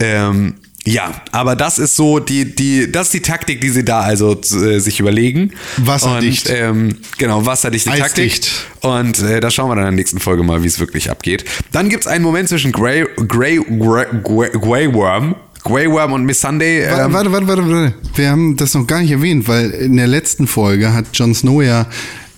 Ähm, 0.00 0.54
ja, 0.84 1.12
aber 1.30 1.54
das 1.54 1.78
ist 1.78 1.94
so 1.94 2.18
die, 2.18 2.56
die, 2.56 2.90
das 2.90 3.06
ist 3.06 3.14
die 3.14 3.22
Taktik, 3.22 3.60
die 3.60 3.70
sie 3.70 3.84
da 3.84 4.00
also 4.00 4.32
äh, 4.32 4.80
sich 4.80 4.98
überlegen. 4.98 5.52
Wasserdicht. 5.76 6.48
Und, 6.48 6.56
ähm, 6.56 6.98
genau, 7.18 7.46
wasserdichte 7.46 7.90
Taktik. 7.90 8.04
Eisdicht. 8.04 8.50
Und 8.80 9.20
äh, 9.20 9.38
da 9.38 9.50
schauen 9.50 9.70
wir 9.70 9.76
dann 9.76 9.84
in 9.84 9.90
der 9.90 9.96
nächsten 9.96 10.18
Folge 10.18 10.42
mal, 10.42 10.64
wie 10.64 10.66
es 10.66 10.80
wirklich 10.80 11.08
abgeht. 11.08 11.44
Dann 11.70 11.88
gibt's 11.88 12.08
einen 12.08 12.24
Moment 12.24 12.48
zwischen 12.48 12.72
Grey, 12.72 13.06
Grey, 13.28 13.60
Grey, 13.78 14.06
Grey, 14.24 14.50
Grey 14.50 14.92
Worm, 14.92 15.36
Grey 15.62 15.88
Worm 15.88 16.14
und 16.14 16.24
Miss 16.24 16.40
Sunday. 16.40 16.80
Ähm, 16.80 17.12
warte, 17.12 17.30
warte, 17.30 17.46
warte, 17.46 17.68
warte. 17.68 17.94
Wir 18.16 18.30
haben 18.30 18.56
das 18.56 18.74
noch 18.74 18.86
gar 18.86 19.00
nicht 19.00 19.12
erwähnt, 19.12 19.46
weil 19.46 19.70
in 19.70 19.96
der 19.96 20.08
letzten 20.08 20.48
Folge 20.48 20.92
hat 20.92 21.06
Jon 21.14 21.32
Snow 21.32 21.62
ja 21.62 21.86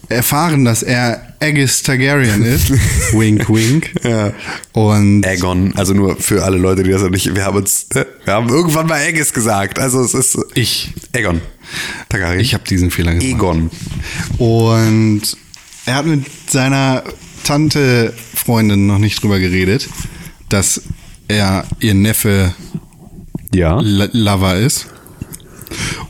erfahren, 0.08 0.64
dass 0.64 0.82
er 0.82 1.34
Aegis 1.40 1.82
Targaryen 1.82 2.42
ist. 2.44 2.70
wink, 3.12 3.48
wink. 3.48 3.90
Ja. 4.02 4.32
Und 4.72 5.26
Aegon, 5.26 5.72
also 5.76 5.94
nur 5.94 6.16
für 6.16 6.44
alle 6.44 6.58
Leute, 6.58 6.82
die 6.82 6.90
das 6.90 7.02
noch 7.02 7.10
nicht, 7.10 7.34
wir 7.34 7.44
haben 7.44 7.56
uns, 7.56 7.86
äh, 7.94 8.04
wir 8.24 8.34
haben 8.34 8.48
irgendwann 8.48 8.86
mal 8.86 9.00
Aegis 9.00 9.32
gesagt. 9.32 9.78
Also 9.78 10.00
es 10.02 10.14
ist 10.14 10.38
ich, 10.54 10.92
Aegon. 11.14 11.40
Targaryen. 12.08 12.40
ich 12.40 12.54
habe 12.54 12.64
diesen 12.64 12.90
Fehler 12.90 13.14
gemacht. 13.14 13.26
Egon. 13.26 13.70
Und 14.38 15.22
er 15.86 15.94
hat 15.96 16.06
mit 16.06 16.24
seiner 16.50 17.02
Tante, 17.44 18.12
Freundin 18.34 18.86
noch 18.86 18.98
nicht 18.98 19.22
drüber 19.22 19.38
geredet, 19.38 19.88
dass 20.48 20.82
er 21.28 21.64
ihr 21.80 21.94
Neffe 21.94 22.54
Ja. 23.52 23.80
Lover 23.82 24.56
ist. 24.56 24.86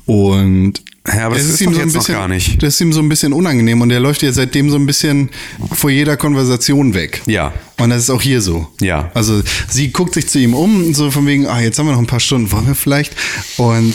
Und 0.06 0.82
Ja, 1.06 1.26
aber 1.26 1.34
das 1.34 1.44
ist 1.44 1.60
ihm 1.60 1.74
so 1.74 1.80
ein 1.80 1.92
bisschen, 1.92 2.14
gar 2.14 2.28
nicht. 2.28 2.62
Das 2.62 2.74
ist 2.74 2.80
ihm 2.80 2.92
so 2.92 3.00
ein 3.00 3.08
bisschen 3.10 3.34
unangenehm 3.34 3.80
und 3.82 3.90
er 3.90 4.00
läuft 4.00 4.22
ja 4.22 4.32
seitdem 4.32 4.70
so 4.70 4.76
ein 4.76 4.86
bisschen 4.86 5.28
vor 5.72 5.90
jeder 5.90 6.16
Konversation 6.16 6.94
weg. 6.94 7.20
Ja. 7.26 7.52
Und 7.78 7.90
das 7.90 8.04
ist 8.04 8.10
auch 8.10 8.22
hier 8.22 8.40
so. 8.40 8.68
Ja. 8.80 9.10
Also 9.12 9.42
sie 9.68 9.90
guckt 9.92 10.14
sich 10.14 10.28
zu 10.28 10.38
ihm 10.38 10.54
um, 10.54 10.94
so 10.94 11.10
von 11.10 11.26
wegen, 11.26 11.46
ah, 11.46 11.60
jetzt 11.60 11.78
haben 11.78 11.86
wir 11.86 11.92
noch 11.92 11.98
ein 11.98 12.06
paar 12.06 12.20
Stunden, 12.20 12.50
wollen 12.52 12.66
wir 12.66 12.74
vielleicht? 12.74 13.14
Und 13.58 13.94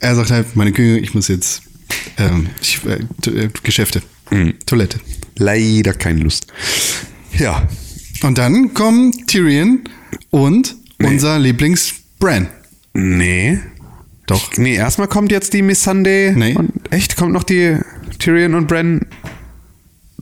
er 0.00 0.14
sagt 0.14 0.30
halt, 0.30 0.56
meine 0.56 0.72
Königin, 0.72 1.04
ich 1.04 1.14
muss 1.14 1.28
jetzt 1.28 1.62
ähm, 2.16 2.48
ich, 2.62 2.80
äh, 2.86 3.30
äh, 3.30 3.48
Geschäfte, 3.62 4.02
Mhm. 4.30 4.54
Toilette. 4.66 5.00
Leider 5.36 5.94
keine 5.94 6.20
Lust. 6.20 6.46
Ja. 7.38 7.66
Und 8.22 8.36
dann 8.38 8.74
kommen 8.74 9.26
Tyrion 9.26 9.80
und 10.30 10.76
unser 10.98 11.38
Lieblings-Bran. 11.38 12.48
Nee. 12.94 13.58
Doch. 14.28 14.56
Nee, 14.56 14.76
erstmal 14.76 15.08
kommt 15.08 15.32
jetzt 15.32 15.52
die 15.52 15.62
Miss 15.62 15.82
Sunday. 15.82 16.32
Nee. 16.34 16.54
Und 16.54 16.70
echt, 16.90 17.16
kommt 17.16 17.32
noch 17.32 17.44
die 17.44 17.78
Tyrion 18.18 18.54
und 18.54 18.68
Bran 18.68 19.06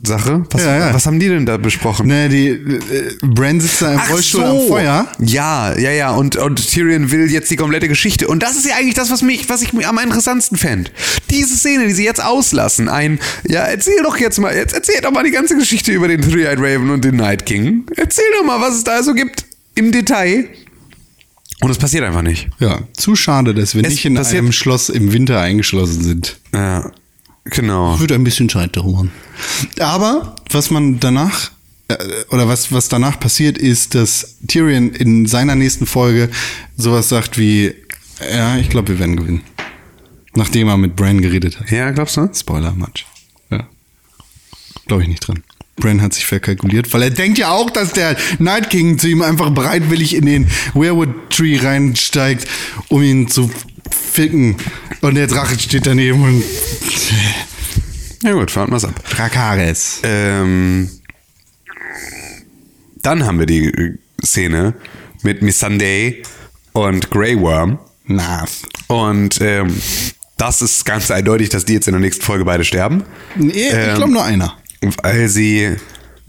Sache? 0.03 0.45
Was, 0.51 0.63
Ja, 0.63 0.77
ja. 0.77 0.93
was 0.93 1.07
haben 1.07 1.19
die 1.19 1.27
denn 1.27 1.45
da 1.47 1.57
besprochen? 1.57 2.07
Ne, 2.07 2.29
die 2.29 2.49
äh, 2.49 3.15
Bran 3.23 3.59
sitzt 3.59 3.81
da 3.81 3.93
im 3.93 3.99
Ach 3.99 4.09
Rollstuhl 4.11 4.41
so. 4.41 4.47
am 4.47 4.67
Feuer. 4.67 5.07
Ja, 5.19 5.77
ja, 5.77 5.91
ja. 5.91 6.11
Und, 6.11 6.35
und 6.35 6.71
Tyrion 6.71 7.09
will 7.11 7.29
jetzt 7.31 7.49
die 7.49 7.55
komplette 7.55 7.87
Geschichte. 7.87 8.27
Und 8.27 8.43
das 8.43 8.55
ist 8.55 8.67
ja 8.67 8.75
eigentlich 8.75 8.93
das, 8.93 9.09
was 9.09 9.23
mich, 9.23 9.49
was 9.49 9.63
ich 9.63 9.73
mir 9.73 9.87
am 9.87 9.97
interessantesten 9.97 10.57
fände. 10.57 10.91
Diese 11.31 11.57
Szene, 11.57 11.87
die 11.87 11.93
sie 11.93 12.05
jetzt 12.05 12.23
auslassen. 12.23 12.89
Ein, 12.89 13.19
ja, 13.47 13.63
erzähl 13.63 14.01
doch 14.03 14.17
jetzt 14.17 14.39
mal, 14.39 14.55
jetzt 14.55 14.73
erzähl 14.73 15.01
doch 15.01 15.11
mal 15.11 15.23
die 15.23 15.31
ganze 15.31 15.57
Geschichte 15.57 15.91
über 15.91 16.07
den 16.07 16.21
Three-Eyed 16.21 16.59
Raven 16.59 16.91
und 16.91 17.03
den 17.03 17.15
Night 17.15 17.45
King. 17.47 17.85
Erzähl 17.95 18.25
doch 18.37 18.45
mal, 18.45 18.61
was 18.61 18.75
es 18.75 18.83
da 18.83 19.01
so 19.01 19.15
gibt 19.15 19.45
im 19.73 19.91
Detail. 19.91 20.47
Und 21.61 21.71
es 21.71 21.77
passiert 21.77 22.03
einfach 22.03 22.21
nicht. 22.21 22.49
Ja, 22.59 22.81
zu 22.93 23.15
schade, 23.15 23.53
dass 23.53 23.73
wir 23.73 23.83
Es 23.83 23.89
nicht 23.91 24.05
in 24.05 24.17
einem 24.17 24.51
Schloss 24.51 24.89
im 24.89 25.11
Winter 25.11 25.39
eingeschlossen 25.39 26.03
sind. 26.03 26.39
Ja, 26.53 26.91
genau. 27.45 27.99
Wird 27.99 28.11
ein 28.11 28.23
bisschen 28.23 28.47
Zeit 28.47 28.77
dauern. 28.77 29.11
Aber 29.79 30.35
was 30.51 30.69
man 30.69 30.99
danach 30.99 31.51
äh, 31.87 31.95
oder 32.29 32.47
was, 32.47 32.71
was 32.71 32.89
danach 32.89 33.19
passiert, 33.19 33.57
ist, 33.57 33.95
dass 33.95 34.37
Tyrion 34.47 34.91
in 34.91 35.25
seiner 35.25 35.55
nächsten 35.55 35.87
Folge 35.87 36.29
sowas 36.75 37.09
sagt 37.09 37.37
wie, 37.39 37.73
ja, 38.31 38.57
ich 38.57 38.69
glaube, 38.69 38.89
wir 38.89 38.99
werden 38.99 39.15
gewinnen. 39.15 39.41
Nachdem 40.35 40.67
er 40.67 40.77
mit 40.77 40.95
Bran 40.95 41.21
geredet 41.21 41.59
hat. 41.59 41.71
Ja, 41.71 41.89
glaubst 41.89 42.17
du? 42.17 42.29
Spoiler, 42.31 42.73
Matsch. 42.73 43.05
Ja. 43.49 43.67
Glaube 44.85 45.01
ich 45.01 45.09
nicht 45.09 45.27
dran. 45.27 45.43
Bran 45.77 46.01
hat 46.01 46.13
sich 46.13 46.25
verkalkuliert, 46.25 46.91
weil 46.93 47.03
er 47.03 47.09
denkt 47.11 47.37
ja 47.37 47.49
auch, 47.51 47.69
dass 47.69 47.93
der 47.93 48.15
Night 48.39 48.69
King 48.69 48.97
zu 48.97 49.07
ihm 49.07 49.21
einfach 49.21 49.51
bereitwillig 49.51 50.15
in 50.15 50.25
den 50.25 50.47
Weirwood 50.73 51.29
Tree 51.29 51.57
reinsteigt, 51.57 52.47
um 52.89 53.01
ihn 53.03 53.27
zu 53.27 53.49
ficken. 54.11 54.55
Und 55.01 55.15
der 55.15 55.27
Drache 55.27 55.57
steht 55.59 55.85
daneben 55.85 56.23
und 56.23 56.43
Ja 58.23 58.33
gut, 58.33 58.49
fahren 58.49 58.71
wir's 58.71 58.83
ab. 58.85 59.03
Drakaris. 59.09 59.99
Ähm, 60.03 60.89
dann 63.03 63.25
haben 63.25 63.37
wir 63.39 63.45
die 63.45 63.65
äh, 63.67 63.93
Szene 64.25 64.73
mit 65.21 65.41
Miss 65.43 65.59
Sunday 65.59 66.23
und 66.73 67.11
Grey 67.11 67.39
Worm. 67.39 67.77
Nath. 68.05 68.49
Und 68.87 69.39
ähm, 69.41 69.75
das 70.37 70.61
ist 70.63 70.85
ganz 70.85 71.11
eindeutig, 71.11 71.49
dass 71.49 71.65
die 71.65 71.73
jetzt 71.73 71.87
in 71.87 71.93
der 71.93 72.01
nächsten 72.01 72.23
Folge 72.23 72.45
beide 72.45 72.63
sterben. 72.63 73.03
Nee, 73.35 73.51
ich 73.51 73.73
Ähm, 73.73 73.95
glaube 73.95 74.13
nur 74.13 74.23
einer. 74.23 74.57
Weil 75.01 75.27
sie, 75.27 75.75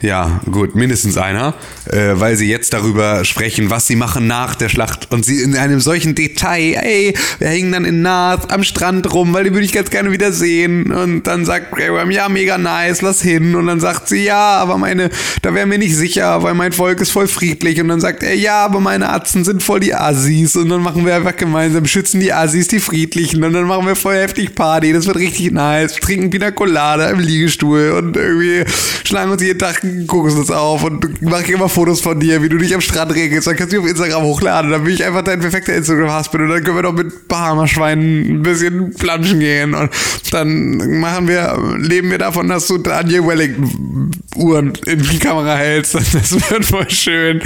ja, 0.00 0.40
gut, 0.48 0.76
mindestens 0.76 1.16
einer, 1.16 1.54
äh, 1.86 2.12
weil 2.12 2.36
sie 2.36 2.48
jetzt 2.48 2.72
darüber 2.72 3.24
sprechen, 3.24 3.68
was 3.68 3.88
sie 3.88 3.96
machen 3.96 4.28
nach 4.28 4.54
der 4.54 4.68
Schlacht. 4.68 5.10
Und 5.10 5.24
sie 5.24 5.42
in 5.42 5.56
einem 5.56 5.80
solchen 5.80 6.14
Detail, 6.14 6.74
ey, 6.80 7.14
wir 7.40 7.48
hängen 7.48 7.72
dann 7.72 7.84
in 7.84 8.00
Nath 8.00 8.52
am 8.52 8.62
Strand 8.62 9.12
rum, 9.12 9.32
weil 9.32 9.42
die 9.42 9.50
würde 9.50 9.64
ich 9.64 9.72
ganz 9.72 9.90
gerne 9.90 10.12
wieder 10.12 10.30
sehen. 10.30 10.92
Und 10.92 11.24
dann 11.24 11.44
sagt 11.44 11.72
Worm, 11.72 12.12
ja, 12.12 12.28
mega 12.28 12.58
nice, 12.58 13.02
lass 13.02 13.22
hin. 13.22 13.56
Und 13.56 13.66
dann 13.66 13.80
sagt 13.80 14.08
sie, 14.08 14.22
ja, 14.22 14.58
aber 14.58 14.78
meine, 14.78 15.10
da 15.42 15.52
wären 15.52 15.68
wir 15.68 15.78
nicht 15.78 15.96
sicher, 15.96 16.44
weil 16.44 16.54
mein 16.54 16.70
Volk 16.70 17.00
ist 17.00 17.10
voll 17.10 17.26
friedlich. 17.26 17.80
Und 17.80 17.88
dann 17.88 18.00
sagt 18.00 18.22
er, 18.22 18.36
ja, 18.36 18.64
aber 18.64 18.78
meine 18.78 19.08
Atzen 19.08 19.44
sind 19.44 19.64
voll 19.64 19.80
die 19.80 19.96
Assis. 19.96 20.54
Und 20.54 20.68
dann 20.68 20.80
machen 20.80 21.06
wir 21.06 21.16
einfach 21.16 21.36
gemeinsam, 21.36 21.86
schützen 21.86 22.20
die 22.20 22.32
Assis, 22.32 22.68
die 22.68 22.78
Friedlichen. 22.78 23.42
Und 23.42 23.52
dann 23.52 23.64
machen 23.64 23.84
wir 23.84 23.96
voll 23.96 24.14
heftig 24.14 24.54
Party. 24.54 24.92
Das 24.92 25.08
wird 25.08 25.16
richtig 25.16 25.50
nice. 25.50 25.94
Trinken 25.94 26.30
Pina 26.30 26.52
Colada 26.52 27.10
im 27.10 27.18
Liegestuhl 27.18 27.90
und 27.98 28.16
irgendwie 28.16 28.62
schlagen 29.02 29.32
uns 29.32 29.42
jeden 29.42 29.58
Tag 29.58 29.87
einen 29.88 30.06
Kokosnuss 30.06 30.50
auf 30.50 30.84
und 30.84 31.22
mache 31.22 31.52
immer 31.52 31.68
Fotos 31.68 32.00
von 32.00 32.18
dir, 32.18 32.42
wie 32.42 32.48
du 32.48 32.58
dich 32.58 32.74
am 32.74 32.80
Strand 32.80 33.14
regelst. 33.14 33.46
Dann 33.46 33.56
kannst 33.56 33.72
du 33.72 33.76
die 33.76 33.82
auf 33.82 33.90
Instagram 33.90 34.22
hochladen. 34.22 34.70
Dann 34.70 34.84
bin 34.84 34.94
ich 34.94 35.04
einfach 35.04 35.22
dein 35.22 35.40
perfekter 35.40 35.74
Instagram-Husband 35.74 36.44
und 36.44 36.50
dann 36.50 36.64
können 36.64 36.76
wir 36.76 36.82
doch 36.82 36.92
mit 36.92 37.28
Bahama-Schweinen 37.28 38.38
ein 38.38 38.42
bisschen 38.42 38.94
planschen 38.94 39.40
gehen. 39.40 39.74
Und 39.74 39.90
dann 40.30 41.00
machen 41.00 41.28
wir, 41.28 41.58
leben 41.78 42.10
wir 42.10 42.18
davon, 42.18 42.48
dass 42.48 42.66
du 42.66 42.78
Daniel 42.78 43.26
Wellington 43.26 44.10
Uhren 44.36 44.72
in 44.86 45.02
die 45.02 45.18
Kamera 45.18 45.56
hältst. 45.56 45.94
Das 46.18 46.32
wird 46.50 46.64
voll 46.64 46.90
schön. 46.90 47.42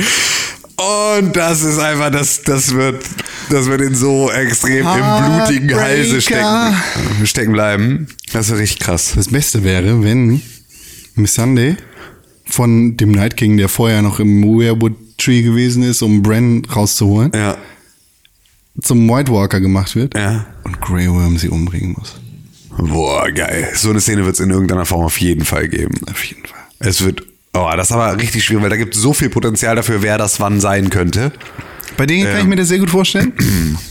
Und 0.76 1.36
das 1.36 1.62
ist 1.62 1.78
einfach, 1.78 2.10
das, 2.10 2.42
das 2.42 2.74
wird, 2.74 3.04
das 3.50 3.66
wird 3.66 3.82
in 3.82 3.94
so 3.94 4.30
extrem 4.30 4.86
im 4.86 5.46
blutigen 5.46 5.74
Halse 5.78 6.20
stecken, 6.20 6.76
stecken 7.24 7.52
bleiben. 7.52 8.08
Das 8.32 8.48
ist 8.48 8.58
richtig 8.58 8.80
krass. 8.80 9.12
Das 9.14 9.28
Beste 9.28 9.62
wäre, 9.64 10.02
wenn 10.02 10.40
Miss 11.14 11.34
Sunday 11.34 11.76
von 12.52 12.96
dem 12.96 13.12
Night 13.12 13.36
King, 13.36 13.56
der 13.56 13.68
vorher 13.68 14.02
noch 14.02 14.20
im 14.20 14.42
Weirwood 14.44 14.94
Tree 15.18 15.42
gewesen 15.42 15.82
ist, 15.82 16.02
um 16.02 16.22
Bran 16.22 16.64
rauszuholen, 16.64 17.32
Ja, 17.34 17.56
zum 18.80 19.08
White 19.08 19.30
Walker 19.32 19.60
gemacht 19.60 19.94
wird 19.94 20.16
ja. 20.16 20.46
und 20.64 20.80
Grey 20.80 21.08
Worm 21.08 21.36
sie 21.38 21.48
umbringen 21.48 21.94
muss. 21.98 22.14
Boah, 22.78 23.30
geil. 23.30 23.68
So 23.74 23.90
eine 23.90 24.00
Szene 24.00 24.24
wird 24.24 24.34
es 24.34 24.40
in 24.40 24.50
irgendeiner 24.50 24.86
Form 24.86 25.04
auf 25.04 25.20
jeden 25.20 25.44
Fall 25.44 25.68
geben. 25.68 25.94
Auf 26.10 26.24
jeden 26.24 26.46
Fall. 26.46 26.58
Es 26.78 27.04
wird, 27.04 27.22
oh, 27.52 27.70
das 27.76 27.88
ist 27.88 27.92
aber 27.92 28.18
richtig 28.18 28.44
schwierig, 28.44 28.62
weil 28.62 28.70
da 28.70 28.76
gibt 28.76 28.94
es 28.94 29.02
so 29.02 29.12
viel 29.12 29.28
Potenzial 29.28 29.76
dafür, 29.76 30.02
wer 30.02 30.16
das 30.16 30.40
wann 30.40 30.60
sein 30.60 30.88
könnte. 30.88 31.32
Bei 31.98 32.06
denen 32.06 32.24
kann 32.30 32.40
ich 32.40 32.46
mir 32.46 32.56
das 32.56 32.68
sehr 32.68 32.78
gut 32.78 32.88
vorstellen. 32.88 33.34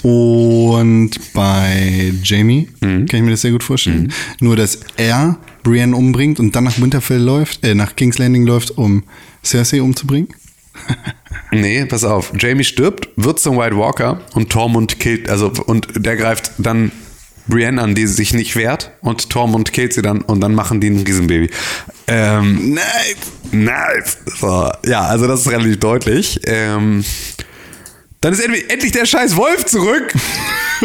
Und 0.01 1.11
bei 1.33 2.11
Jamie 2.23 2.67
kann 2.79 3.05
ich 3.07 3.21
mir 3.21 3.31
das 3.31 3.41
sehr 3.41 3.51
gut 3.51 3.63
vorstellen. 3.63 4.11
Nur, 4.39 4.55
dass 4.55 4.79
er 4.97 5.37
Brienne 5.63 5.95
umbringt 5.95 6.39
und 6.39 6.55
dann 6.55 6.63
nach 6.65 6.79
Winterfell 6.79 7.21
läuft, 7.21 7.63
äh, 7.65 7.75
nach 7.75 7.95
King's 7.95 8.17
Landing 8.17 8.45
läuft, 8.45 8.77
um 8.77 9.03
Cersei 9.43 9.81
umzubringen. 9.81 10.29
Nee, 11.53 11.83
pass 11.85 12.05
auf. 12.05 12.31
Jamie 12.39 12.63
stirbt, 12.63 13.09
wird 13.17 13.37
zum 13.37 13.57
White 13.57 13.77
Walker 13.77 14.21
und 14.35 14.49
Tormund 14.49 15.01
killt, 15.01 15.29
also, 15.29 15.51
und 15.65 15.85
der 15.97 16.15
greift 16.15 16.53
dann 16.59 16.93
Brienne 17.47 17.81
an, 17.81 17.93
die 17.93 18.07
sich 18.07 18.33
nicht 18.33 18.55
wehrt 18.55 18.91
und 19.01 19.29
Tormund 19.29 19.73
killt 19.73 19.93
sie 19.93 20.01
dann 20.01 20.21
und 20.21 20.39
dann 20.39 20.55
machen 20.55 20.79
die 20.79 20.89
ein 20.89 21.03
Riesenbaby. 21.03 21.49
Ähm, 22.07 22.75
Nice! 22.75 22.85
Nice. 23.51 24.17
So, 24.39 24.69
ja, 24.85 25.01
also 25.01 25.27
das 25.27 25.41
ist 25.41 25.51
relativ 25.51 25.79
deutlich. 25.79 26.39
Ähm, 26.45 27.03
dann 28.21 28.33
ist 28.33 28.39
endlich, 28.39 28.69
endlich 28.69 28.93
der 28.93 29.05
scheiß 29.05 29.35
Wolf 29.35 29.65
zurück. 29.65 30.13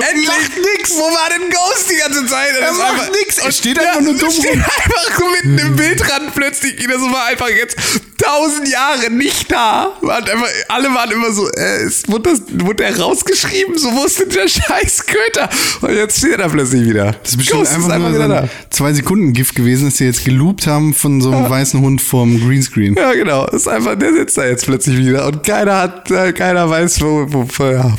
endlich. 0.03 0.27
macht 0.27 0.57
nix. 0.57 0.91
Wo 0.95 1.03
war 1.03 1.29
denn 1.31 1.51
Ghost 1.51 1.91
die 1.91 1.97
ganze 1.97 2.27
Zeit? 2.27 2.55
Er 2.55 2.69
Das 2.69 2.79
macht 2.79 3.13
nix. 3.13 3.39
Er 3.39 3.53
steht 3.53 3.79
einfach 3.79 4.01
nur 4.01 4.15
dumm 4.15 4.31
steht 4.31 4.51
rum. 4.51 4.63
einfach 4.63 5.19
so 5.19 5.29
mitten 5.29 5.59
im 5.59 5.77
Bildrand 5.77 6.35
plötzlich. 6.35 6.77
So 6.99 7.13
war 7.13 7.27
einfach 7.27 7.49
jetzt 7.49 7.77
tausend 8.19 8.69
Jahre 8.69 9.11
nicht 9.11 9.51
da. 9.51 9.93
War 10.01 10.19
einfach, 10.19 10.49
alle 10.69 10.89
waren 10.89 11.11
immer 11.11 11.33
so, 11.33 11.49
äh, 11.51 11.85
ist, 11.85 12.11
wurde, 12.11 12.31
das, 12.31 12.43
wurde 12.53 12.77
der 12.77 12.99
rausgeschrieben? 12.99 13.77
So, 13.79 13.93
wo 13.93 14.05
ist 14.05 14.21
denn 14.21 14.29
der 14.31 14.49
scheiß 14.49 15.07
Köter? 15.07 15.49
Und 15.83 15.95
jetzt 15.95 16.19
steht 16.19 16.33
er 16.33 16.39
da 16.39 16.49
plötzlich 16.49 16.85
wieder. 16.89 17.13
Das 17.23 17.33
ist 17.33 17.37
bestimmt 17.39 17.61
Ghost 17.61 17.73
einfach, 17.75 17.99
nur 17.99 18.15
so 18.15 18.23
ein 18.23 18.51
zwei 18.71 18.93
Sekunden 18.93 19.33
Gift 19.33 19.55
gewesen, 19.55 19.87
dass 19.87 19.99
sie 19.99 20.05
jetzt 20.05 20.25
geloopt 20.25 20.67
haben 20.67 20.95
von 20.95 21.21
so 21.21 21.31
einem 21.31 21.49
weißen 21.49 21.81
Hund 21.81 22.01
vom 22.01 22.41
Greenscreen. 22.41 22.95
Ja, 22.95 23.13
genau. 23.13 23.47
Ist 23.47 23.69
einfach, 23.69 23.97
der 23.97 24.13
sitzt 24.13 24.39
da 24.39 24.47
jetzt 24.47 24.65
plötzlich 24.67 24.99
wieder 24.99 25.27
und 25.27 25.43
keiner 25.43 25.77
hat, 25.79 26.11
äh, 26.11 26.33
keiner 26.33 26.69
weiß, 26.69 27.01
wo, 27.01 27.27
wo, 27.29 27.49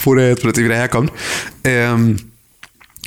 wo 0.03 0.15
der 0.15 0.29
jetzt 0.29 0.41
plötzlich 0.41 0.65
wieder 0.65 0.75
herkommt. 0.75 1.11
Ähm, 1.63 2.17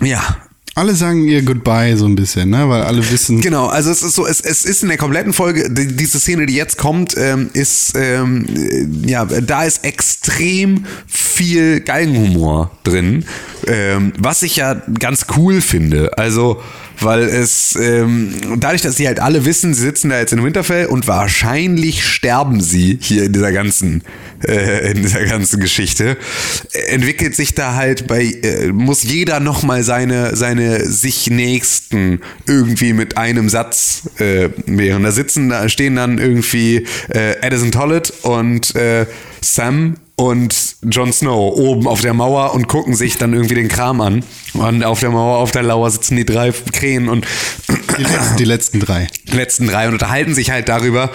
ja. 0.03 0.50
Alle 0.81 0.95
sagen 0.95 1.29
ihr 1.29 1.43
Goodbye 1.43 1.95
so 1.95 2.07
ein 2.07 2.17
bisschen, 2.17 2.49
ne? 2.49 2.67
Weil 2.67 2.81
alle 2.81 3.11
wissen, 3.11 3.39
Genau, 3.43 3.67
also 3.67 3.91
es 3.91 4.03
ist 4.03 4.15
so, 4.15 4.27
es, 4.27 4.41
es 4.41 4.65
ist 4.65 4.83
in 4.83 4.89
der 4.89 4.97
kompletten 4.97 5.35
Folge, 5.35 5.69
die, 5.69 5.95
diese 5.95 6.19
Szene, 6.19 6.47
die 6.47 6.55
jetzt 6.55 6.79
kommt, 6.79 7.15
ähm, 7.19 7.51
ist, 7.53 7.93
ähm, 7.97 8.47
äh, 8.49 8.87
ja, 9.07 9.27
da 9.27 9.65
ist 9.65 9.85
extrem 9.85 10.87
viel 11.07 11.81
Galgenhumor 11.81 12.71
drin. 12.83 13.27
Ähm, 13.67 14.13
was 14.19 14.43
ich 14.43 14.57
ja 14.57 14.75
ganz 14.99 15.27
cool 15.37 15.61
finde. 15.61 16.17
Also, 16.19 16.63
weil 17.01 17.23
es, 17.23 17.77
ähm, 17.81 18.35
dadurch, 18.59 18.83
dass 18.83 18.97
sie 18.97 19.07
halt 19.07 19.21
alle 19.21 19.45
wissen, 19.45 19.75
sie 19.75 19.83
sitzen 19.83 20.11
da 20.11 20.19
jetzt 20.19 20.33
in 20.33 20.43
Winterfell 20.45 20.87
und 20.87 21.07
wahrscheinlich 21.07 22.05
sterben 22.05 22.61
sie 22.61 22.99
hier 23.01 23.25
in 23.25 23.33
dieser 23.33 23.53
ganzen, 23.53 24.03
äh, 24.47 24.93
in 24.93 25.03
dieser 25.03 25.25
ganzen 25.25 25.61
Geschichte, 25.61 26.17
entwickelt 26.89 27.35
sich 27.35 27.55
da 27.55 27.75
halt 27.75 28.07
bei, 28.07 28.25
äh, 28.25 28.69
muss 28.69 29.03
jeder 29.03 29.41
nochmal 29.41 29.83
seine, 29.83 30.37
seine 30.37 30.85
sich 30.85 31.31
Nächsten 31.31 32.21
irgendwie 32.47 32.93
mit 32.93 33.17
einem 33.17 33.49
Satz 33.49 34.11
äh, 34.19 34.49
mehren. 34.67 35.03
Da 35.03 35.13
sitzen, 35.13 35.49
da 35.49 35.69
stehen 35.69 35.97
dann 35.97 36.19
irgendwie 36.19 36.87
äh, 37.09 37.37
Addison 37.41 37.73
Tollett 37.73 38.13
und 38.23 38.75
äh, 38.75 39.07
Sam 39.41 39.97
und 40.21 40.77
Jon 40.83 41.13
Snow 41.15 41.55
oben 41.57 41.87
auf 41.89 42.03
der 42.03 42.13
Mauer 42.13 42.53
und 42.53 42.69
gucken 42.69 42.95
sich 42.95 43.17
dann 43.17 43.33
irgendwie 43.33 43.55
den 43.55 43.69
Kram 43.69 44.03
an. 44.03 44.23
Und 44.53 44.85
auf 44.85 45.01
der 45.01 45.09
Mauer, 45.11 45.39
auf 45.39 45.51
der 45.51 45.63
Lauer 45.63 45.91
sitzen 45.91 46.17
die 46.17 46.27
drei 46.27 46.53
Krähen 46.73 47.09
und 47.09 47.27
Die 47.97 48.03
letzten, 48.03 48.37
die 48.37 48.45
letzten 48.45 48.81
drei. 48.81 49.07
letzten 49.33 49.67
drei 49.67 49.87
und 49.87 49.95
unterhalten 49.95 50.35
sich 50.35 50.51
halt 50.51 50.69
darüber, 50.69 51.11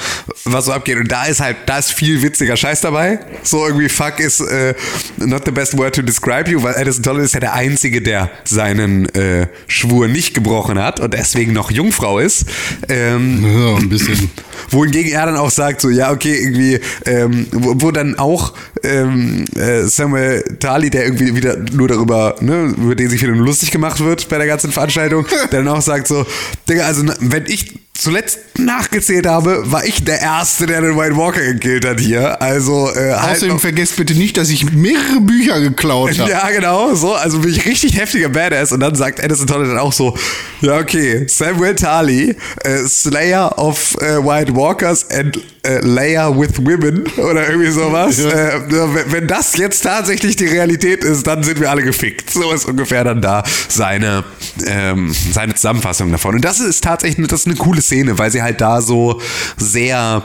was 0.45 0.65
so 0.65 0.71
abgeht. 0.71 0.97
Und 0.97 1.11
da 1.11 1.25
ist 1.25 1.39
halt, 1.39 1.57
da 1.67 1.77
ist 1.77 1.91
viel 1.93 2.23
witziger 2.23 2.57
Scheiß 2.57 2.81
dabei. 2.81 3.19
So 3.43 3.65
irgendwie 3.67 3.89
fuck 3.89 4.19
is 4.19 4.39
äh, 4.41 4.73
not 5.17 5.43
the 5.45 5.51
best 5.51 5.77
word 5.77 5.93
to 5.95 6.01
describe 6.01 6.49
you, 6.49 6.63
weil 6.63 6.75
Addison 6.75 7.03
Tolle 7.03 7.21
ist 7.23 7.35
ja 7.35 7.39
der 7.39 7.53
Einzige, 7.53 8.01
der 8.01 8.31
seinen 8.43 9.07
äh, 9.13 9.47
Schwur 9.67 10.07
nicht 10.07 10.33
gebrochen 10.33 10.79
hat 10.81 10.99
und 10.99 11.13
deswegen 11.13 11.53
noch 11.53 11.69
Jungfrau 11.69 12.17
ist. 12.17 12.45
Ähm, 12.89 13.43
Ja, 13.45 13.75
ein 13.75 13.89
bisschen. 13.89 14.31
wohingegen 14.71 15.11
er 15.11 15.27
dann 15.27 15.37
auch 15.37 15.51
sagt, 15.51 15.81
so, 15.81 15.89
ja, 15.89 16.11
okay, 16.11 16.35
irgendwie, 16.35 16.79
ähm, 17.05 17.45
wo, 17.51 17.75
wo 17.81 17.91
dann 17.91 18.17
auch 18.17 18.53
ähm, 19.01 19.45
äh, 19.55 19.83
Samuel 19.83 20.43
Tali, 20.59 20.89
der 20.89 21.05
irgendwie 21.05 21.35
wieder 21.35 21.57
nur 21.57 21.87
darüber, 21.87 22.35
ne, 22.39 22.73
über 22.77 22.95
den 22.95 23.09
sich 23.09 23.21
wieder 23.21 23.33
lustig 23.33 23.71
gemacht 23.71 23.99
wird 23.99 24.29
bei 24.29 24.37
der 24.37 24.47
ganzen 24.47 24.71
Veranstaltung, 24.71 25.25
der 25.51 25.63
dann 25.63 25.67
auch 25.67 25.81
sagt 25.81 26.07
so, 26.07 26.25
Digga, 26.67 26.85
also 26.85 27.03
wenn 27.19 27.45
ich 27.47 27.79
zuletzt 27.95 28.39
nachgezählt 28.57 29.25
habe, 29.25 29.71
war 29.71 29.85
ich 29.85 30.03
der 30.03 30.19
Erste, 30.19 30.65
der 30.65 30.81
den 30.81 30.97
White 30.97 31.15
Walker 31.15 31.41
gekillt 31.41 31.85
hat 31.85 31.99
hier. 31.99 32.41
Also 32.41 32.89
äh, 32.93 33.13
halt 33.13 33.37
Außerdem 33.37 33.59
vergesst 33.59 33.95
bitte 33.95 34.13
nicht, 34.13 34.37
dass 34.37 34.49
ich 34.49 34.71
mehrere 34.71 35.21
Bücher 35.21 35.61
geklaut 35.61 36.17
habe. 36.19 36.29
ja, 36.29 36.49
genau, 36.49 36.93
so. 36.93 37.13
Also 37.13 37.39
bin 37.39 37.51
ich 37.51 37.65
richtig 37.65 37.97
heftiger 37.97 38.29
Badass. 38.29 38.71
Und 38.71 38.81
dann 38.81 38.95
sagt 38.95 39.23
Addison 39.23 39.47
Tolle 39.47 39.67
dann 39.67 39.77
auch 39.77 39.93
so: 39.93 40.15
Ja, 40.61 40.77
okay, 40.77 41.25
Samuel 41.27 41.75
Tali, 41.75 42.35
äh, 42.63 42.77
Slayer 42.87 43.57
of 43.57 43.95
äh, 44.01 44.23
White 44.23 44.55
Walkers 44.55 45.09
and 45.09 45.39
äh, 45.65 45.79
Layer 45.81 46.37
with 46.37 46.57
Women 46.57 47.03
oder 47.17 47.47
irgendwie 47.47 47.71
sowas. 47.71 48.19
Äh, 48.35 48.59
wenn, 49.07 49.27
das 49.27 49.55
jetzt 49.57 49.81
tatsächlich 49.81 50.35
die 50.35 50.45
Realität 50.45 51.03
ist, 51.03 51.25
dann 51.25 51.43
sind 51.43 51.59
wir 51.59 51.69
alle 51.69 51.83
gefickt. 51.83 52.29
So 52.29 52.51
ist 52.51 52.65
ungefähr 52.65 53.03
dann 53.03 53.21
da 53.21 53.43
seine, 53.69 54.23
ähm, 54.65 55.13
seine 55.31 55.55
Zusammenfassung 55.55 56.11
davon. 56.11 56.35
Und 56.35 56.41
das 56.45 56.59
ist 56.59 56.83
tatsächlich 56.83 57.27
das 57.27 57.41
ist 57.41 57.47
eine 57.47 57.55
coole 57.55 57.81
Szene, 57.81 58.17
weil 58.17 58.31
sie 58.31 58.41
halt 58.41 58.61
da 58.61 58.81
so 58.81 59.21
sehr 59.57 60.23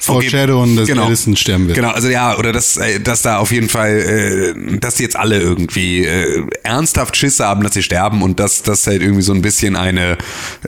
Foreshadowen, 0.00 0.76
dass 0.76 0.90
Addison 0.90 1.36
sterben 1.36 1.66
wird. 1.66 1.76
Genau, 1.76 1.90
also 1.90 2.08
ja, 2.08 2.36
oder 2.38 2.52
dass, 2.52 2.76
äh, 2.76 3.00
dass 3.00 3.22
da 3.22 3.38
auf 3.38 3.52
jeden 3.52 3.68
Fall, 3.68 4.54
äh, 4.56 4.78
dass 4.78 4.96
die 4.96 5.02
jetzt 5.02 5.16
alle 5.16 5.38
irgendwie 5.38 6.04
äh, 6.04 6.46
ernsthaft 6.62 7.16
Schiss 7.16 7.38
haben, 7.40 7.62
dass 7.62 7.74
sie 7.74 7.82
sterben 7.82 8.22
und 8.22 8.40
dass 8.40 8.62
das 8.62 8.86
halt 8.86 9.02
irgendwie 9.02 9.22
so 9.22 9.32
ein 9.32 9.42
bisschen 9.42 9.76
eine, 9.76 10.16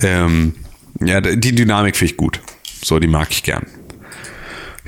ähm, 0.01 0.55
ja, 1.01 1.21
die 1.21 1.55
Dynamik 1.55 1.97
finde 1.97 2.13
ich 2.13 2.17
gut. 2.17 2.41
So, 2.85 2.99
die 2.99 3.09
mag 3.09 3.29
ich 3.31 3.43
gern. 3.43 3.67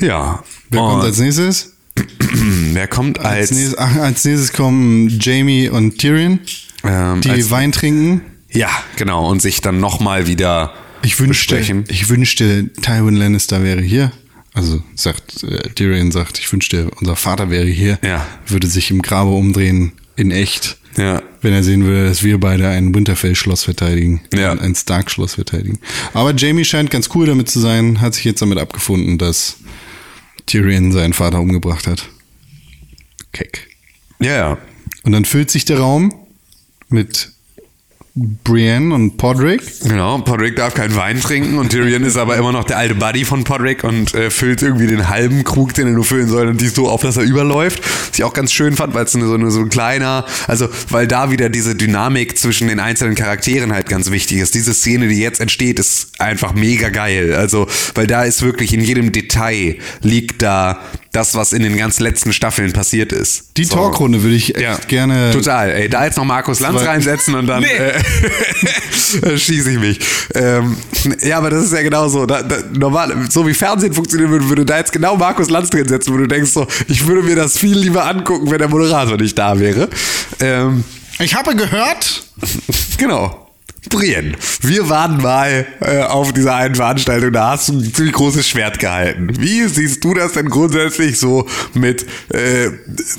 Ja. 0.01 0.43
Wer 0.71 0.83
und 0.83 0.91
kommt 0.91 1.05
als 1.05 1.19
nächstes? 1.19 1.73
wer 2.73 2.89
kommt 2.89 3.19
als, 3.21 3.27
Als 3.27 3.51
nächstes, 3.53 3.79
ach, 3.79 3.97
als 3.97 4.25
nächstes 4.25 4.53
kommen 4.53 5.09
Jamie 5.21 5.69
und 5.69 5.99
Tyrion, 5.99 6.41
ähm, 6.83 7.21
die 7.21 7.51
Wein 7.51 7.71
trinken. 7.73 8.23
ja, 8.51 8.71
genau, 8.97 9.29
und 9.31 9.41
sich 9.41 9.61
dann 9.61 9.79
nochmal 9.81 10.27
wieder 10.27 10.75
Ich 11.03 11.19
wünschte, 11.21 11.55
besprechen. 11.57 11.85
ich 11.89 12.09
wünschte, 12.09 12.71
Tywin 12.83 13.15
Lannister 13.17 13.63
wäre 13.63 13.81
hier. 13.81 14.11
Also 14.55 14.83
sagt 14.95 15.43
äh, 15.45 15.69
Tyrion 15.71 16.11
sagt, 16.13 16.39
ich 16.39 16.53
wünschte, 16.53 16.91
unser 17.01 17.17
Vater 17.17 17.51
wäre 17.51 17.67
hier. 17.67 17.99
Ja. 18.05 18.27
Würde 18.47 18.67
sich 18.69 18.91
im 18.91 19.03
Grabe 19.03 19.31
umdrehen 19.31 19.93
in 20.17 20.31
echt. 20.31 20.79
Ja. 20.97 21.23
Wenn 21.43 21.53
er 21.53 21.65
sehen 21.65 21.85
würde, 21.85 22.09
dass 22.09 22.23
wir 22.23 22.39
beide 22.39 22.69
ein 22.69 22.95
Winterfell-Schloss 22.95 23.65
verteidigen. 23.65 24.21
Ja. 24.33 24.53
Ein- 24.53 24.61
Ein 24.61 24.75
Stark-Schloss 24.77 25.35
verteidigen. 25.35 25.81
Aber 26.13 26.33
Jamie 26.37 26.65
scheint 26.65 26.91
ganz 26.93 27.09
cool 27.17 27.27
damit 27.27 27.49
zu 27.51 27.59
sein, 27.59 28.01
hat 28.01 28.15
sich 28.15 28.25
jetzt 28.25 28.43
damit 28.43 28.59
abgefunden, 28.59 29.19
dass 29.19 29.57
Tyrion 30.47 30.93
seinen 30.93 31.13
Vater 31.13 31.41
umgebracht 31.41 31.87
hat. 31.87 32.09
Keck. 33.33 33.69
Ja, 34.21 34.35
ja. 34.35 34.59
Und 35.03 35.13
dann 35.13 35.25
füllt 35.25 35.51
sich 35.51 35.65
der 35.65 35.79
Raum 35.79 36.15
mit 36.89 37.34
Brienne 38.17 38.95
und 38.95 39.17
Podrick. 39.17 39.61
Genau, 39.83 40.19
Podrick 40.19 40.55
darf 40.55 40.75
keinen 40.75 40.95
Wein 40.95 41.21
trinken 41.21 41.59
und 41.59 41.71
Tyrion 41.71 42.05
ist 42.05 42.17
aber 42.17 42.37
immer 42.37 42.53
noch 42.53 42.63
der 42.63 42.79
alte 42.79 42.95
Buddy 42.95 43.25
von 43.25 43.43
Podrick 43.43 43.83
und 43.83 44.15
äh, 44.15 44.31
füllt 44.31 44.63
irgendwie 44.63 44.87
den 44.87 45.09
halben 45.09 45.43
Krug, 45.43 45.75
den 45.75 45.89
er 45.89 45.95
nur 45.95 46.05
füllen 46.05 46.29
soll 46.29 46.47
und 46.47 46.61
die 46.61 46.69
so 46.69 46.89
auf, 46.89 47.03
dass 47.03 47.17
er 47.17 47.25
überläuft. 47.25 47.83
Was 47.83 48.17
ich 48.17 48.23
auch 48.23 48.33
ganz 48.33 48.53
schön 48.53 48.77
fand, 48.77 48.95
weil 48.95 49.07
es 49.07 49.13
so, 49.13 49.51
so 49.51 49.61
ein 49.61 49.69
kleiner, 49.69 50.25
also 50.47 50.69
weil 50.91 51.09
da 51.09 51.33
wieder 51.33 51.49
diese 51.49 51.75
Dynamik 51.75 52.39
zwischen 52.39 52.69
den 52.69 52.79
einzelnen 52.79 53.17
Charakteren 53.17 53.73
halt 53.73 53.89
ganz 53.89 54.13
wichtig 54.13 54.39
ist. 54.39 54.55
Diese 54.55 54.75
Szene, 54.75 55.09
die 55.09 55.19
jetzt 55.19 55.41
entsteht, 55.41 55.81
ist 55.81 56.21
einfach 56.21 56.55
mega 56.55 56.91
geil. 56.91 57.35
Also, 57.35 57.67
weil 57.97 58.07
da 58.07 58.23
ist 58.23 58.43
wirklich 58.43 58.73
in 58.73 58.81
jedem 58.81 59.11
Detail 59.11 59.79
liegt 60.03 60.41
da 60.41 60.79
das, 61.15 61.35
was 61.35 61.53
in 61.53 61.63
den 61.63 61.77
ganz 61.77 62.01
letzten 62.01 62.33
Staffeln 62.33 62.73
passiert 62.73 63.13
ist. 63.13 63.45
Die 63.57 63.65
So. 63.65 63.77
Talkrunde 63.77 64.23
würde 64.23 64.35
ich 64.37 64.57
echt 64.57 64.89
gerne. 64.89 65.31
Total, 65.33 65.71
ey, 65.71 65.89
da 65.89 66.05
jetzt 66.05 66.17
noch 66.17 66.25
Markus 66.25 66.61
Lanz 66.61 66.83
reinsetzen 66.85 67.35
und 67.35 67.47
dann 67.47 67.63
äh, 69.23 69.39
schieße 69.39 69.71
ich 69.73 69.79
mich. 69.79 70.01
Ähm, 70.35 70.77
ja, 71.23 71.39
aber 71.39 71.51
das 71.51 71.65
ist 71.65 71.73
ja 71.73 71.83
genau 71.83 72.09
so. 72.09 72.27
Da, 72.27 72.43
da, 72.43 72.57
normal, 72.73 73.15
so 73.31 73.47
wie 73.47 73.55
Fernsehen 73.55 73.93
funktionieren 73.93 74.31
würde, 74.31 74.49
würde 74.49 74.65
da 74.65 74.79
jetzt 74.79 74.93
genau 74.93 75.17
Markus 75.17 75.51
Lanz 75.51 75.71
drin 75.71 75.89
setzen, 75.89 76.13
wo 76.13 76.19
du 76.19 76.27
denkst 76.27 76.51
so, 76.51 76.67
ich 76.89 77.07
würde 77.07 77.23
mir 77.23 77.37
das 77.37 77.59
viel 77.59 77.79
lieber 77.79 78.07
angucken, 78.07 78.51
wenn 78.51 78.59
der 78.59 78.69
Moderator 78.69 79.17
nicht 79.17 79.39
da 79.39 79.59
wäre. 79.59 79.89
Ähm, 80.41 80.85
Ich 81.19 81.35
habe 81.35 81.55
gehört. 81.55 82.25
genau. 82.99 83.44
Brienne, 83.91 84.33
wir 84.63 84.89
waren 84.89 85.21
mal 85.21 85.67
äh, 85.81 86.01
auf 86.03 86.33
dieser 86.33 86.57
einen 86.57 86.75
Veranstaltung, 86.75 87.33
da 87.33 87.51
hast 87.51 87.69
du 87.69 87.75
ein 87.75 87.93
ziemlich 87.95 88.15
großes 88.15 88.49
Schwert 88.49 88.79
gehalten. 88.79 89.29
Wie 89.39 89.65
siehst 89.69 90.03
du 90.05 90.15
das 90.15 90.33
denn 90.33 90.49
grundsätzlich 90.49 91.19
so 91.19 91.47
mit 91.75 92.05
äh, 92.31 92.71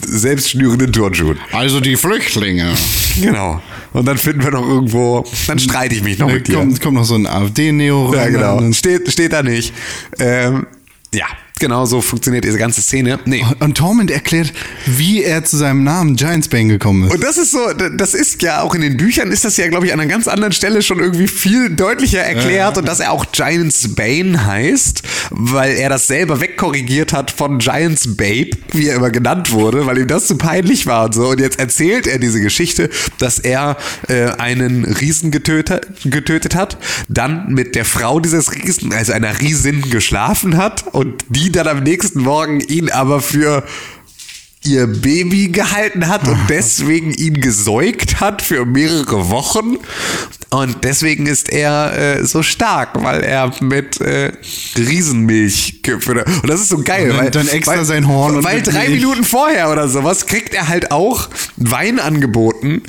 selbstschnürenden 0.02 0.92
Turnschuhen? 0.92 1.38
Also 1.52 1.80
die 1.80 1.96
Flüchtlinge. 1.96 2.74
Genau. 3.22 3.62
Und 3.94 4.06
dann 4.08 4.18
finden 4.18 4.44
wir 4.44 4.52
noch 4.52 4.68
irgendwo, 4.68 5.26
dann 5.48 5.60
streite 5.60 5.96
ich 5.96 6.04
mich 6.04 6.18
noch 6.20 6.28
Da 6.28 6.34
mit 6.34 6.48
dir. 6.48 6.56
kommt, 6.56 6.82
kommt 6.82 6.96
noch 6.98 7.06
so 7.06 7.16
ein 7.16 7.28
AfD-Neo 7.28 8.14
Ja, 8.14 8.22
rein. 8.24 8.34
genau. 8.34 8.58
Und 8.58 8.64
dann- 8.64 8.74
Steht, 8.74 9.12
steht 9.12 9.32
da 9.34 9.42
nicht. 9.44 9.74
Ähm, 10.20 10.68
ja, 11.14 11.26
genau 11.58 11.86
so 11.86 12.02
funktioniert 12.02 12.44
diese 12.44 12.58
ganze 12.58 12.82
Szene. 12.82 13.18
Nee. 13.24 13.46
Und 13.60 13.78
Tormund 13.78 14.12
erklärt, 14.12 14.52
wie 14.86 15.24
er 15.24 15.46
zu 15.46 15.56
seinem 15.56 15.86
Namen 15.86 16.18
Giantsbane 16.18 16.68
gekommen 16.68 17.06
ist. 17.06 17.14
Und 17.14 17.24
das 17.24 17.38
ist 17.38 17.52
so, 17.52 17.60
das 17.74 18.14
ist 18.14 18.42
ja 18.42 18.62
auch 18.62 18.76
in 18.76 18.82
den 18.82 18.98
Büchern 18.98 19.32
ist 19.32 19.46
das 19.46 19.56
ja, 19.56 19.70
glaube 19.70 19.86
ich, 19.86 19.94
an 19.94 20.02
einer 20.02 20.10
ganz 20.10 20.28
anderen 20.28 20.52
Stelle 20.52 20.82
schon 20.82 21.00
irgendwie 21.00 21.28
viel 21.28 21.70
deutlicher 21.70 22.20
erklärt 22.20 22.78
und 22.78 22.86
dass 22.86 23.00
er 23.00 23.12
auch 23.14 23.32
Giants 23.32 23.96
Bane 23.96 24.46
heißt, 24.46 25.04
weil 25.30 25.78
er 25.78 25.88
das 25.88 26.08
selber 26.08 26.42
wegkorrigiert 26.42 27.14
hat 27.14 27.32
von 27.32 27.60
Giants 27.60 28.18
Babe, 28.18 28.52
wie 28.74 28.90
er 28.90 28.98
immer 28.98 29.10
genannt 29.10 29.54
wurde, 29.54 29.86
weil 29.86 29.98
ihm 29.98 30.08
das 30.08 30.28
zu 30.28 30.38
peinlich 30.38 30.88
war 30.88 31.06
und 31.06 31.16
so. 31.16 31.30
Und 31.30 31.40
jetzt 31.40 31.58
erzählt 31.58 32.06
er 32.06 32.20
diese 32.20 32.42
Geschichte, 32.42 32.90
dass 33.18 33.40
er 33.40 33.78
äh, 34.10 34.26
einen 34.32 34.84
Riesen 34.84 35.32
getötet, 35.32 35.88
getötet 36.04 36.54
hat, 36.54 36.78
dann 37.08 37.54
mit 37.54 37.76
der 37.76 37.86
Frau 37.86 38.20
dieses 38.20 38.54
Riesen, 38.54 38.92
also 38.92 39.14
einer 39.14 39.40
Riesin, 39.40 39.90
geschlafen 39.90 40.58
hat 40.58 40.86
und 40.94 41.24
die 41.30 41.45
dann 41.52 41.68
am 41.68 41.84
nächsten 41.84 42.22
Morgen 42.22 42.60
ihn 42.60 42.90
aber 42.90 43.22
für 43.22 43.64
ihr 44.64 44.88
Baby 44.88 45.50
gehalten 45.50 46.08
hat 46.08 46.28
und 46.28 46.40
deswegen 46.50 47.14
ihn 47.14 47.40
gesäugt 47.40 48.20
hat 48.20 48.42
für 48.42 48.66
mehrere 48.66 49.30
Wochen. 49.30 49.78
Und 50.52 50.78
deswegen 50.84 51.26
ist 51.26 51.50
er 51.52 52.20
äh, 52.20 52.26
so 52.26 52.42
stark, 52.44 52.90
weil 53.04 53.22
er 53.24 53.52
mit 53.62 54.00
äh, 54.00 54.32
Riesenmilch 54.78 55.80
gefüttert. 55.84 56.28
Und 56.42 56.50
das 56.50 56.62
ist 56.62 56.70
so 56.70 56.78
geil. 56.78 57.10
Und 57.12 57.18
dann- 57.18 57.26
weil, 57.26 57.32
dann 57.32 57.48
extra 57.48 57.78
weil, 57.78 57.86
sein 57.86 58.08
Horn 58.08 58.38
und 58.38 58.44
Weil 58.44 58.62
drei 58.62 58.88
Milch. 58.90 59.02
Minuten 59.02 59.24
vorher 59.24 59.72
oder 59.72 59.88
sowas 59.88 60.26
kriegt 60.28 60.54
er 60.54 60.68
halt 60.68 60.92
auch 60.92 61.30
Wein 61.58 62.00
angeboten. 62.00 62.84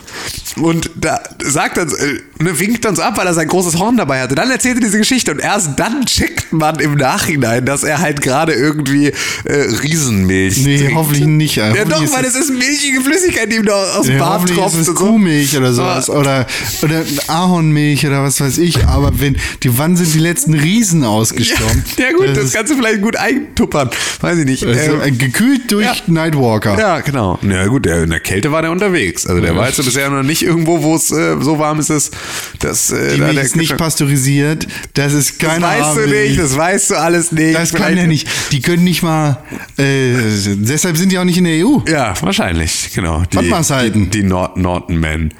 Und 0.56 0.90
da 0.96 1.20
sagt 1.44 1.76
dann, 1.76 1.88
äh, 1.88 2.44
er 2.44 2.58
winkt 2.60 2.86
so 2.96 3.02
ab, 3.02 3.16
weil 3.18 3.26
er 3.26 3.34
sein 3.34 3.48
großes 3.48 3.78
Horn 3.78 3.96
dabei 3.96 4.20
hatte. 4.20 4.34
Dann 4.34 4.50
erzählt 4.50 4.76
er 4.76 4.80
diese 4.82 4.98
Geschichte 4.98 5.32
und 5.32 5.40
erst 5.40 5.70
dann 5.78 6.04
checkt 6.06 6.52
man 6.52 6.78
im 6.78 6.94
Nachhinein, 6.94 7.64
dass 7.66 7.82
er 7.82 7.98
halt 8.00 8.22
gerade 8.22 8.52
irgendwie 8.52 9.08
äh, 9.44 9.52
Riesenmilch 9.82 10.58
Nee, 10.58 10.78
trinkt. 10.78 10.94
hoffentlich 10.94 11.24
nicht. 11.26 11.56
Ja 11.56 11.70
Hoffentlich 11.70 12.10
doch, 12.10 12.16
weil 12.16 12.24
es 12.24 12.34
ist 12.34 12.50
milchige 12.50 13.00
Flüssigkeit, 13.00 13.50
die 13.50 13.56
ihm 13.56 13.64
da 13.66 13.74
aus 13.96 14.06
dem 14.06 14.16
Ja, 14.18 14.24
Bart 14.24 14.48
tropft. 14.48 14.78
ist 14.78 14.88
es. 14.88 14.94
Kuhmilch 14.94 15.56
oder 15.56 15.72
sowas. 15.72 16.08
Oder, 16.08 16.46
oder 16.82 17.04
Ahornmilch 17.46 18.06
oder 18.06 18.22
was 18.22 18.40
weiß 18.40 18.58
ich. 18.58 18.84
Aber 18.86 19.20
wenn, 19.20 19.36
die, 19.62 19.78
wann 19.78 19.96
sind 19.96 20.12
die 20.14 20.18
letzten 20.18 20.54
Riesen 20.54 21.04
ausgestorben? 21.04 21.84
Ja 21.96 22.12
gut, 22.12 22.28
das, 22.36 22.44
ist, 22.46 22.54
kannst 22.54 22.72
du 22.72 22.76
vielleicht 22.76 23.00
gut 23.00 23.16
eintuppern. 23.16 23.90
Weiß 24.20 24.38
ich 24.38 24.44
nicht. 24.44 24.64
also, 24.66 24.80
Ähm, 24.96 25.00
äh, 25.02 25.10
gekühlt 25.12 25.70
durch 25.72 25.84
ja. 25.84 25.94
Nightwalker. 26.06 26.78
Ja, 26.78 27.00
genau. 27.00 27.38
Na 27.42 27.66
gut, 27.66 27.86
der, 27.86 28.02
in 28.04 28.10
der 28.10 28.20
Kälte 28.20 28.52
war 28.52 28.62
der 28.62 28.70
unterwegs. 28.70 29.26
Also 29.26 29.40
der 29.40 29.56
war 29.56 29.66
jetzt 29.68 29.82
bisher 29.82 30.10
noch 30.10 30.22
nicht 30.22 30.42
irgendwo, 30.42 30.82
wo 30.82 30.94
es 30.94 31.10
äh, 31.10 31.36
so 31.40 31.58
warm 31.58 31.80
ist, 31.80 31.90
dass, 31.90 32.10
dass 32.58 32.90
äh, 32.90 33.14
Die 33.14 33.18
da 33.18 33.24
Milch 33.26 33.36
der 33.36 33.44
ist 33.44 33.56
nicht 33.56 33.76
pasteurisiert. 33.76 34.66
Das 34.94 35.12
ist 35.12 35.42
Das 35.42 35.48
keine 35.50 35.64
weißt 35.64 35.80
du 35.80 36.00
Haarmilch. 36.00 36.28
nicht, 36.30 36.40
das 36.40 36.56
weißt 36.56 36.90
du 36.90 36.94
alles 36.96 37.32
nicht. 37.32 37.54
Das 37.54 37.72
kann 37.72 37.96
ja 37.96 38.06
nicht. 38.06 38.28
Die 38.52 38.60
können 38.60 38.84
nicht 38.84 39.02
mal. 39.02 39.38
Äh, 39.78 40.14
deshalb 40.56 40.96
sind 40.96 41.12
die 41.12 41.18
auch 41.18 41.24
nicht 41.24 41.38
in 41.38 41.44
der 41.44 41.66
EU. 41.66 41.78
Ja, 41.88 42.14
wahrscheinlich, 42.20 42.90
genau. 42.94 43.22
Die, 43.32 43.50
Was 43.50 43.68
du? 43.68 43.90
Die, 43.90 44.10
die 44.10 44.22
Nord 44.22 44.56
Norton 44.56 44.98
Men. 44.98 45.32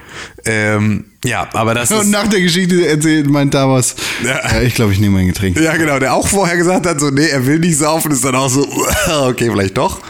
Ähm, 0.47 1.05
ja, 1.25 1.49
aber 1.53 1.75
das 1.75 1.91
Und 1.91 2.03
ist. 2.03 2.07
nach 2.11 2.29
der 2.29 2.41
Geschichte 2.41 2.87
erzählt 2.87 3.29
meint 3.29 3.53
Davos, 3.53 3.97
Ja. 4.25 4.41
ja. 4.57 4.63
ich 4.63 4.75
glaube, 4.75 4.93
ich 4.93 5.01
nehme 5.01 5.19
ein 5.19 5.27
Getränk. 5.27 5.59
Ja, 5.61 5.77
genau, 5.77 5.99
der 5.99 6.15
auch 6.15 6.27
vorher 6.27 6.57
gesagt 6.57 6.87
hat, 6.87 7.01
so, 7.01 7.11
nee, 7.11 7.27
er 7.27 7.45
will 7.47 7.59
nicht 7.59 7.77
saufen, 7.79 8.13
ist 8.13 8.25
dann 8.25 8.37
auch 8.37 8.49
so, 8.49 8.67
okay, 9.27 9.51
vielleicht 9.51 9.77
doch. 9.77 10.01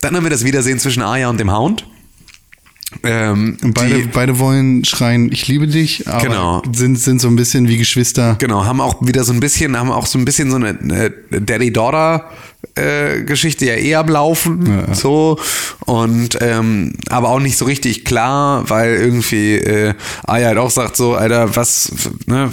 Dann 0.00 0.14
haben 0.16 0.24
wir 0.24 0.30
das 0.30 0.44
Wiedersehen 0.44 0.78
zwischen 0.78 1.02
Aya 1.02 1.28
und 1.30 1.40
dem 1.40 1.50
Hound. 1.50 1.86
Ähm, 3.04 3.56
Und 3.62 3.72
beide, 3.74 4.00
beide 4.12 4.38
wollen 4.40 4.84
schreien, 4.84 5.30
ich 5.30 5.46
liebe 5.46 5.68
dich, 5.68 6.08
aber 6.08 6.22
Genau. 6.26 6.62
sind, 6.74 6.96
sind 6.98 7.20
so 7.20 7.28
ein 7.28 7.36
bisschen 7.36 7.68
wie 7.68 7.78
Geschwister. 7.78 8.34
Genau, 8.40 8.64
haben 8.64 8.80
auch 8.80 8.96
wieder 9.06 9.22
so 9.22 9.32
ein 9.32 9.38
bisschen, 9.38 9.78
haben 9.78 9.92
auch 9.92 10.06
so 10.06 10.18
ein 10.18 10.24
bisschen 10.24 10.50
so 10.50 10.56
eine 10.56 10.70
äh, 10.70 11.40
Daddy-Daughter-Geschichte 12.80 13.66
ja 13.66 13.74
eher 13.74 14.00
am 14.00 14.08
Laufen. 14.08 14.86
So. 14.92 15.38
Und 15.86 16.38
ähm, 16.40 16.94
aber 17.08 17.30
auch 17.30 17.40
nicht 17.40 17.56
so 17.56 17.64
richtig 17.64 18.04
klar, 18.04 18.68
weil 18.68 18.94
irgendwie 18.94 19.56
äh, 19.56 19.94
Aya 20.26 20.48
halt 20.48 20.58
auch 20.58 20.70
sagt 20.70 20.96
so, 20.96 21.14
Alter, 21.14 21.56
was, 21.56 21.92
ne, 22.26 22.50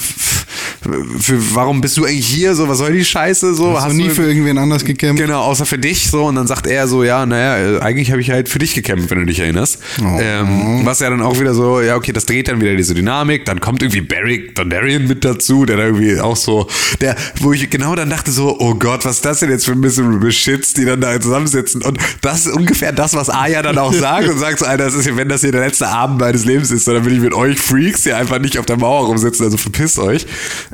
für, 1.19 1.55
warum 1.55 1.81
bist 1.81 1.97
du 1.97 2.05
eigentlich 2.05 2.27
hier? 2.27 2.55
So, 2.55 2.67
was 2.67 2.79
soll 2.79 2.93
die 2.93 3.05
Scheiße? 3.05 3.53
So, 3.53 3.79
Hast 3.79 3.91
du 3.91 3.97
nie 3.97 4.09
für 4.09 4.23
irgendwen 4.23 4.57
anders 4.57 4.85
gekämpft? 4.85 5.21
Genau, 5.21 5.41
außer 5.41 5.65
für 5.65 5.77
dich 5.77 6.09
so. 6.09 6.25
Und 6.25 6.35
dann 6.35 6.47
sagt 6.47 6.67
er 6.67 6.87
so, 6.87 7.03
ja, 7.03 7.25
naja, 7.25 7.79
eigentlich 7.79 8.11
habe 8.11 8.21
ich 8.21 8.31
halt 8.31 8.49
für 8.49 8.59
dich 8.59 8.73
gekämpft, 8.73 9.09
wenn 9.11 9.19
du 9.19 9.25
dich 9.25 9.39
erinnerst. 9.39 9.79
Oh. 10.01 10.19
Ähm, 10.19 10.81
was 10.83 10.99
ja 10.99 11.09
dann 11.09 11.21
auch 11.21 11.39
wieder 11.39 11.53
so, 11.53 11.81
ja, 11.81 11.95
okay, 11.95 12.13
das 12.13 12.25
dreht 12.25 12.47
dann 12.47 12.61
wieder 12.61 12.75
diese 12.75 12.93
Dynamik. 12.93 13.45
Dann 13.45 13.59
kommt 13.59 13.81
irgendwie 13.81 14.01
Barrick 14.01 14.55
Dondarrion 14.55 15.07
mit 15.07 15.23
dazu, 15.25 15.65
der 15.65 15.77
da 15.77 15.83
irgendwie 15.83 16.19
auch 16.19 16.35
so, 16.35 16.67
der, 17.01 17.15
wo 17.39 17.53
ich 17.53 17.69
genau 17.69 17.95
dann 17.95 18.09
dachte 18.09 18.31
so, 18.31 18.57
oh 18.59 18.75
Gott, 18.75 19.05
was 19.05 19.17
ist 19.17 19.25
das 19.25 19.39
denn 19.39 19.49
jetzt 19.49 19.65
für 19.65 19.75
Miserable 19.75 20.16
Shits, 20.31 20.73
die 20.73 20.85
dann 20.85 21.01
da 21.01 21.19
zusammensitzen. 21.19 21.81
Und 21.81 21.99
das 22.21 22.45
ist 22.45 22.53
ungefähr 22.53 22.91
das, 22.91 23.13
was 23.13 23.29
Aya 23.29 23.61
dann 23.61 23.77
auch 23.77 23.93
sagt 23.93 24.27
und 24.27 24.37
sagt 24.39 24.59
so, 24.59 24.65
Alter, 24.65 24.85
das 24.85 24.93
ist 24.93 25.15
wenn 25.15 25.29
das 25.29 25.41
hier 25.41 25.51
der 25.51 25.61
letzte 25.61 25.87
Abend 25.87 26.19
meines 26.19 26.45
Lebens 26.45 26.71
ist, 26.71 26.87
dann 26.87 27.05
will 27.05 27.13
ich 27.13 27.19
mit 27.19 27.33
euch 27.33 27.59
Freaks 27.59 28.03
hier 28.03 28.17
einfach 28.17 28.39
nicht 28.39 28.57
auf 28.57 28.65
der 28.65 28.77
Mauer 28.77 29.07
rumsitzen, 29.07 29.45
also 29.45 29.57
verpisst 29.57 29.99
euch. 29.99 30.25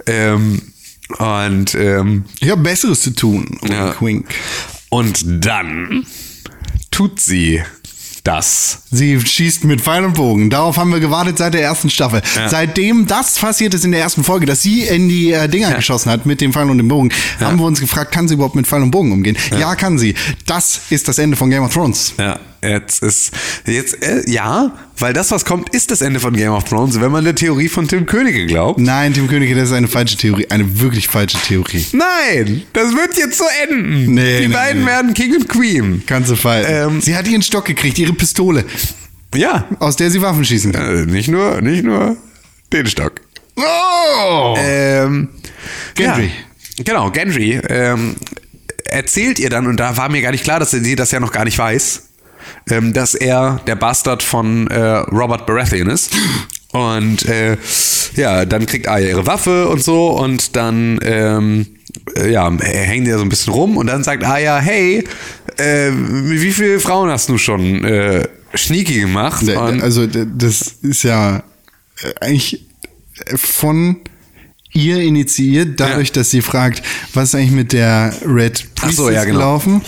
Ähm, 0.08 0.62
und 1.18 1.76
ähm, 1.76 2.26
Ich 2.40 2.50
habe 2.50 2.62
Besseres 2.62 3.02
zu 3.02 3.12
tun. 3.12 3.60
Ja. 3.70 3.88
Wink, 3.88 4.02
wink. 4.02 4.26
und 4.90 5.46
dann 5.46 6.06
tut 6.92 7.20
sie 7.20 7.62
das. 8.24 8.84
Sie 8.90 9.20
schießt 9.20 9.66
mit 9.66 9.82
Pfeil 9.82 10.06
und 10.06 10.14
Bogen. 10.14 10.50
Darauf 10.50 10.78
haben 10.78 10.92
wir 10.92 11.00
gewartet 11.00 11.38
seit 11.38 11.54
der 11.54 11.62
ersten 11.62 11.90
Staffel. 11.90 12.22
Ja. 12.36 12.48
Seitdem 12.48 13.06
das 13.06 13.38
passiert 13.38 13.74
ist 13.74 13.84
in 13.84 13.92
der 13.92 14.02
ersten 14.02 14.24
Folge, 14.24 14.46
dass 14.46 14.62
sie 14.62 14.84
in 14.84 15.10
die 15.10 15.32
äh, 15.32 15.50
Dinger 15.50 15.74
geschossen 15.74 16.12
hat 16.12 16.26
mit 16.26 16.40
dem 16.40 16.54
Pfeil 16.54 16.70
und 16.70 16.78
dem 16.78 16.88
Bogen, 16.88 17.10
haben 17.40 17.58
wir 17.58 17.66
uns 17.66 17.82
gefragt, 17.82 18.12
kann 18.14 18.28
sie 18.28 18.36
überhaupt 18.36 18.56
mit 18.56 18.66
Pfeil 18.66 18.82
und 18.82 18.92
Bogen 18.92 19.12
umgehen? 19.12 19.38
Ja. 19.60 19.76
kann 19.76 20.00
sie. 20.00 20.16
Das 20.46 20.82
ist 20.90 21.08
das 21.08 21.18
Ende 21.18 21.36
von 21.36 21.50
Game 21.50 21.64
of 21.64 21.74
Thrones. 21.74 22.14
Ja, 22.18 22.40
jetzt 22.68 23.04
ist 23.04 23.32
jetzt 23.66 24.02
äh, 24.04 24.24
ja, 24.30 24.72
weil 24.98 25.14
das 25.14 25.32
was 25.32 25.46
kommt, 25.46 25.74
ist 25.76 25.92
das 25.92 26.02
Ende 26.02 26.20
von 26.20 26.34
Game 26.36 26.52
of 26.52 26.64
Thrones, 26.66 27.00
wenn 27.02 27.12
man 27.12 27.24
der 27.24 27.36
Theorie 27.36 27.68
von 27.70 27.88
Tim 27.88 28.06
Königke 28.06 28.46
glaubt. 28.46 28.80
Nein, 28.80 29.14
Tim 29.14 29.28
Königke, 29.28 29.56
das 29.56 29.70
ist 29.70 29.76
eine 29.76 29.88
falsche 29.88 30.18
Theorie. 30.18 30.48
Eine 30.50 30.80
wirklich 30.80 31.08
falsche 31.08 31.38
Theorie. 31.40 31.86
Nein, 31.92 32.64
das 32.74 32.94
wird 32.94 33.18
jetzt 33.18 33.38
so 33.38 33.46
enden. 33.68 34.14
Nee, 34.14 34.42
Die 34.42 34.48
nee, 34.48 34.54
beiden 34.54 34.82
nee. 34.82 34.88
werden 34.88 35.14
King 35.14 35.36
und 35.36 35.50
Queen. 35.50 36.04
Kannst 36.06 36.30
du 36.30 36.36
fallen. 36.36 36.66
Ähm, 36.68 37.02
sie 37.02 37.16
hat 37.16 37.28
ihren 37.28 37.42
Stock 37.42 37.66
gekriegt, 37.66 37.98
ihre 38.00 38.14
Pistole, 38.14 38.66
Ja, 39.36 39.66
aus 39.80 39.96
der 39.96 40.10
sie 40.12 40.22
Waffen 40.22 40.46
schießen 40.46 40.72
kann. 40.72 41.04
äh, 41.10 41.12
nicht 41.12 41.28
nur 41.30 41.62
nicht 41.62 41.84
nur 41.84 42.16
den 42.72 42.88
Stock. 42.88 43.14
Oh! 43.56 44.56
Ähm, 44.58 45.30
Gendry. 45.96 46.32
Ja, 46.78 46.84
genau, 46.84 47.12
Gendry 47.12 47.60
ähm, 47.70 48.16
erzählt 48.86 49.40
ihr 49.40 49.50
dann, 49.50 49.68
und 49.68 49.78
da 49.80 49.96
war 49.98 50.10
mir 50.10 50.22
gar 50.22 50.32
nicht 50.32 50.44
klar, 50.44 50.60
dass 50.60 50.72
sie 50.72 50.96
das 50.96 51.12
ja 51.12 51.20
noch 51.20 51.32
gar 51.32 51.46
nicht 51.46 51.58
weiß, 51.58 52.10
ähm, 52.70 52.94
dass 52.94 53.16
er 53.16 53.60
der 53.68 53.76
Bastard 53.76 54.24
von 54.24 54.68
äh, 54.68 54.80
Robert 54.80 55.46
Baratheon 55.46 55.90
ist. 55.90 56.12
Und 56.72 57.26
äh, 57.28 57.58
ja, 58.16 58.46
dann 58.46 58.66
kriegt 58.66 58.88
Arya 58.88 59.10
ihre 59.10 59.28
Waffe 59.28 59.68
und 59.70 59.84
so 59.84 60.08
und 60.08 60.56
dann 60.56 61.00
ähm, 61.04 61.68
äh, 62.18 62.32
ja, 62.32 62.52
hängen 62.62 63.06
die 63.06 63.12
da 63.12 63.18
so 63.18 63.24
ein 63.24 63.30
bisschen 63.30 63.54
rum 63.54 63.78
und 63.78 63.86
dann 63.88 64.04
sagt 64.04 64.24
Arya, 64.24 64.58
hey, 64.60 65.04
äh, 65.58 65.92
wie 65.92 66.52
viele 66.52 66.80
Frauen 66.80 67.10
hast 67.12 67.30
du 67.30 67.38
schon 67.38 67.84
äh, 67.86 68.28
Schnieki 68.56 69.02
gemacht? 69.02 69.44
Und- 69.48 69.84
Also 69.84 70.08
das 70.08 70.76
ist 70.82 71.04
ja 71.04 71.38
äh, 72.02 72.14
eigentlich 72.22 72.66
von 73.36 73.98
ihr 74.74 74.98
initiiert, 75.02 75.80
dadurch, 75.80 76.12
dass 76.12 76.32
sie 76.32 76.42
fragt, 76.42 76.82
was 77.14 77.30
ist 77.30 77.36
eigentlich 77.36 77.52
mit 77.52 77.74
der 77.74 78.12
Red 78.26 78.74
Priestess 78.74 78.96
so, 78.96 79.10
ja, 79.12 79.24
genau. 79.26 79.38
gelaufen? 79.38 79.82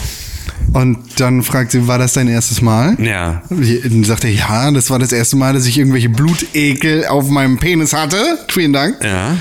Und 0.73 0.97
dann 1.19 1.43
fragt 1.43 1.71
sie, 1.71 1.87
war 1.87 1.97
das 1.97 2.13
dein 2.13 2.27
erstes 2.27 2.61
Mal? 2.61 2.97
Ja. 2.99 3.43
Dann 3.49 4.03
sagt 4.03 4.23
er, 4.25 4.31
ja, 4.31 4.71
das 4.71 4.89
war 4.89 4.99
das 4.99 5.11
erste 5.11 5.35
Mal, 5.35 5.53
dass 5.53 5.65
ich 5.65 5.77
irgendwelche 5.77 6.09
Blutekel 6.09 7.05
auf 7.05 7.29
meinem 7.29 7.57
Penis 7.57 7.93
hatte. 7.93 8.17
Vielen 8.49 8.73
Dank. 8.73 9.03
ja, 9.03 9.37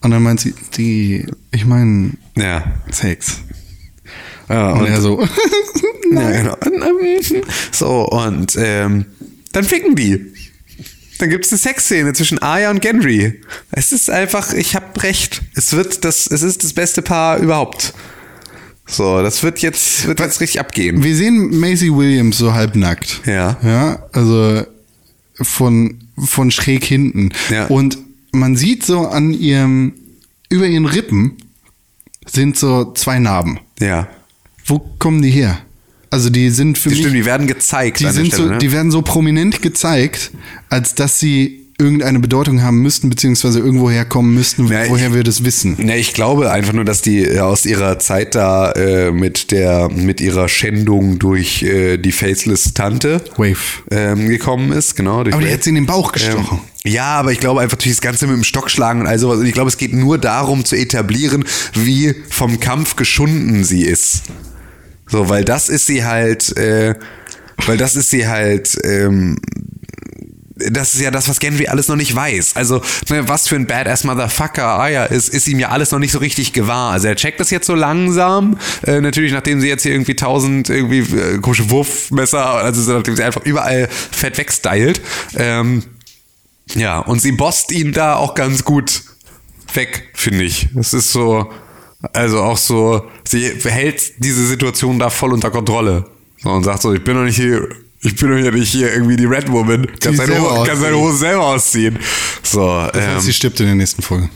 Und 0.00 0.10
dann 0.10 0.22
meint 0.22 0.40
sie, 0.40 0.54
die, 0.76 1.26
ich 1.50 1.66
meine, 1.66 2.12
ja. 2.36 2.64
Sex. 2.90 3.40
ja 4.48 4.72
Und, 4.72 4.86
er 4.86 5.00
so, 5.00 5.26
Ja, 6.12 6.30
genau. 6.30 6.56
So, 7.72 8.08
und 8.08 8.56
ähm, 8.58 9.04
dann 9.52 9.64
ficken 9.64 9.94
die. 9.94 10.32
Dann 11.18 11.30
gibt 11.30 11.44
es 11.46 11.52
eine 11.52 11.58
Sexszene 11.58 12.12
zwischen 12.12 12.40
Aya 12.40 12.70
und 12.70 12.80
Gendry. 12.80 13.40
Es 13.72 13.92
ist 13.92 14.08
einfach, 14.08 14.52
ich 14.52 14.74
hab 14.76 15.02
recht. 15.02 15.42
Es 15.54 15.72
wird 15.72 16.04
das, 16.04 16.26
es 16.28 16.42
ist 16.42 16.62
das 16.62 16.72
beste 16.72 17.02
Paar 17.02 17.38
überhaupt. 17.38 17.92
So, 18.88 19.22
das 19.22 19.42
wird 19.42 19.58
jetzt, 19.60 20.06
wird 20.06 20.18
jetzt 20.18 20.40
richtig 20.40 20.60
abgehen. 20.60 21.04
Wir 21.04 21.14
sehen 21.14 21.60
Maisie 21.60 21.92
Williams 21.92 22.38
so 22.38 22.54
halbnackt. 22.54 23.20
Ja. 23.26 23.58
Ja, 23.62 24.02
also 24.12 24.62
von, 25.34 25.98
von 26.18 26.50
schräg 26.50 26.84
hinten. 26.84 27.30
Ja. 27.50 27.66
Und 27.66 27.98
man 28.32 28.56
sieht 28.56 28.84
so 28.84 29.06
an 29.08 29.32
ihrem, 29.32 29.92
über 30.48 30.66
ihren 30.66 30.86
Rippen 30.86 31.36
sind 32.26 32.56
so 32.56 32.92
zwei 32.94 33.18
Narben. 33.18 33.60
Ja. 33.78 34.08
Wo 34.64 34.78
kommen 34.98 35.22
die 35.22 35.30
her? 35.30 35.58
Also 36.10 36.30
die 36.30 36.48
sind 36.50 36.78
für 36.78 36.88
Die, 36.88 36.94
mich, 36.94 37.04
stimmt, 37.04 37.16
die 37.16 37.24
werden 37.26 37.46
gezeigt 37.46 38.00
die 38.00 38.08
sind 38.08 38.28
Stelle, 38.28 38.42
so, 38.42 38.48
ne? 38.48 38.58
die 38.58 38.72
werden 38.72 38.90
so 38.90 39.02
prominent 39.02 39.60
gezeigt, 39.60 40.30
als 40.70 40.94
dass 40.94 41.20
sie 41.20 41.67
irgendeine 41.80 42.18
Bedeutung 42.18 42.62
haben 42.62 42.78
müssten, 42.82 43.08
beziehungsweise 43.08 43.60
irgendwo 43.60 43.88
herkommen 43.90 44.34
müssten, 44.34 44.64
ich- 44.64 44.90
woher 44.90 45.14
wir 45.14 45.22
das 45.22 45.44
wissen. 45.44 45.76
Ne, 45.78 45.96
ich 45.96 46.12
glaube 46.12 46.50
einfach 46.50 46.72
nur, 46.72 46.84
dass 46.84 47.02
die 47.02 47.22
äh, 47.24 47.38
aus 47.38 47.64
ihrer 47.66 47.98
Zeit 48.00 48.34
da 48.34 48.72
äh, 48.72 49.12
mit 49.12 49.52
der 49.52 49.88
mit 49.88 50.20
ihrer 50.20 50.48
Schändung 50.48 51.18
durch 51.20 51.62
äh, 51.62 51.96
die 51.98 52.10
faceless 52.12 52.74
Tante 52.74 53.22
Wave. 53.36 53.56
ähm, 53.92 54.28
gekommen 54.28 54.72
ist, 54.72 54.96
genau. 54.96 55.20
Aber 55.20 55.30
die 55.30 55.32
Wave. 55.36 55.52
hat 55.52 55.62
sie 55.62 55.70
in 55.70 55.76
den 55.76 55.86
Bauch 55.86 56.10
gestochen. 56.12 56.58
Ähm, 56.84 56.92
ja, 56.92 57.04
aber 57.18 57.32
ich 57.32 57.38
glaube 57.40 57.60
einfach 57.60 57.76
durch 57.76 57.90
das 57.94 58.00
Ganze 58.00 58.26
mit 58.26 58.34
dem 58.36 58.44
Stock 58.44 58.70
schlagen 58.70 59.00
und 59.00 59.06
all 59.06 59.18
sowas. 59.18 59.38
Und 59.38 59.46
ich 59.46 59.52
glaube, 59.52 59.68
es 59.68 59.76
geht 59.76 59.92
nur 59.92 60.18
darum 60.18 60.64
zu 60.64 60.74
etablieren, 60.76 61.44
wie 61.74 62.14
vom 62.28 62.58
Kampf 62.60 62.96
geschunden 62.96 63.62
sie 63.64 63.82
ist. 63.82 64.22
So, 65.06 65.28
weil 65.28 65.44
das 65.44 65.68
ist 65.68 65.86
sie 65.86 66.04
halt, 66.04 66.56
äh, 66.56 66.94
weil 67.66 67.76
das 67.76 67.94
ist 67.96 68.10
sie 68.10 68.26
halt, 68.26 68.78
ähm, 68.84 69.38
das 70.58 70.94
ist 70.94 71.00
ja 71.00 71.10
das, 71.10 71.28
was 71.28 71.38
Genry 71.38 71.68
alles 71.68 71.88
noch 71.88 71.96
nicht 71.96 72.14
weiß. 72.14 72.56
Also, 72.56 72.82
ne, 73.08 73.28
was 73.28 73.48
für 73.48 73.56
ein 73.56 73.66
Badass 73.66 74.04
Motherfucker 74.04 74.78
Aya 74.78 75.04
ist, 75.04 75.28
ist 75.28 75.46
ihm 75.48 75.58
ja 75.58 75.68
alles 75.68 75.92
noch 75.92 75.98
nicht 75.98 76.12
so 76.12 76.18
richtig 76.18 76.52
gewahr. 76.52 76.92
Also 76.92 77.08
er 77.08 77.16
checkt 77.16 77.40
das 77.40 77.50
jetzt 77.50 77.66
so 77.66 77.74
langsam. 77.74 78.58
Äh, 78.86 79.00
natürlich, 79.00 79.32
nachdem 79.32 79.60
sie 79.60 79.68
jetzt 79.68 79.82
hier 79.82 79.92
irgendwie 79.92 80.16
tausend 80.16 80.68
irgendwie 80.68 80.98
äh, 80.98 81.38
komische 81.38 81.70
Wurfmesser, 81.70 82.44
also 82.44 82.82
so, 82.82 82.92
nachdem 82.92 83.16
sie 83.16 83.22
einfach 83.22 83.44
überall 83.44 83.88
fett 83.88 84.36
wegstylt. 84.38 85.00
Ähm, 85.36 85.84
ja, 86.74 86.98
und 86.98 87.22
sie 87.22 87.32
bosst 87.32 87.72
ihn 87.72 87.92
da 87.92 88.16
auch 88.16 88.34
ganz 88.34 88.64
gut 88.64 89.02
weg, 89.74 90.10
finde 90.14 90.44
ich. 90.44 90.68
Es 90.76 90.92
ist 90.92 91.12
so, 91.12 91.50
also 92.12 92.42
auch 92.42 92.58
so, 92.58 93.08
sie 93.26 93.52
hält 93.64 94.12
diese 94.18 94.46
Situation 94.46 94.98
da 94.98 95.10
voll 95.10 95.32
unter 95.32 95.50
Kontrolle. 95.50 96.06
So, 96.42 96.50
und 96.50 96.64
sagt 96.64 96.82
so, 96.82 96.92
ich 96.92 97.02
bin 97.02 97.16
noch 97.16 97.24
nicht 97.24 97.36
hier 97.36 97.68
Ich 98.00 98.14
bin 98.16 98.30
doch 98.30 98.36
ja 98.38 98.50
nicht 98.50 98.70
hier 98.70 98.92
irgendwie 98.92 99.16
die 99.16 99.24
Red 99.24 99.50
Woman. 99.50 99.86
Kannst 100.00 100.20
deine, 100.20 100.32
selber 100.32 100.60
Hose, 100.60 100.66
deine 100.66 100.78
ausziehen. 100.78 100.94
Hose 101.00 101.18
selber 101.18 101.46
ausziehen. 101.46 101.98
So, 102.42 102.88
Das 102.92 103.06
heißt, 103.06 103.20
sie 103.22 103.28
ähm, 103.30 103.34
stirbt 103.34 103.60
in 103.60 103.66
der 103.66 103.74
nächsten 103.74 104.02
Folge. 104.02 104.28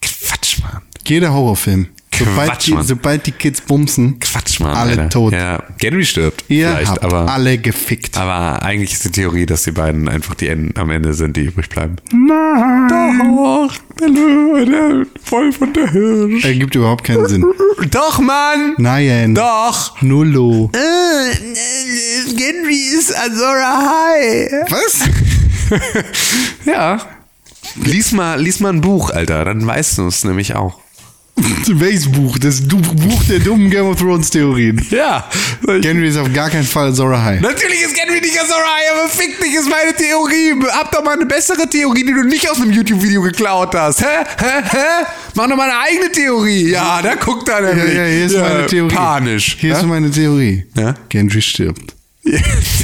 Quatsch, 0.00 0.60
Mann. 0.60 0.82
Jeder 1.06 1.32
Horrorfilm. 1.32 1.88
Sobald, 2.18 2.66
die, 2.66 2.76
sobald 2.82 3.26
die 3.26 3.32
Kids 3.32 3.60
bumsen, 3.60 4.18
Quatsch, 4.20 4.60
Mann. 4.60 4.74
Alle 4.76 4.90
Alter. 4.92 5.08
tot. 5.10 5.32
Ja, 5.32 5.62
Henry 5.80 6.04
stirbt. 6.04 6.44
ihr 6.48 6.68
vielleicht, 6.68 6.90
habt 6.90 7.02
aber, 7.04 7.30
alle 7.32 7.58
gefickt. 7.58 8.16
aber 8.16 8.62
eigentlich 8.62 8.92
ist 8.92 9.04
die 9.04 9.10
Theorie, 9.10 9.46
dass 9.46 9.64
die 9.64 9.72
beiden 9.72 10.08
einfach 10.08 10.34
die 10.34 10.48
Enden, 10.48 10.78
am 10.78 10.90
Ende 10.90 11.14
sind, 11.14 11.36
die 11.36 11.42
übrig 11.42 11.68
bleiben. 11.68 11.96
Nein. 12.12 12.88
Doch, 13.36 13.74
der 14.00 14.08
Löwe, 14.08 14.64
der 14.64 15.06
Wolf 15.30 15.60
und 15.60 15.76
der 15.76 15.90
Hirsch. 15.90 16.44
Ergibt 16.44 16.74
überhaupt 16.74 17.04
keinen 17.04 17.28
Sinn. 17.28 17.44
Doch, 17.90 18.18
Mann! 18.20 18.74
Nein. 18.78 19.34
Doch! 19.34 20.00
Nullo. 20.02 20.70
Henry 22.36 22.76
ist 22.96 23.14
Azora 23.16 23.90
High. 23.90 24.70
Was? 24.70 25.00
Ja. 26.66 26.98
Lies 27.76 28.12
mal, 28.12 28.40
lies 28.40 28.60
mal 28.60 28.68
ein 28.70 28.80
Buch, 28.80 29.10
Alter, 29.10 29.44
dann 29.44 29.66
weißt 29.66 29.98
du 29.98 30.06
es 30.06 30.24
nämlich 30.24 30.54
auch. 30.54 30.78
Welches 31.66 32.10
Buch? 32.10 32.38
Das 32.38 32.60
Buch 32.60 33.24
der 33.28 33.40
dummen 33.40 33.68
Game 33.70 33.86
of 33.86 33.98
Thrones 33.98 34.30
Theorien. 34.30 34.80
Ja. 34.90 35.28
Henry 35.66 36.08
ist 36.08 36.16
auf 36.16 36.32
gar 36.32 36.48
keinen 36.48 36.64
Fall 36.64 36.92
Zora 36.94 37.22
High. 37.24 37.40
Natürlich 37.40 37.82
ist 37.82 37.98
Henry 37.98 38.20
nicht 38.20 38.38
Azora 38.38 38.58
High, 38.60 38.92
aber 39.00 39.08
fick 39.08 39.40
dich, 39.40 39.54
ist 39.54 39.68
meine 39.68 39.94
Theorie. 39.94 40.54
Hab 40.72 40.92
doch 40.92 41.02
mal 41.02 41.14
eine 41.14 41.26
bessere 41.26 41.68
Theorie, 41.68 42.04
die 42.04 42.12
du 42.12 42.22
nicht 42.22 42.48
aus 42.48 42.60
einem 42.60 42.70
YouTube-Video 42.72 43.22
geklaut 43.22 43.74
hast. 43.74 44.00
Hä? 44.02 44.24
Hä? 44.38 44.62
Hä? 44.70 45.04
Mach 45.34 45.48
doch 45.48 45.56
mal 45.56 45.68
eine 45.68 45.78
eigene 45.80 46.12
Theorie. 46.12 46.70
Ja, 46.70 47.02
da 47.02 47.14
guckt 47.16 47.48
er 47.48 47.62
Ja, 47.68 47.74
nämlich. 47.74 47.94
ja, 47.96 48.04
hier 48.04 48.26
ist 48.26 48.38
meine 48.38 48.66
Theorie. 48.66 48.94
Panisch. 48.94 49.56
Hier 49.58 49.70
ja? 49.70 49.78
ist 49.78 49.86
meine 49.86 50.10
Theorie. 50.10 50.66
Ja? 50.76 50.94
Gendry 51.08 51.42
stirbt. 51.42 51.94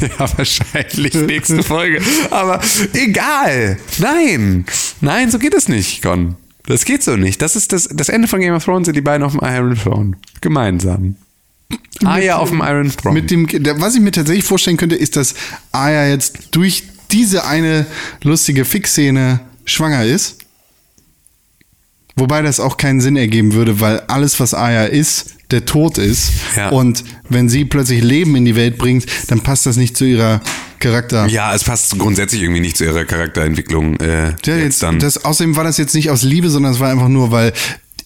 Ja, 0.01 0.27
wahrscheinlich 0.37 1.15
nächste 1.15 1.63
Folge. 1.63 2.01
Aber 2.31 2.61
egal. 2.95 3.79
Nein. 3.99 4.65
Nein, 5.03 5.31
so 5.31 5.39
geht 5.39 5.55
es 5.55 5.69
nicht, 5.69 6.03
Con. 6.03 6.37
Das 6.71 6.85
geht 6.85 7.03
so 7.03 7.17
nicht. 7.17 7.43
Das 7.43 7.57
ist 7.57 7.73
das, 7.73 7.89
das 7.91 8.09
Ende 8.09 8.29
von 8.29 8.41
Game 8.41 8.55
of 8.55 8.65
Thrones 8.65 8.87
sind 8.87 8.97
die 8.97 9.01
beiden 9.01 9.25
auf 9.25 9.33
dem 9.33 9.41
Iron 9.43 9.75
Throne. 9.75 10.17
Gemeinsam. 10.41 11.17
Arya 12.05 12.37
auf 12.37 12.51
dem 12.51 12.61
Iron 12.61 12.91
Throne. 12.91 13.21
Mit 13.21 13.31
dem, 13.31 13.49
was 13.81 13.97
ich 13.97 14.01
mir 14.01 14.13
tatsächlich 14.13 14.45
vorstellen 14.45 14.77
könnte, 14.77 14.95
ist, 14.95 15.17
dass 15.17 15.35
Aya 15.73 16.07
jetzt 16.09 16.49
durch 16.53 16.85
diese 17.11 17.45
eine 17.45 17.87
lustige 18.23 18.65
Fix-Szene 18.65 19.41
schwanger 19.65 20.05
ist. 20.05 20.39
Wobei 22.15 22.41
das 22.43 22.61
auch 22.61 22.77
keinen 22.77 23.01
Sinn 23.01 23.17
ergeben 23.17 23.53
würde, 23.53 23.81
weil 23.81 24.01
alles, 24.01 24.39
was 24.39 24.55
Aya 24.55 24.85
ist, 24.85 25.35
der 25.53 25.65
Tod 25.65 25.99
ist. 25.99 26.33
Ja. 26.57 26.71
Und 26.71 27.05
wenn 27.29 27.49
sie 27.49 27.65
plötzlich 27.65 28.03
Leben 28.03 28.37
in 28.37 28.45
die 28.45 28.57
Welt 28.57 28.79
bringt, 28.79 29.07
dann 29.29 29.41
passt 29.41 29.67
das 29.67 29.77
nicht 29.77 29.97
zu 29.97 30.05
ihrer 30.05 30.41
Charakter. 30.79 31.27
ja, 31.27 31.55
es 31.55 31.65
passt 31.65 31.99
grundsätzlich 31.99 32.43
irgendwie 32.43 32.61
nicht 32.61 32.77
zu 32.77 32.85
ihrer 32.85 33.05
Charakterentwicklung. 33.05 34.01
Äh, 34.01 34.35
Ja, 34.47 34.57
jetzt, 34.57 34.83
dann 34.83 34.99
das, 34.99 35.25
außerdem 35.25 35.55
war 35.57 35.65
das 35.65 35.77
jetzt 35.77 35.95
nicht 35.95 36.09
aus 36.11 36.23
Liebe, 36.23 36.49
sondern 36.49 36.73
es 36.73 36.81
war 36.81 36.91
einfach 36.91 37.09
nur, 37.09 37.31
weil 37.31 37.53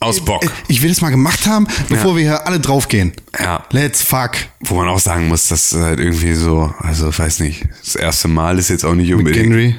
aus 0.01 0.25
Bock. 0.25 0.45
ich 0.69 0.83
will 0.83 0.89
das 0.91 1.01
mal 1.01 1.11
gemacht 1.11 1.47
haben, 1.47 1.67
bevor 1.89 2.17
wir 2.17 2.23
hier 2.25 2.47
alle 2.47 2.59
draufgehen. 2.61 3.13
Ja. 3.39 3.65
Let's 3.71 4.03
fuck. 4.03 4.33
Wo 4.61 4.75
man 4.75 4.89
auch 4.89 4.99
sagen 4.99 5.29
muss, 5.29 5.49
dass 5.49 5.73
halt 5.73 6.01
irgendwie 6.01 6.35
so, 6.35 6.75
also 6.79 7.17
weiß 7.17 7.41
nicht, 7.41 7.65
das 7.85 7.95
erste 7.97 8.29
Mal 8.29 8.59
ist 8.59 8.69
jetzt 8.71 8.85
auch 8.85 8.95
nicht 8.95 9.15
unbedingt. 9.15 9.47
Henry. 9.47 9.77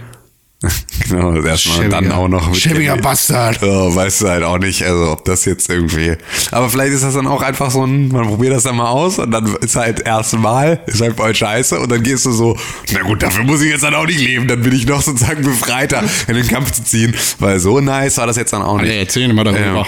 genau, 1.09 1.31
das 1.33 1.45
erste 1.45 1.69
Mal 1.69 1.85
und 1.85 1.89
dann 1.91 2.11
auch 2.11 2.27
noch 2.27 2.49
mit 2.49 2.57
schäbiger. 2.57 2.97
Bastard. 2.97 3.61
Ja, 3.61 3.95
weißt 3.95 4.21
du 4.21 4.29
halt 4.29 4.43
auch 4.43 4.57
nicht, 4.57 4.83
also 4.83 5.11
ob 5.11 5.25
das 5.25 5.45
jetzt 5.45 5.69
irgendwie. 5.69 6.15
Aber 6.51 6.69
vielleicht 6.69 6.93
ist 6.93 7.03
das 7.03 7.13
dann 7.13 7.27
auch 7.27 7.41
einfach 7.41 7.71
so 7.71 7.85
ein, 7.85 8.09
man 8.09 8.27
probiert 8.27 8.53
das 8.53 8.63
dann 8.63 8.75
mal 8.75 8.89
aus 8.89 9.19
und 9.19 9.31
dann 9.31 9.45
ist 9.61 9.75
halt 9.75 10.01
erste 10.01 10.37
Mal, 10.37 10.81
ist 10.87 11.01
halt 11.01 11.17
voll 11.17 11.35
scheiße 11.35 11.79
und 11.79 11.91
dann 11.91 12.03
gehst 12.03 12.25
du 12.25 12.31
so, 12.31 12.57
na 12.93 13.01
gut, 13.01 13.21
dafür 13.23 13.43
muss 13.43 13.61
ich 13.61 13.71
jetzt 13.71 13.83
dann 13.83 13.95
auch 13.95 14.07
nicht 14.07 14.19
leben, 14.19 14.47
dann 14.47 14.61
bin 14.61 14.73
ich 14.73 14.85
noch 14.87 15.01
sozusagen 15.01 15.43
befreiter, 15.43 16.03
in 16.27 16.35
den 16.35 16.47
Kampf 16.47 16.71
zu 16.71 16.83
ziehen, 16.83 17.15
weil 17.39 17.59
so 17.59 17.79
nice 17.79 18.17
war 18.17 18.27
das 18.27 18.37
jetzt 18.37 18.53
dann 18.53 18.61
auch 18.61 18.79
nicht. 18.79 18.91
erzähl 18.91 19.31
mal 19.33 19.43
darüber. 19.43 19.61
Ja. 19.61 19.85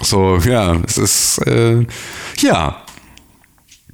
So, 0.00 0.38
ja, 0.38 0.76
es 0.86 0.98
ist, 0.98 1.38
äh, 1.46 1.86
ja. 2.38 2.82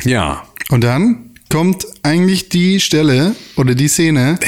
Ja. 0.04 0.42
Und 0.70 0.82
dann 0.82 1.31
kommt 1.52 1.86
eigentlich 2.02 2.48
die 2.48 2.80
Stelle 2.80 3.36
oder 3.56 3.74
die 3.74 3.88
Szene, 3.88 4.38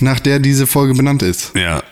nach 0.00 0.20
der 0.20 0.38
diese 0.40 0.66
Folge 0.66 0.92
benannt 0.92 1.22
ist. 1.22 1.52
Ja. 1.54 1.82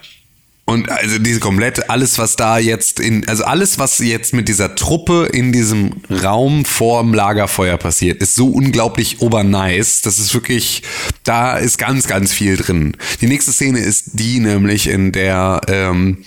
Und 0.66 0.90
also 0.90 1.18
diese 1.18 1.40
komplett, 1.40 1.88
alles, 1.88 2.18
was 2.18 2.36
da 2.36 2.58
jetzt 2.58 3.00
in, 3.00 3.26
also 3.26 3.44
alles, 3.44 3.78
was 3.78 3.98
jetzt 4.00 4.34
mit 4.34 4.46
dieser 4.46 4.74
Truppe 4.74 5.30
in 5.32 5.52
diesem 5.52 5.92
Raum 6.10 6.66
vorm 6.66 7.14
Lagerfeuer 7.14 7.78
passiert, 7.78 8.20
ist 8.20 8.34
so 8.34 8.48
unglaublich 8.48 9.22
obernice. 9.22 10.02
Das 10.02 10.18
ist 10.18 10.34
wirklich, 10.34 10.82
da 11.24 11.56
ist 11.56 11.78
ganz, 11.78 12.06
ganz 12.06 12.34
viel 12.34 12.58
drin. 12.58 12.94
Die 13.22 13.26
nächste 13.26 13.52
Szene 13.52 13.78
ist 13.78 14.10
die 14.12 14.38
nämlich, 14.38 14.88
in 14.88 15.12
der 15.12 15.62
ähm, 15.68 16.18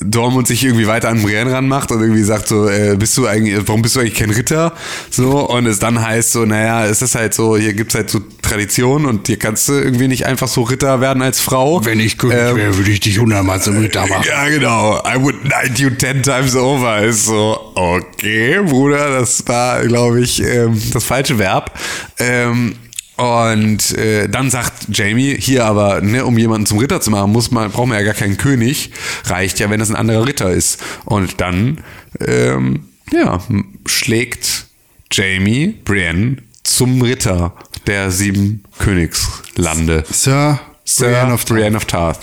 Dormund 0.00 0.46
sich 0.46 0.64
irgendwie 0.64 0.86
weiter 0.86 1.08
an 1.08 1.22
Brienne 1.22 1.52
ranmacht 1.52 1.90
und 1.90 2.00
irgendwie 2.00 2.22
sagt 2.22 2.48
so, 2.48 2.68
äh, 2.68 2.96
bist 2.96 3.16
du 3.16 3.26
eigentlich, 3.26 3.56
warum 3.66 3.82
bist 3.82 3.96
du 3.96 4.00
eigentlich 4.00 4.14
kein 4.14 4.30
Ritter? 4.30 4.72
So, 5.10 5.48
und 5.48 5.66
es 5.66 5.78
dann 5.78 6.00
heißt 6.00 6.32
so, 6.32 6.44
naja, 6.44 6.86
es 6.86 7.02
ist 7.02 7.14
halt 7.14 7.34
so, 7.34 7.56
hier 7.56 7.72
gibt's 7.72 7.94
halt 7.94 8.10
so 8.10 8.20
Tradition 8.42 9.06
und 9.06 9.26
hier 9.26 9.38
kannst 9.38 9.68
du 9.68 9.72
irgendwie 9.72 10.08
nicht 10.08 10.26
einfach 10.26 10.48
so 10.48 10.62
Ritter 10.62 11.00
werden 11.00 11.22
als 11.22 11.40
Frau. 11.40 11.84
Wenn 11.84 12.00
ich 12.00 12.18
König 12.18 12.36
Ähm, 12.38 12.56
wäre, 12.56 12.76
würde 12.76 12.90
ich 12.90 13.00
dich 13.00 13.18
hundertmal 13.18 13.60
zum 13.60 13.78
Ritter 13.78 14.06
machen. 14.06 14.24
ja, 14.26 14.48
genau. 14.48 15.02
I 15.06 15.20
would 15.20 15.42
knight 15.42 15.78
you 15.78 15.90
ten 15.90 16.22
times 16.22 16.54
over. 16.54 17.00
Ist 17.00 17.26
so, 17.26 17.72
okay, 17.74 18.58
Bruder, 18.62 19.18
das 19.18 19.42
war, 19.46 19.84
glaube 19.86 20.20
ich, 20.20 20.42
ähm, 20.42 20.80
das 20.92 21.04
falsche 21.04 21.38
Verb. 21.38 21.72
Ähm, 22.18 22.74
und 23.18 23.98
äh, 23.98 24.28
dann 24.28 24.48
sagt 24.48 24.96
Jamie, 24.96 25.36
hier 25.36 25.64
aber, 25.64 26.00
ne, 26.02 26.24
um 26.24 26.38
jemanden 26.38 26.66
zum 26.66 26.78
Ritter 26.78 27.00
zu 27.00 27.10
machen, 27.10 27.32
muss 27.32 27.50
man, 27.50 27.72
braucht 27.72 27.88
man 27.88 27.98
ja 27.98 28.04
gar 28.04 28.14
keinen 28.14 28.36
König. 28.36 28.92
Reicht 29.24 29.58
ja, 29.58 29.68
wenn 29.70 29.80
es 29.80 29.90
ein 29.90 29.96
anderer 29.96 30.24
Ritter 30.24 30.52
ist. 30.52 30.80
Und 31.04 31.40
dann, 31.40 31.80
ähm, 32.20 32.84
ja, 33.10 33.42
schlägt 33.86 34.66
Jamie 35.10 35.74
Brienne 35.84 36.36
zum 36.62 37.02
Ritter 37.02 37.54
der 37.88 38.12
sieben 38.12 38.62
Königslande. 38.78 40.04
Sir, 40.08 40.60
Sir 40.84 41.10
Brienne 41.10 41.34
of 41.34 41.44
Brienne 41.44 41.76
of 41.76 41.86
Tarth. 41.86 42.20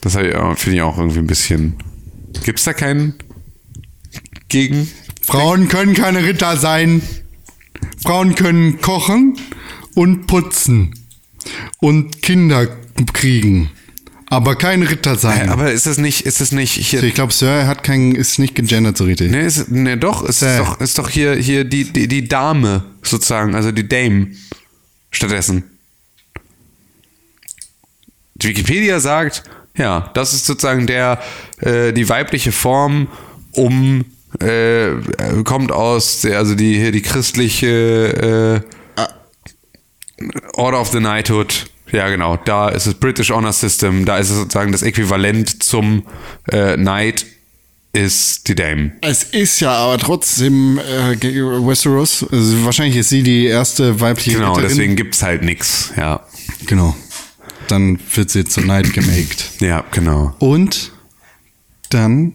Das 0.00 0.14
finde 0.14 0.76
ich 0.76 0.82
auch 0.82 0.96
irgendwie 0.96 1.18
ein 1.18 1.26
bisschen. 1.26 1.74
Gibt's 2.44 2.62
da 2.62 2.72
keinen 2.72 3.14
gegen? 4.48 4.88
Frauen 5.22 5.66
können 5.66 5.94
keine 5.94 6.22
Ritter 6.22 6.56
sein. 6.56 7.02
Frauen 8.04 8.36
können 8.36 8.80
kochen 8.80 9.36
und 9.94 10.26
putzen 10.26 10.94
und 11.80 12.22
Kinder 12.22 12.66
kriegen, 13.12 13.70
aber 14.26 14.54
kein 14.54 14.84
Ritter 14.84 15.16
sein. 15.16 15.48
Aber 15.48 15.72
ist 15.72 15.86
es 15.86 15.98
nicht, 15.98 16.22
ist 16.22 16.40
es 16.40 16.52
nicht 16.52 16.74
hier. 16.74 17.02
ich 17.02 17.14
glaube, 17.14 17.32
Sir 17.32 17.66
hat 17.66 17.82
kein, 17.82 18.14
ist 18.14 18.38
nicht 18.38 18.54
gegendert 18.54 18.96
so 18.96 19.04
richtig. 19.04 19.32
Ne, 19.32 19.42
ist, 19.42 19.70
ne, 19.70 19.96
doch, 19.96 20.22
ist 20.22 20.38
Sir. 20.38 20.58
doch, 20.58 20.80
ist 20.80 20.98
doch 20.98 21.10
hier, 21.10 21.34
hier 21.34 21.64
die, 21.64 21.84
die, 21.84 22.06
die 22.06 22.28
Dame 22.28 22.84
sozusagen, 23.02 23.56
also 23.56 23.72
die 23.72 23.88
Dame 23.88 24.28
stattdessen. 25.10 25.64
Die 28.36 28.48
Wikipedia 28.48 29.00
sagt, 29.00 29.42
ja, 29.76 30.10
das 30.14 30.32
ist 30.32 30.46
sozusagen 30.46 30.86
der, 30.86 31.20
äh, 31.58 31.92
die 31.92 32.08
weibliche 32.08 32.52
Form, 32.52 33.08
um, 33.52 34.04
äh, 34.38 34.90
kommt 35.44 35.72
aus, 35.72 36.24
also 36.24 36.54
die, 36.54 36.78
hier 36.78 36.92
die 36.92 37.02
christliche, 37.02 38.62
äh, 38.64 38.79
Order 40.54 40.80
of 40.80 40.88
the 40.88 40.98
Knighthood. 40.98 41.66
Ja, 41.92 42.08
genau. 42.08 42.36
Da 42.36 42.68
ist 42.68 42.86
es 42.86 42.94
British 42.94 43.30
Honor 43.30 43.52
System. 43.52 44.04
Da 44.04 44.18
ist 44.18 44.30
es 44.30 44.36
sozusagen 44.36 44.70
das 44.72 44.82
Äquivalent 44.82 45.62
zum 45.62 46.04
äh, 46.46 46.76
Knight 46.76 47.26
ist 47.92 48.46
die 48.46 48.54
Dame. 48.54 48.92
Es 49.00 49.24
ist 49.24 49.58
ja 49.60 49.72
aber 49.72 49.98
trotzdem 49.98 50.78
äh, 50.78 51.16
Westeros. 51.20 52.24
Also 52.30 52.64
wahrscheinlich 52.64 52.96
ist 52.96 53.08
sie 53.08 53.24
die 53.24 53.46
erste 53.46 54.00
weibliche 54.00 54.36
Genau, 54.36 54.52
Ritterin. 54.52 54.68
deswegen 54.68 54.96
gibt's 54.96 55.22
halt 55.22 55.42
nix. 55.42 55.92
Ja. 55.96 56.24
Genau. 56.66 56.94
Dann 57.66 57.98
wird 58.14 58.30
sie 58.30 58.44
zur 58.44 58.64
Night 58.64 58.92
gemaked. 58.92 59.60
Ja, 59.60 59.84
genau. 59.90 60.34
Und 60.38 60.92
dann 61.90 62.34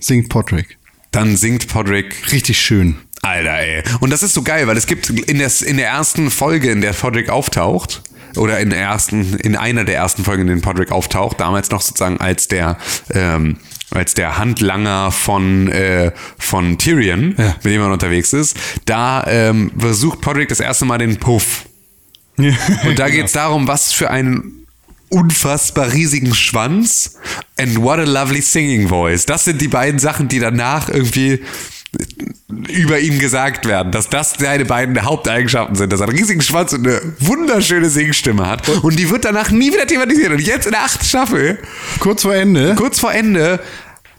singt 0.00 0.28
Podrick. 0.28 0.76
Dann 1.12 1.36
singt 1.36 1.68
Podrick 1.68 2.32
Richtig 2.32 2.58
schön. 2.60 2.96
Alter, 3.22 3.58
ey. 3.58 3.82
Und 4.00 4.10
das 4.10 4.22
ist 4.22 4.32
so 4.34 4.42
geil, 4.42 4.66
weil 4.66 4.76
es 4.76 4.86
gibt 4.86 5.10
in 5.10 5.38
der, 5.38 5.50
in 5.66 5.76
der 5.76 5.88
ersten 5.88 6.30
Folge, 6.30 6.70
in 6.70 6.80
der 6.80 6.92
Podrick 6.92 7.28
auftaucht, 7.28 8.02
oder 8.36 8.60
in 8.60 8.70
der 8.70 8.78
ersten, 8.80 9.34
in 9.38 9.56
einer 9.56 9.84
der 9.84 9.96
ersten 9.96 10.24
Folgen, 10.24 10.42
in 10.42 10.48
denen 10.48 10.60
Podrick 10.62 10.92
auftaucht, 10.92 11.40
damals 11.40 11.70
noch 11.70 11.80
sozusagen 11.80 12.18
als 12.20 12.46
der, 12.48 12.78
ähm, 13.12 13.56
als 13.90 14.14
der 14.14 14.38
Handlanger 14.38 15.10
von, 15.10 15.68
äh, 15.68 16.12
von 16.38 16.78
Tyrion, 16.78 17.34
Ja. 17.36 17.56
mit 17.62 17.64
dem 17.64 17.80
man 17.80 17.90
unterwegs 17.92 18.32
ist, 18.32 18.56
da 18.84 19.24
ähm, 19.26 19.72
versucht 19.76 20.20
Podrick 20.20 20.48
das 20.48 20.60
erste 20.60 20.84
Mal 20.84 20.98
den 20.98 21.16
Puff. 21.16 21.64
Und 22.38 22.98
da 22.98 23.10
geht's 23.10 23.32
darum, 23.32 23.66
was 23.66 23.92
für 23.92 24.10
einen 24.10 24.64
unfassbar 25.08 25.92
riesigen 25.92 26.32
Schwanz 26.34 27.16
and 27.58 27.78
what 27.82 27.98
a 27.98 28.04
lovely 28.04 28.40
singing 28.40 28.88
voice. 28.88 29.26
Das 29.26 29.44
sind 29.44 29.60
die 29.60 29.68
beiden 29.68 29.98
Sachen, 29.98 30.28
die 30.28 30.38
danach 30.38 30.88
irgendwie 30.88 31.40
über 32.68 32.98
ihn 33.00 33.18
gesagt 33.18 33.66
werden, 33.66 33.92
dass 33.92 34.08
das 34.08 34.34
seine 34.38 34.64
beiden 34.64 35.00
Haupteigenschaften 35.02 35.76
sind, 35.76 35.92
dass 35.92 36.00
er 36.00 36.08
einen 36.08 36.18
riesigen 36.18 36.40
Schwanz 36.40 36.72
und 36.72 36.86
eine 36.86 37.00
wunderschöne 37.20 37.88
Singstimme 37.90 38.46
hat. 38.46 38.68
Und 38.68 38.98
die 38.98 39.10
wird 39.10 39.24
danach 39.24 39.50
nie 39.50 39.72
wieder 39.72 39.86
thematisiert. 39.86 40.32
Und 40.32 40.40
jetzt 40.40 40.66
in 40.66 40.72
der 40.72 40.82
achten 40.84 41.04
Staffel, 41.04 41.58
Kurz 42.00 42.22
vor 42.22 42.34
Ende. 42.34 42.74
kurz 42.76 42.98
vor 43.00 43.12
Ende, 43.12 43.60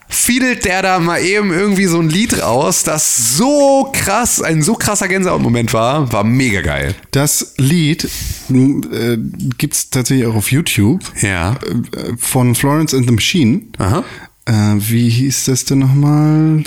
fiedelt 0.09 0.65
der 0.65 0.81
da 0.81 0.99
mal 0.99 1.21
eben 1.23 1.51
irgendwie 1.53 1.85
so 1.85 1.99
ein 1.99 2.09
Lied 2.09 2.41
raus, 2.41 2.83
das 2.83 3.37
so 3.37 3.89
krass, 3.93 4.41
ein 4.41 4.61
so 4.61 4.73
krasser 4.75 5.07
Gänsehautmoment 5.07 5.71
war, 5.73 6.11
war 6.11 6.25
mega 6.25 6.59
geil. 6.61 6.95
Das 7.11 7.53
Lied 7.57 8.03
äh, 8.49 9.17
gibt 9.57 9.73
es 9.73 9.89
tatsächlich 9.89 10.27
auch 10.27 10.35
auf 10.35 10.51
YouTube 10.51 11.01
Ja. 11.21 11.53
äh, 11.53 12.13
von 12.17 12.55
Florence 12.55 12.93
and 12.93 13.07
the 13.07 13.13
Machine. 13.13 13.61
Aha. 13.77 14.03
Äh, 14.45 14.51
wie 14.79 15.07
hieß 15.09 15.45
das 15.45 15.63
denn 15.63 15.79
nochmal? 15.79 16.63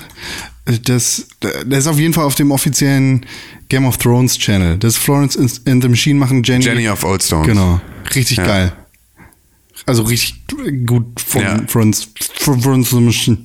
Das, 0.66 1.26
das 1.40 1.78
ist 1.80 1.86
auf 1.86 1.98
jeden 1.98 2.14
Fall 2.14 2.24
auf 2.24 2.36
dem 2.36 2.50
offiziellen 2.50 3.26
Game 3.68 3.84
of 3.84 3.98
Thrones 3.98 4.38
Channel. 4.38 4.78
Das 4.78 4.96
Florence 4.96 5.36
and 5.66 5.82
the 5.82 5.88
Machine 5.88 6.18
machen 6.18 6.42
Jenny. 6.42 6.64
Jenny 6.64 6.88
of 6.88 7.04
Old 7.04 7.22
Stones. 7.22 7.46
Genau. 7.46 7.80
Richtig 8.14 8.38
Ja. 8.38 8.46
geil. 8.46 8.72
Also 9.86 10.02
richtig 10.04 10.42
gut 10.86 11.20
von 11.20 11.42
Ja. 11.42 11.60
Florence, 11.66 12.08
Florence 12.38 12.66
and 12.74 12.86
the 12.86 13.00
Machine. 13.00 13.38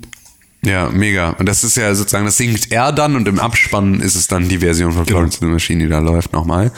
Ja, 0.61 0.89
mega. 0.89 1.31
Und 1.31 1.45
das 1.47 1.63
ist 1.63 1.77
ja 1.77 1.93
sozusagen, 1.95 2.25
das 2.25 2.35
singt 2.37 2.71
er 2.71 2.91
dann 2.91 3.15
und 3.15 3.27
im 3.29 3.39
Abspann 3.39 4.01
ist 4.01 4.15
es 4.15 4.27
dann 4.27 4.47
die 4.49 4.57
Version 4.59 4.91
von 4.91 5.05
Florence 5.05 5.35
and 5.35 5.41
the 5.43 5.47
Machine, 5.47 5.81
die 5.83 5.89
da 5.89 5.99
läuft, 5.99 6.33
nochmal. 6.33 6.71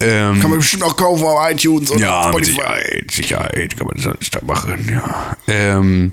Ähm, 0.00 0.40
Kann 0.40 0.50
man 0.50 0.60
bestimmt 0.60 0.84
auch 0.84 0.96
kaufen 0.96 1.24
auf 1.24 1.50
iTunes 1.50 1.90
und 1.90 1.98
ja, 2.00 2.26
mit 2.32 2.46
Spotify. 2.46 2.52
Sicherheit, 2.54 3.10
Sicherheit 3.10 3.76
kann 3.76 3.86
man 3.88 3.96
das 4.20 4.30
da 4.30 4.40
machen, 4.44 4.88
ja. 4.90 5.36
Ähm, 5.48 6.12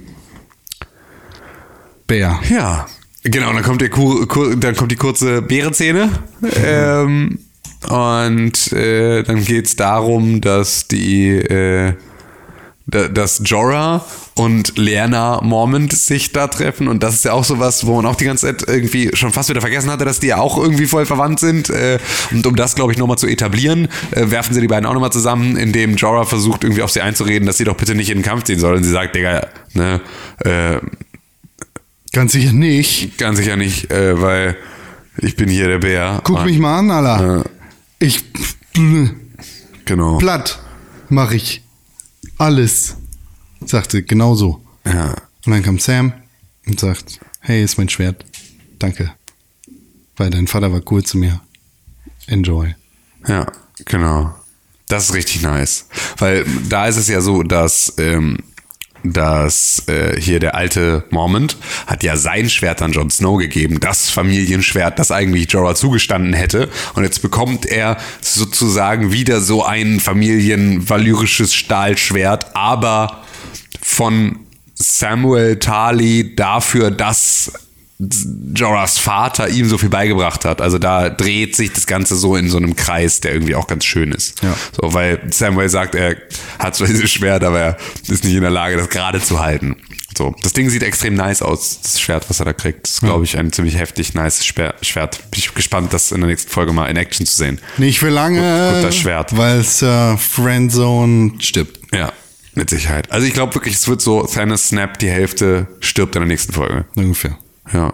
Bär. 2.08 2.40
ja, 2.50 2.88
genau, 3.26 3.52
dann 3.54 3.64
kommt, 3.64 3.82
der 3.82 3.90
Kur, 3.90 4.28
Kur, 4.28 4.56
dann 4.56 4.76
kommt 4.76 4.92
die 4.92 4.96
kurze 4.96 5.42
Bärenszene. 5.42 6.10
Ähm, 6.64 7.40
und 7.90 8.72
äh, 8.74 9.24
dann 9.24 9.44
geht's 9.44 9.76
darum, 9.76 10.42
dass 10.42 10.88
die, 10.88 11.30
äh, 11.38 11.94
da- 12.88 13.08
dass 13.08 13.42
Jorah 13.44 14.04
und 14.36 14.78
Lena 14.78 15.40
Mormont 15.42 15.94
sich 15.94 16.32
da 16.34 16.48
treffen 16.48 16.88
und 16.88 17.02
das 17.04 17.16
ist 17.16 17.26
ja 17.26 17.32
auch 17.34 17.44
sowas, 17.44 17.86
wo 17.86 17.96
man 17.96 18.06
auch 18.06 18.16
die 18.16 18.26
ganze 18.26 18.48
Zeit 18.48 18.68
irgendwie 18.68 19.10
schon 19.14 19.32
fast 19.32 19.50
wieder 19.50 19.62
vergessen 19.62 19.90
hatte, 19.90 20.04
dass 20.06 20.20
die 20.20 20.28
ja 20.28 20.38
auch 20.38 20.58
irgendwie 20.58 20.86
voll 20.86 21.06
verwandt 21.06 21.40
sind 21.40 21.70
äh, 21.70 22.00
und 22.32 22.46
um 22.46 22.56
das 22.56 22.76
glaube 22.76 22.92
ich 22.92 22.98
nochmal 23.00 23.18
zu 23.18 23.28
etablieren, 23.28 23.88
äh, 24.12 24.30
werfen 24.30 24.54
sie 24.54 24.62
die 24.62 24.68
beiden 24.68 24.86
auch 24.86 24.94
nochmal 24.94 25.12
zusammen, 25.12 25.56
indem 25.58 25.96
Jorah 25.96 26.26
versucht 26.26 26.64
irgendwie 26.64 26.82
auf 26.84 26.92
sie 26.92 27.02
einzureden, 27.02 27.46
dass 27.48 27.58
sie 27.58 27.64
doch 27.64 27.76
bitte 27.78 27.96
nicht 27.96 28.10
in 28.10 28.18
den 28.20 28.24
Kampf 28.24 28.44
ziehen 28.44 28.60
soll 28.60 28.76
und 28.76 28.84
sie 28.84 28.92
sagt, 28.92 29.16
Digga, 29.16 29.48
ne, 29.74 30.02
äh, 30.44 30.78
Ganz 32.16 32.32
sicher 32.32 32.54
nicht. 32.54 33.18
ganz 33.18 33.38
sicher 33.40 33.58
nicht, 33.58 33.92
äh, 33.92 34.20
weil 34.22 34.56
ich 35.18 35.36
bin 35.36 35.50
hier 35.50 35.68
der 35.68 35.80
Bär. 35.80 36.22
Guck 36.24 36.38
Und- 36.40 36.46
mich 36.46 36.58
mal 36.58 36.80
an, 36.80 36.90
Alter. 36.90 37.38
Ja. 37.38 37.44
Ich 38.00 38.24
Genau. 39.86 40.18
platt 40.18 40.60
mach 41.10 41.32
ich 41.32 41.62
alles. 42.38 42.96
Sagte 43.66 44.02
genauso. 44.04 44.64
Ja. 44.86 45.14
Und 45.46 45.52
dann 45.52 45.62
kam 45.64 45.78
Sam 45.80 46.14
und 46.66 46.80
sagt, 46.80 47.20
hey, 47.42 47.64
ist 47.64 47.78
mein 47.78 47.90
Schwert. 47.90 48.24
Danke. 48.80 49.12
Weil 50.16 50.30
dein 50.30 50.48
Vater 50.48 50.72
war 50.72 50.82
cool 50.92 51.04
zu 51.04 51.18
mir. 51.18 51.42
Enjoy. 52.28 52.76
Ja, 53.28 53.46
genau. 53.86 54.34
Das 54.88 55.10
ist 55.10 55.14
richtig 55.16 55.42
nice. 55.42 55.88
Weil 56.18 56.46
da 56.70 56.88
ist 56.88 56.98
es 56.98 57.08
ja 57.10 57.20
so, 57.22 57.44
dass, 57.44 57.94
ähm, 57.98 58.38
dass 59.14 59.84
äh, 59.88 60.20
hier 60.20 60.40
der 60.40 60.56
alte 60.56 61.04
Mormont 61.10 61.58
hat 61.88 62.04
ja 62.04 62.18
sein 62.18 62.50
Schwert 62.50 62.82
an 62.82 62.92
Jon 62.92 63.10
Snow 63.10 63.38
gegeben, 63.38 63.80
das 63.80 64.10
Familienschwert, 64.10 65.00
das 65.00 65.12
eigentlich 65.12 65.52
Jorah 65.52 65.76
zugestanden 65.76 66.34
hätte. 66.34 66.70
Und 66.94 67.04
jetzt 67.04 67.22
bekommt 67.22 67.66
er 67.66 67.98
sozusagen 68.22 69.12
wieder 69.12 69.42
so 69.42 69.64
ein 69.64 70.00
familienvalyrisches 70.00 71.54
Stahlschwert, 71.54 72.56
aber 72.56 73.24
von 73.82 74.40
Samuel 74.76 75.58
Tarly 75.58 76.36
dafür, 76.36 76.92
dass 76.92 77.52
Jorahs 77.98 78.98
Vater 78.98 79.48
ihm 79.50 79.68
so 79.70 79.78
viel 79.78 79.90
beigebracht 79.90 80.44
hat. 80.44 80.60
Also 80.62 80.78
da 80.80 81.10
dreht 81.10 81.56
sich 81.56 81.72
das 81.72 81.88
Ganze 81.88 82.16
so 82.16 82.36
in 82.36 82.50
so 82.50 82.58
einem 82.58 82.76
Kreis, 82.76 83.22
der 83.22 83.34
irgendwie 83.34 83.56
auch 83.56 83.68
ganz 83.68 83.86
schön 83.86 84.12
ist. 84.12 84.42
Ja. 84.44 84.54
So, 84.74 84.94
weil 84.94 85.22
Samuel 85.32 85.70
sagt, 85.70 85.96
er 85.96 86.18
hat 86.60 86.76
zwar 86.76 86.88
dieses 86.88 87.10
Schwert, 87.12 87.44
aber 87.44 87.60
er 87.60 87.78
ist 88.08 88.24
nicht 88.26 88.34
in 88.36 88.42
der 88.42 88.50
Lage, 88.52 88.76
das 88.76 88.90
gerade 88.90 89.22
zu 89.22 89.40
halten. 89.40 89.78
So, 90.18 90.34
das 90.44 90.54
Ding 90.54 90.70
sieht 90.70 90.84
extrem 90.84 91.14
nice 91.16 91.42
aus, 91.42 91.80
das 91.82 92.00
Schwert, 92.00 92.30
was 92.30 92.40
er 92.40 92.46
da 92.46 92.54
kriegt. 92.54 92.86
Das 92.86 92.94
ist, 92.96 93.02
glaube 93.02 93.26
ich, 93.26 93.38
ein 93.38 93.52
ziemlich 93.52 93.78
heftig 93.78 94.14
nice 94.14 94.46
Schwer- 94.46 94.76
Schwert. 94.82 95.20
Bin 95.32 95.40
ich 95.40 95.54
gespannt, 95.54 95.92
das 95.94 96.12
in 96.14 96.20
der 96.22 96.30
nächsten 96.30 96.50
Folge 96.50 96.72
mal 96.74 96.88
in 96.88 96.96
Action 96.98 97.26
zu 97.26 97.36
sehen. 97.36 97.60
Nicht 97.78 98.00
für 98.00 98.10
lange, 98.10 98.40
Gut, 98.76 98.84
das 98.86 98.96
Schwert. 98.98 99.36
weil 99.38 99.62
Sir 99.64 100.18
Friendzone 100.18 101.34
stirbt. 101.40 101.80
Ja, 101.94 102.14
mit 102.54 102.70
Sicherheit. 102.70 103.12
Also 103.12 103.28
ich 103.28 103.34
glaube 103.34 103.54
wirklich, 103.56 103.76
es 103.76 103.88
wird 103.90 104.02
so, 104.02 104.24
Thanos 104.26 104.70
snap 104.70 105.00
die 105.00 105.10
Hälfte, 105.10 105.68
stirbt 105.82 106.16
in 106.16 106.22
der 106.22 106.28
nächsten 106.30 106.54
Folge. 106.54 106.86
Ungefähr. 106.96 107.38
Ja. 107.74 107.88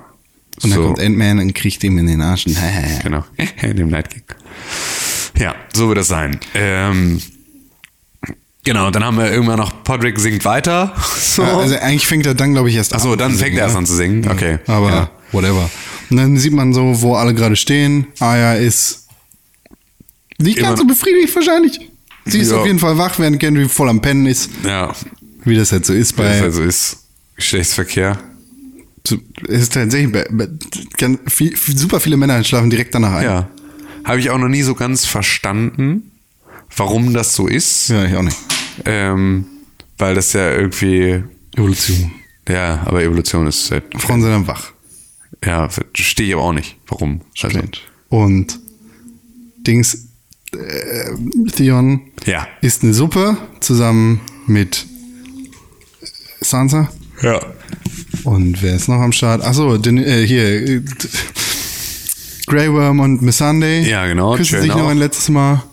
Und 0.64 0.64
dann 0.64 0.72
So. 0.74 0.84
kommt 0.84 1.00
Ant-Man 1.00 1.40
und 1.40 1.54
kriegt 1.56 1.84
ihm 1.84 1.98
in 1.98 2.08
den 2.08 2.22
Arsch. 2.22 2.46
Genau. 3.04 3.24
Dem 3.64 3.90
Night 3.90 4.10
King. 4.10 4.24
Ja, 5.38 5.56
so 5.74 5.88
wird 5.88 5.98
es 6.00 6.08
sein. 6.08 6.40
Ähm, 6.54 7.20
genau, 8.64 8.92
dann 8.92 9.04
haben 9.04 9.18
wir 9.18 9.32
irgendwann 9.32 9.58
noch 9.58 9.84
Podrick 9.84 10.20
singt 10.20 10.46
weiter. 10.46 10.94
So. 11.22 11.44
Ja, 11.44 11.58
also 11.60 11.76
eigentlich 11.78 12.08
fängt 12.08 12.26
er 12.26 12.34
dann, 12.36 12.52
glaube 12.54 12.70
ich, 12.70 12.76
erst 12.76 12.94
Achso, 12.94 13.14
an 13.14 13.18
dann 13.18 13.32
zu 13.32 13.38
fängt 13.38 13.56
er 13.56 13.62
erst 13.64 13.74
ne? 13.76 13.80
an 13.80 13.86
zu 13.86 13.96
singen. 13.96 14.28
Okay. 14.30 14.60
Aber 14.68 14.90
Ja. 14.90 15.10
whatever. 15.32 15.70
Und 16.10 16.18
dann 16.18 16.38
sieht 16.38 16.52
man 16.52 16.74
so, 16.74 17.02
wo 17.02 17.16
alle 17.16 17.34
gerade 17.34 17.56
stehen. 17.56 18.08
Aya 18.20 18.56
ist 18.56 19.08
nicht 20.38 20.58
Immer- 20.58 20.68
ganz 20.70 20.80
so 20.82 20.86
befriedigt 20.86 21.34
wahrscheinlich. 21.34 21.80
Sie 22.26 22.40
ist 22.40 22.52
Ja. 22.52 22.58
auf 22.58 22.66
jeden 22.68 22.80
Fall 22.80 22.98
wach, 22.98 23.18
während 23.18 23.40
Gendry 23.40 23.70
voll 23.70 23.88
am 23.90 24.02
Pennen 24.02 24.26
ist. 24.26 24.50
ja. 24.66 24.94
Wie 25.46 25.56
das 25.56 25.72
halt 25.72 25.86
so 25.88 25.94
ist 25.94 26.16
Weil 26.20 26.28
es 26.34 26.40
bei... 26.40 26.44
also 26.46 26.62
ist 26.64 26.98
Geschlechtsverkehr. 27.38 28.20
Es 29.48 29.62
ist 29.64 29.74
tatsächlich 29.74 30.12
ganz, 30.98 31.20
viel, 31.28 31.56
super 31.56 32.00
viele 32.00 32.18
Männer 32.18 32.44
schlafen 32.44 32.70
direkt 32.70 32.94
danach 32.94 33.14
ein. 33.14 33.24
Ja. 33.24 33.50
Habe 34.04 34.20
ich 34.20 34.30
auch 34.30 34.38
noch 34.38 34.48
nie 34.48 34.62
so 34.62 34.76
ganz 34.76 35.06
verstanden, 35.06 36.12
warum 36.76 37.14
das 37.14 37.36
so 37.36 37.48
ist. 37.48 37.90
Ja, 37.90 38.06
ich 38.06 38.16
auch 38.16 38.24
nicht. 38.24 38.38
Ähm, 38.86 39.46
weil 39.98 40.16
das 40.16 40.34
ja 40.34 40.52
irgendwie, 40.52 41.24
Evolution. 41.56 42.12
ja, 42.48 42.82
aber 42.86 43.04
Evolution 43.04 43.48
ist 43.48 43.70
halt, 43.72 43.84
Frauen 43.98 44.22
sind 44.22 44.32
dann 44.32 44.48
wach. 44.48 44.72
ja, 45.46 45.70
verstehe 45.70 46.28
ich 46.28 46.34
aber 46.34 46.44
auch 46.44 46.54
nicht, 46.54 46.78
warum. 46.88 47.22
Also, 47.42 47.60
Und 48.10 48.60
Dings, 49.60 50.08
äh, 50.54 51.12
Theon 51.56 52.02
ja. 52.26 52.48
isst 52.62 52.84
eine 52.84 52.94
Suppe 52.94 53.38
zusammen 53.60 54.22
mit 54.48 54.86
Sansa. 56.40 56.90
Ja. 57.22 57.40
Und 58.24 58.62
wer 58.62 58.76
ist 58.76 58.88
noch 58.88 59.00
am 59.02 59.12
Start? 59.12 59.42
Achso, 59.44 59.76
äh, 59.76 60.26
hier. 60.26 60.68
Äh, 60.78 60.82
Grey 62.48 62.72
Worm 62.72 63.00
und 63.00 63.22
Missandei. 63.22 63.82
Ja, 63.82 64.06
genau, 64.08 64.36
Küssen 64.36 64.62
sich 64.62 64.70
noch 64.74 64.90
ein 64.90 64.98
letztes 64.98 65.30
Mal, 65.30 65.64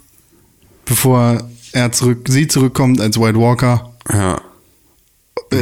bevor 0.85 1.43
er 1.73 1.93
zurück, 1.93 2.27
sie 2.29 2.47
zurückkommt 2.47 3.01
als 3.01 3.19
White 3.19 3.39
Walker. 3.39 3.95
Ja. 4.13 4.41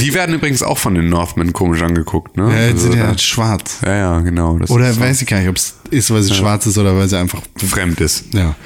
Die 0.00 0.12
werden 0.14 0.34
übrigens 0.34 0.62
auch 0.64 0.78
von 0.78 0.94
den 0.96 1.08
Northmen 1.08 1.52
komisch 1.52 1.80
angeguckt, 1.80 2.36
ne? 2.36 2.50
Ja, 2.50 2.60
jetzt 2.66 2.72
Also 2.74 2.90
sind 2.90 2.96
ja 2.98 3.12
da- 3.12 3.18
schwarz. 3.18 3.78
ja, 3.84 3.96
ja, 3.96 4.18
genau. 4.20 4.58
Oder 4.68 4.92
so 4.92 5.00
weiß 5.00 5.22
ich 5.22 5.28
gar 5.28 5.38
nicht, 5.38 5.48
ob 5.48 5.56
es 5.56 5.76
ist, 5.90 6.10
weil 6.10 6.22
sie 6.22 6.34
schwarz 6.34 6.66
ist 6.66 6.76
oder 6.76 6.96
weil 6.96 7.08
sie 7.08 7.16
einfach. 7.18 7.40
fremd 7.56 8.00
ist. 8.00 8.24
Ja. 8.34 8.56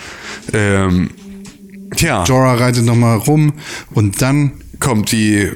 Ähm, 0.54 1.10
tja, 1.94 2.24
Jorah 2.24 2.54
reitet 2.54 2.84
nochmal 2.86 3.18
rum 3.18 3.52
und 3.92 4.22
dann 4.22 4.52
kommt 4.80 5.12
die 5.12 5.50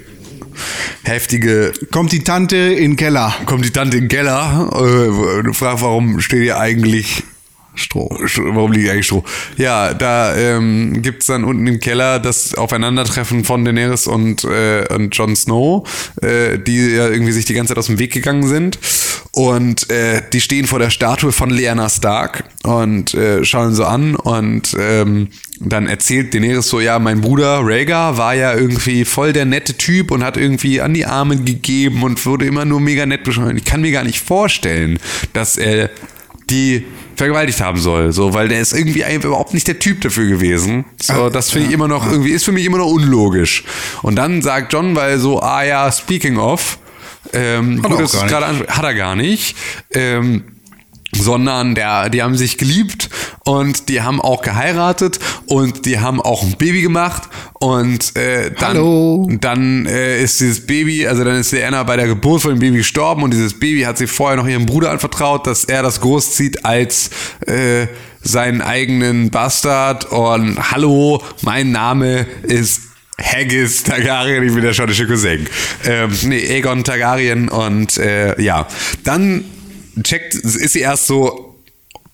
heftige, 1.03 1.73
kommt 1.91 2.13
die 2.13 2.25
Tante 2.25 2.57
in 2.57 2.93
den 2.93 2.97
Keller. 2.97 3.35
kommt 3.47 3.65
die 3.65 3.71
Tante 3.71 3.97
in 3.97 4.05
den 4.05 4.09
Keller 4.09 4.71
äh, 4.73 5.47
und 5.47 5.55
fragt, 5.55 5.83
warum 5.83 6.21
steht 6.21 6.45
ihr 6.45 6.59
eigentlich 6.59 7.25
Stroh. 7.75 8.09
Warum 8.11 8.73
liegt 8.73 8.89
eigentlich 8.91 9.07
Stroh? 9.07 9.25
Ja, 9.57 9.95
da 9.95 10.37
ähm, 10.37 11.03
gibt's 11.03 11.27
dann 11.27 11.45
unten 11.45 11.67
im 11.67 11.81
Keller 11.81 12.19
das 12.19 12.55
Aufeinandertreffen 12.55 13.45
von 13.45 13.65
Daenerys 13.65 14.07
und, 14.07 14.45
äh, 14.45 14.87
und 14.95 15.17
Jon 15.17 15.35
Snow, 15.37 15.89
äh, 16.23 16.59
die 16.59 16.95
ja 16.95 17.09
irgendwie 17.09 17.33
sich 17.33 17.45
die 17.45 17.55
ganze 17.55 17.71
Zeit 17.71 17.79
aus 17.79 17.87
dem 17.87 17.99
Weg 17.99 18.13
gegangen 18.13 18.47
sind. 18.47 18.79
Und 19.33 19.91
äh, 19.91 20.23
die 20.33 20.41
stehen 20.41 20.67
vor 20.67 20.79
der 20.79 20.91
Statue 20.91 21.33
von 21.33 21.51
Lyanna 21.51 21.89
Stark 21.89 22.45
und 22.63 23.15
äh, 23.15 23.45
schauen 23.45 23.75
so 23.75 23.85
an 23.85 24.15
und 24.15 24.77
ähm, 24.79 25.29
dann 25.59 25.89
erzählt 25.89 26.33
Daenerys 26.35 26.69
so, 26.69 26.81
ja, 26.81 27.01
mein 27.01 27.21
Bruder 27.21 27.61
Rhaegar 27.63 28.17
war 28.17 28.35
ja 28.35 28.55
irgendwie 28.55 29.05
voll 29.05 29.33
der 29.33 29.45
nette 29.45 29.75
Typ 29.75 30.13
und 30.13 30.23
hat 30.23 30.37
irgendwie 30.37 30.81
an 30.81 30.95
die 30.95 31.07
Armen 31.07 31.45
gegeben 31.45 32.05
und 32.05 32.25
wurde 32.27 32.47
immer 32.47 32.65
nur 32.65 32.81
mega 32.81 33.07
nett 33.07 33.25
beschrieben. 33.25 33.57
Ich 33.57 33.65
kann 33.65 33.81
mir 33.81 33.91
gar 33.91 34.05
nicht 34.05 34.21
vorstellen, 34.21 35.01
dass 35.33 35.57
er 35.57 35.91
die 36.51 36.85
vergewaltigt 37.17 37.61
haben 37.61 37.79
soll, 37.81 38.13
so, 38.13 38.35
weil 38.35 38.49
der 38.49 38.61
ist 38.61 38.73
irgendwie 38.73 39.05
überhaupt 39.15 39.55
nicht 39.55 39.67
der 39.69 39.79
Typ 39.79 40.01
dafür 40.01 40.27
gewesen. 40.27 40.85
So, 41.01 41.31
das 41.31 41.51
finde 41.51 41.69
ich 41.69 41.75
immer 41.75 41.89
noch 41.89 42.11
irgendwie 42.11 42.31
ist 42.31 42.45
für 42.45 42.53
mich 42.53 42.65
immer 42.65 42.79
noch 42.79 42.91
unlogisch. 42.91 43.65
Und 44.03 44.17
dann 44.17 44.43
sagt 44.43 44.73
John, 44.73 44.95
weil 44.97 45.19
so, 45.19 45.41
ah 45.41 45.63
ja, 45.63 45.91
speaking 45.91 46.39
of, 46.39 46.79
ähm, 47.33 47.83
Hat 47.83 47.91
er 47.91 47.97
gut, 47.97 48.13
gar 48.13 48.25
es 48.25 48.31
gerade 48.31 48.67
hat 48.69 48.85
er 48.85 48.95
gar 48.95 49.17
nicht. 49.17 49.57
Ähm, 49.93 50.45
sondern 51.13 51.75
der, 51.75 52.11
die 52.11 52.23
haben 52.23 52.37
sich 52.37 52.59
geliebt 52.59 53.09
und 53.45 53.89
die 53.89 54.01
haben 54.01 54.21
auch 54.21 54.43
geheiratet 54.43 55.21
und 55.47 55.85
die 55.87 56.01
haben 56.01 56.21
auch 56.21 56.43
ein 56.43 56.57
Baby 56.57 56.83
gemacht. 56.83 57.25
Und 57.61 58.17
äh, 58.17 58.51
dann, 58.59 58.77
Hallo. 58.77 59.29
dann 59.41 59.87
äh, 59.87 60.23
ist 60.23 60.41
dieses 60.41 60.67
Baby, 60.67 61.07
also 61.07 61.25
dann 61.25 61.37
ist 61.37 61.53
die 61.53 61.63
Anna 61.63 61.83
bei 61.83 61.97
der 61.97 62.07
Geburt 62.07 62.43
von 62.43 62.53
dem 62.53 62.59
Baby 62.59 62.79
gestorben 62.79 63.23
und 63.23 63.33
dieses 63.33 63.59
Baby 63.59 63.83
hat 63.83 63.99
sie 63.99 64.07
vorher 64.07 64.37
noch 64.37 64.47
ihrem 64.47 64.67
Bruder 64.67 64.91
anvertraut, 64.91 65.47
dass 65.47 65.65
er 65.65 65.83
das 65.83 66.01
großzieht 66.01 66.65
als 66.65 67.11
äh, 67.47 67.87
seinen 68.23 68.63
eigenen 68.63 69.31
Bastard. 69.31 70.07
Und 70.07 70.73
hallo, 70.73 71.23
mein 71.43 71.71
Name 71.71 72.27
ist 72.43 72.81
Haggis 73.21 73.85
Targaryen, 73.85 74.43
ich 74.43 74.55
bin 74.55 74.63
der 74.63 74.73
schottische 74.73 75.07
Cousin. 75.07 75.47
Ähm, 75.85 76.11
nee, 76.25 76.45
Aegon 76.49 76.83
Targaryen. 76.83 77.49
Und 77.51 77.99
äh, 77.99 78.41
ja, 78.41 78.67
dann 79.05 79.45
checkt, 80.03 80.35
ist 80.35 80.73
sie 80.73 80.81
erst 80.81 81.07
so, 81.07 81.44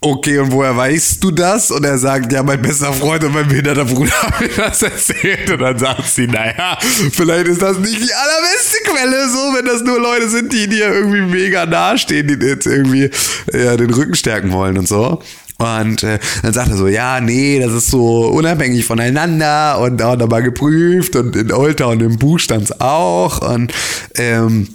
okay, 0.00 0.38
und 0.38 0.52
woher 0.52 0.76
weißt 0.76 1.22
du 1.22 1.30
das? 1.30 1.70
Und 1.70 1.84
er 1.84 1.98
sagt, 1.98 2.32
ja, 2.32 2.42
mein 2.42 2.60
bester 2.60 2.92
Freund 2.92 3.22
und 3.24 3.34
mein 3.34 3.48
behinderter 3.48 3.84
Bruder 3.84 4.12
haben 4.22 4.44
mir 4.44 4.50
das 4.56 4.82
erzählt. 4.82 5.50
Und 5.50 5.60
dann 5.60 5.78
sagt 5.78 6.06
sie, 6.06 6.26
naja, 6.26 6.78
vielleicht 7.12 7.48
ist 7.48 7.62
das 7.62 7.78
nicht 7.78 7.98
die 7.98 8.12
allerbeste 8.12 8.78
Quelle, 8.84 9.28
so, 9.28 9.38
wenn 9.56 9.66
das 9.66 9.82
nur 9.82 10.00
Leute 10.00 10.28
sind, 10.28 10.52
die 10.52 10.68
dir 10.68 10.92
irgendwie 10.92 11.20
mega 11.20 11.66
nahestehen, 11.66 12.26
die 12.28 12.46
jetzt 12.46 12.66
irgendwie 12.66 13.10
ja, 13.52 13.76
den 13.76 13.92
Rücken 13.92 14.14
stärken 14.14 14.52
wollen 14.52 14.78
und 14.78 14.88
so. 14.88 15.22
Und 15.58 16.02
äh, 16.04 16.18
dann 16.42 16.54
sagt 16.54 16.70
er 16.70 16.76
so, 16.78 16.88
ja, 16.88 17.20
nee, 17.20 17.60
das 17.60 17.72
ist 17.72 17.90
so 17.90 18.28
unabhängig 18.28 18.86
voneinander 18.86 19.78
und 19.80 20.00
auch 20.00 20.16
nochmal 20.16 20.42
geprüft 20.42 21.16
und 21.16 21.36
in 21.36 21.52
Olter 21.52 21.88
und 21.88 22.00
im 22.00 22.18
Buch 22.18 22.38
stand's 22.38 22.80
auch. 22.80 23.42
Und 23.42 23.70
ähm, 24.16 24.68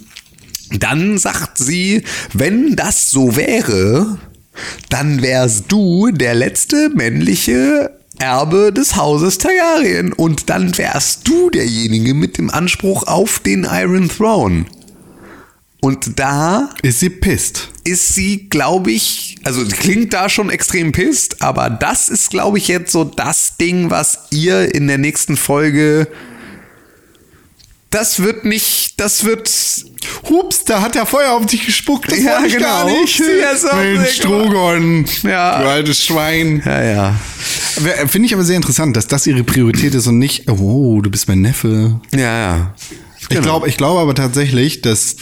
dann 0.70 1.18
sagt 1.18 1.58
sie, 1.58 2.04
wenn 2.32 2.76
das 2.76 3.10
so 3.10 3.34
wäre, 3.34 4.18
dann 4.88 5.22
wärst 5.22 5.64
du 5.68 6.10
der 6.10 6.34
letzte 6.34 6.90
männliche 6.90 7.90
Erbe 8.18 8.72
des 8.72 8.96
Hauses 8.96 9.38
Targaryen 9.38 10.12
und 10.12 10.48
dann 10.48 10.76
wärst 10.78 11.28
du 11.28 11.50
derjenige 11.50 12.14
mit 12.14 12.38
dem 12.38 12.50
Anspruch 12.50 13.06
auf 13.06 13.40
den 13.40 13.64
Iron 13.70 14.08
Throne. 14.08 14.66
Und 15.80 16.18
da 16.18 16.70
Ist 16.82 17.00
sie 17.00 17.10
pisst? 17.10 17.68
ist 17.84 18.14
sie, 18.14 18.48
glaube 18.48 18.90
ich, 18.90 19.36
also 19.44 19.64
klingt 19.64 20.12
da 20.12 20.28
schon 20.28 20.50
extrem 20.50 20.90
pisst, 20.90 21.40
aber 21.42 21.70
das 21.70 22.08
ist, 22.08 22.30
glaube 22.30 22.58
ich, 22.58 22.66
jetzt 22.66 22.90
so 22.90 23.04
das 23.04 23.58
Ding, 23.58 23.90
was 23.90 24.26
ihr 24.32 24.74
in 24.74 24.88
der 24.88 24.98
nächsten 24.98 25.36
Folge. 25.36 26.08
Das 27.90 28.20
wird 28.20 28.44
nicht, 28.44 28.85
das 28.96 29.24
wird. 29.24 29.50
Hups, 30.28 30.64
da 30.64 30.80
hat 30.80 30.96
er 30.96 31.04
Feuer 31.06 31.32
auf 31.32 31.46
dich 31.46 31.66
gespuckt. 31.66 32.10
Das 32.10 32.22
Ja, 32.22 32.44
ich 32.44 32.56
gar 32.58 32.84
genau. 32.86 33.00
nicht. 33.00 33.20
Mensch, 33.74 34.12
Strogon. 34.16 35.04
Ja. 35.22 35.62
Du 35.62 35.68
altes 35.68 36.04
Schwein. 36.04 36.62
Ja, 36.64 36.82
ja. 36.82 37.20
Wer- 37.80 38.08
Finde 38.08 38.26
ich 38.26 38.34
aber 38.34 38.44
sehr 38.44 38.56
interessant, 38.56 38.96
dass 38.96 39.06
das 39.06 39.26
ihre 39.26 39.44
Priorität 39.44 39.94
ist 39.94 40.06
und 40.06 40.18
nicht, 40.18 40.48
oh, 40.50 41.00
du 41.02 41.10
bist 41.10 41.28
mein 41.28 41.40
Neffe. 41.40 42.00
Ja, 42.14 42.20
ja. 42.20 42.74
Ich 43.28 43.28
glaube 43.40 43.68
ich 43.68 43.76
glaube 43.76 44.00
aber 44.00 44.14
tatsächlich, 44.14 44.82
dass 44.82 45.16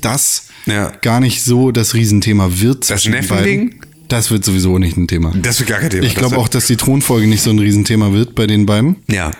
das 0.00 0.44
Ja. 0.66 0.90
gar 1.02 1.20
nicht 1.20 1.42
so 1.44 1.70
das 1.70 1.94
Riesenthema 1.94 2.48
wird. 2.60 2.88
den 3.04 3.12
Neffending? 3.12 3.80
Das 4.08 4.30
wird 4.30 4.44
sowieso 4.44 4.78
nicht 4.78 4.96
ein 4.96 5.06
Thema. 5.08 5.32
Das 5.36 5.58
wird 5.60 5.68
gar 5.70 5.80
kein 5.80 5.90
Thema. 5.90 6.04
ich 6.04 6.14
glaube 6.14 6.34
Das 6.36 6.44
auch, 6.44 6.48
dass 6.48 6.66
die 6.66 6.76
Thronfolge 6.76 7.26
nicht 7.26 7.42
so 7.42 7.50
ein 7.50 7.58
Riesenthema 7.58 8.12
wird 8.12 8.34
bei 8.34 8.46
den 8.46 8.66
beiden, 8.66 8.96
Ja. 9.08 9.30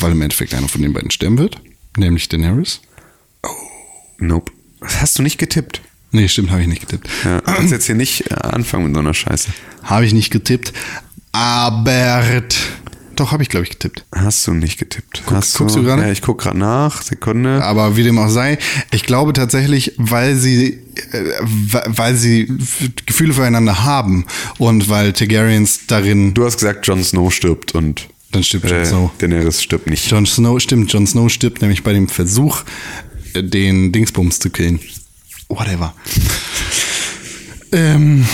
weil 0.00 0.12
im 0.12 0.22
Endeffekt 0.22 0.54
einer 0.54 0.68
von 0.68 0.82
den 0.82 0.92
beiden 0.92 1.10
sterben 1.10 1.38
wird, 1.38 1.60
nämlich 1.96 2.28
Daenerys. 2.28 2.80
Nope. 4.18 4.52
Das 4.80 5.00
hast 5.00 5.18
du 5.18 5.22
nicht 5.22 5.38
getippt. 5.38 5.82
Nee, 6.12 6.28
stimmt, 6.28 6.50
habe 6.50 6.62
ich 6.62 6.68
nicht 6.68 6.80
getippt. 6.80 7.08
Ja. 7.24 7.40
Du 7.40 7.52
kannst 7.52 7.72
jetzt 7.72 7.86
hier 7.86 7.94
nicht 7.94 8.30
äh, 8.30 8.34
anfangen 8.34 8.86
mit 8.86 8.94
so 8.94 9.00
einer 9.00 9.14
Scheiße. 9.14 9.50
Habe 9.84 10.04
ich 10.04 10.12
nicht 10.12 10.30
getippt. 10.30 10.72
Aber 11.32 12.22
doch, 13.20 13.32
habe 13.32 13.42
ich, 13.42 13.50
glaube 13.50 13.64
ich, 13.64 13.70
getippt. 13.70 14.06
Hast 14.14 14.46
du 14.46 14.54
nicht 14.54 14.78
getippt. 14.78 15.22
hast 15.30 15.58
guckst 15.58 15.76
du 15.76 15.82
gerade? 15.82 16.02
Ja, 16.02 16.10
ich 16.10 16.22
guck 16.22 16.40
gerade 16.40 16.56
nach. 16.56 17.02
Sekunde. 17.02 17.62
Aber 17.62 17.96
wie 17.96 18.02
dem 18.02 18.18
auch 18.18 18.30
sei, 18.30 18.56
ich 18.92 19.04
glaube 19.04 19.34
tatsächlich, 19.34 19.92
weil 19.98 20.36
sie, 20.36 20.80
äh, 21.12 21.24
weil 21.42 22.14
sie 22.14 22.50
Gefühle 23.04 23.34
füreinander 23.34 23.84
haben 23.84 24.24
und 24.56 24.88
weil 24.88 25.12
Targaryens 25.12 25.86
darin, 25.86 26.32
Du 26.32 26.46
hast 26.46 26.56
gesagt, 26.56 26.86
Jon 26.86 27.04
Snow 27.04 27.30
stirbt 27.30 27.74
und 27.74 28.08
dann 28.32 28.44
stirbt 28.44 28.70
Jon 28.70 28.80
äh, 28.80 28.84
Snow. 28.84 29.10
Daenerys 29.18 29.62
stirbt 29.62 29.88
nicht. 29.88 30.10
Jon 30.10 30.26
Snow, 30.26 30.60
stimmt, 30.60 30.92
Jon 30.92 31.06
Snow 31.06 31.30
stirbt 31.30 31.62
nämlich 31.62 31.82
bei 31.82 31.92
dem 31.92 32.08
Versuch, 32.08 32.62
äh, 33.34 33.42
den 33.42 33.92
Dingsbums 33.92 34.38
zu 34.38 34.50
killen. 34.50 34.80
Whatever. 35.48 35.94
ähm, 37.72 38.26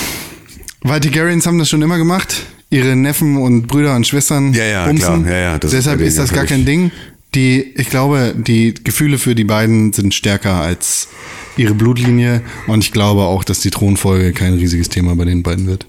weil 0.83 1.01
Targaryens 1.01 1.47
haben 1.47 1.59
das 1.59 1.69
schon 1.69 1.83
immer 1.83 1.99
gemacht. 1.99 2.47
Ihre 2.71 2.95
Neffen 2.97 3.37
und 3.37 3.69
Brüder 3.69 3.95
und 3.97 4.07
Schwestern 4.07 4.53
Ja, 4.53 4.65
ja, 4.65 4.87
bumsen. 4.87 5.25
klar. 5.25 5.35
Ja, 5.35 5.53
ja, 5.53 5.59
Deshalb 5.59 6.01
ist 6.01 6.19
das 6.19 6.33
gar 6.33 6.45
kein 6.45 6.65
Ding. 6.65 6.91
Die, 7.35 7.75
ich 7.77 7.89
glaube, 7.91 8.35
die 8.37 8.75
Gefühle 8.75 9.19
für 9.19 9.35
die 9.35 9.45
beiden 9.45 9.93
sind 9.93 10.15
stärker 10.15 10.55
als 10.55 11.09
ihre 11.57 11.75
Blutlinie. 11.75 12.43
Und 12.67 12.85
ich 12.85 12.93
glaube 12.93 13.23
auch, 13.23 13.45
dass 13.45 13.61
die 13.61 13.71
Thronfolge 13.71 14.33
kein 14.33 14.55
riesiges 14.55 14.89
Thema 14.89 15.15
bei 15.17 15.25
den 15.25 15.43
beiden 15.43 15.67
wird. 15.67 15.87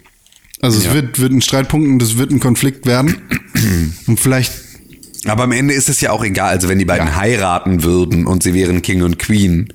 Also 0.61 0.79
es 0.79 0.85
Ja. 0.85 0.93
wird, 0.93 1.19
wird 1.19 1.31
ein 1.31 1.41
Streitpunkt 1.41 1.87
und 1.87 2.01
es 2.01 2.17
wird 2.17 2.31
ein 2.31 2.39
Konflikt 2.39 2.85
werden. 2.85 3.15
und 4.07 4.19
vielleicht 4.19 4.51
Aber 5.25 5.43
am 5.43 5.51
Ende 5.51 5.73
ist 5.73 5.89
es 5.89 6.01
ja 6.01 6.11
auch 6.11 6.23
egal. 6.23 6.49
Also 6.49 6.69
wenn 6.69 6.79
die 6.79 6.85
beiden 6.85 7.07
Ja. 7.07 7.15
heiraten 7.17 7.83
würden 7.83 8.25
und 8.25 8.43
sie 8.43 8.53
wären 8.53 8.81
King 8.81 9.01
und 9.03 9.19
Queen, 9.19 9.73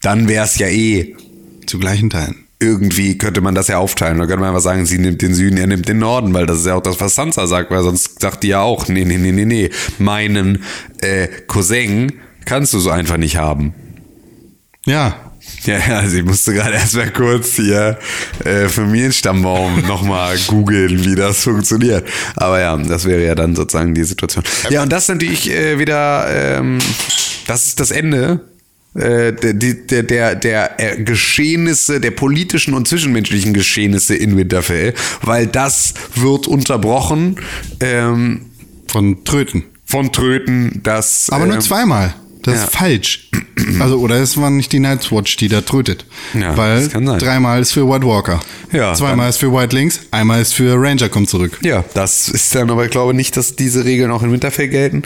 dann 0.00 0.28
wäre 0.28 0.44
es 0.44 0.58
ja 0.58 0.68
eh 0.68 1.16
zu 1.66 1.78
gleichen 1.78 2.10
Teilen. 2.10 2.36
irgendwie 2.60 3.18
könnte 3.18 3.40
man 3.40 3.56
das 3.56 3.66
ja 3.66 3.78
aufteilen. 3.78 4.18
Da 4.18 4.26
könnte 4.26 4.38
man 4.38 4.50
einfach 4.50 4.60
sagen, 4.62 4.86
sie 4.86 4.98
nimmt 4.98 5.20
den 5.20 5.34
Süden, 5.34 5.56
er 5.56 5.66
nimmt 5.66 5.88
den 5.88 5.98
Norden, 5.98 6.32
weil 6.32 6.46
das 6.46 6.60
ist 6.60 6.66
ja 6.66 6.76
auch 6.76 6.82
das, 6.82 7.00
was 7.00 7.16
Sansa 7.16 7.48
sagt, 7.48 7.72
weil 7.72 7.82
sonst 7.82 8.20
sagt 8.20 8.44
die 8.44 8.48
ja 8.48 8.60
auch, 8.60 8.86
nee, 8.86 9.04
nee, 9.04 9.18
nee, 9.18 9.32
nee, 9.32 9.44
nee, 9.44 9.70
meinen 9.98 10.62
äh, 11.00 11.26
Cousin 11.48 12.12
kannst 12.44 12.72
du 12.72 12.78
so 12.78 12.90
einfach 12.90 13.16
nicht 13.16 13.36
haben. 13.36 13.74
Ja, 14.86 15.31
Ja, 15.64 15.78
ja, 15.78 15.98
also 15.98 16.16
ich 16.16 16.24
musste 16.24 16.52
gerade 16.52 16.74
erstmal 16.74 17.12
kurz 17.12 17.54
hier 17.54 17.98
äh, 18.44 18.68
Familienstammbaum 18.68 19.82
nochmal 19.86 20.36
googeln, 20.48 21.04
wie 21.04 21.14
das 21.14 21.44
funktioniert. 21.44 22.06
Aber 22.36 22.60
ja, 22.60 22.76
das 22.76 23.04
wäre 23.04 23.24
ja 23.24 23.34
dann 23.34 23.54
sozusagen 23.54 23.94
die 23.94 24.04
Situation. 24.04 24.44
Ja, 24.70 24.82
und 24.82 24.90
das 24.90 25.04
ist 25.04 25.08
natürlich 25.08 25.50
äh, 25.50 25.78
wieder, 25.78 26.26
ähm, 26.28 26.78
das 27.46 27.66
ist 27.66 27.80
das 27.80 27.92
Ende 27.92 28.40
äh, 28.94 29.32
der, 29.32 29.54
der, 29.54 30.02
der, 30.02 30.34
der 30.34 30.96
Geschehnisse, 30.96 32.00
der 32.00 32.10
politischen 32.10 32.74
und 32.74 32.88
zwischenmenschlichen 32.88 33.54
Geschehnisse 33.54 34.14
in 34.14 34.36
Winterfell, 34.36 34.94
weil 35.22 35.46
das 35.46 35.94
wird 36.14 36.46
unterbrochen 36.46 37.36
ähm, 37.80 38.46
von 38.88 39.24
Tröten. 39.24 39.64
von 39.86 40.12
Tröten, 40.12 40.80
das... 40.82 41.30
Aber 41.30 41.46
nur 41.46 41.54
ähm, 41.54 41.60
zweimal. 41.62 42.14
Das 42.42 42.54
ja. 42.54 42.64
ist 42.64 42.76
falsch. 42.76 43.30
Also, 43.78 43.98
oder 43.98 44.16
es 44.16 44.36
war 44.36 44.50
nicht 44.50 44.72
die 44.72 44.80
Night's 44.80 45.12
Watch, 45.12 45.36
die 45.36 45.48
da 45.48 45.60
trötet. 45.60 46.04
Ja, 46.34 46.56
Weil 46.56 46.88
dreimal 46.88 47.60
ist 47.60 47.72
für 47.72 47.88
White 47.88 48.04
Walker. 48.06 48.40
Ja, 48.72 48.94
Zweimal 48.94 49.28
ist 49.28 49.38
für 49.38 49.52
White 49.52 49.76
Links, 49.76 50.00
einmal 50.10 50.40
ist 50.40 50.54
für 50.54 50.74
Ranger 50.76 51.08
kommt 51.08 51.28
zurück. 51.28 51.58
Ja, 51.62 51.84
das 51.94 52.28
ist 52.28 52.54
dann 52.54 52.70
aber, 52.70 52.84
ich 52.84 52.90
glaube 52.90 53.14
nicht, 53.14 53.36
dass 53.36 53.54
diese 53.56 53.84
Regeln 53.84 54.10
auch 54.10 54.22
in 54.22 54.32
Winterfell 54.32 54.68
gelten, 54.68 55.02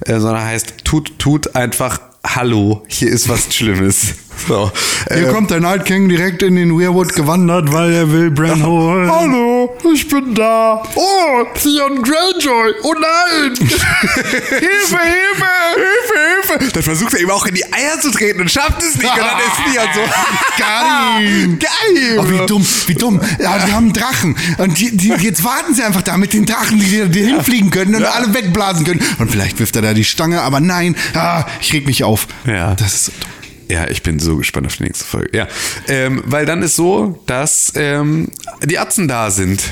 äh, 0.00 0.18
sondern 0.18 0.44
heißt, 0.44 0.84
tut, 0.84 1.18
tut 1.18 1.54
einfach 1.54 2.00
Hallo, 2.24 2.84
hier 2.86 3.10
ist 3.10 3.28
was 3.28 3.52
Schlimmes. 3.54 4.14
So, 4.46 4.72
Hier 5.08 5.28
äh, 5.28 5.32
kommt 5.32 5.50
der 5.50 5.60
Night 5.60 5.84
King 5.84 6.08
direkt 6.08 6.42
in 6.42 6.56
den 6.56 6.78
Weirwood 6.78 7.14
gewandert, 7.14 7.72
weil 7.72 7.92
er 7.92 8.10
will 8.10 8.30
Bran 8.30 8.64
holen. 8.64 9.10
Hallo, 9.10 9.76
ich 9.94 10.08
bin 10.08 10.34
da. 10.34 10.82
Oh, 10.94 11.44
Theon 11.54 12.02
Greyjoy. 12.02 12.74
Oh 12.82 12.94
nein. 12.94 13.54
Hilfe, 13.58 14.98
Hilfe. 14.98 15.48
Hilfe, 15.76 16.58
Hilfe. 16.58 16.72
Dann 16.72 16.82
versucht 16.82 17.14
er 17.14 17.20
ihm 17.20 17.30
auch 17.30 17.46
in 17.46 17.54
die 17.54 17.64
Eier 17.72 18.00
zu 18.00 18.10
treten 18.10 18.40
und 18.40 18.50
schafft 18.50 18.82
es 18.82 18.96
nicht. 18.96 19.08
Und 19.10 19.18
dann 19.18 19.38
ist 19.38 19.72
Theon 19.72 19.88
so. 19.94 20.00
Geil! 20.58 21.58
Geil. 21.58 22.18
Oh, 22.18 22.28
wie 22.28 22.46
dumm, 22.46 22.66
wie 22.86 22.94
dumm. 22.94 23.20
Ja, 23.38 23.58
die 23.58 23.72
haben 23.72 23.84
einen 23.84 23.92
Drachen. 23.92 24.36
Und 24.58 24.78
die, 24.78 24.96
die, 24.96 25.08
jetzt 25.08 25.44
warten 25.44 25.74
sie 25.74 25.82
einfach 25.82 26.02
da 26.02 26.16
mit 26.16 26.32
den 26.32 26.46
Drachen, 26.46 26.78
die, 26.78 27.08
die 27.08 27.22
hinfliegen 27.22 27.70
können 27.70 27.94
und 27.94 28.04
alle 28.04 28.32
wegblasen 28.34 28.84
können. 28.84 29.00
Und 29.18 29.30
vielleicht 29.30 29.58
wirft 29.58 29.76
er 29.76 29.82
da 29.82 29.94
die 29.94 30.04
Stange, 30.04 30.42
aber 30.42 30.60
nein. 30.60 30.96
Ah, 31.14 31.44
ich 31.60 31.72
reg 31.72 31.86
mich 31.86 32.04
auf. 32.04 32.26
Ja. 32.44 32.74
Das 32.74 32.94
ist 32.94 33.04
so 33.06 33.12
dumm. 33.20 33.31
Ja, 33.72 33.88
ich 33.88 34.02
bin 34.02 34.18
so 34.18 34.36
gespannt 34.36 34.66
auf 34.66 34.76
die 34.76 34.82
nächste 34.82 35.04
Folge. 35.04 35.36
Ja, 35.36 35.48
ähm, 35.88 36.22
weil 36.26 36.44
dann 36.46 36.62
ist 36.62 36.76
so, 36.76 37.22
dass 37.26 37.72
ähm, 37.74 38.28
die 38.64 38.78
Atzen 38.78 39.08
da 39.08 39.30
sind. 39.30 39.62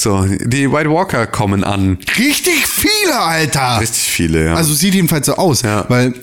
So, 0.00 0.24
die 0.26 0.70
White 0.70 0.90
Walker 0.90 1.26
kommen 1.26 1.64
an. 1.64 1.98
Richtig 2.18 2.66
viele, 2.66 3.18
Alter. 3.18 3.80
Richtig 3.80 4.02
viele, 4.04 4.44
ja. 4.46 4.54
Also 4.54 4.72
sieht 4.74 4.94
jedenfalls 4.94 5.26
so 5.26 5.34
aus, 5.34 5.62
Ja. 5.62 5.86
weil 5.88 6.14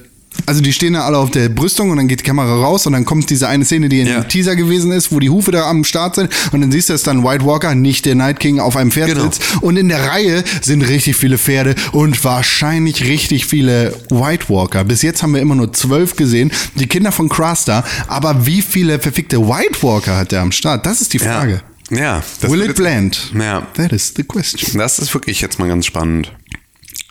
Also 0.48 0.62
die 0.62 0.74
stehen 0.74 0.94
da 0.94 1.02
alle 1.06 1.18
auf 1.18 1.32
der 1.32 1.50
Brüstung 1.50 1.90
und 1.90 1.98
dann 1.98 2.08
geht 2.08 2.20
die 2.20 2.24
Kamera 2.24 2.54
raus 2.62 2.86
und 2.86 2.94
dann 2.94 3.04
kommt 3.06 3.30
diese 3.30 3.48
eine 3.48 3.66
Szene, 3.66 3.90
die 3.90 4.02
in 4.02 4.08
Ja. 4.08 4.20
dem 4.22 4.28
Teaser 4.28 4.56
gewesen 4.56 4.92
ist, 4.92 5.12
wo 5.12 5.20
die 5.20 5.30
Hufe 5.30 5.52
da 5.52 5.68
am 5.70 5.84
Start 5.84 6.16
sind 6.16 6.30
und 6.52 6.62
dann 6.62 6.72
siehst 6.72 6.90
du, 6.90 6.94
dass 6.94 7.04
dann 7.04 7.24
White 7.24 7.46
Walker, 7.46 7.74
nicht 7.74 8.06
der 8.06 8.16
Night 8.16 8.40
King, 8.40 8.60
auf 8.60 8.76
einem 8.76 8.92
Pferd 8.92 9.10
Genau. 9.10 9.24
sitzt 9.24 9.42
und 9.62 9.78
in 9.78 9.90
der 9.90 10.08
Reihe 10.08 10.44
sind 10.62 10.82
richtig 10.84 11.16
viele 11.16 11.38
Pferde 11.38 11.76
und 11.94 12.24
wahrscheinlich 12.24 13.06
richtig 13.06 13.46
viele 13.48 13.94
White 14.10 14.46
Walker. 14.50 14.84
Bis 14.84 15.02
jetzt 15.02 15.24
haben 15.24 15.34
wir 15.34 15.42
immer 15.42 15.56
nur 15.56 15.74
zwölf 15.74 16.16
gesehen, 16.16 16.52
die 16.76 16.88
Kinder 16.88 17.12
von 17.12 17.28
Craster, 17.30 17.84
aber 18.08 18.46
wie 18.46 18.62
viele 18.62 19.00
verfickte 19.00 19.40
White 19.48 19.82
Walker 19.82 20.16
hat 20.18 20.32
der 20.32 20.42
am 20.42 20.52
Start? 20.52 20.86
Das 20.86 21.02
ist 21.02 21.14
die 21.14 21.20
Frage. 21.20 21.62
Ja. 21.90 21.98
ja 21.98 22.24
das 22.42 22.52
Will 22.52 22.62
it 22.62 22.76
blend? 22.76 23.32
Ja. 23.40 23.66
That 23.76 23.92
is 23.94 24.14
the 24.16 24.24
question. 24.24 24.78
Das 24.80 25.00
ist 25.00 25.14
wirklich 25.14 25.42
jetzt 25.42 25.58
mal 25.60 25.68
ganz 25.68 25.86
spannend. 25.86 26.32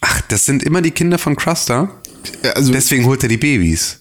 Ach, 0.00 0.20
das 0.28 0.44
sind 0.44 0.62
immer 0.62 0.82
die 0.82 0.90
Kinder 0.90 1.18
von 1.18 1.34
Cruster? 1.36 1.88
Also, 2.54 2.72
Deswegen 2.72 3.04
holt 3.06 3.22
er 3.22 3.28
die 3.28 3.36
Babys. 3.36 4.00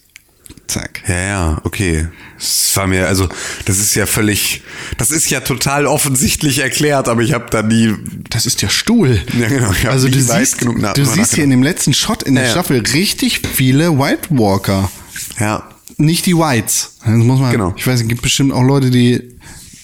zack. 0.66 1.02
Ja, 1.06 1.20
ja, 1.20 1.60
okay. 1.64 2.08
Das 2.38 2.70
war 2.76 2.86
mir, 2.86 3.06
also, 3.06 3.28
das 3.66 3.78
ist 3.78 3.94
ja 3.94 4.06
völlig, 4.06 4.62
das 4.98 5.10
ist 5.10 5.30
ja 5.30 5.40
total 5.40 5.86
offensichtlich 5.86 6.58
erklärt, 6.58 7.08
aber 7.08 7.22
ich 7.22 7.32
habe 7.32 7.46
da 7.50 7.62
nie, 7.62 7.94
Das 8.30 8.46
ist 8.46 8.60
der 8.62 8.68
Stuhl. 8.68 9.20
Ja, 9.38 9.48
genau. 9.48 9.70
Also 9.90 10.08
du 10.08 10.20
siehst, 10.20 10.58
genug 10.58 10.78
nach- 10.80 10.94
du 10.94 11.04
siehst 11.04 11.34
hier 11.34 11.44
in 11.44 11.50
dem 11.50 11.62
letzten 11.62 11.94
Shot 11.94 12.22
in 12.22 12.34
der 12.34 12.44
Ja. 12.44 12.50
Staffel 12.50 12.80
richtig 12.94 13.40
viele 13.46 13.98
White 13.98 14.28
Walker. 14.30 14.90
ja, 15.38 15.68
Nicht 15.96 16.26
die 16.26 16.34
Whites. 16.36 16.96
Das 17.04 17.14
muss 17.14 17.38
man, 17.40 17.52
Genau. 17.52 17.72
Ich 17.76 17.86
weiß, 17.86 18.00
es 18.00 18.08
gibt 18.08 18.22
bestimmt 18.22 18.52
auch 18.52 18.62
Leute, 18.64 18.90
die 18.90 19.22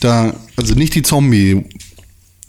da, 0.00 0.34
also 0.56 0.74
nicht 0.74 0.94
die 0.94 1.02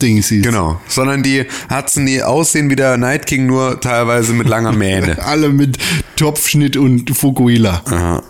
Zombie-Dings. 0.02 0.44
genau. 0.44 0.82
Sondern 0.88 1.23
die 1.23 1.45
Hudson, 1.69 2.06
die 2.06 2.23
aussehen 2.23 2.69
wie 2.69 2.76
der 2.76 2.98
Night 2.98 3.26
King, 3.28 3.45
nur 3.45 3.80
teilweise 3.80 4.34
mit 4.34 4.48
langer 4.48 4.72
Mähne. 4.72 5.18
Alle 5.23 5.49
mit 5.49 5.78
Topfschnitt 6.15 6.76
und 6.78 7.15
Fukuhila. 7.15 7.82
Aha. 7.86 8.23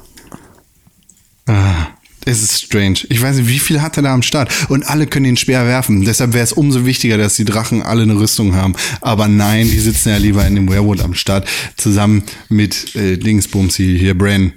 Ah, 1.47 1.87
es 2.25 2.43
ist 2.43 2.61
strange. 2.65 2.99
Ich 3.09 3.21
weiß 3.21 3.37
nicht, 3.37 3.47
wie 3.49 3.59
viel 3.59 3.81
hat 3.81 3.97
er 3.97 4.03
da 4.03 4.13
am 4.13 4.21
Start? 4.21 4.51
Und 4.69 4.87
alle 4.87 5.07
können 5.07 5.25
den 5.25 5.37
Speer 5.37 5.65
werfen. 5.65 6.05
Deshalb 6.05 6.33
wäre 6.33 6.43
es 6.43 6.53
umso 6.53 6.85
wichtiger, 6.85 7.17
dass 7.17 7.35
die 7.35 7.45
Drachen 7.45 7.81
alle 7.81 8.03
eine 8.03 8.15
Rüstung 8.15 8.53
haben. 8.55 8.75
Aber 9.01 9.27
nein, 9.27 9.67
die 9.69 9.79
sitzen 9.79 10.09
ja 10.09 10.17
lieber 10.17 10.45
in 10.45 10.53
dem 10.55 10.69
Werewolf 10.69 11.03
am 11.03 11.15
Start. 11.15 11.47
Zusammen 11.77 12.23
mit 12.47 12.95
äh, 12.95 13.17
Dingsbumsi, 13.17 13.97
hier 13.99 14.15
Bran. 14.17 14.53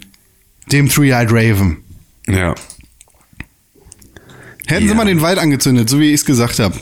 Dem 0.70 0.88
Three-Eyed 0.90 1.30
Raven. 1.32 1.78
Ja. 2.28 2.54
Hätten 4.66 4.84
Ja. 4.84 4.90
sie 4.92 4.94
mal 4.96 5.06
den 5.06 5.20
Wald 5.22 5.38
angezündet, 5.38 5.88
so 5.88 5.98
wie 6.00 6.08
ich 6.08 6.14
es 6.20 6.24
gesagt 6.26 6.58
habe. 6.58 6.78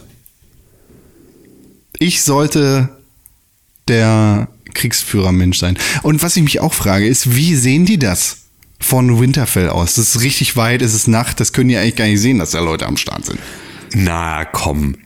Ich 2.03 2.23
sollte 2.23 2.89
der 3.87 4.49
Kriegsführermensch 4.75 5.57
sein. 5.57 5.79
Und 6.03 6.21
was 6.21 6.37
ich 6.37 6.43
mich 6.43 6.59
auch 6.59 6.75
frage, 6.75 7.07
ist, 7.07 7.37
wie 7.37 7.55
sehen 7.55 7.87
die 7.87 7.97
das 7.97 8.39
von 8.81 9.21
Winterfell 9.21 9.69
aus? 9.69 9.95
Das 9.95 10.17
ist 10.17 10.23
richtig 10.23 10.57
weit, 10.57 10.83
es 10.83 10.95
ist 10.95 11.07
Nacht, 11.07 11.39
das 11.39 11.53
können 11.53 11.69
die 11.69 11.77
eigentlich 11.77 11.95
gar 11.95 12.07
nicht 12.07 12.21
sehen, 12.21 12.41
dass 12.41 12.51
da 12.51 12.59
Leute 12.59 12.87
am 12.87 12.97
Start 12.97 13.25
sind. 13.25 13.39
Na, 13.95 14.45
komm. 14.45 14.97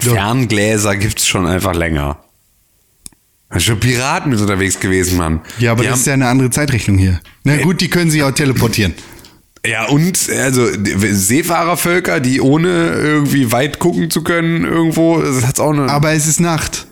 Ferngläser 0.00 0.96
gibt's 0.96 1.26
schon 1.26 1.46
einfach 1.46 1.74
länger. 1.74 2.18
Schon 3.56 3.80
Piraten 3.80 4.30
mit 4.30 4.38
unterwegs 4.38 4.78
gewesen, 4.78 5.16
Mann. 5.16 5.40
Ja, 5.58 5.72
aber 5.72 5.84
Die 5.84 5.88
das 5.88 6.00
ist 6.00 6.06
ja 6.06 6.12
eine 6.12 6.28
andere 6.28 6.50
Zeitrechnung 6.50 6.98
hier. 6.98 7.20
Na 7.44 7.56
gut, 7.56 7.80
die 7.80 7.88
können 7.88 8.10
sich 8.10 8.22
auch 8.22 8.32
teleportieren. 8.32 8.92
Ja, 9.66 9.86
und 9.88 10.28
also 10.30 10.68
Seefahrervölker, 10.68 12.20
die 12.20 12.40
ohne 12.40 12.68
irgendwie 12.68 13.50
weit 13.52 13.78
gucken 13.78 14.10
zu 14.10 14.22
können, 14.22 14.64
irgendwo, 14.64 15.20
das 15.22 15.46
hat's 15.46 15.60
auch 15.60 15.72
eine. 15.72 15.88
Aber 15.88 16.12
es 16.12 16.26
ist 16.26 16.38
Nacht. 16.40 16.86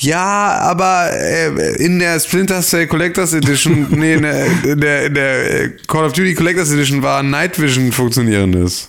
ja, 0.00 0.58
aber 0.62 1.10
äh, 1.12 1.76
in 1.84 1.98
der 1.98 2.18
Splinter 2.20 2.60
Cell 2.62 2.86
Collectors 2.86 3.32
Edition, 3.34 3.86
nee, 3.90 4.14
in 4.14 4.22
der, 4.22 4.46
in 4.64 4.80
der, 4.80 5.06
in 5.06 5.14
der 5.14 5.60
äh, 5.64 5.70
Call 5.86 6.04
of 6.04 6.12
Duty 6.12 6.34
Collectors 6.34 6.70
Edition 6.72 7.02
war 7.02 7.22
Night 7.22 7.60
Vision 7.60 7.92
funktionierendes. 7.92 8.88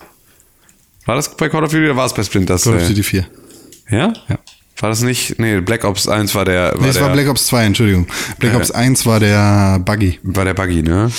War 1.05 1.15
das 1.15 1.35
bei 1.35 1.49
Call 1.49 1.63
of 1.63 1.71
Duty 1.71 1.85
oder 1.85 1.95
war 1.95 2.05
es 2.05 2.13
bei 2.13 2.23
Splinter 2.23 2.57
Cell? 2.57 2.73
Call 2.73 2.81
of 2.81 2.87
Duty 2.87 3.03
4. 3.03 3.25
Ja? 3.91 4.13
Ja. 4.27 4.39
War 4.81 4.89
das 4.89 5.01
nicht? 5.01 5.37
Nee, 5.39 5.59
Black 5.61 5.83
Ops 5.83 6.07
1 6.07 6.33
war 6.35 6.45
der. 6.45 6.73
War 6.73 6.81
Nee, 6.81 6.87
es 6.87 6.93
der, 6.95 7.03
war 7.05 7.11
Black 7.13 7.27
Ops 7.27 7.47
2, 7.47 7.65
Entschuldigung. 7.65 8.07
Black 8.39 8.53
Äh. 8.53 8.55
Ops 8.57 8.71
1 8.71 9.05
war 9.05 9.19
der 9.19 9.79
Buggy. 9.83 10.19
War 10.23 10.45
der 10.45 10.53
Buggy, 10.53 10.83
ne? 10.83 11.11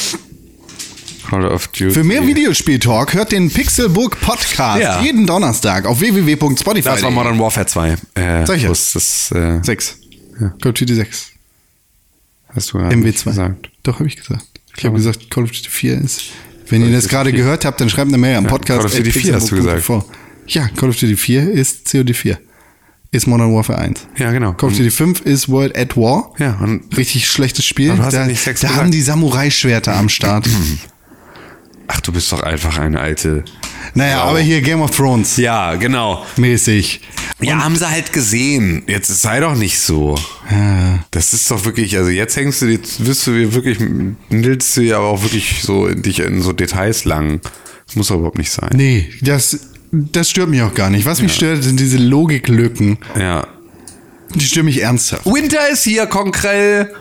Call 1.30 1.44
of 1.46 1.68
Duty. 1.68 1.90
Für 1.92 2.02
mehr 2.04 2.26
Videospiel-Talk 2.26 3.14
hört 3.14 3.30
den 3.30 3.50
Pixelbook 3.50 4.20
Podcast 4.20 4.82
Ja. 4.82 5.00
jeden 5.00 5.26
Donnerstag 5.26 5.86
auf 5.86 6.00
www.spotify. 6.00 6.82
Das 6.82 7.02
war 7.02 7.10
Modern 7.12 7.38
Warfare 7.38 7.66
2. 7.66 7.96
Äh, 8.16 8.44
ja. 8.44 8.70
es 8.70 8.92
Das, 8.92 9.30
äh, 9.32 9.60
6. 9.62 9.98
Call 10.60 10.72
of 10.72 10.74
Duty 10.74 10.94
6. 10.94 11.26
hast 12.54 12.72
du 12.72 12.78
gerade 12.78 12.96
MW2. 12.96 13.02
nicht 13.04 13.24
gesagt. 13.24 13.70
Doch, 13.84 13.94
habe 14.00 14.08
ich 14.08 14.16
gesagt. 14.16 14.44
Ich 14.76 14.84
habe 14.84 14.96
gesagt, 14.96 15.30
Call 15.30 15.44
of 15.44 15.50
Duty 15.50 15.68
4 15.70 15.98
ist. 15.98 16.22
Wenn 16.68 16.84
ihr 16.84 16.92
das 16.92 17.08
gerade 17.08 17.32
gehört 17.32 17.64
habt, 17.64 17.80
dann 17.80 17.88
schreibt 17.90 18.08
eine 18.08 18.18
Mail 18.18 18.36
am 18.36 18.46
Podcast. 18.46 18.80
Call 18.80 18.86
of 18.86 18.94
Duty 18.96 19.10
4 19.12 19.34
hast 19.34 19.50
du 19.52 19.56
gesagt. 19.56 19.88
Ja, 20.46 20.66
Call 20.68 20.88
of 20.88 20.96
Duty 20.98 21.16
4 21.16 21.50
ist 21.52 21.90
COD 21.92 22.12
4. 22.14 22.38
Ist 23.12 23.26
Modern 23.26 23.52
Warfare 23.54 23.78
1. 23.80 24.00
Ja, 24.18 24.30
genau. 24.32 24.52
Call 24.54 24.70
of 24.70 24.76
Duty 24.76 24.90
5 24.90 25.20
ist 25.22 25.48
World 25.48 25.76
at 25.76 25.96
War. 25.96 26.32
Ja, 26.38 26.58
und 26.60 26.96
Richtig 26.96 27.28
schlechtes 27.28 27.64
Spiel. 27.66 27.90
Aber 27.90 27.98
du 27.98 28.04
hast 28.06 28.14
Da, 28.14 28.20
ja 28.22 28.26
nicht 28.26 28.40
Sex 28.40 28.60
da 28.60 28.74
haben 28.74 28.90
die 28.90 29.00
Samurai-Schwerter 29.02 29.96
am 29.96 30.08
Start. 30.08 30.48
ach, 31.92 32.00
du 32.00 32.12
bist 32.12 32.30
doch 32.32 32.42
einfach 32.42 32.78
eine 32.78 33.00
alte. 33.00 33.44
naja, 33.94 34.18
Sau. 34.18 34.22
aber 34.30 34.40
hier 34.40 34.60
Game 34.60 34.80
of 34.80 34.90
Thrones 34.96 35.36
Ja, 35.36 35.74
genau. 35.74 36.24
mäßig. 36.36 37.00
Ja, 37.40 37.64
haben 37.64 37.74
sie 37.76 37.88
halt 37.90 38.12
gesehen. 38.12 38.82
Jetzt 38.86 39.08
sei 39.22 39.40
doch 39.40 39.54
nicht 39.56 39.78
so. 39.78 40.18
Das 41.10 41.32
ist 41.32 41.50
doch 41.50 41.64
wirklich, 41.64 41.96
also 41.96 42.10
jetzt 42.10 42.36
hängst 42.36 42.60
du, 42.62 42.66
jetzt 42.66 43.04
wirst 43.06 43.26
du 43.26 43.32
dir 43.32 43.54
wirklich, 43.54 43.78
nilst 44.28 44.76
du 44.76 44.82
ja 44.82 44.98
aber 44.98 45.06
auch 45.08 45.22
wirklich 45.22 45.62
so 45.62 45.86
in 45.86 46.02
dich 46.02 46.20
in 46.20 46.42
so 46.42 46.52
Details 46.52 47.04
lang. 47.04 47.40
Das 47.86 47.96
muss 47.96 48.08
doch 48.08 48.16
überhaupt 48.16 48.38
nicht 48.38 48.50
sein. 48.50 48.70
Nee, 48.74 49.10
das, 49.22 49.58
das 49.90 50.28
stört 50.30 50.50
mich 50.50 50.60
auch 50.62 50.74
gar 50.74 50.90
nicht. 50.90 51.06
Was 51.06 51.22
mich 51.22 51.34
stört, 51.34 51.64
sind 51.64 51.80
diese 51.80 51.96
Logiklücken. 51.98 52.98
Ja. 53.18 53.46
Die 54.34 54.44
stören 54.44 54.66
mich 54.66 54.82
ernsthaft. 54.82 55.24
Winter 55.26 55.68
ist 55.72 55.82
hier, 55.84 56.06
Konkrell. 56.06 56.92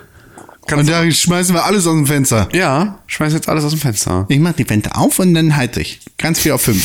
Und 0.78 0.90
da 0.90 1.10
schmeißen 1.10 1.54
wir 1.56 1.64
alles 1.66 1.86
aus 1.88 1.94
dem 1.94 2.06
Fenster. 2.08 2.48
Ja, 2.54 3.00
schmeiß 3.08 3.34
jetzt 3.34 3.50
alles 3.50 3.64
aus 3.64 3.72
dem 3.72 3.80
Fenster. 3.80 4.26
Ich 4.30 4.40
mach 4.40 4.54
die 4.54 4.66
Fenster 4.66 4.98
auf 4.98 5.20
und 5.20 5.34
dann 5.34 5.56
halte 5.56 5.82
ich. 5.82 6.00
Ganz 6.18 6.40
viel 6.40 6.52
auf 6.52 6.62
fünf. 6.62 6.84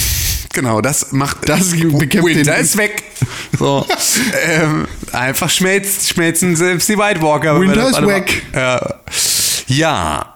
Genau, 0.53 0.81
das 0.81 1.11
macht. 1.13 1.49
Das 1.49 1.71
bekämpft 1.71 2.25
Winter 2.29 2.53
den- 2.55 2.63
ist 2.63 2.77
weg. 2.77 3.03
So. 3.59 3.85
ähm, 4.47 4.87
einfach 5.13 5.51
schmelzt, 5.51 6.09
schmelzen 6.09 6.55
selbst 6.57 6.89
die 6.89 6.97
White 6.97 7.21
Walker. 7.23 7.61
Winter 7.61 7.91
ist 7.91 8.07
weg. 8.07 8.43
mal- 8.53 8.61
Ja. 8.61 8.95
Ja. 9.67 10.31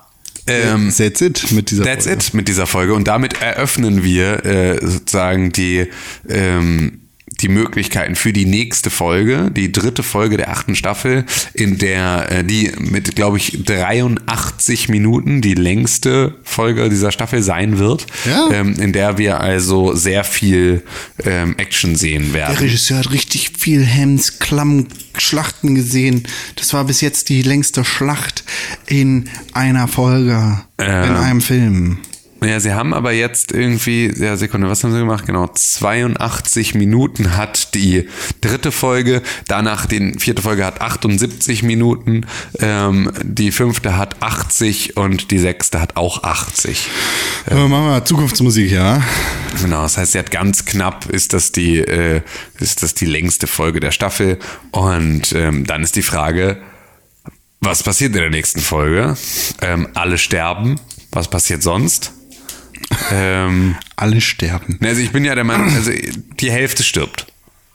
Ähm, 0.49 0.93
That's 0.97 1.21
it 1.21 1.53
mit 1.53 1.71
dieser 1.71 1.85
That's 1.85 2.07
Folge. 2.07 2.19
it 2.25 2.35
mit 2.35 2.49
dieser 2.49 2.67
Folge. 2.67 2.95
Und 2.95 3.07
damit 3.07 3.41
eröffnen 3.43 4.03
wir 4.03 4.45
äh, 4.47 4.79
sozusagen 4.85 5.53
die, 5.53 5.87
ähm, 6.29 7.03
die 7.41 7.49
Möglichkeiten 7.49 8.17
für 8.17 8.33
die 8.33 8.47
nächste 8.47 8.91
Folge, 8.91 9.51
die 9.51 9.71
dritte 9.71 10.03
Folge 10.03 10.37
der 10.37 10.51
achten 10.51 10.75
Staffel, 10.75 11.25
in 11.55 11.79
der 11.79 12.31
äh, 12.31 12.45
die 12.45 12.73
mit, 12.79 13.15
glaube 13.15 13.37
ich, 13.37 13.65
83 13.65 14.89
Minuten 14.89 15.41
die 15.41 15.55
längste 15.55 16.35
Folge 16.43 16.89
dieser 16.89 17.13
Staffel 17.13 17.43
sein 17.43 17.79
wird. 17.79 18.07
Ja. 18.25 18.51
Ähm, 18.53 18.75
in 18.81 18.93
der 18.93 19.19
wir 19.19 19.41
also 19.41 19.95
sehr 19.95 20.25
viel 20.25 20.83
ähm, 21.25 21.57
Action 21.59 21.97
sehen 21.97 22.33
Der 22.33 22.35
werden. 22.35 22.59
Regisseur 22.59 22.99
hat 22.99 23.13
richtig 23.13 23.53
viel 23.57 23.85
Hems, 23.85 24.39
Klamm, 24.39 24.87
Schlachten 25.17 25.75
gesehen. 25.75 26.25
Das 26.57 26.73
war 26.73 26.85
bis 26.85 27.01
jetzt 27.01 27.29
die 27.29 27.43
längste 27.43 27.85
Schlacht 27.85 28.45
in 28.87 29.29
einer 29.53 29.89
Folge, 29.89 30.61
in 30.79 30.87
einem 30.87 31.41
Film. 31.41 31.99
Ja, 32.41 32.61
sie 32.61 32.73
haben 32.73 32.95
aber 32.95 33.13
jetzt 33.13 33.51
irgendwie, 33.51 34.13
ja, 34.17 34.37
Sekunde, 34.37 34.69
was 34.69 34.85
haben 34.85 34.93
sie 34.93 35.01
gemacht? 35.01 35.27
Genau, 35.27 35.49
82 35.49 36.77
Minuten 36.77 37.37
hat 37.37 37.75
die 37.75 38.09
dritte 38.41 38.71
Folge, 38.71 39.23
danach 39.49 39.87
die 39.87 40.15
vierte 40.21 40.43
Folge 40.43 40.65
hat 40.65 40.81
78 40.81 41.65
Minuten, 41.65 42.27
ähm, 42.61 43.11
die 43.23 43.51
fünfte 43.51 43.97
hat 43.97 44.23
80 44.23 44.97
und 44.97 45.33
die 45.33 45.39
sechste 45.39 45.81
hat 45.81 45.97
auch 45.97 46.23
80. 46.23 46.89
Äh, 47.51 47.67
machen 47.67 47.87
wir 47.87 48.05
Zukunftsmusik, 48.05 48.71
ja. 48.71 49.03
Genau, 49.61 49.83
das 49.83 49.99
heißt, 49.99 50.13
sie 50.13 50.19
hat 50.21 50.31
ganz 50.31 50.65
knapp, 50.65 51.07
ist 51.07 51.33
das 51.33 51.51
die, 51.51 51.79
äh, 51.79 52.21
ist 52.61 52.85
das 52.85 52.95
die 52.95 53.07
längste 53.07 53.49
Folge 53.49 53.81
der 53.81 53.91
Staffel 53.91 54.39
und 54.71 55.33
ähm, 55.33 55.67
dann 55.67 55.83
ist 55.83 55.97
die 55.97 56.03
Frage, 56.03 56.59
was 57.61 57.83
passiert 57.83 58.15
in 58.15 58.21
der 58.21 58.31
nächsten 58.31 58.61
Folge? 58.61 59.17
Ähm, 59.61 59.89
alle 59.95 60.19
sterben, 60.19 60.77
was 61.11 61.29
passiert 61.29 61.65
sonst? 61.65 62.13
Ähm, 63.13 63.77
Alle 63.97 64.21
sterben. 64.21 64.79
also 64.83 65.01
ich 65.01 65.11
bin 65.11 65.25
ja 65.25 65.35
der 65.35 65.45
Meinung, 65.45 65.73
also 65.75 65.91
die 66.41 66.51
Hälfte 66.51 66.83
stirbt. 66.83 67.27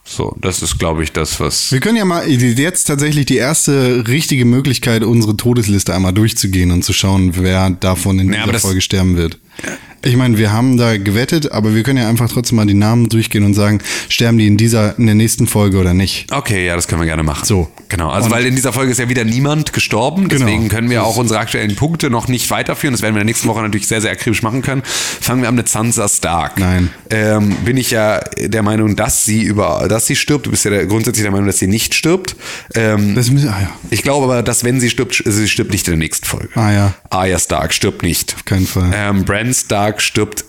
So, 0.06 0.36
das 0.42 0.62
ist, 0.62 0.80
glaube 0.80 1.02
ich, 1.04 1.14
das, 1.14 1.40
was. 1.40 1.72
Wir 1.72 1.80
können 1.80 1.96
ja 1.96 2.04
mal 2.04 2.28
jetzt 2.30 2.84
tatsächlich 2.86 3.26
die 3.26 3.38
erste 3.38 4.06
richtige 4.08 4.44
Möglichkeit, 4.44 5.04
unsere 5.04 5.38
Todesliste 5.38 5.96
einmal 5.96 6.12
durchzugehen 6.14 6.72
und 6.72 6.84
zu 6.84 6.92
schauen, 6.92 7.32
wer 7.38 7.70
davon 7.70 8.20
in 8.20 8.34
Ja, 8.34 8.46
dieser 8.46 8.60
Folge 8.60 8.82
sterben 8.82 9.16
wird. 9.16 9.40
Ich 10.06 10.18
meine, 10.18 10.38
wir 10.38 10.52
haben 10.52 10.76
da 10.76 10.98
gewettet, 10.98 11.54
aber 11.54 11.74
wir 11.76 11.84
können 11.84 11.98
ja 12.00 12.10
einfach 12.10 12.30
trotzdem 12.30 12.58
mal 12.58 12.66
die 12.66 12.74
Namen 12.74 13.08
durchgehen 13.08 13.46
und 13.46 13.54
sagen, 13.54 13.80
sterben 14.10 14.38
die 14.38 14.48
in 14.48 14.58
dieser, 14.58 15.00
in 15.00 15.06
der 15.06 15.16
nächsten 15.16 15.48
Folge 15.48 15.78
oder 15.78 15.94
nicht. 15.94 16.30
Okay, 16.30 16.66
ja, 16.66 16.76
das 16.76 16.90
können 16.90 17.00
wir 17.00 17.06
gerne 17.06 17.24
machen. 17.24 17.46
So. 17.46 17.70
Genau, 17.88 18.10
also 18.10 18.26
Und- 18.26 18.32
weil 18.34 18.46
in 18.46 18.54
dieser 18.56 18.74
Folge 18.74 18.92
ist 18.92 18.98
ja 18.98 19.08
wieder 19.08 19.24
niemand 19.24 19.72
gestorben, 19.72 20.28
Genau. 20.28 20.46
deswegen 20.46 20.68
können 20.68 20.90
wir 20.90 21.06
auch 21.06 21.16
unsere 21.16 21.40
aktuellen 21.40 21.76
Punkte 21.78 22.10
noch 22.10 22.28
nicht 22.28 22.50
weiterführen. 22.52 22.94
Das 22.94 23.02
werden 23.02 23.16
wir 23.16 23.22
in 23.22 23.28
der 23.28 23.34
nächsten 23.34 23.48
Woche 23.48 23.62
natürlich 23.62 23.88
sehr, 23.88 24.02
sehr 24.02 24.12
akribisch 24.12 24.44
machen 24.44 24.62
können. 24.62 24.82
Fangen 24.84 25.42
wir 25.42 25.48
an 25.48 25.56
mit 25.56 25.70
Sansa 25.70 26.10
Stark. 26.10 26.60
Nein. 26.60 26.90
Ähm, 27.10 27.56
bin 27.64 27.78
ich 27.78 27.92
ja 27.92 28.20
der 28.38 28.62
Meinung, 28.64 28.98
dass 28.98 29.24
sie 29.24 29.42
über, 29.44 29.86
dass 29.88 30.06
sie 30.06 30.18
stirbt. 30.18 30.48
Du 30.48 30.52
bist 30.52 30.66
ja 30.66 30.72
der, 30.72 30.86
grundsätzlich 30.86 31.24
der 31.24 31.32
Meinung, 31.32 31.48
dass 31.48 31.60
sie 31.60 31.68
nicht 31.68 31.94
stirbt. 31.94 32.36
Ähm, 32.76 33.16
Das 33.16 33.32
müssen, 33.32 33.48
ah 33.48 33.62
ja, 33.62 33.70
ich 33.90 34.02
glaube 34.02 34.26
aber, 34.26 34.44
dass 34.44 34.66
wenn 34.66 34.82
sie 34.82 34.90
stirbt, 34.90 35.24
sie 35.26 35.48
stirbt 35.48 35.72
nicht 35.72 35.88
in 35.88 35.92
der 35.94 36.00
nächsten 36.00 36.26
Folge. 36.26 36.50
Ah 36.56 36.72
ja. 36.74 36.94
Arya 37.10 37.40
Stark 37.40 37.74
stirbt 37.74 38.04
nicht. 38.04 38.34
auf 38.36 38.44
keinen 38.44 38.68
Fall. 38.68 38.92
Ähm, 38.94 39.24
Bran 39.44 39.54
Stark 39.54 40.02
stirbt 40.02 40.46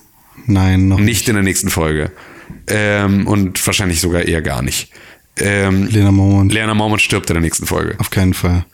Nein, 0.47 0.89
noch 0.89 0.99
nicht. 0.99 1.07
nicht 1.07 1.29
in 1.29 1.35
der 1.35 1.43
nächsten 1.43 1.69
Folge. 1.71 2.13
Ähm, 2.67 3.27
und 3.27 3.65
wahrscheinlich 3.67 4.01
sogar 4.01 4.23
eher 4.23 4.43
gar 4.43 4.63
nicht. 4.63 4.91
Ähm, 5.39 5.87
Lena 5.89 6.13
Mormont. 6.13 6.53
Lena 6.53 6.75
Mormont 6.75 7.01
stirbt 7.03 7.29
in 7.31 7.35
der 7.35 7.43
nächsten 7.43 7.67
Folge. 7.67 7.97
Auf 7.99 8.11
keinen 8.11 8.35
Fall. 8.35 8.65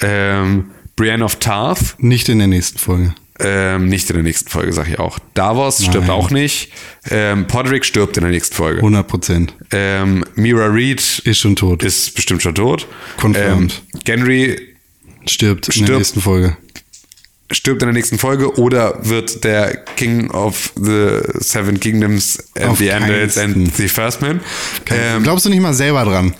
Ähm, 0.00 0.70
Brienne 0.94 1.24
of 1.24 1.36
Tarth, 1.36 1.96
Nicht 1.98 2.28
in 2.28 2.38
der 2.38 2.46
nächsten 2.48 2.78
Folge. 2.78 3.14
ähm, 3.38 3.88
nicht 3.88 4.08
in 4.08 4.14
der 4.16 4.22
nächsten 4.22 4.48
Folge, 4.48 4.72
sag 4.72 4.88
ich 4.88 4.98
auch. 4.98 5.18
Davos 5.34 5.78
stirbt 5.84 6.06
Nein. 6.06 6.10
auch 6.10 6.30
nicht. 6.30 6.72
Ähm, 7.10 7.46
Podrick 7.46 7.84
stirbt 7.84 8.16
in 8.16 8.22
der 8.22 8.30
nächsten 8.32 8.54
Folge. 8.54 8.78
100 8.78 9.06
Prozent. 9.06 9.54
Ähm, 9.72 10.24
Mira 10.36 10.66
Reed 10.66 11.00
Ist 11.24 11.38
schon 11.40 11.54
tot. 11.56 11.82
ist 11.82 12.14
bestimmt 12.14 12.40
schon 12.42 12.54
tot. 12.54 12.86
Confirmed. 13.18 13.82
Ähm, 13.94 14.00
Gendry 14.04 14.56
Stirbt, 15.26 15.66
in 15.68 15.72
der 15.80 15.84
Stirbt. 15.86 15.98
nächsten 15.98 16.20
Folge. 16.22 16.56
Stirbt 17.52 17.82
in 17.82 17.86
der 17.88 17.94
nächsten 17.94 18.18
Folge 18.18 18.58
oder 18.58 18.98
wird 19.02 19.44
der 19.44 19.76
King 19.96 20.30
of 20.30 20.72
the 20.76 21.18
Seven 21.38 21.78
Kingdoms 21.80 22.38
and 22.58 22.66
Auf 22.70 22.78
the 22.78 22.90
Andals 22.92 23.38
and 23.38 23.74
the 23.76 23.88
First 23.88 24.20
Man. 24.20 24.40
Ähm, 24.90 25.22
Glaubst 25.22 25.44
du 25.46 25.50
nicht 25.50 25.60
mal 25.62 25.74
selber 25.74 26.04
dran? 26.04 26.34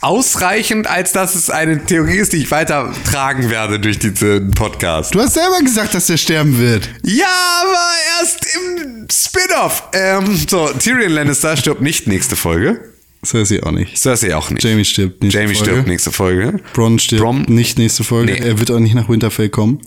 ausreichend, 0.00 0.86
als 0.86 1.12
dass 1.12 1.34
es 1.34 1.48
eine 1.48 1.82
Theorie 1.82 2.18
ist, 2.18 2.34
die 2.34 2.36
ich 2.38 2.50
weiter 2.50 2.92
tragen 3.10 3.48
werde 3.48 3.80
durch 3.80 3.98
diesen 3.98 4.50
Podcast. 4.50 5.14
Du 5.14 5.20
hast 5.20 5.32
selber 5.32 5.60
gesagt, 5.60 5.94
dass 5.94 6.08
der 6.08 6.18
sterben 6.18 6.58
wird. 6.58 6.90
Ja, 7.04 7.24
aber 7.62 8.20
erst 8.20 8.46
im 8.54 9.06
Spin-off. 9.10 9.84
Ähm, 9.94 10.36
so, 10.46 10.68
Tyrion 10.78 11.10
Lannister 11.12 11.56
stirbt 11.56 11.80
nicht 11.80 12.06
nächste 12.06 12.36
Folge. 12.36 12.92
Cersei 13.24 13.62
auch 13.62 13.70
nicht. 13.70 13.96
Cersei 13.96 14.34
auch 14.36 14.50
nicht. 14.50 14.62
Jamie 14.62 14.84
stirbt 14.84 15.22
nächste 15.22 15.40
Jamie 15.40 15.54
Folge. 15.54 15.70
stirbt 15.72 15.88
nächste 15.88 16.12
Folge. 16.12 16.60
Bronn 16.74 16.98
stirbt 16.98 17.22
Bronn- 17.22 17.44
nicht 17.48 17.78
nächste 17.78 18.04
Folge. 18.04 18.32
Nee. 18.34 18.46
Er 18.46 18.58
wird 18.58 18.70
auch 18.70 18.80
nicht 18.80 18.94
nach 18.94 19.08
Winterfell 19.08 19.48
kommen. 19.48 19.80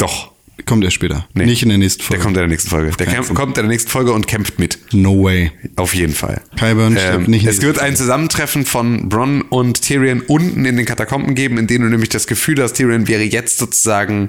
Doch. 0.00 0.32
Kommt 0.66 0.84
er 0.84 0.90
später. 0.90 1.26
Nee. 1.34 1.46
Nicht 1.46 1.62
in 1.62 1.68
der 1.70 1.78
nächsten 1.78 2.00
Der 2.00 2.06
Folge. 2.06 2.22
kommt 2.22 2.36
in 2.36 2.40
der 2.42 2.48
nächsten 2.48 2.70
Folge. 2.70 2.90
Der 2.96 3.06
kommt 3.34 3.56
in 3.56 3.64
der 3.64 3.70
nächsten 3.70 3.90
Folge 3.90 4.12
und 4.12 4.26
kämpft 4.26 4.58
mit. 4.58 4.78
No 4.92 5.22
way. 5.22 5.50
Auf 5.76 5.94
jeden 5.94 6.12
Fall. 6.12 6.42
Qyburn 6.56 6.96
stirbt 6.98 7.28
nicht 7.28 7.46
es 7.46 7.62
wird 7.62 7.78
ein 7.78 7.96
Zusammentreffen 7.96 8.66
von 8.66 9.08
Bronn 9.08 9.42
und 9.42 9.80
Tyrion 9.82 10.20
unten 10.20 10.64
in 10.66 10.76
den 10.76 10.84
Katakomben 10.86 11.34
geben, 11.34 11.56
in 11.58 11.66
denen 11.66 11.84
du 11.84 11.90
nämlich 11.90 12.10
das 12.10 12.26
Gefühl 12.26 12.62
hast, 12.62 12.74
Tyrion 12.74 13.08
wäre 13.08 13.22
jetzt 13.22 13.58
sozusagen, 13.58 14.28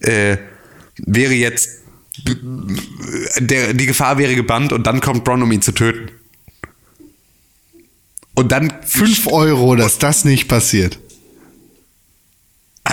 äh, 0.00 0.36
wäre 0.98 1.34
jetzt, 1.34 1.82
der, 3.38 3.72
die 3.74 3.86
Gefahr 3.86 4.18
wäre 4.18 4.34
gebannt 4.34 4.72
und 4.72 4.86
dann 4.86 5.00
kommt 5.00 5.24
Bronn, 5.24 5.42
um 5.42 5.52
ihn 5.52 5.62
zu 5.62 5.72
töten. 5.72 6.10
Und 8.34 8.52
dann 8.52 8.72
5 8.84 9.26
Euro, 9.28 9.74
dass 9.76 9.98
das 9.98 10.24
nicht 10.24 10.48
passiert. 10.48 10.98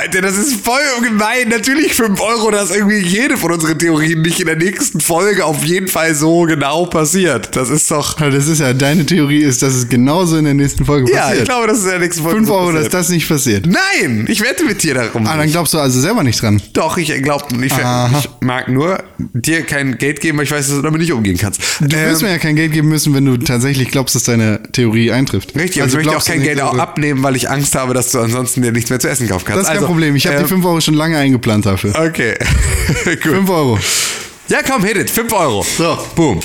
Alter, 0.05 0.21
das 0.21 0.37
ist 0.37 0.63
voll 0.63 0.79
gemein. 1.03 1.49
Natürlich 1.49 1.93
5 1.95 2.19
Euro, 2.21 2.51
dass 2.51 2.69
irgendwie 2.69 2.99
jede 2.99 3.37
von 3.37 3.51
unseren 3.51 3.77
Theorien 3.79 4.21
nicht 4.21 4.39
in 4.39 4.45
der 4.45 4.55
nächsten 4.55 4.99
Folge 5.01 5.43
auf 5.45 5.63
jeden 5.63 5.87
Fall 5.87 6.13
so 6.13 6.43
genau 6.43 6.85
passiert. 6.85 7.55
Das 7.55 7.69
ist 7.69 7.89
doch. 7.89 8.13
Das 8.15 8.47
ist 8.47 8.59
ja, 8.59 8.73
deine 8.73 9.05
Theorie 9.05 9.39
ist, 9.41 9.61
dass 9.63 9.73
es 9.73 9.89
genauso 9.89 10.37
in 10.37 10.45
der 10.45 10.53
nächsten 10.53 10.85
Folge 10.85 11.11
Ja, 11.11 11.21
passiert. 11.21 11.39
ich 11.39 11.45
glaube, 11.45 11.67
das 11.67 11.79
ist 11.79 11.85
in 11.85 11.89
der 11.91 11.99
nächsten 11.99 12.21
Folge. 12.21 12.37
5 12.37 12.47
so 12.47 12.55
Euro, 12.55 12.71
dass 12.73 12.89
das 12.89 13.09
nicht 13.09 13.27
passiert. 13.27 13.65
Nein, 13.65 14.25
ich 14.29 14.41
wette 14.41 14.63
mit 14.65 14.83
dir 14.83 14.93
darum. 14.93 15.25
Ah, 15.25 15.31
dann 15.31 15.39
nicht. 15.45 15.53
glaubst 15.53 15.73
du 15.73 15.79
also 15.79 15.99
selber 15.99 16.23
nicht 16.23 16.41
dran. 16.41 16.61
Doch, 16.73 16.97
ich 16.97 17.07
glaube, 17.23 17.45
ich, 17.65 17.73
Aha. 17.73 18.19
ich 18.19 18.29
mag 18.41 18.67
nur 18.67 19.03
dir 19.33 19.63
kein 19.63 19.97
Geld 19.97 20.21
geben, 20.21 20.37
weil 20.37 20.45
ich 20.45 20.51
weiß, 20.51 20.67
dass 20.67 20.75
du 20.75 20.81
damit 20.83 21.01
nicht 21.01 21.13
umgehen 21.13 21.37
kannst. 21.37 21.61
Du 21.79 21.85
wirst 21.91 22.21
Ähm, 22.21 22.27
mir 22.27 22.33
ja 22.33 22.37
kein 22.37 22.55
Geld 22.55 22.73
geben 22.73 22.89
müssen, 22.89 23.13
wenn 23.15 23.25
du 23.25 23.37
tatsächlich 23.37 23.89
glaubst, 23.89 24.13
dass 24.15 24.23
deine 24.23 24.61
Theorie 24.71 25.11
eintrifft. 25.11 25.55
Richtig, 25.55 25.81
also 25.81 25.97
ich 25.97 26.05
möchte 26.05 26.17
auch 26.19 26.25
kein 26.25 26.39
nicht, 26.39 26.47
Geld 26.47 26.61
auch 26.61 26.73
du- 26.73 26.79
abnehmen, 26.79 27.23
weil 27.23 27.35
ich 27.35 27.49
Angst 27.49 27.75
habe, 27.75 27.93
dass 27.93 28.11
du 28.11 28.19
ansonsten 28.19 28.61
dir 28.61 28.71
nichts 28.71 28.89
mehr 28.89 28.99
zu 28.99 29.09
essen 29.09 29.27
kaufen 29.27 29.45
kannst. 29.45 29.57
Das 29.61 29.63
ist 29.63 29.67
kein 29.67 29.77
also, 29.77 29.87
Problem. 29.95 30.15
Ich 30.15 30.25
habe 30.27 30.37
die 30.37 30.43
ähm, 30.43 30.49
5 30.49 30.65
Euro 30.65 30.81
schon 30.81 30.93
lange 30.95 31.17
eingeplant 31.17 31.65
dafür. 31.65 31.93
Okay, 31.97 32.35
gut. 33.05 33.21
5 33.33 33.49
Euro. 33.49 33.79
Ja, 34.49 34.59
komm, 34.67 34.83
hit 34.83 34.97
it. 34.97 35.09
5 35.09 35.31
Euro. 35.33 35.65
So. 35.77 35.97
Boom. 36.15 36.39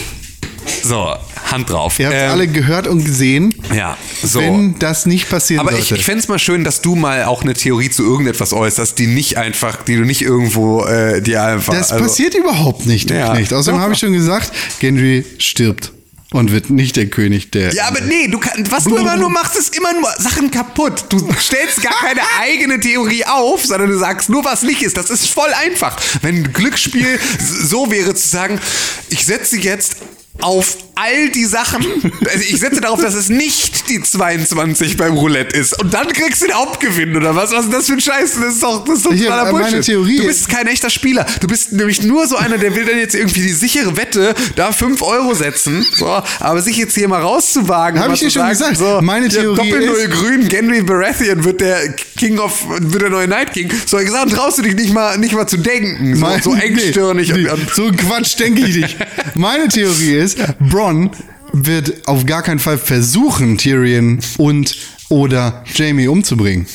So, 0.82 1.14
Hand 1.50 1.68
drauf. 1.68 1.98
Ihr 1.98 2.06
habt 2.06 2.16
Ähm, 2.16 2.30
alle 2.30 2.46
gehört 2.46 2.86
und 2.86 3.04
gesehen, 3.04 3.52
Ja, 3.74 3.96
so. 4.22 4.40
wenn 4.40 4.78
das 4.78 5.04
nicht 5.06 5.28
passieren 5.28 5.60
Aber 5.66 5.76
ich, 5.76 5.86
sollte. 5.88 5.96
ich 5.96 6.04
fände 6.04 6.20
es 6.20 6.28
mal 6.28 6.38
schön, 6.38 6.62
dass 6.64 6.80
du 6.80 6.94
mal 6.94 7.24
auch 7.24 7.42
eine 7.42 7.54
Theorie 7.54 7.90
zu 7.90 8.04
irgendetwas 8.04 8.52
äußerst, 8.52 8.98
die 8.98 9.06
nicht 9.08 9.36
einfach, 9.36 9.82
die 9.84 9.96
du 9.96 10.02
nicht 10.04 10.22
irgendwo 10.22 10.84
äh, 10.84 11.20
dir 11.20 11.42
einfach. 11.42 11.74
das 11.74 11.90
also- 11.92 12.04
passiert 12.04 12.34
überhaupt 12.34 12.86
nicht, 12.86 13.10
Ja. 13.10 13.34
Knecht. 13.34 13.52
Außerdem 13.52 13.80
habe 13.80 13.92
ich 13.94 13.98
schon 13.98 14.12
gesagt, 14.12 14.52
Gendry 14.78 15.24
stirbt 15.38 15.92
und 16.32 16.52
wird 16.52 16.70
nicht 16.70 16.96
der 16.96 17.08
König 17.08 17.50
der. 17.50 17.72
Ja, 17.74 17.88
aber 17.88 18.00
nee, 18.02 18.28
du 18.28 18.38
kannst, 18.38 18.70
was 18.70 18.84
du 18.84 18.96
immer 18.96 19.16
nur 19.16 19.30
machst, 19.30 19.56
ist 19.56 19.76
immer 19.76 19.92
nur 19.92 20.08
Sachen 20.18 20.50
kaputt. 20.50 21.06
Du 21.08 21.18
stellst 21.38 21.82
gar 21.82 21.94
keine 22.00 22.20
eigene 22.40 22.78
Theorie 22.78 23.24
auf, 23.24 23.64
sondern 23.64 23.90
du 23.90 23.98
sagst 23.98 24.28
nur, 24.28 24.44
was 24.44 24.62
nicht 24.62 24.82
ist. 24.82 24.96
Das 24.96 25.10
ist 25.10 25.26
voll 25.26 25.52
einfach. 25.52 26.00
Wenn 26.22 26.36
ein 26.36 26.52
Glücksspiel 26.52 27.18
so 27.38 27.90
wäre 27.90 28.14
zu 28.14 28.28
sagen, 28.28 28.60
ich 29.08 29.26
setze 29.26 29.56
jetzt 29.56 29.96
auf 30.42 30.76
all 30.94 31.30
die 31.30 31.46
Sachen, 31.46 31.82
also 32.30 32.44
ich 32.46 32.58
setze 32.60 32.80
darauf, 32.82 33.00
dass 33.00 33.14
es 33.14 33.30
nicht 33.30 33.88
die 33.88 34.02
22 34.02 34.98
beim 34.98 35.14
Roulette 35.16 35.56
ist 35.58 35.80
und 35.80 35.94
dann 35.94 36.08
kriegst 36.08 36.42
du 36.42 36.46
den 36.46 36.54
Hauptgewinn 36.54 37.16
oder 37.16 37.34
was? 37.34 37.52
Was 37.52 37.64
ist 37.64 37.72
das 37.72 37.86
für 37.86 37.94
ein 37.94 38.00
Scheiß? 38.00 38.34
Das 38.34 38.54
ist 38.54 38.62
doch, 38.62 38.84
das 38.84 38.96
ist 38.98 39.06
doch 39.06 39.12
Hier, 39.12 39.28
totaler 39.28 39.48
äh, 39.48 39.52
meine 39.52 39.64
Bullshit. 39.64 39.84
Theorie 39.86 40.16
Du 40.18 40.26
bist 40.26 40.48
kein 40.50 40.66
echter 40.66 40.90
Spieler. 40.90 41.24
Du 41.40 41.46
bist 41.46 41.72
nämlich 41.72 42.02
nur 42.02 42.26
so 42.26 42.36
einer, 42.36 42.58
der 42.58 42.74
will 42.76 42.84
dann 42.84 42.98
jetzt 42.98 43.14
irgendwie 43.14 43.40
die 43.40 43.52
sichere 43.52 43.96
Wette 43.96 44.34
da 44.56 44.72
5 44.72 45.00
Euro 45.00 45.32
setzen, 45.34 45.86
so, 45.96 46.06
aber 46.40 46.60
sich 46.60 46.76
jetzt 46.76 46.94
hier 46.94 47.08
mal 47.08 47.22
rauszuwagen. 47.22 47.98
Hab 47.98 48.08
mal 48.08 48.14
ich 48.14 48.20
dir 48.20 48.30
schon 48.30 48.48
gesagt. 48.48 48.76
So, 48.76 49.00
Meine 49.00 49.28
Theorie 49.28 49.56
Doppel-Null 49.56 50.08
grün, 50.08 50.48
Gendry 50.48 50.82
Baratheon 50.82 51.44
wird 51.44 51.62
der 51.62 51.94
King 52.18 52.38
of, 52.38 52.62
wird 52.68 53.00
der 53.02 53.10
neue 53.10 53.28
Night 53.28 53.54
King. 53.54 53.70
So 53.86 53.96
gesagt, 53.96 54.32
traust 54.32 54.58
du 54.58 54.62
dich 54.62 54.74
nicht 54.74 54.92
mal, 54.92 55.16
nicht 55.16 55.32
mal 55.32 55.46
zu 55.46 55.56
denken. 55.56 56.14
So, 56.14 56.20
Mein- 56.20 56.42
so 56.42 56.54
engstirnig. 56.60 57.32
Nee, 57.32 57.48
und, 57.48 57.70
so 57.74 57.90
Quatsch 57.90 58.38
denke 58.38 58.66
ich 58.66 58.76
nicht. 58.76 58.96
Meine 59.34 59.68
Theorie 59.68 60.16
ist, 60.16 60.29
Bronn 60.60 61.10
wird 61.52 62.06
auf 62.08 62.26
gar 62.26 62.42
keinen 62.42 62.58
Fall 62.60 62.78
versuchen, 62.78 63.58
Tyrion 63.58 64.20
und 64.38 64.76
oder 65.08 65.64
Jamie 65.74 66.06
umzubringen. 66.08 66.66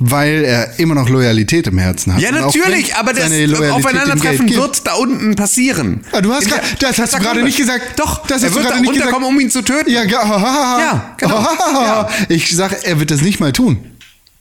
Weil 0.00 0.44
er 0.44 0.78
immer 0.78 0.94
noch 0.94 1.08
Loyalität 1.08 1.66
im 1.66 1.76
Herzen 1.78 2.14
hat. 2.14 2.20
ja, 2.20 2.30
natürlich, 2.30 2.94
aber 2.94 3.12
das 3.12 3.32
Aufeinandertreffen 3.72 4.48
wird 4.54 4.86
da 4.86 4.94
unten 4.94 5.34
passieren. 5.34 6.02
Ah, 6.12 6.20
du 6.20 6.32
hast 6.32 6.48
der- 6.48 6.62
das 6.78 6.98
hast 7.00 7.14
du 7.14 7.18
gerade 7.18 7.42
nicht 7.42 7.56
gesagt. 7.58 7.98
Doch, 7.98 8.24
Das 8.28 8.44
er 8.44 8.54
wird 8.54 8.70
da 8.70 8.78
nicht 8.78 8.92
gesagt. 8.92 9.12
um 9.16 9.40
ihn 9.40 9.50
zu 9.50 9.62
töten. 9.62 9.90
Ja, 9.90 10.02
ja, 10.08 10.78
Ja, 10.80 11.14
genau. 11.18 11.40
Ja. 11.72 12.08
Ich 12.28 12.54
sage, 12.54 12.76
er 12.84 13.00
wird 13.00 13.10
das 13.10 13.22
nicht 13.22 13.40
mal 13.40 13.50
tun. 13.52 13.78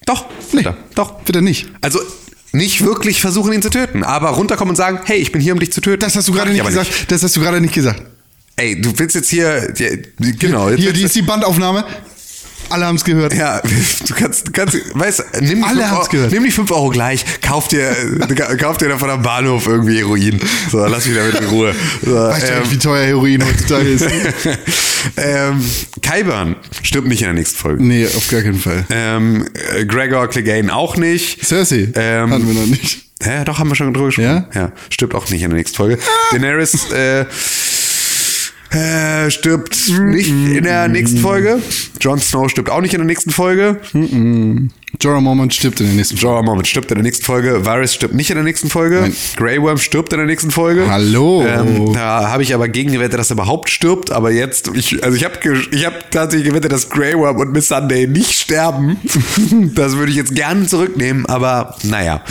Doch, 0.06 0.26
Nee, 0.52 0.64
wird 0.64 0.76
doch. 0.94 1.16
Wird 1.26 1.36
er 1.38 1.42
nicht. 1.42 1.68
Also 1.82 2.00
nicht 2.52 2.86
wirklich 2.86 3.20
versuchen, 3.20 3.52
ihn 3.52 3.64
zu 3.64 3.72
töten, 3.72 4.04
aber 4.04 4.30
runterkommen 4.30 4.70
und 4.74 4.76
sagen, 4.76 5.00
hey, 5.06 5.18
ich 5.18 5.32
bin 5.32 5.42
hier, 5.42 5.54
um 5.54 5.60
dich 5.60 5.72
zu 5.72 5.82
töten. 5.82 6.02
Das 6.02 6.16
hast 6.16 6.28
du 6.28 6.34
gerade 6.34 6.52
nicht 6.52 6.64
gesagt. 6.66 6.92
Das 7.08 7.24
hast 7.24 7.36
du 7.36 7.42
gerade 7.42 7.60
nicht 7.62 7.74
gesagt. 7.74 8.04
Ey, 8.60 8.82
du 8.82 8.92
willst 8.98 9.16
jetzt 9.16 9.30
hier, 9.30 9.72
genau. 10.40 10.70
Jetzt 10.70 10.80
Hier, 10.80 10.92
die 10.94 11.02
du- 11.02 11.06
ist 11.06 11.16
die 11.16 11.22
Bandaufnahme. 11.22 11.86
Alle 12.70 12.86
haben 12.86 12.96
es 12.98 13.06
gehört. 13.06 13.34
Ja, 13.34 13.62
du 14.08 14.14
kannst, 14.14 14.48
du 14.48 14.52
kannst, 14.52 14.76
weißt, 14.94 15.24
nimm 15.42 15.60
die, 15.60 15.64
Alle 15.64 15.78
5 15.82 15.86
haben's 15.86 16.00
Euro, 16.00 16.10
gehört. 16.10 16.32
nimm 16.34 16.44
die 16.44 16.52
5 16.52 16.72
Euro 16.72 16.90
gleich, 16.90 17.24
kauf 17.42 17.70
dir, 17.70 17.96
kauf 18.60 18.78
dir 18.78 18.90
da 18.90 18.98
von 18.98 19.10
am 19.10 19.22
Bahnhof 19.22 19.68
irgendwie 19.68 20.00
Heroin. 20.00 20.38
So, 20.70 20.86
lass 20.86 21.06
mich 21.06 21.16
damit 21.16 21.36
in 21.40 21.46
Ruhe. 21.46 21.74
So, 22.04 22.14
Weißt 22.16 22.50
du 22.50 22.56
eigentlich, 22.58 22.72
wie 22.72 22.78
teuer 22.80 23.06
Heroin 23.06 23.42
heutzutage 23.46 23.88
ist? 23.90 24.06
ähm, 25.18 25.64
Kyburn 26.02 26.56
stirbt 26.84 27.08
nicht 27.08 27.22
in 27.22 27.28
der 27.28 27.36
nächsten 27.36 27.58
Folge. 27.58 27.82
nee, 27.84 28.06
auf 28.06 28.28
gar 28.30 28.42
keinen 28.42 28.60
Fall. 28.60 28.84
Ähm, 28.90 29.48
äh, 29.76 29.86
Gregor 29.86 30.28
Clegane 30.28 30.76
auch 30.76 30.98
nicht. 30.98 31.46
Cersei 31.46 31.90
Ähm, 31.96 32.32
hatten 32.32 32.48
wir 32.48 32.54
noch 32.56 32.66
nicht. 32.68 33.04
Hä, 33.24 33.46
doch, 33.46 33.58
haben 33.60 33.70
wir 33.70 33.76
schon 33.76 33.94
drüber 33.94 34.08
gesprochen. 34.08 34.46
Ja? 34.54 34.62
Ja, 34.62 34.72
stirbt 34.90 35.16
auch 35.16 35.30
nicht 35.30 35.42
in 35.42 35.50
der 35.52 35.58
nächsten 35.58 35.76
Folge. 35.78 35.98
Daenerys 36.32 36.92
äh, 36.92 37.26
äh, 38.72 39.32
stirbt 39.32 39.78
nicht 40.00 40.30
in 40.30 40.64
der 40.64 40.88
nächsten 40.88 41.20
Folge. 41.20 41.62
Jon 42.02 42.20
Snow 42.20 42.50
stirbt 42.50 42.70
auch 42.70 42.82
nicht 42.82 42.94
in 42.94 43.00
der 43.00 43.08
nächsten 43.08 43.32
Folge. 43.32 43.80
Jorah 45.00 45.22
Mormont 45.22 45.54
stirbt 45.54 45.80
in 45.80 45.88
der 45.88 45.96
nächsten 45.96 46.18
Folge. 46.18 46.34
Jorah 46.34 46.44
Mormont 46.44 46.68
stirbt 46.68 46.92
in 46.92 46.96
der 46.96 47.04
nächsten 47.04 47.24
Folge. 47.24 47.66
Varys 47.66 47.94
stirbt 47.94 48.14
nicht 48.14 48.30
in 48.30 48.36
der 48.36 48.44
nächsten 48.44 48.70
Folge. 48.70 49.02
Nein. 49.02 49.16
Grey 49.36 49.62
Worm 49.62 49.78
stirbt 49.78 50.12
in 50.14 50.20
der 50.20 50.28
nächsten 50.28 50.52
Folge. 50.52 50.90
Hallo. 50.90 51.46
Ähm, 51.46 51.94
da 51.94 52.30
habe 52.30 52.44
ich 52.44 52.54
aber 52.54 52.68
gegen 52.68 52.92
gewettet, 52.92 53.20
dass 53.20 53.30
er 53.30 53.36
überhaupt 53.36 53.70
stirbt. 53.70 54.12
Aber 54.12 54.32
jetzt, 54.32 54.70
ich, 54.74 55.04
also 55.04 55.16
ich 55.16 55.24
habe 55.24 55.38
ich 55.72 55.86
hab 55.86 56.12
tatsächlich 56.12 56.50
gewettet, 56.50 56.72
dass 56.72 56.90
Grey 56.90 57.18
Worm 57.18 57.38
und 57.38 57.52
Miss 57.54 57.68
Sunday 57.68 58.08
nicht 58.08 58.34
sterben. 58.34 58.98
das 59.76 59.96
würde 59.96 60.12
ich 60.12 60.18
jetzt 60.18 60.36
gerne 60.36 60.66
zurücknehmen. 60.68 61.26
Aber 61.28 61.76
naja. 61.84 62.24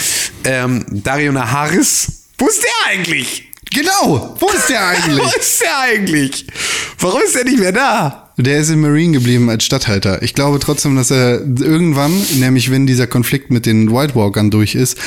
Ähm, 0.45 0.85
Dario 0.91 1.33
Naharis, 1.33 2.25
wo 2.39 2.47
ist 2.47 2.63
der 2.63 2.93
eigentlich? 2.93 3.51
Genau, 3.73 4.37
wo 4.39 4.47
ist 4.49 4.69
der 4.69 4.87
eigentlich? 4.89 5.19
Wo 5.19 5.39
ist 5.39 5.63
der 5.63 5.79
eigentlich? 5.81 6.47
Warum 6.99 7.21
ist 7.23 7.35
der 7.37 7.45
nicht 7.45 7.59
mehr 7.59 7.73
da? 7.73 8.33
Der 8.39 8.59
ist 8.59 8.69
in 8.69 8.81
Marine 8.81 9.15
geblieben 9.15 9.49
als 9.49 9.65
Stadthalter. 9.65 10.23
Ich 10.23 10.35
glaube 10.35 10.59
trotzdem, 10.59 10.95
dass 10.95 11.11
er 11.11 11.41
irgendwann, 11.41 12.13
nämlich 12.35 12.71
wenn 12.71 12.87
dieser 12.87 13.07
Konflikt 13.07 13.51
mit 13.51 13.65
den 13.65 13.91
White 13.91 14.15
Walkern 14.15 14.51
durch 14.51 14.75
ist, 14.75 14.99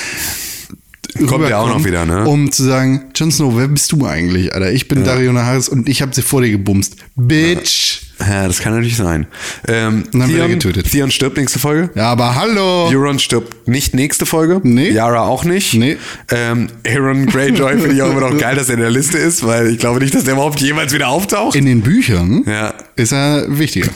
Kommt 1.28 1.48
der 1.50 1.60
auch 1.60 1.68
noch 1.70 1.84
wieder, 1.86 2.06
ne? 2.06 2.26
Um 2.28 2.52
zu 2.52 2.64
sagen, 2.64 3.06
Jon 3.16 3.32
Snow, 3.32 3.56
wer 3.58 3.68
bist 3.68 3.92
du 3.92 4.06
eigentlich, 4.06 4.54
Alter? 4.54 4.72
Ich 4.72 4.88
bin 4.88 5.04
Dario 5.04 5.32
Naharis 5.34 5.68
und 5.70 5.90
ich 5.90 6.02
habe 6.02 6.14
sie 6.14 6.22
vor 6.22 6.42
dir 6.42 6.52
gebumst. 6.52 6.96
Bitch. 7.16 8.02
Ja, 8.20 8.48
das 8.48 8.60
kann 8.60 8.74
natürlich 8.74 8.98
sein. 8.98 9.28
Ähm, 9.68 10.04
dann 10.12 10.22
wird 10.30 10.32
er 10.42 10.48
Theon, 10.48 10.60
getötet. 10.60 10.92
Theon 10.92 11.10
stirbt 11.10 11.38
nächste 11.38 11.58
Folge. 11.58 11.90
Ja, 11.96 12.12
aber 12.12 12.36
hallo. 12.36 12.88
Euron 12.90 13.18
stirbt 13.18 13.68
nicht 13.68 13.94
nächste 13.94 14.26
Folge. 14.26 14.60
Nee. 14.64 14.90
Yara 14.92 15.22
auch 15.22 15.46
nicht. 15.46 15.74
Nee. 15.76 15.96
Ähm, 16.30 16.68
Aaron 16.86 17.26
Greyjoy 17.28 17.78
finde 17.80 17.96
ich 17.96 18.02
auch 18.02 18.12
immer 18.12 18.30
noch 18.30 18.38
geil, 18.38 18.56
dass 18.58 18.68
er 18.68 18.76
in 18.76 18.82
der 18.82 18.92
Liste 18.92 19.18
ist, 19.18 19.46
weil 19.48 19.70
ich 19.70 19.80
glaube 19.80 20.00
nicht, 20.02 20.14
dass 20.14 20.26
der 20.26 20.34
überhaupt 20.34 20.60
jemals 20.60 20.94
wieder 20.94 21.08
auftaucht. 21.08 21.56
In 21.56 21.66
den 21.66 21.80
Büchern 21.82 22.44
Ja. 22.46 22.74
ist 22.98 23.14
er 23.14 23.46
wichtiger. 23.58 23.90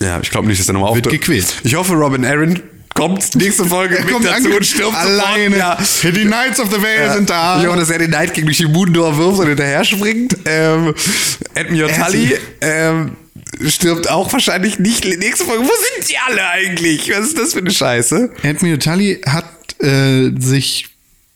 Ja, 0.00 0.18
ich 0.22 0.30
glaube 0.30 0.48
nicht, 0.48 0.58
dass 0.58 0.66
er 0.68 0.72
nochmal 0.72 0.94
Wird 0.94 1.06
auftaucht. 1.06 1.20
gequält. 1.20 1.60
Ich 1.62 1.74
hoffe, 1.74 1.92
Robin 1.92 2.24
Aaron 2.24 2.58
kommt 2.94 3.34
nächste 3.36 3.64
Folge 3.64 4.02
mit 4.04 4.24
dazu 4.24 4.48
und 4.50 4.66
stirbt 4.66 4.94
alleine. 4.94 5.56
Sofort. 5.56 6.02
Ja. 6.04 6.10
Die 6.10 6.24
Knights 6.24 6.60
of 6.60 6.70
the 6.70 6.82
Vale 6.82 7.04
Ja. 7.06 7.12
sind 7.14 7.30
da. 7.30 7.60
Ich 7.60 7.66
hoffe, 7.66 7.78
dass 7.78 7.90
er 7.90 7.98
den 7.98 8.10
Night 8.10 8.34
King 8.34 8.44
durch 8.44 8.58
die 8.58 8.66
Moondor 8.66 9.16
wirft 9.18 9.40
und 9.40 9.46
hinterher 9.48 9.84
springt. 9.84 10.36
Ähm, 10.44 10.94
Edmure 11.54 11.90
Er 11.90 12.04
Tully 12.06 12.34
ähm, 12.60 13.16
stirbt 13.68 14.08
auch 14.10 14.32
wahrscheinlich 14.32 14.78
nicht 14.78 15.04
nächste 15.04 15.44
Folge. 15.44 15.64
Wo 15.64 15.66
sind 15.98 16.10
die 16.10 16.16
alle 16.18 16.48
eigentlich? 16.48 17.10
Was 17.10 17.26
ist 17.28 17.38
das 17.38 17.52
für 17.54 17.60
eine 17.60 17.70
Scheiße? 17.70 18.30
Admiral 18.42 18.78
Tully 18.78 19.20
hat 19.26 19.46
äh, 19.82 20.30
sich 20.38 20.86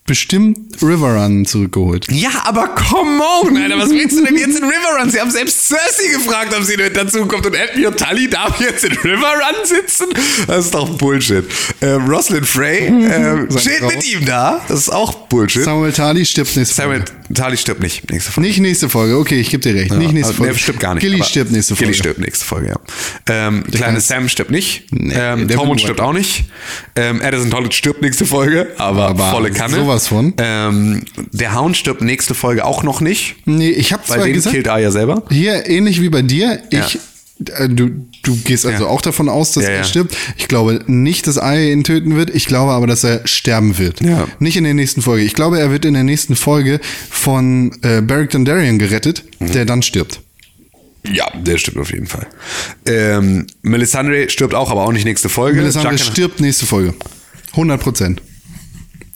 bestimmt 0.07 0.59
Riverrun 0.83 1.45
zurückgeholt. 1.45 2.07
Ja, 2.11 2.31
aber 2.45 2.69
come 2.69 3.21
on, 3.43 3.57
Alter, 3.57 3.79
was 3.79 3.91
willst 3.91 4.17
du 4.19 4.25
denn 4.25 4.37
jetzt 4.37 4.57
in 4.59 4.65
Riverrun? 4.65 5.11
Sie 5.11 5.21
haben 5.21 5.31
selbst 5.31 5.67
Cersei 5.69 6.09
gefragt, 6.13 6.55
ob 6.57 6.63
sie 6.65 6.77
mit 6.77 6.97
dazu 6.97 7.27
kommt 7.27 7.47
und 7.47 7.57
Admiral 7.57 7.95
Tully 7.95 8.29
darf 8.29 8.61
jetzt 8.61 8.85
in 8.85 8.93
Riverrun 8.93 9.65
sitzen? 9.65 10.07
Das 10.47 10.67
ist 10.67 10.75
doch 10.75 10.89
Bullshit. 10.99 11.45
Ähm, 11.83 12.07
Roslyn 12.09 12.45
Frey 12.45 12.87
ähm, 12.87 13.49
steht 13.59 13.79
Frau. 13.79 13.89
mit 13.89 14.07
ihm 14.13 14.25
da. 14.25 14.61
Das 14.69 14.81
ist 14.81 14.91
auch 14.93 15.15
Bullshit. 15.29 15.65
Samuel 15.65 15.93
Tully 15.93 16.25
stirbt 16.25 16.57
nächste 16.57 16.75
Samuel 16.75 16.99
Folge. 17.05 17.13
Tully 17.35 17.57
stirbt 17.57 17.81
nicht 17.83 18.11
nächste 18.11 18.31
Folge. 18.33 18.49
Nicht 18.49 18.61
nächste 18.61 18.89
Folge, 18.89 19.17
okay, 19.19 19.41
ich 19.41 19.51
gebe 19.51 19.63
dir 19.63 19.75
recht. 19.75 19.93
nicht 19.93 20.13
nächste 20.13 20.29
Also, 20.33 20.39
Folge. 20.39 20.53
Nee, 20.53 20.59
stimmt 20.59 20.81
gar 20.81 20.95
nicht. 20.95 21.03
Gilly 21.03 21.25
stirbt 21.25 21.51
nächste 21.53 21.75
Folge. 21.75 21.85
Gilly 21.93 21.99
stirbt 21.99 22.21
nächste 22.21 22.45
Folge, 22.45 22.69
ja. 22.69 22.77
Ähm, 23.49 23.65
kleine 23.73 24.01
Sam 24.01 24.29
stirbt 24.29 24.51
nicht. 24.51 24.85
Nee, 24.93 25.15
ähm, 25.17 25.49
der 25.49 25.57
Tormund 25.57 25.81
stirbt 25.81 26.01
auch 26.01 26.13
nicht. 26.13 26.45
Ähm, 26.95 27.21
Addison 27.23 27.51
Tollett 27.51 27.75
stirbt 27.75 28.03
nächste 28.03 28.25
Folge, 28.27 28.69
aber, 28.79 29.09
Aber 29.09 29.31
volle 29.31 29.51
Kanne. 29.51 29.75
sowas 29.77 29.96
von. 30.07 30.35
Ähm, 30.39 31.05
der 31.33 31.55
Hound 31.59 31.77
stirbt 31.77 32.03
nächste 32.03 32.35
Folge 32.35 32.65
auch 32.65 32.83
noch 32.83 33.01
nicht. 33.01 33.37
Nee, 33.47 33.71
ich 33.71 33.93
habe 33.93 34.03
zwar 34.05 34.19
den 34.25 34.33
gesagt, 34.35 34.55
killt 34.55 34.69
Arya 34.69 34.91
selber. 34.91 35.23
hier 35.31 35.67
ähnlich 35.69 36.01
wie 36.03 36.09
bei 36.09 36.23
dir, 36.23 36.61
Ja. 36.73 36.85
ich 36.87 36.99
äh, 37.55 37.69
du, 37.69 37.91
du 38.23 38.37
gehst 38.45 38.65
also 38.65 38.85
Ja. 38.85 38.91
auch 38.91 39.03
davon 39.03 39.29
aus, 39.29 39.53
dass 39.53 39.65
Ja, 39.65 39.71
er 39.71 39.77
ja. 39.79 39.85
stirbt. 39.85 40.17
Ich 40.39 40.49
glaube 40.49 40.83
nicht, 40.87 41.27
dass 41.27 41.37
Arya 41.37 41.71
ihn 41.71 41.85
töten 41.85 42.17
wird. 42.17 42.31
Ich 42.35 42.47
glaube 42.47 42.73
aber, 42.73 42.87
dass 42.87 43.05
er 43.05 43.27
sterben 43.27 43.77
wird. 43.79 44.01
Ja. 44.01 44.27
Nicht 44.39 44.57
in 44.57 44.65
der 44.65 44.73
nächsten 44.75 45.03
Folge. 45.03 45.23
Ich 45.25 45.35
glaube, 45.35 45.59
er 45.61 45.71
wird 45.71 45.85
in 45.85 45.93
der 45.95 46.03
nächsten 46.03 46.35
Folge 46.35 46.81
von 47.11 47.73
äh, 47.83 48.01
Beric 48.01 48.31
Dondarrion 48.31 48.79
gerettet, 48.79 49.23
Mhm. 49.39 49.53
der 49.53 49.65
dann 49.67 49.83
stirbt. 49.83 50.21
Ja, 51.13 51.31
der 51.39 51.59
stirbt 51.59 51.79
auf 51.79 51.93
jeden 51.93 52.07
Fall. 52.07 52.27
Ähm, 52.87 53.47
Melisandre 53.63 54.29
stirbt 54.31 54.55
auch, 54.55 54.71
aber 54.71 54.85
auch 54.85 54.93
nicht 54.93 55.05
nächste 55.05 55.29
Folge. 55.29 55.59
Melisandre 55.61 55.93
Jaqen- 55.95 55.99
stirbt 56.13 56.41
nächste 56.41 56.67
Folge. 56.67 56.95
100 57.53 57.81
Prozent. 57.81 58.23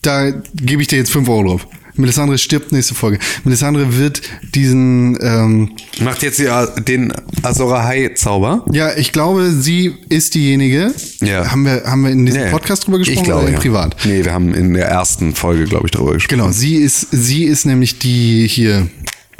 Da 0.02 0.30
gebe 0.54 0.82
ich 0.82 0.88
dir 0.88 0.96
jetzt 0.96 1.12
5 1.12 1.28
Euro 1.28 1.44
drauf. 1.44 1.66
Melisandre 1.96 2.38
stirbt 2.38 2.72
nächste 2.72 2.94
Folge. 2.94 3.18
Melisandre 3.44 3.98
wird 3.98 4.22
diesen, 4.54 5.18
ähm, 5.20 5.72
Macht 6.00 6.22
jetzt 6.22 6.38
ja 6.38 6.64
den 6.66 7.12
Azor 7.42 7.76
Ahai-Zauber. 7.76 8.64
ja, 8.72 8.96
ich 8.96 9.12
glaube, 9.12 9.50
sie 9.50 9.96
ist 10.08 10.34
diejenige. 10.34 10.94
Ja. 11.20 11.50
Haben 11.50 11.66
wir, 11.66 11.82
haben 11.84 12.02
wir 12.02 12.10
in 12.10 12.24
diesem 12.24 12.44
Nee. 12.44 12.50
Podcast 12.50 12.86
drüber 12.86 12.98
gesprochen 12.98 13.18
ich 13.18 13.24
glaube, 13.24 13.40
oder 13.40 13.48
in 13.48 13.54
ja. 13.54 13.60
privat? 13.60 13.96
Nee, 14.06 14.24
wir 14.24 14.32
haben 14.32 14.54
in 14.54 14.72
der 14.72 14.86
ersten 14.86 15.34
Folge, 15.34 15.64
glaube 15.64 15.86
ich, 15.88 15.90
darüber 15.90 16.14
gesprochen. 16.14 16.38
Genau, 16.38 16.52
sie 16.52 16.76
ist, 16.76 17.08
sie 17.10 17.44
ist 17.44 17.66
nämlich 17.66 17.98
die 17.98 18.46
hier. 18.48 18.86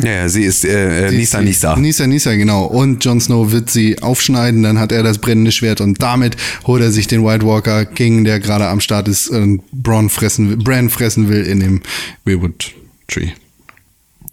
Ja, 0.03 0.11
ja, 0.13 0.29
sie 0.29 0.43
ist 0.45 0.65
äh, 0.65 1.09
äh, 1.09 1.11
Nisa 1.11 1.41
Nisa. 1.41 1.77
Nisa 1.77 2.07
Nisa, 2.07 2.35
genau. 2.35 2.65
Und 2.65 3.05
Jon 3.05 3.21
Snow 3.21 3.51
wird 3.53 3.71
sie 3.71 4.01
aufschneiden, 4.03 4.63
dann 4.63 4.79
hat 4.79 4.93
er 4.93 5.03
das 5.03 5.19
brennende 5.19 5.53
Schwert 5.53 5.81
und 5.81 6.01
damit 6.03 6.37
holt 6.67 6.83
er 6.83 6.91
sich 6.91 7.07
den 7.07 7.25
White 7.25 7.45
Walker 7.47 7.85
King, 7.85 8.25
der 8.25 8.41
gerade 8.41 8.67
am 8.69 8.81
Start 8.81 9.09
ist 9.09 9.29
und 9.29 9.63
Bran 9.73 10.09
fressen, 10.09 10.51
will- 10.51 10.57
Bran 10.57 10.91
fressen 10.91 11.29
will 11.29 11.43
in 11.45 11.61
dem 11.61 11.81
Weirwood 12.25 12.73
Tree. 13.09 13.31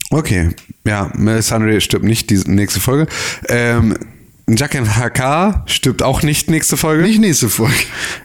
Okay, 0.09 0.49
ja, 0.85 1.11
Melisandre 1.17 1.81
stirbt 1.81 2.05
nicht 2.05 2.29
die 2.29 2.39
nächste 2.45 2.79
Folge. 2.79 3.07
Ähm, 3.49 3.95
Jaqen 4.49 4.95
Haka 4.95 5.63
stirbt 5.65 6.01
auch 6.01 6.23
nicht 6.23 6.49
nächste 6.49 6.77
Folge. 6.77 7.03
Nicht 7.03 7.19
nächste 7.19 7.49
Folge. 7.49 7.75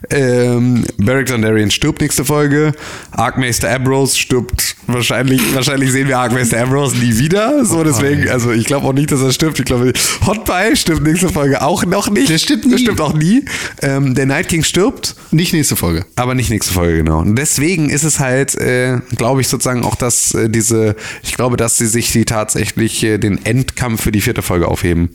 Ähm, 0.09 0.85
Beric 0.97 1.27
Dondarrion 1.27 1.69
stirbt 1.69 1.99
nächste 1.99 2.23
Folge. 2.23 2.71
Arkmeister 3.11 3.69
Ambrose 3.69 4.17
stirbt 4.17 4.77
wahrscheinlich, 4.87 5.41
wahrscheinlich 5.53 5.91
sehen 5.91 6.07
wir 6.07 6.17
Arkmeister 6.17 6.61
Ambrose 6.61 6.95
nie 6.95 7.17
wieder. 7.17 7.65
So, 7.65 7.83
deswegen, 7.83 8.29
also 8.29 8.53
ich 8.53 8.63
glaube 8.63 8.87
auch 8.87 8.93
nicht, 8.93 9.11
dass 9.11 9.21
er 9.21 9.33
stirbt. 9.33 9.59
Ich 9.59 9.65
glaube, 9.65 9.91
Hot 10.25 10.45
Pie 10.45 10.77
stirbt 10.77 11.03
nächste 11.03 11.27
Folge 11.27 11.61
auch 11.61 11.85
noch 11.85 12.09
nicht. 12.09 12.29
Der 12.29 12.37
stirbt 12.37 12.63
nie. 12.63 12.71
Der 12.71 12.77
stirbt 12.77 13.01
auch 13.01 13.13
nie. 13.13 13.43
Ähm, 13.81 14.15
der 14.15 14.25
Night 14.25 14.47
King 14.47 14.63
stirbt. 14.63 15.17
Nicht 15.31 15.51
nächste 15.51 15.75
Folge. 15.75 16.05
Aber 16.15 16.35
nicht 16.35 16.49
nächste 16.49 16.73
Folge, 16.73 16.99
genau. 16.99 17.19
Und 17.19 17.35
deswegen 17.35 17.89
ist 17.89 18.03
es 18.03 18.21
halt, 18.21 18.55
äh, 18.55 18.99
glaube 19.17 19.41
ich, 19.41 19.49
sozusagen 19.49 19.83
auch, 19.83 19.95
dass 19.95 20.33
äh, 20.33 20.49
diese, 20.49 20.95
ich 21.21 21.33
glaube, 21.33 21.57
dass 21.57 21.77
sie 21.77 21.87
sich 21.87 22.13
die 22.13 22.23
tatsächlich 22.23 23.03
äh, 23.03 23.17
den 23.17 23.45
Endkampf 23.45 24.03
für 24.03 24.13
die 24.13 24.21
vierte 24.21 24.41
Folge 24.41 24.69
aufheben. 24.69 25.09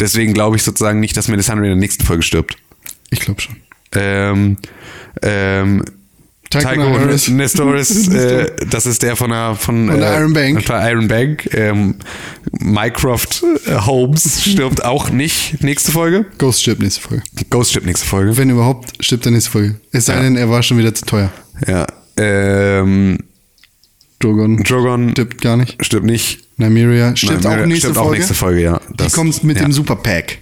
Deswegen 0.00 0.32
glaube 0.34 0.56
ich 0.56 0.62
sozusagen 0.62 0.98
nicht, 1.00 1.16
dass 1.16 1.28
Melisandre 1.28 1.66
in 1.66 1.70
der 1.72 1.76
nächsten 1.78 2.04
Folge 2.04 2.22
stirbt. 2.22 2.56
Ich 3.10 3.20
glaube 3.20 3.40
schon. 3.40 3.56
Ähm, 3.94 4.56
ähm, 5.22 5.84
Tycho. 6.50 7.30
Nestoris, 7.30 8.08
äh, 8.12 8.50
das 8.68 8.84
ist 8.86 9.02
der 9.04 9.14
von 9.14 9.30
der 9.30 9.54
von, 9.54 9.88
Von 9.88 10.00
der 10.00 10.14
äh, 10.16 10.18
Iron 10.18 10.32
Bank. 10.32 10.64
Von 10.64 10.76
Iron 10.80 11.06
Bank. 11.08 11.48
Ähm, 11.54 11.94
Mycroft 12.58 13.44
äh, 13.66 13.76
Holmes 13.76 14.42
stirbt 14.50 14.84
auch 14.84 15.10
nicht 15.10 15.62
nächste 15.62 15.92
Folge. 15.92 16.26
Ghost 16.38 16.62
stirbt 16.62 16.82
nächste 16.82 17.00
Folge. 17.02 17.22
Ghost 17.50 17.70
stirbt 17.70 17.86
nächste 17.86 18.06
Folge. 18.06 18.36
Wenn 18.36 18.50
überhaupt, 18.50 18.92
stirbt 19.04 19.26
er 19.26 19.32
nächste 19.32 19.50
Folge. 19.50 19.80
Es 19.92 20.06
sei 20.06 20.14
Ja. 20.14 20.22
denn, 20.22 20.36
er 20.36 20.50
war 20.50 20.62
schon 20.64 20.78
wieder 20.78 20.92
zu 20.92 21.04
teuer. 21.04 21.30
Ja. 21.68 21.86
Ähm, 22.16 23.18
Drogon 24.18 24.62
Drogon 24.64 25.10
stirbt 25.12 25.40
gar 25.40 25.56
nicht. 25.56 25.84
stirbt 25.84 26.04
nicht. 26.04 26.40
Nymeria 26.60 27.16
stirbt 27.16 27.44
Nein, 27.44 27.60
auch 27.60 27.66
nächste 27.66 27.78
stirbt 27.88 27.96
Folge. 27.96 28.08
auch 28.10 28.14
nächste 28.14 28.34
Folge, 28.34 28.62
ja. 28.62 28.80
Die 28.90 28.96
Das- 28.96 29.12
kommt 29.12 29.42
mit 29.44 29.56
ja. 29.56 29.62
dem 29.64 29.72
Superpack. 29.72 30.38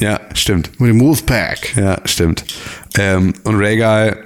Ja, 0.00 0.20
stimmt. 0.34 0.78
Mit 0.80 0.90
dem 0.90 1.00
Wolfpack. 1.00 1.76
Ja, 1.76 2.00
stimmt. 2.04 2.44
Ähm, 2.96 3.34
und 3.44 3.56
Rhaegal 3.56 4.16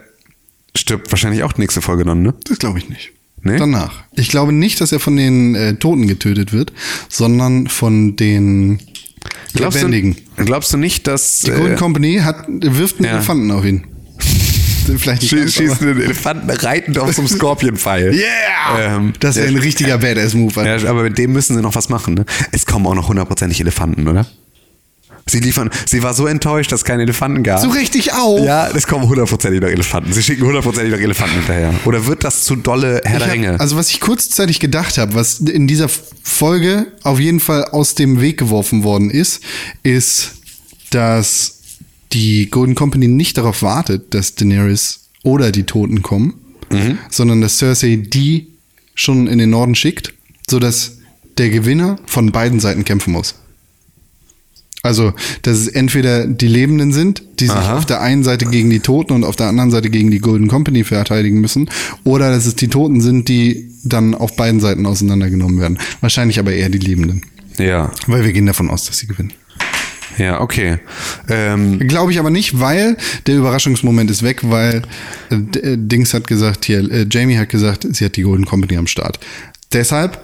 stirbt 0.77 1.11
wahrscheinlich 1.13 1.43
auch 1.43 1.57
nächste 1.57 1.81
Folge 1.81 2.05
dann, 2.05 2.23
ne? 2.23 2.35
Das 2.45 2.59
glaube 2.59 2.79
ich 2.79 2.89
nicht. 2.89 3.13
Nee? 3.43 3.57
Danach. 3.57 4.03
Ich 4.17 4.29
glaube 4.29 4.53
nicht, 4.53 4.81
dass 4.83 4.93
er 4.93 5.01
von 5.01 5.17
den 5.17 5.55
äh, 5.55 5.75
Toten 5.77 6.07
getötet 6.07 6.53
wird, 6.53 6.73
sondern 7.09 7.69
von 7.69 8.17
den 8.17 8.81
Glaubst 9.55 9.79
Lebendigen. 9.79 10.17
du, 10.37 10.45
glaubst 10.45 10.73
du 10.75 10.77
nicht, 10.77 11.07
dass 11.07 11.41
Die 11.41 11.51
Golden 11.53 11.75
äh, 11.75 11.77
Company 11.79 12.19
hat, 12.19 12.45
wirft 12.49 12.97
einen 12.99 13.07
ja. 13.07 13.13
Elefanten 13.13 13.51
auf 13.51 13.65
ihn. 13.65 13.85
Vielleicht 14.99 15.23
nicht 15.23 15.31
schie 15.31 15.37
ganz, 15.37 15.55
schießt 15.55 15.83
aber- 15.83 15.91
einen 15.91 16.03
Elefanten 16.03 16.51
reitend 16.51 16.99
auf 16.99 17.13
so 17.15 17.23
einem 17.23 17.29
Scorpion-Pfeil? 17.29 18.15
Yeah! 18.21 18.97
Ähm, 18.97 19.13
das 19.21 19.37
wäre 19.37 19.49
ein 19.49 19.57
richtiger 19.57 19.99
Badass-Move. 19.99 20.65
ja, 20.65 20.89
aber 20.89 21.03
mit 21.05 21.19
dem 21.19 21.33
müssen 21.33 21.57
sie 21.57 21.63
noch 21.63 21.75
was 21.75 21.89
machen, 21.89 22.15
ne? 22.15 22.25
Es 22.53 22.67
kommen 22.67 22.87
auch 22.87 22.95
noch 22.95 23.09
hundertprozentig 23.09 23.61
Elefanten, 23.61 24.07
oder? 24.09 24.27
Sie 25.27 25.39
liefern, 25.39 25.71
sie 25.87 26.03
war 26.03 26.13
so 26.13 26.27
enttäuscht, 26.27 26.73
dass 26.73 26.81
es 26.81 26.85
keine 26.85 27.03
Elefanten 27.03 27.45
gab. 27.45 27.61
So 27.61 27.69
richtig 27.69 28.13
auch. 28.15 28.43
Ja, 28.45 28.69
es 28.75 28.87
kommen 28.87 29.09
hundertprozentig 29.09 29.61
noch 29.61 29.69
Elefanten. 29.69 30.13
Sie 30.13 30.23
schicken 30.23 30.45
hundertprozentig 30.45 30.93
noch 30.93 30.99
Elefanten 30.99 31.37
hinterher. 31.37 31.73
Oder 31.85 32.07
wird 32.07 32.25
das 32.25 32.43
zu 32.43 32.57
dolle 32.57 33.01
Herr 33.05 33.21
hab, 33.21 33.31
Ringe? 33.33 33.61
also 33.61 33.77
was 33.77 33.91
ich 33.91 34.01
kurzzeitig 34.01 34.59
gedacht 34.59 34.99
habe, 34.99 35.15
was 35.15 35.39
in 35.41 35.69
dieser 35.69 35.89
Folge 36.23 36.87
auf 37.05 37.21
jeden 37.21 37.39
Fall 37.39 37.65
aus 37.67 37.95
dem 37.95 38.21
Weg 38.21 38.39
geworfen 38.39 38.83
worden 38.83 39.09
ist, 39.11 39.41
ist, 39.85 40.33
dass 40.91 41.60
die 42.13 42.51
Golden 42.51 42.75
Company 42.75 43.09
nicht 43.09 43.37
darauf 43.39 43.63
wartet, 43.63 44.15
dass 44.15 44.35
Daenerys 44.35 45.09
oder 45.23 45.53
die 45.53 45.65
Toten 45.65 46.03
kommen, 46.03 46.35
Mhm. 46.73 46.99
sondern 47.11 47.41
dass 47.41 47.59
Cersei 47.59 47.97
die 47.97 48.47
schon 48.95 49.27
in 49.27 49.39
den 49.39 49.51
Norden 49.51 49.75
schickt, 49.75 50.13
sodass 50.49 50.99
der 51.39 51.51
Gewinner 51.51 51.99
von 52.07 52.33
beiden 52.33 52.61
Seiten 52.61 52.85
kämpfen 52.85 53.13
muss. 53.13 53.35
Also, 54.83 55.13
dass 55.43 55.59
es 55.59 55.69
entweder 55.69 56.27
die 56.27 56.49
Lebenden 56.49 56.93
sind, 56.93 57.23
die 57.39 57.45
sich 57.47 57.55
Aha. 57.55 57.77
auf 57.77 57.85
der 57.87 58.01
einen 58.01 58.25
Seite 58.25 58.47
gegen 58.47 58.71
die 58.71 58.81
Toten 58.81 59.13
und 59.13 59.25
auf 59.25 59.37
der 59.37 59.47
anderen 59.49 59.71
Seite 59.71 59.91
gegen 59.91 60.11
die 60.11 60.21
Golden 60.21 60.49
Company 60.49 60.85
verteidigen 60.85 61.41
müssen, 61.41 61.69
oder 62.05 62.31
dass 62.31 62.47
es 62.47 62.57
die 62.57 62.69
Toten 62.69 63.03
sind, 63.03 63.29
die 63.29 63.71
dann 63.85 64.15
auf 64.15 64.37
beiden 64.37 64.59
Seiten 64.61 64.87
auseinandergenommen 64.87 65.61
werden. 65.61 65.79
Wahrscheinlich 66.01 66.39
aber 66.39 66.53
eher 66.55 66.71
die 66.71 66.79
Lebenden. 66.79 67.23
ja. 67.59 67.93
Weil 68.07 68.25
wir 68.25 68.33
gehen 68.33 68.47
davon 68.47 68.71
aus, 68.71 68.85
dass 68.85 68.99
sie 68.99 69.07
gewinnen. 69.07 69.33
Ja, 70.21 70.43
okay. 70.43 70.77
Ähm, 71.31 71.79
Glaube 71.79 72.13
ich 72.13 72.19
aber 72.19 72.29
nicht, 72.29 72.61
weil 72.61 72.99
der 73.27 73.37
Überraschungsmoment 73.37 74.11
ist 74.11 74.23
weg, 74.23 74.41
weil 74.43 74.83
äh, 75.31 75.35
äh, 75.59 75.77
Dings 75.79 76.13
hat 76.13 76.27
gesagt, 76.27 76.67
hier, 76.67 76.81
äh, 76.91 77.07
Jamie 77.11 77.39
hat 77.39 77.49
gesagt, 77.49 77.87
sie 77.91 78.05
hat 78.05 78.17
die 78.17 78.23
Golden 78.23 78.45
Company 78.45 78.77
am 78.77 78.87
Start. 78.87 79.19
Deshalb. 79.73 80.23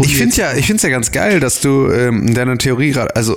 ich 0.00 0.16
finde 0.16 0.34
ja, 0.34 0.54
ich 0.54 0.66
finde 0.66 0.82
ja 0.82 0.88
ganz 0.88 1.12
geil, 1.12 1.38
dass 1.38 1.60
du 1.60 1.92
ähm, 1.92 2.26
in 2.26 2.34
deiner 2.34 2.58
Theorie 2.58 2.90
gerade, 2.90 3.14
also 3.14 3.36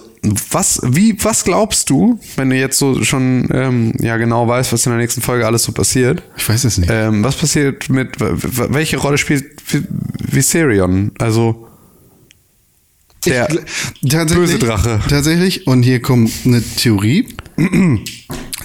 was, 0.49 0.81
wie, 0.83 1.15
was 1.23 1.43
glaubst 1.43 1.91
du, 1.91 2.19
wenn 2.37 2.49
du 2.49 2.55
jetzt 2.55 2.79
so 2.79 3.03
schon 3.03 3.47
ähm, 3.51 3.93
ja 3.99 4.17
genau 4.17 4.47
weißt, 4.47 4.73
was 4.73 4.87
in 4.87 4.93
der 4.93 4.99
nächsten 4.99 5.21
Folge 5.21 5.45
alles 5.45 5.61
so 5.61 5.73
passiert? 5.73 6.23
Ich 6.37 6.49
weiß 6.49 6.63
es 6.63 6.79
nicht. 6.79 6.89
Ähm, 6.91 7.23
was 7.23 7.35
passiert 7.35 7.87
mit, 7.89 8.15
welche 8.19 8.97
Rolle 8.97 9.19
spielt 9.19 9.45
Viserion? 10.31 11.11
Also 11.19 11.67
der 13.25 14.25
böse 14.25 14.59
Drache. 14.59 14.99
Tatsächlich, 15.07 15.67
und 15.67 15.83
hier 15.83 16.01
kommt 16.01 16.31
eine 16.45 16.61
Theorie. 16.61 17.27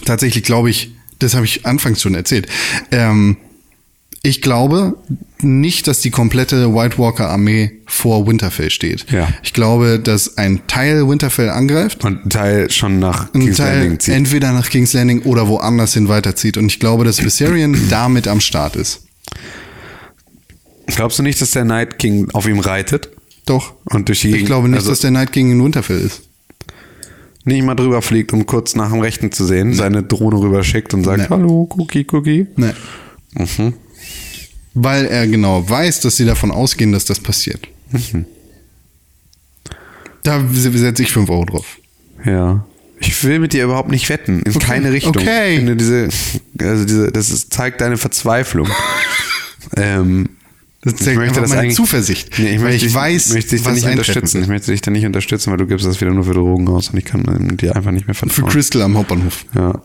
tatsächlich 0.04 0.44
glaube 0.44 0.70
ich, 0.70 0.92
das 1.18 1.34
habe 1.34 1.44
ich 1.44 1.66
anfangs 1.66 2.02
schon 2.02 2.14
erzählt. 2.14 2.48
Ähm, 2.90 3.36
ich 4.22 4.42
glaube 4.42 4.96
nicht, 5.40 5.86
dass 5.86 6.00
die 6.00 6.10
komplette 6.10 6.74
White 6.74 6.98
Walker 6.98 7.30
Armee 7.30 7.80
vor 7.86 8.26
Winterfell 8.26 8.70
steht. 8.70 9.10
Ja. 9.10 9.28
Ich 9.42 9.52
glaube, 9.52 10.00
dass 10.00 10.36
ein 10.36 10.66
Teil 10.66 11.08
Winterfell 11.08 11.50
angreift 11.50 12.04
und 12.04 12.26
ein 12.26 12.30
Teil 12.30 12.70
schon 12.70 12.98
nach 12.98 13.32
King's 13.32 13.58
Teil 13.58 13.78
Landing 13.78 14.00
zieht. 14.00 14.14
entweder 14.14 14.52
nach 14.52 14.68
King's 14.68 14.92
Landing 14.92 15.22
oder 15.22 15.46
woanders 15.46 15.94
hin 15.94 16.08
weiterzieht. 16.08 16.56
Und 16.56 16.66
ich 16.66 16.80
glaube, 16.80 17.04
dass 17.04 17.24
Viserion 17.24 17.78
damit 17.90 18.26
am 18.26 18.40
Start 18.40 18.74
ist. 18.74 19.02
Glaubst 20.86 21.18
du 21.18 21.22
nicht, 21.22 21.40
dass 21.40 21.52
der 21.52 21.64
Night 21.64 21.98
King 21.98 22.28
auf 22.32 22.48
ihm 22.48 22.58
reitet 22.58 23.10
Doch. 23.48 23.74
und 23.84 24.08
durch 24.08 24.20
die 24.20 24.34
Ich 24.36 24.44
glaube 24.46 24.68
nicht, 24.68 24.78
also 24.78 24.90
dass 24.90 25.00
der 25.00 25.10
Night 25.10 25.32
King 25.32 25.50
in 25.52 25.62
Winterfell 25.64 26.00
ist. 26.00 26.22
nicht 27.44 27.62
mal 27.64 27.74
drüber 27.74 28.02
fliegt, 28.02 28.32
um 28.32 28.44
kurz 28.46 28.74
nach 28.74 28.90
dem 28.90 29.00
Rechten 29.00 29.32
zu 29.32 29.46
sehen, 29.46 29.72
seine 29.74 30.02
Drohne 30.02 30.38
rüber 30.38 30.62
schickt 30.64 30.92
und 30.94 31.04
sagt, 31.04 31.18
Nee. 31.22 31.26
hallo, 31.30 31.68
Cookie, 31.76 32.06
Cookie. 32.12 32.46
Nee. 32.56 32.72
Mhm. 33.34 33.74
Weil 34.74 35.06
er 35.06 35.26
genau 35.26 35.68
weiß, 35.68 36.00
dass 36.00 36.16
sie 36.16 36.24
davon 36.26 36.50
ausgehen, 36.50 36.92
dass 36.92 37.04
das 37.04 37.20
passiert. 37.20 37.66
Mhm. 37.90 38.26
Da 40.22 40.44
setze 40.50 41.02
ich 41.02 41.10
5 41.12 41.30
Euro 41.30 41.44
drauf. 41.46 41.78
Ja. 42.24 42.66
Ich 43.00 43.22
will 43.24 43.38
mit 43.38 43.52
dir 43.52 43.64
überhaupt 43.64 43.90
nicht 43.90 44.08
wetten, 44.08 44.42
in 44.42 44.58
keine 44.58 44.92
Richtung. 44.92 45.16
okay. 45.16 45.74
Diese, 45.76 46.08
also 46.60 46.84
diese, 46.84 47.12
das 47.12 47.30
ist, 47.30 47.52
zeigt 47.52 47.80
deine 47.80 47.96
Verzweiflung. 47.96 48.68
ähm, 49.76 50.30
Das 50.82 50.94
zeigt 50.96 51.18
einfach 51.18 51.48
meine 51.48 51.72
Zuversicht, 51.74 52.38
Nee, 52.38 52.54
ich 52.54 52.60
möchte 52.60 52.86
ich 52.86 52.94
weiß, 52.94 53.32
möchte 53.34 53.50
dich 53.56 53.62
da 53.64 53.72
nicht 53.72 53.84
unterstützen. 53.84 54.42
Ich 54.42 54.48
möchte 54.48 54.70
dich 54.70 54.80
da 54.80 54.90
nicht 54.92 55.04
unterstützen, 55.06 55.50
weil 55.50 55.56
du 55.58 55.66
gibst 55.66 55.84
das 55.84 56.00
wieder 56.00 56.12
nur 56.12 56.22
für 56.24 56.34
Drogen 56.34 56.68
aus 56.68 56.90
und 56.90 56.98
ich 56.98 57.04
kann 57.04 57.24
dir 57.56 57.74
einfach 57.74 57.90
nicht 57.90 58.06
mehr 58.06 58.14
Für 58.14 58.28
vertrauen. 58.28 58.50
Crystal 58.52 58.82
am 58.82 58.96
Hauptbahnhof. 58.96 59.44
Ja. 59.56 59.82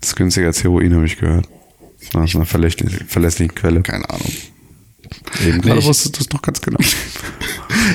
Das 0.00 0.10
ist 0.10 0.16
günstiger 0.16 0.46
als 0.46 0.64
Heroin, 0.64 0.94
habe 0.94 1.04
ich 1.04 1.18
gehört. 1.18 1.46
Das 2.12 2.24
ist 2.30 2.36
eine 2.36 2.46
verlässliche, 2.46 3.04
verlässliche 3.06 3.52
Quelle. 3.52 3.82
Keine 3.82 4.08
Ahnung. 4.08 4.32
Eben 5.46 5.60
gerade 5.60 5.80
ich- 5.80 5.86
wusstest 5.86 6.16
du 6.16 6.20
es 6.22 6.28
doch 6.28 6.40
ganz 6.42 6.60
genau. 6.60 6.78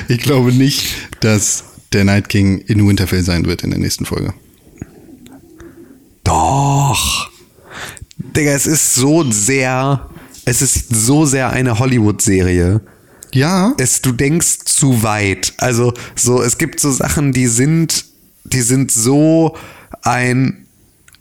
Ich 0.08 0.20
glaube 0.20 0.52
nicht, 0.52 0.86
dass 1.20 1.64
der 1.92 2.04
Night 2.04 2.28
King 2.28 2.58
in 2.58 2.86
Winterfell 2.86 3.22
sein 3.22 3.44
wird 3.46 3.62
in 3.64 3.70
der 3.70 3.78
nächsten 3.78 4.06
Folge. 4.06 4.32
Doch. 6.24 7.30
Digga, 8.18 8.52
es 8.52 8.66
ist 8.66 8.94
so 8.94 9.30
sehr, 9.30 10.08
es 10.44 10.62
ist 10.62 10.94
so 10.94 11.24
sehr 11.24 11.50
eine 11.50 11.78
Hollywood-Serie. 11.78 12.80
Ja, 13.34 13.72
Es, 13.78 14.02
du 14.02 14.12
denkst 14.12 14.58
zu 14.66 15.02
weit. 15.02 15.54
Also, 15.56 15.94
so, 16.14 16.42
es 16.42 16.58
gibt 16.58 16.80
so 16.80 16.90
Sachen, 16.90 17.32
die 17.32 17.46
sind, 17.46 18.04
die 18.44 18.60
sind 18.60 18.90
so 18.90 19.56
ein 20.02 20.66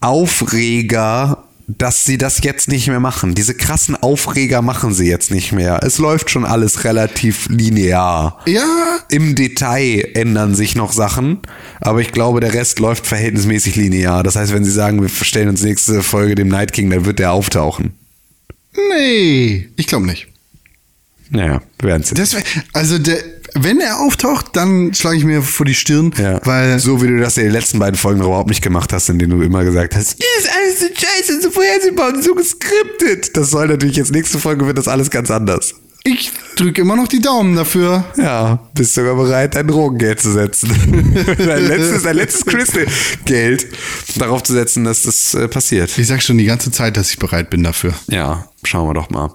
Aufreger, 0.02 1.45
dass 1.68 2.03
sie 2.03 2.18
das 2.18 2.43
jetzt 2.43 2.68
nicht 2.68 2.88
mehr 2.88 2.99
machen. 2.99 3.34
Diese 3.34 3.53
krassen 3.53 3.95
Aufreger 3.95 4.61
machen 4.61 4.93
sie 4.93 5.07
jetzt 5.07 5.31
nicht 5.31 5.53
mehr. 5.53 5.80
Es 5.84 5.99
läuft 5.99 6.30
schon 6.30 6.43
alles 6.43 6.84
relativ 6.84 7.48
linear. 7.48 8.39
ja, 8.45 8.99
Im 9.10 9.35
Detail 9.35 10.10
ändern 10.14 10.53
sich 10.53 10.76
noch 10.76 10.91
Sachen, 10.91 11.39
aber 11.80 12.02
ich 12.02 12.11
glaube, 12.11 12.41
der 12.41 12.53
Rest 12.53 12.80
läuft 12.80 13.07
verhältnismäßig 13.07 13.77
linear. 13.77 14.23
Das 14.23 14.35
heißt, 14.35 14.53
wenn 14.53 14.65
sie 14.65 14.72
sagen, 14.72 15.02
wir 15.02 15.07
stellen 15.07 15.48
uns 15.48 15.64
nächste 15.64 16.03
Folge 16.03 16.35
dem 16.35 16.49
Night 16.49 16.73
King, 16.73 16.89
dann 16.89 17.06
wird 17.06 17.19
der 17.19 17.31
auftauchen. 17.31 17.93
Nee, 18.76 19.69
ich 19.76 19.88
glaube 19.88 20.06
nicht. 20.06 20.27
Naja, 21.30 21.61
wir 21.80 21.89
werden. 21.89 22.06
Das 22.14 22.34
wär, 22.34 22.43
also 22.73 22.99
der, 22.99 23.18
wenn 23.56 23.80
er 23.80 23.99
auftaucht, 23.99 24.48
dann 24.53 24.93
schlage 24.93 25.18
ich 25.18 25.23
mir 25.23 25.41
vor 25.41 25.65
die 25.65 25.73
Stirn, 25.76 26.14
Ja, 26.18 26.45
weil 26.45 26.77
so 26.80 27.02
wie 27.02 27.07
du 27.07 27.18
das 27.19 27.38
in 27.38 27.43
den 27.43 27.53
letzten 27.53 27.80
beiden 27.80 27.98
Folgen 27.98 28.22
überhaupt 28.22 28.49
nicht 28.49 28.61
gemacht 28.61 28.91
hast, 28.91 29.10
in 29.10 29.18
denen 29.19 29.38
du 29.39 29.45
immer 29.45 29.64
gesagt 29.64 29.95
hast, 29.95 30.19
"Ihr 30.19 30.41
ist 30.43 30.49
alles 30.53 30.80
so 30.80 30.85
scheiße, 30.88 31.41
so 31.41 31.52
vorhersehbar 31.52 32.10
und 32.14 32.23
so 32.23 32.35
geskriptet. 32.35 33.35
Das 33.38 33.49
soll 33.49 33.68
natürlich 33.68 33.95
jetzt 33.95 34.11
nächste 34.11 34.39
Folge 34.39 34.65
wird 34.68 34.77
das 34.77 34.88
alles 34.89 35.10
ganz 35.10 35.31
anders. 35.31 35.73
Ich 36.03 36.32
drücke 36.56 36.82
immer 36.82 36.95
noch 36.95 37.07
die 37.07 37.22
Daumen 37.22 37.56
dafür. 37.56 38.03
Ja, 38.18 38.60
bist 38.73 38.95
sogar 38.95 39.15
bereit, 39.15 39.56
dein 39.56 39.68
Drogengeld 39.68 40.19
zu 40.19 40.32
setzen. 40.32 40.69
dein 41.38 41.68
letztes, 41.68 42.03
dein 42.03 42.15
letztes 42.15 42.45
Crystal-Geld 42.45 43.68
darauf 44.15 44.41
zu 44.41 44.53
setzen, 44.53 44.84
dass 44.84 45.03
das 45.03 45.34
äh, 45.36 45.48
passiert. 45.48 45.95
Ich 45.98 46.07
sag 46.07 46.23
schon 46.23 46.38
die 46.38 46.45
ganze 46.45 46.72
Zeit, 46.72 46.98
dass 46.98 47.11
ich 47.11 47.19
bereit 47.19 47.52
bin 47.52 47.64
dafür. 47.64 47.94
Ja, 48.07 48.48
schauen 48.64 48.90
wir 48.90 48.95
doch 48.95 49.11
mal. 49.11 49.30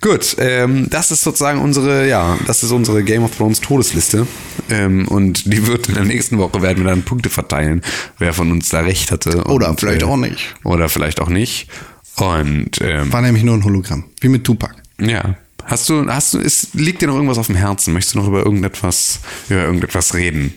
Gut, 0.00 0.36
ähm, 0.38 0.88
das 0.88 1.10
ist 1.10 1.22
sozusagen 1.22 1.60
unsere, 1.60 2.08
ja, 2.08 2.38
das 2.46 2.62
ist 2.62 2.70
unsere 2.70 3.02
Game 3.02 3.22
of 3.22 3.36
Thrones 3.36 3.60
Todesliste. 3.60 4.26
Ähm, 4.70 5.06
und 5.08 5.52
die 5.52 5.66
wird 5.66 5.88
in 5.88 5.94
der 5.94 6.04
nächsten 6.04 6.38
Woche 6.38 6.62
werden 6.62 6.82
wir 6.82 6.90
dann 6.90 7.02
Punkte 7.02 7.28
verteilen, 7.28 7.82
wer 8.18 8.32
von 8.32 8.50
uns 8.52 8.70
da 8.70 8.80
recht 8.80 9.10
hatte. 9.10 9.44
Oder 9.44 9.68
und, 9.68 9.80
vielleicht 9.80 10.04
auch 10.04 10.16
nicht. 10.16 10.54
Oder 10.64 10.88
vielleicht 10.88 11.20
auch 11.20 11.28
nicht. 11.28 11.68
Und 12.16 12.80
ähm, 12.80 13.12
War 13.12 13.20
nämlich 13.20 13.44
nur 13.44 13.54
ein 13.54 13.64
Hologramm, 13.64 14.04
wie 14.20 14.28
mit 14.28 14.44
Tupac. 14.44 14.74
ja. 14.98 15.36
Hast 15.70 15.88
du, 15.88 16.04
hast 16.08 16.34
du, 16.34 16.38
ist, 16.38 16.74
liegt 16.74 17.00
dir 17.00 17.06
noch 17.06 17.14
irgendwas 17.14 17.38
auf 17.38 17.46
dem 17.46 17.54
Herzen? 17.54 17.94
Möchtest 17.94 18.16
du 18.16 18.18
noch 18.18 18.26
über 18.26 18.44
irgendetwas, 18.44 19.20
über 19.48 19.62
irgendetwas 19.62 20.14
reden? 20.14 20.52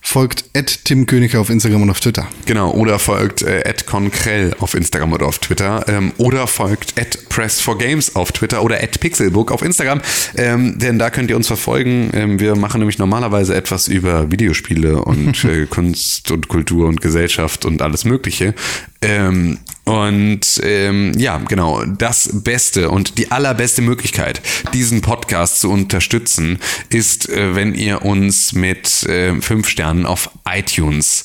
Folgt 0.00 0.46
Ed 0.54 0.84
Tim 0.84 1.06
Königke 1.06 1.38
auf 1.38 1.48
Instagram 1.48 1.82
und 1.82 1.90
auf 1.90 2.00
Twitter. 2.00 2.26
Genau, 2.46 2.72
oder 2.72 2.98
folgt 2.98 3.42
äh, 3.42 3.72
@conkrell 3.86 4.56
auf 4.58 4.74
Instagram 4.74 5.12
oder 5.12 5.26
auf 5.26 5.38
Twitter 5.38 5.84
ähm, 5.86 6.10
oder 6.18 6.48
folgt 6.48 6.94
@press4games 6.98 8.16
auf 8.16 8.32
Twitter 8.32 8.64
oder 8.64 8.78
@pixelbook 8.78 9.52
auf 9.52 9.62
Instagram, 9.62 10.00
ähm, 10.36 10.80
denn 10.80 10.98
da 10.98 11.10
könnt 11.10 11.30
ihr 11.30 11.36
uns 11.36 11.46
verfolgen. 11.46 12.10
Ähm, 12.12 12.40
wir 12.40 12.56
machen 12.56 12.80
nämlich 12.80 12.98
normalerweise 12.98 13.54
etwas 13.54 13.86
über 13.86 14.32
Videospiele 14.32 15.04
und 15.04 15.44
äh, 15.44 15.66
Kunst 15.66 16.32
und 16.32 16.48
Kultur 16.48 16.88
und 16.88 17.00
Gesellschaft 17.00 17.64
und 17.64 17.80
alles 17.80 18.04
Mögliche. 18.04 18.54
Ähm, 19.02 19.58
und 19.84 20.60
ähm, 20.62 21.12
ja, 21.16 21.38
genau, 21.38 21.84
das 21.84 22.30
Beste 22.44 22.90
und 22.90 23.18
die 23.18 23.32
allerbeste 23.32 23.82
Möglichkeit, 23.82 24.42
diesen 24.72 25.00
Podcast 25.00 25.60
zu 25.60 25.70
unterstützen, 25.70 26.58
ist, 26.90 27.28
äh, 27.28 27.54
wenn 27.54 27.74
ihr 27.74 28.02
uns 28.02 28.52
mit 28.52 29.02
äh, 29.04 29.40
fünf 29.40 29.68
Sternen 29.68 30.06
auf 30.06 30.30
iTunes 30.46 31.24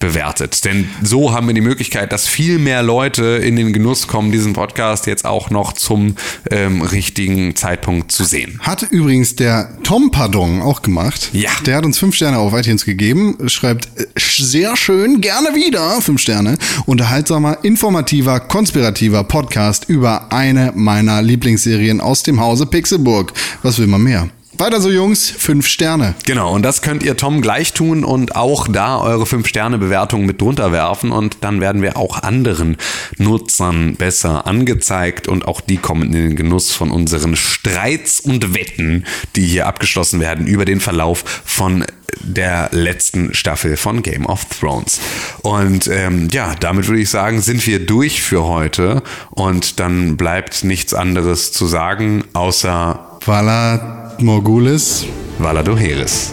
bewertet. 0.00 0.64
Denn 0.64 0.88
so 1.02 1.32
haben 1.32 1.46
wir 1.46 1.54
die 1.54 1.60
Möglichkeit, 1.60 2.10
dass 2.10 2.26
viel 2.26 2.58
mehr 2.58 2.82
Leute 2.82 3.22
in 3.22 3.54
den 3.54 3.72
Genuss 3.72 4.08
kommen, 4.08 4.32
diesen 4.32 4.54
Podcast 4.54 5.06
jetzt 5.06 5.24
auch 5.24 5.50
noch 5.50 5.74
zum 5.74 6.16
ähm, 6.50 6.82
richtigen 6.82 7.54
Zeitpunkt 7.54 8.10
zu 8.10 8.24
sehen. 8.24 8.58
Hat 8.60 8.82
übrigens 8.90 9.36
der 9.36 9.78
Tom 9.84 10.10
Pardon 10.10 10.62
auch 10.62 10.82
gemacht. 10.82 11.30
Ja. 11.32 11.50
Der 11.66 11.76
hat 11.76 11.84
uns 11.84 11.98
fünf 11.98 12.16
Sterne 12.16 12.38
auf 12.38 12.52
iTunes 12.54 12.84
gegeben. 12.84 13.36
Schreibt 13.46 13.88
äh, 13.96 14.06
sehr 14.18 14.76
schön, 14.76 15.20
gerne 15.20 15.54
wieder. 15.54 16.00
Fünf 16.00 16.20
Sterne. 16.20 16.56
Unterhaltsamer, 16.86 17.58
informativer, 17.62 18.40
konspirativer 18.40 19.22
Podcast 19.24 19.84
über 19.88 20.32
eine 20.32 20.72
meiner 20.74 21.20
Lieblingsserien 21.20 22.00
aus 22.00 22.22
dem 22.22 22.40
Hause 22.40 22.64
Pixelburg. 22.64 23.34
Was 23.62 23.78
will 23.78 23.86
man 23.86 24.02
mehr? 24.02 24.30
Weiter 24.60 24.82
so, 24.82 24.90
Jungs. 24.90 25.30
Fünf 25.30 25.66
Sterne. 25.66 26.14
Genau, 26.26 26.52
und 26.52 26.62
das 26.62 26.82
könnt 26.82 27.02
ihr 27.02 27.16
Tom 27.16 27.40
gleich 27.40 27.72
tun 27.72 28.04
und 28.04 28.36
auch 28.36 28.68
da 28.68 29.00
eure 29.00 29.24
5-Sterne-Bewertung 29.24 30.26
mit 30.26 30.42
drunter 30.42 30.70
werfen 30.70 31.12
und 31.12 31.38
dann 31.40 31.62
werden 31.62 31.80
wir 31.80 31.96
auch 31.96 32.22
anderen 32.22 32.76
Nutzern 33.16 33.94
besser 33.96 34.46
angezeigt 34.46 35.28
und 35.28 35.48
auch 35.48 35.62
die 35.62 35.78
kommen 35.78 36.12
in 36.12 36.12
den 36.12 36.36
Genuss 36.36 36.74
von 36.74 36.90
unseren 36.90 37.36
Streits 37.36 38.20
und 38.20 38.54
Wetten, 38.54 39.06
die 39.34 39.46
hier 39.46 39.66
abgeschlossen 39.66 40.20
werden 40.20 40.46
über 40.46 40.66
den 40.66 40.80
Verlauf 40.80 41.24
von 41.46 41.86
der 42.18 42.68
letzten 42.72 43.32
Staffel 43.32 43.78
von 43.78 44.02
Game 44.02 44.26
of 44.26 44.44
Thrones. 44.44 45.00
Und 45.40 45.86
ähm, 45.86 46.28
ja, 46.32 46.54
damit 46.54 46.86
würde 46.86 47.00
ich 47.00 47.08
sagen, 47.08 47.40
sind 47.40 47.66
wir 47.66 47.86
durch 47.86 48.20
für 48.20 48.44
heute 48.44 49.02
und 49.30 49.80
dann 49.80 50.18
bleibt 50.18 50.64
nichts 50.64 50.92
anderes 50.92 51.50
zu 51.50 51.66
sagen, 51.66 52.24
außer 52.34 53.06
Vala 53.26 54.16
Morgulis. 54.20 55.06
Valadoheris. 55.38 56.32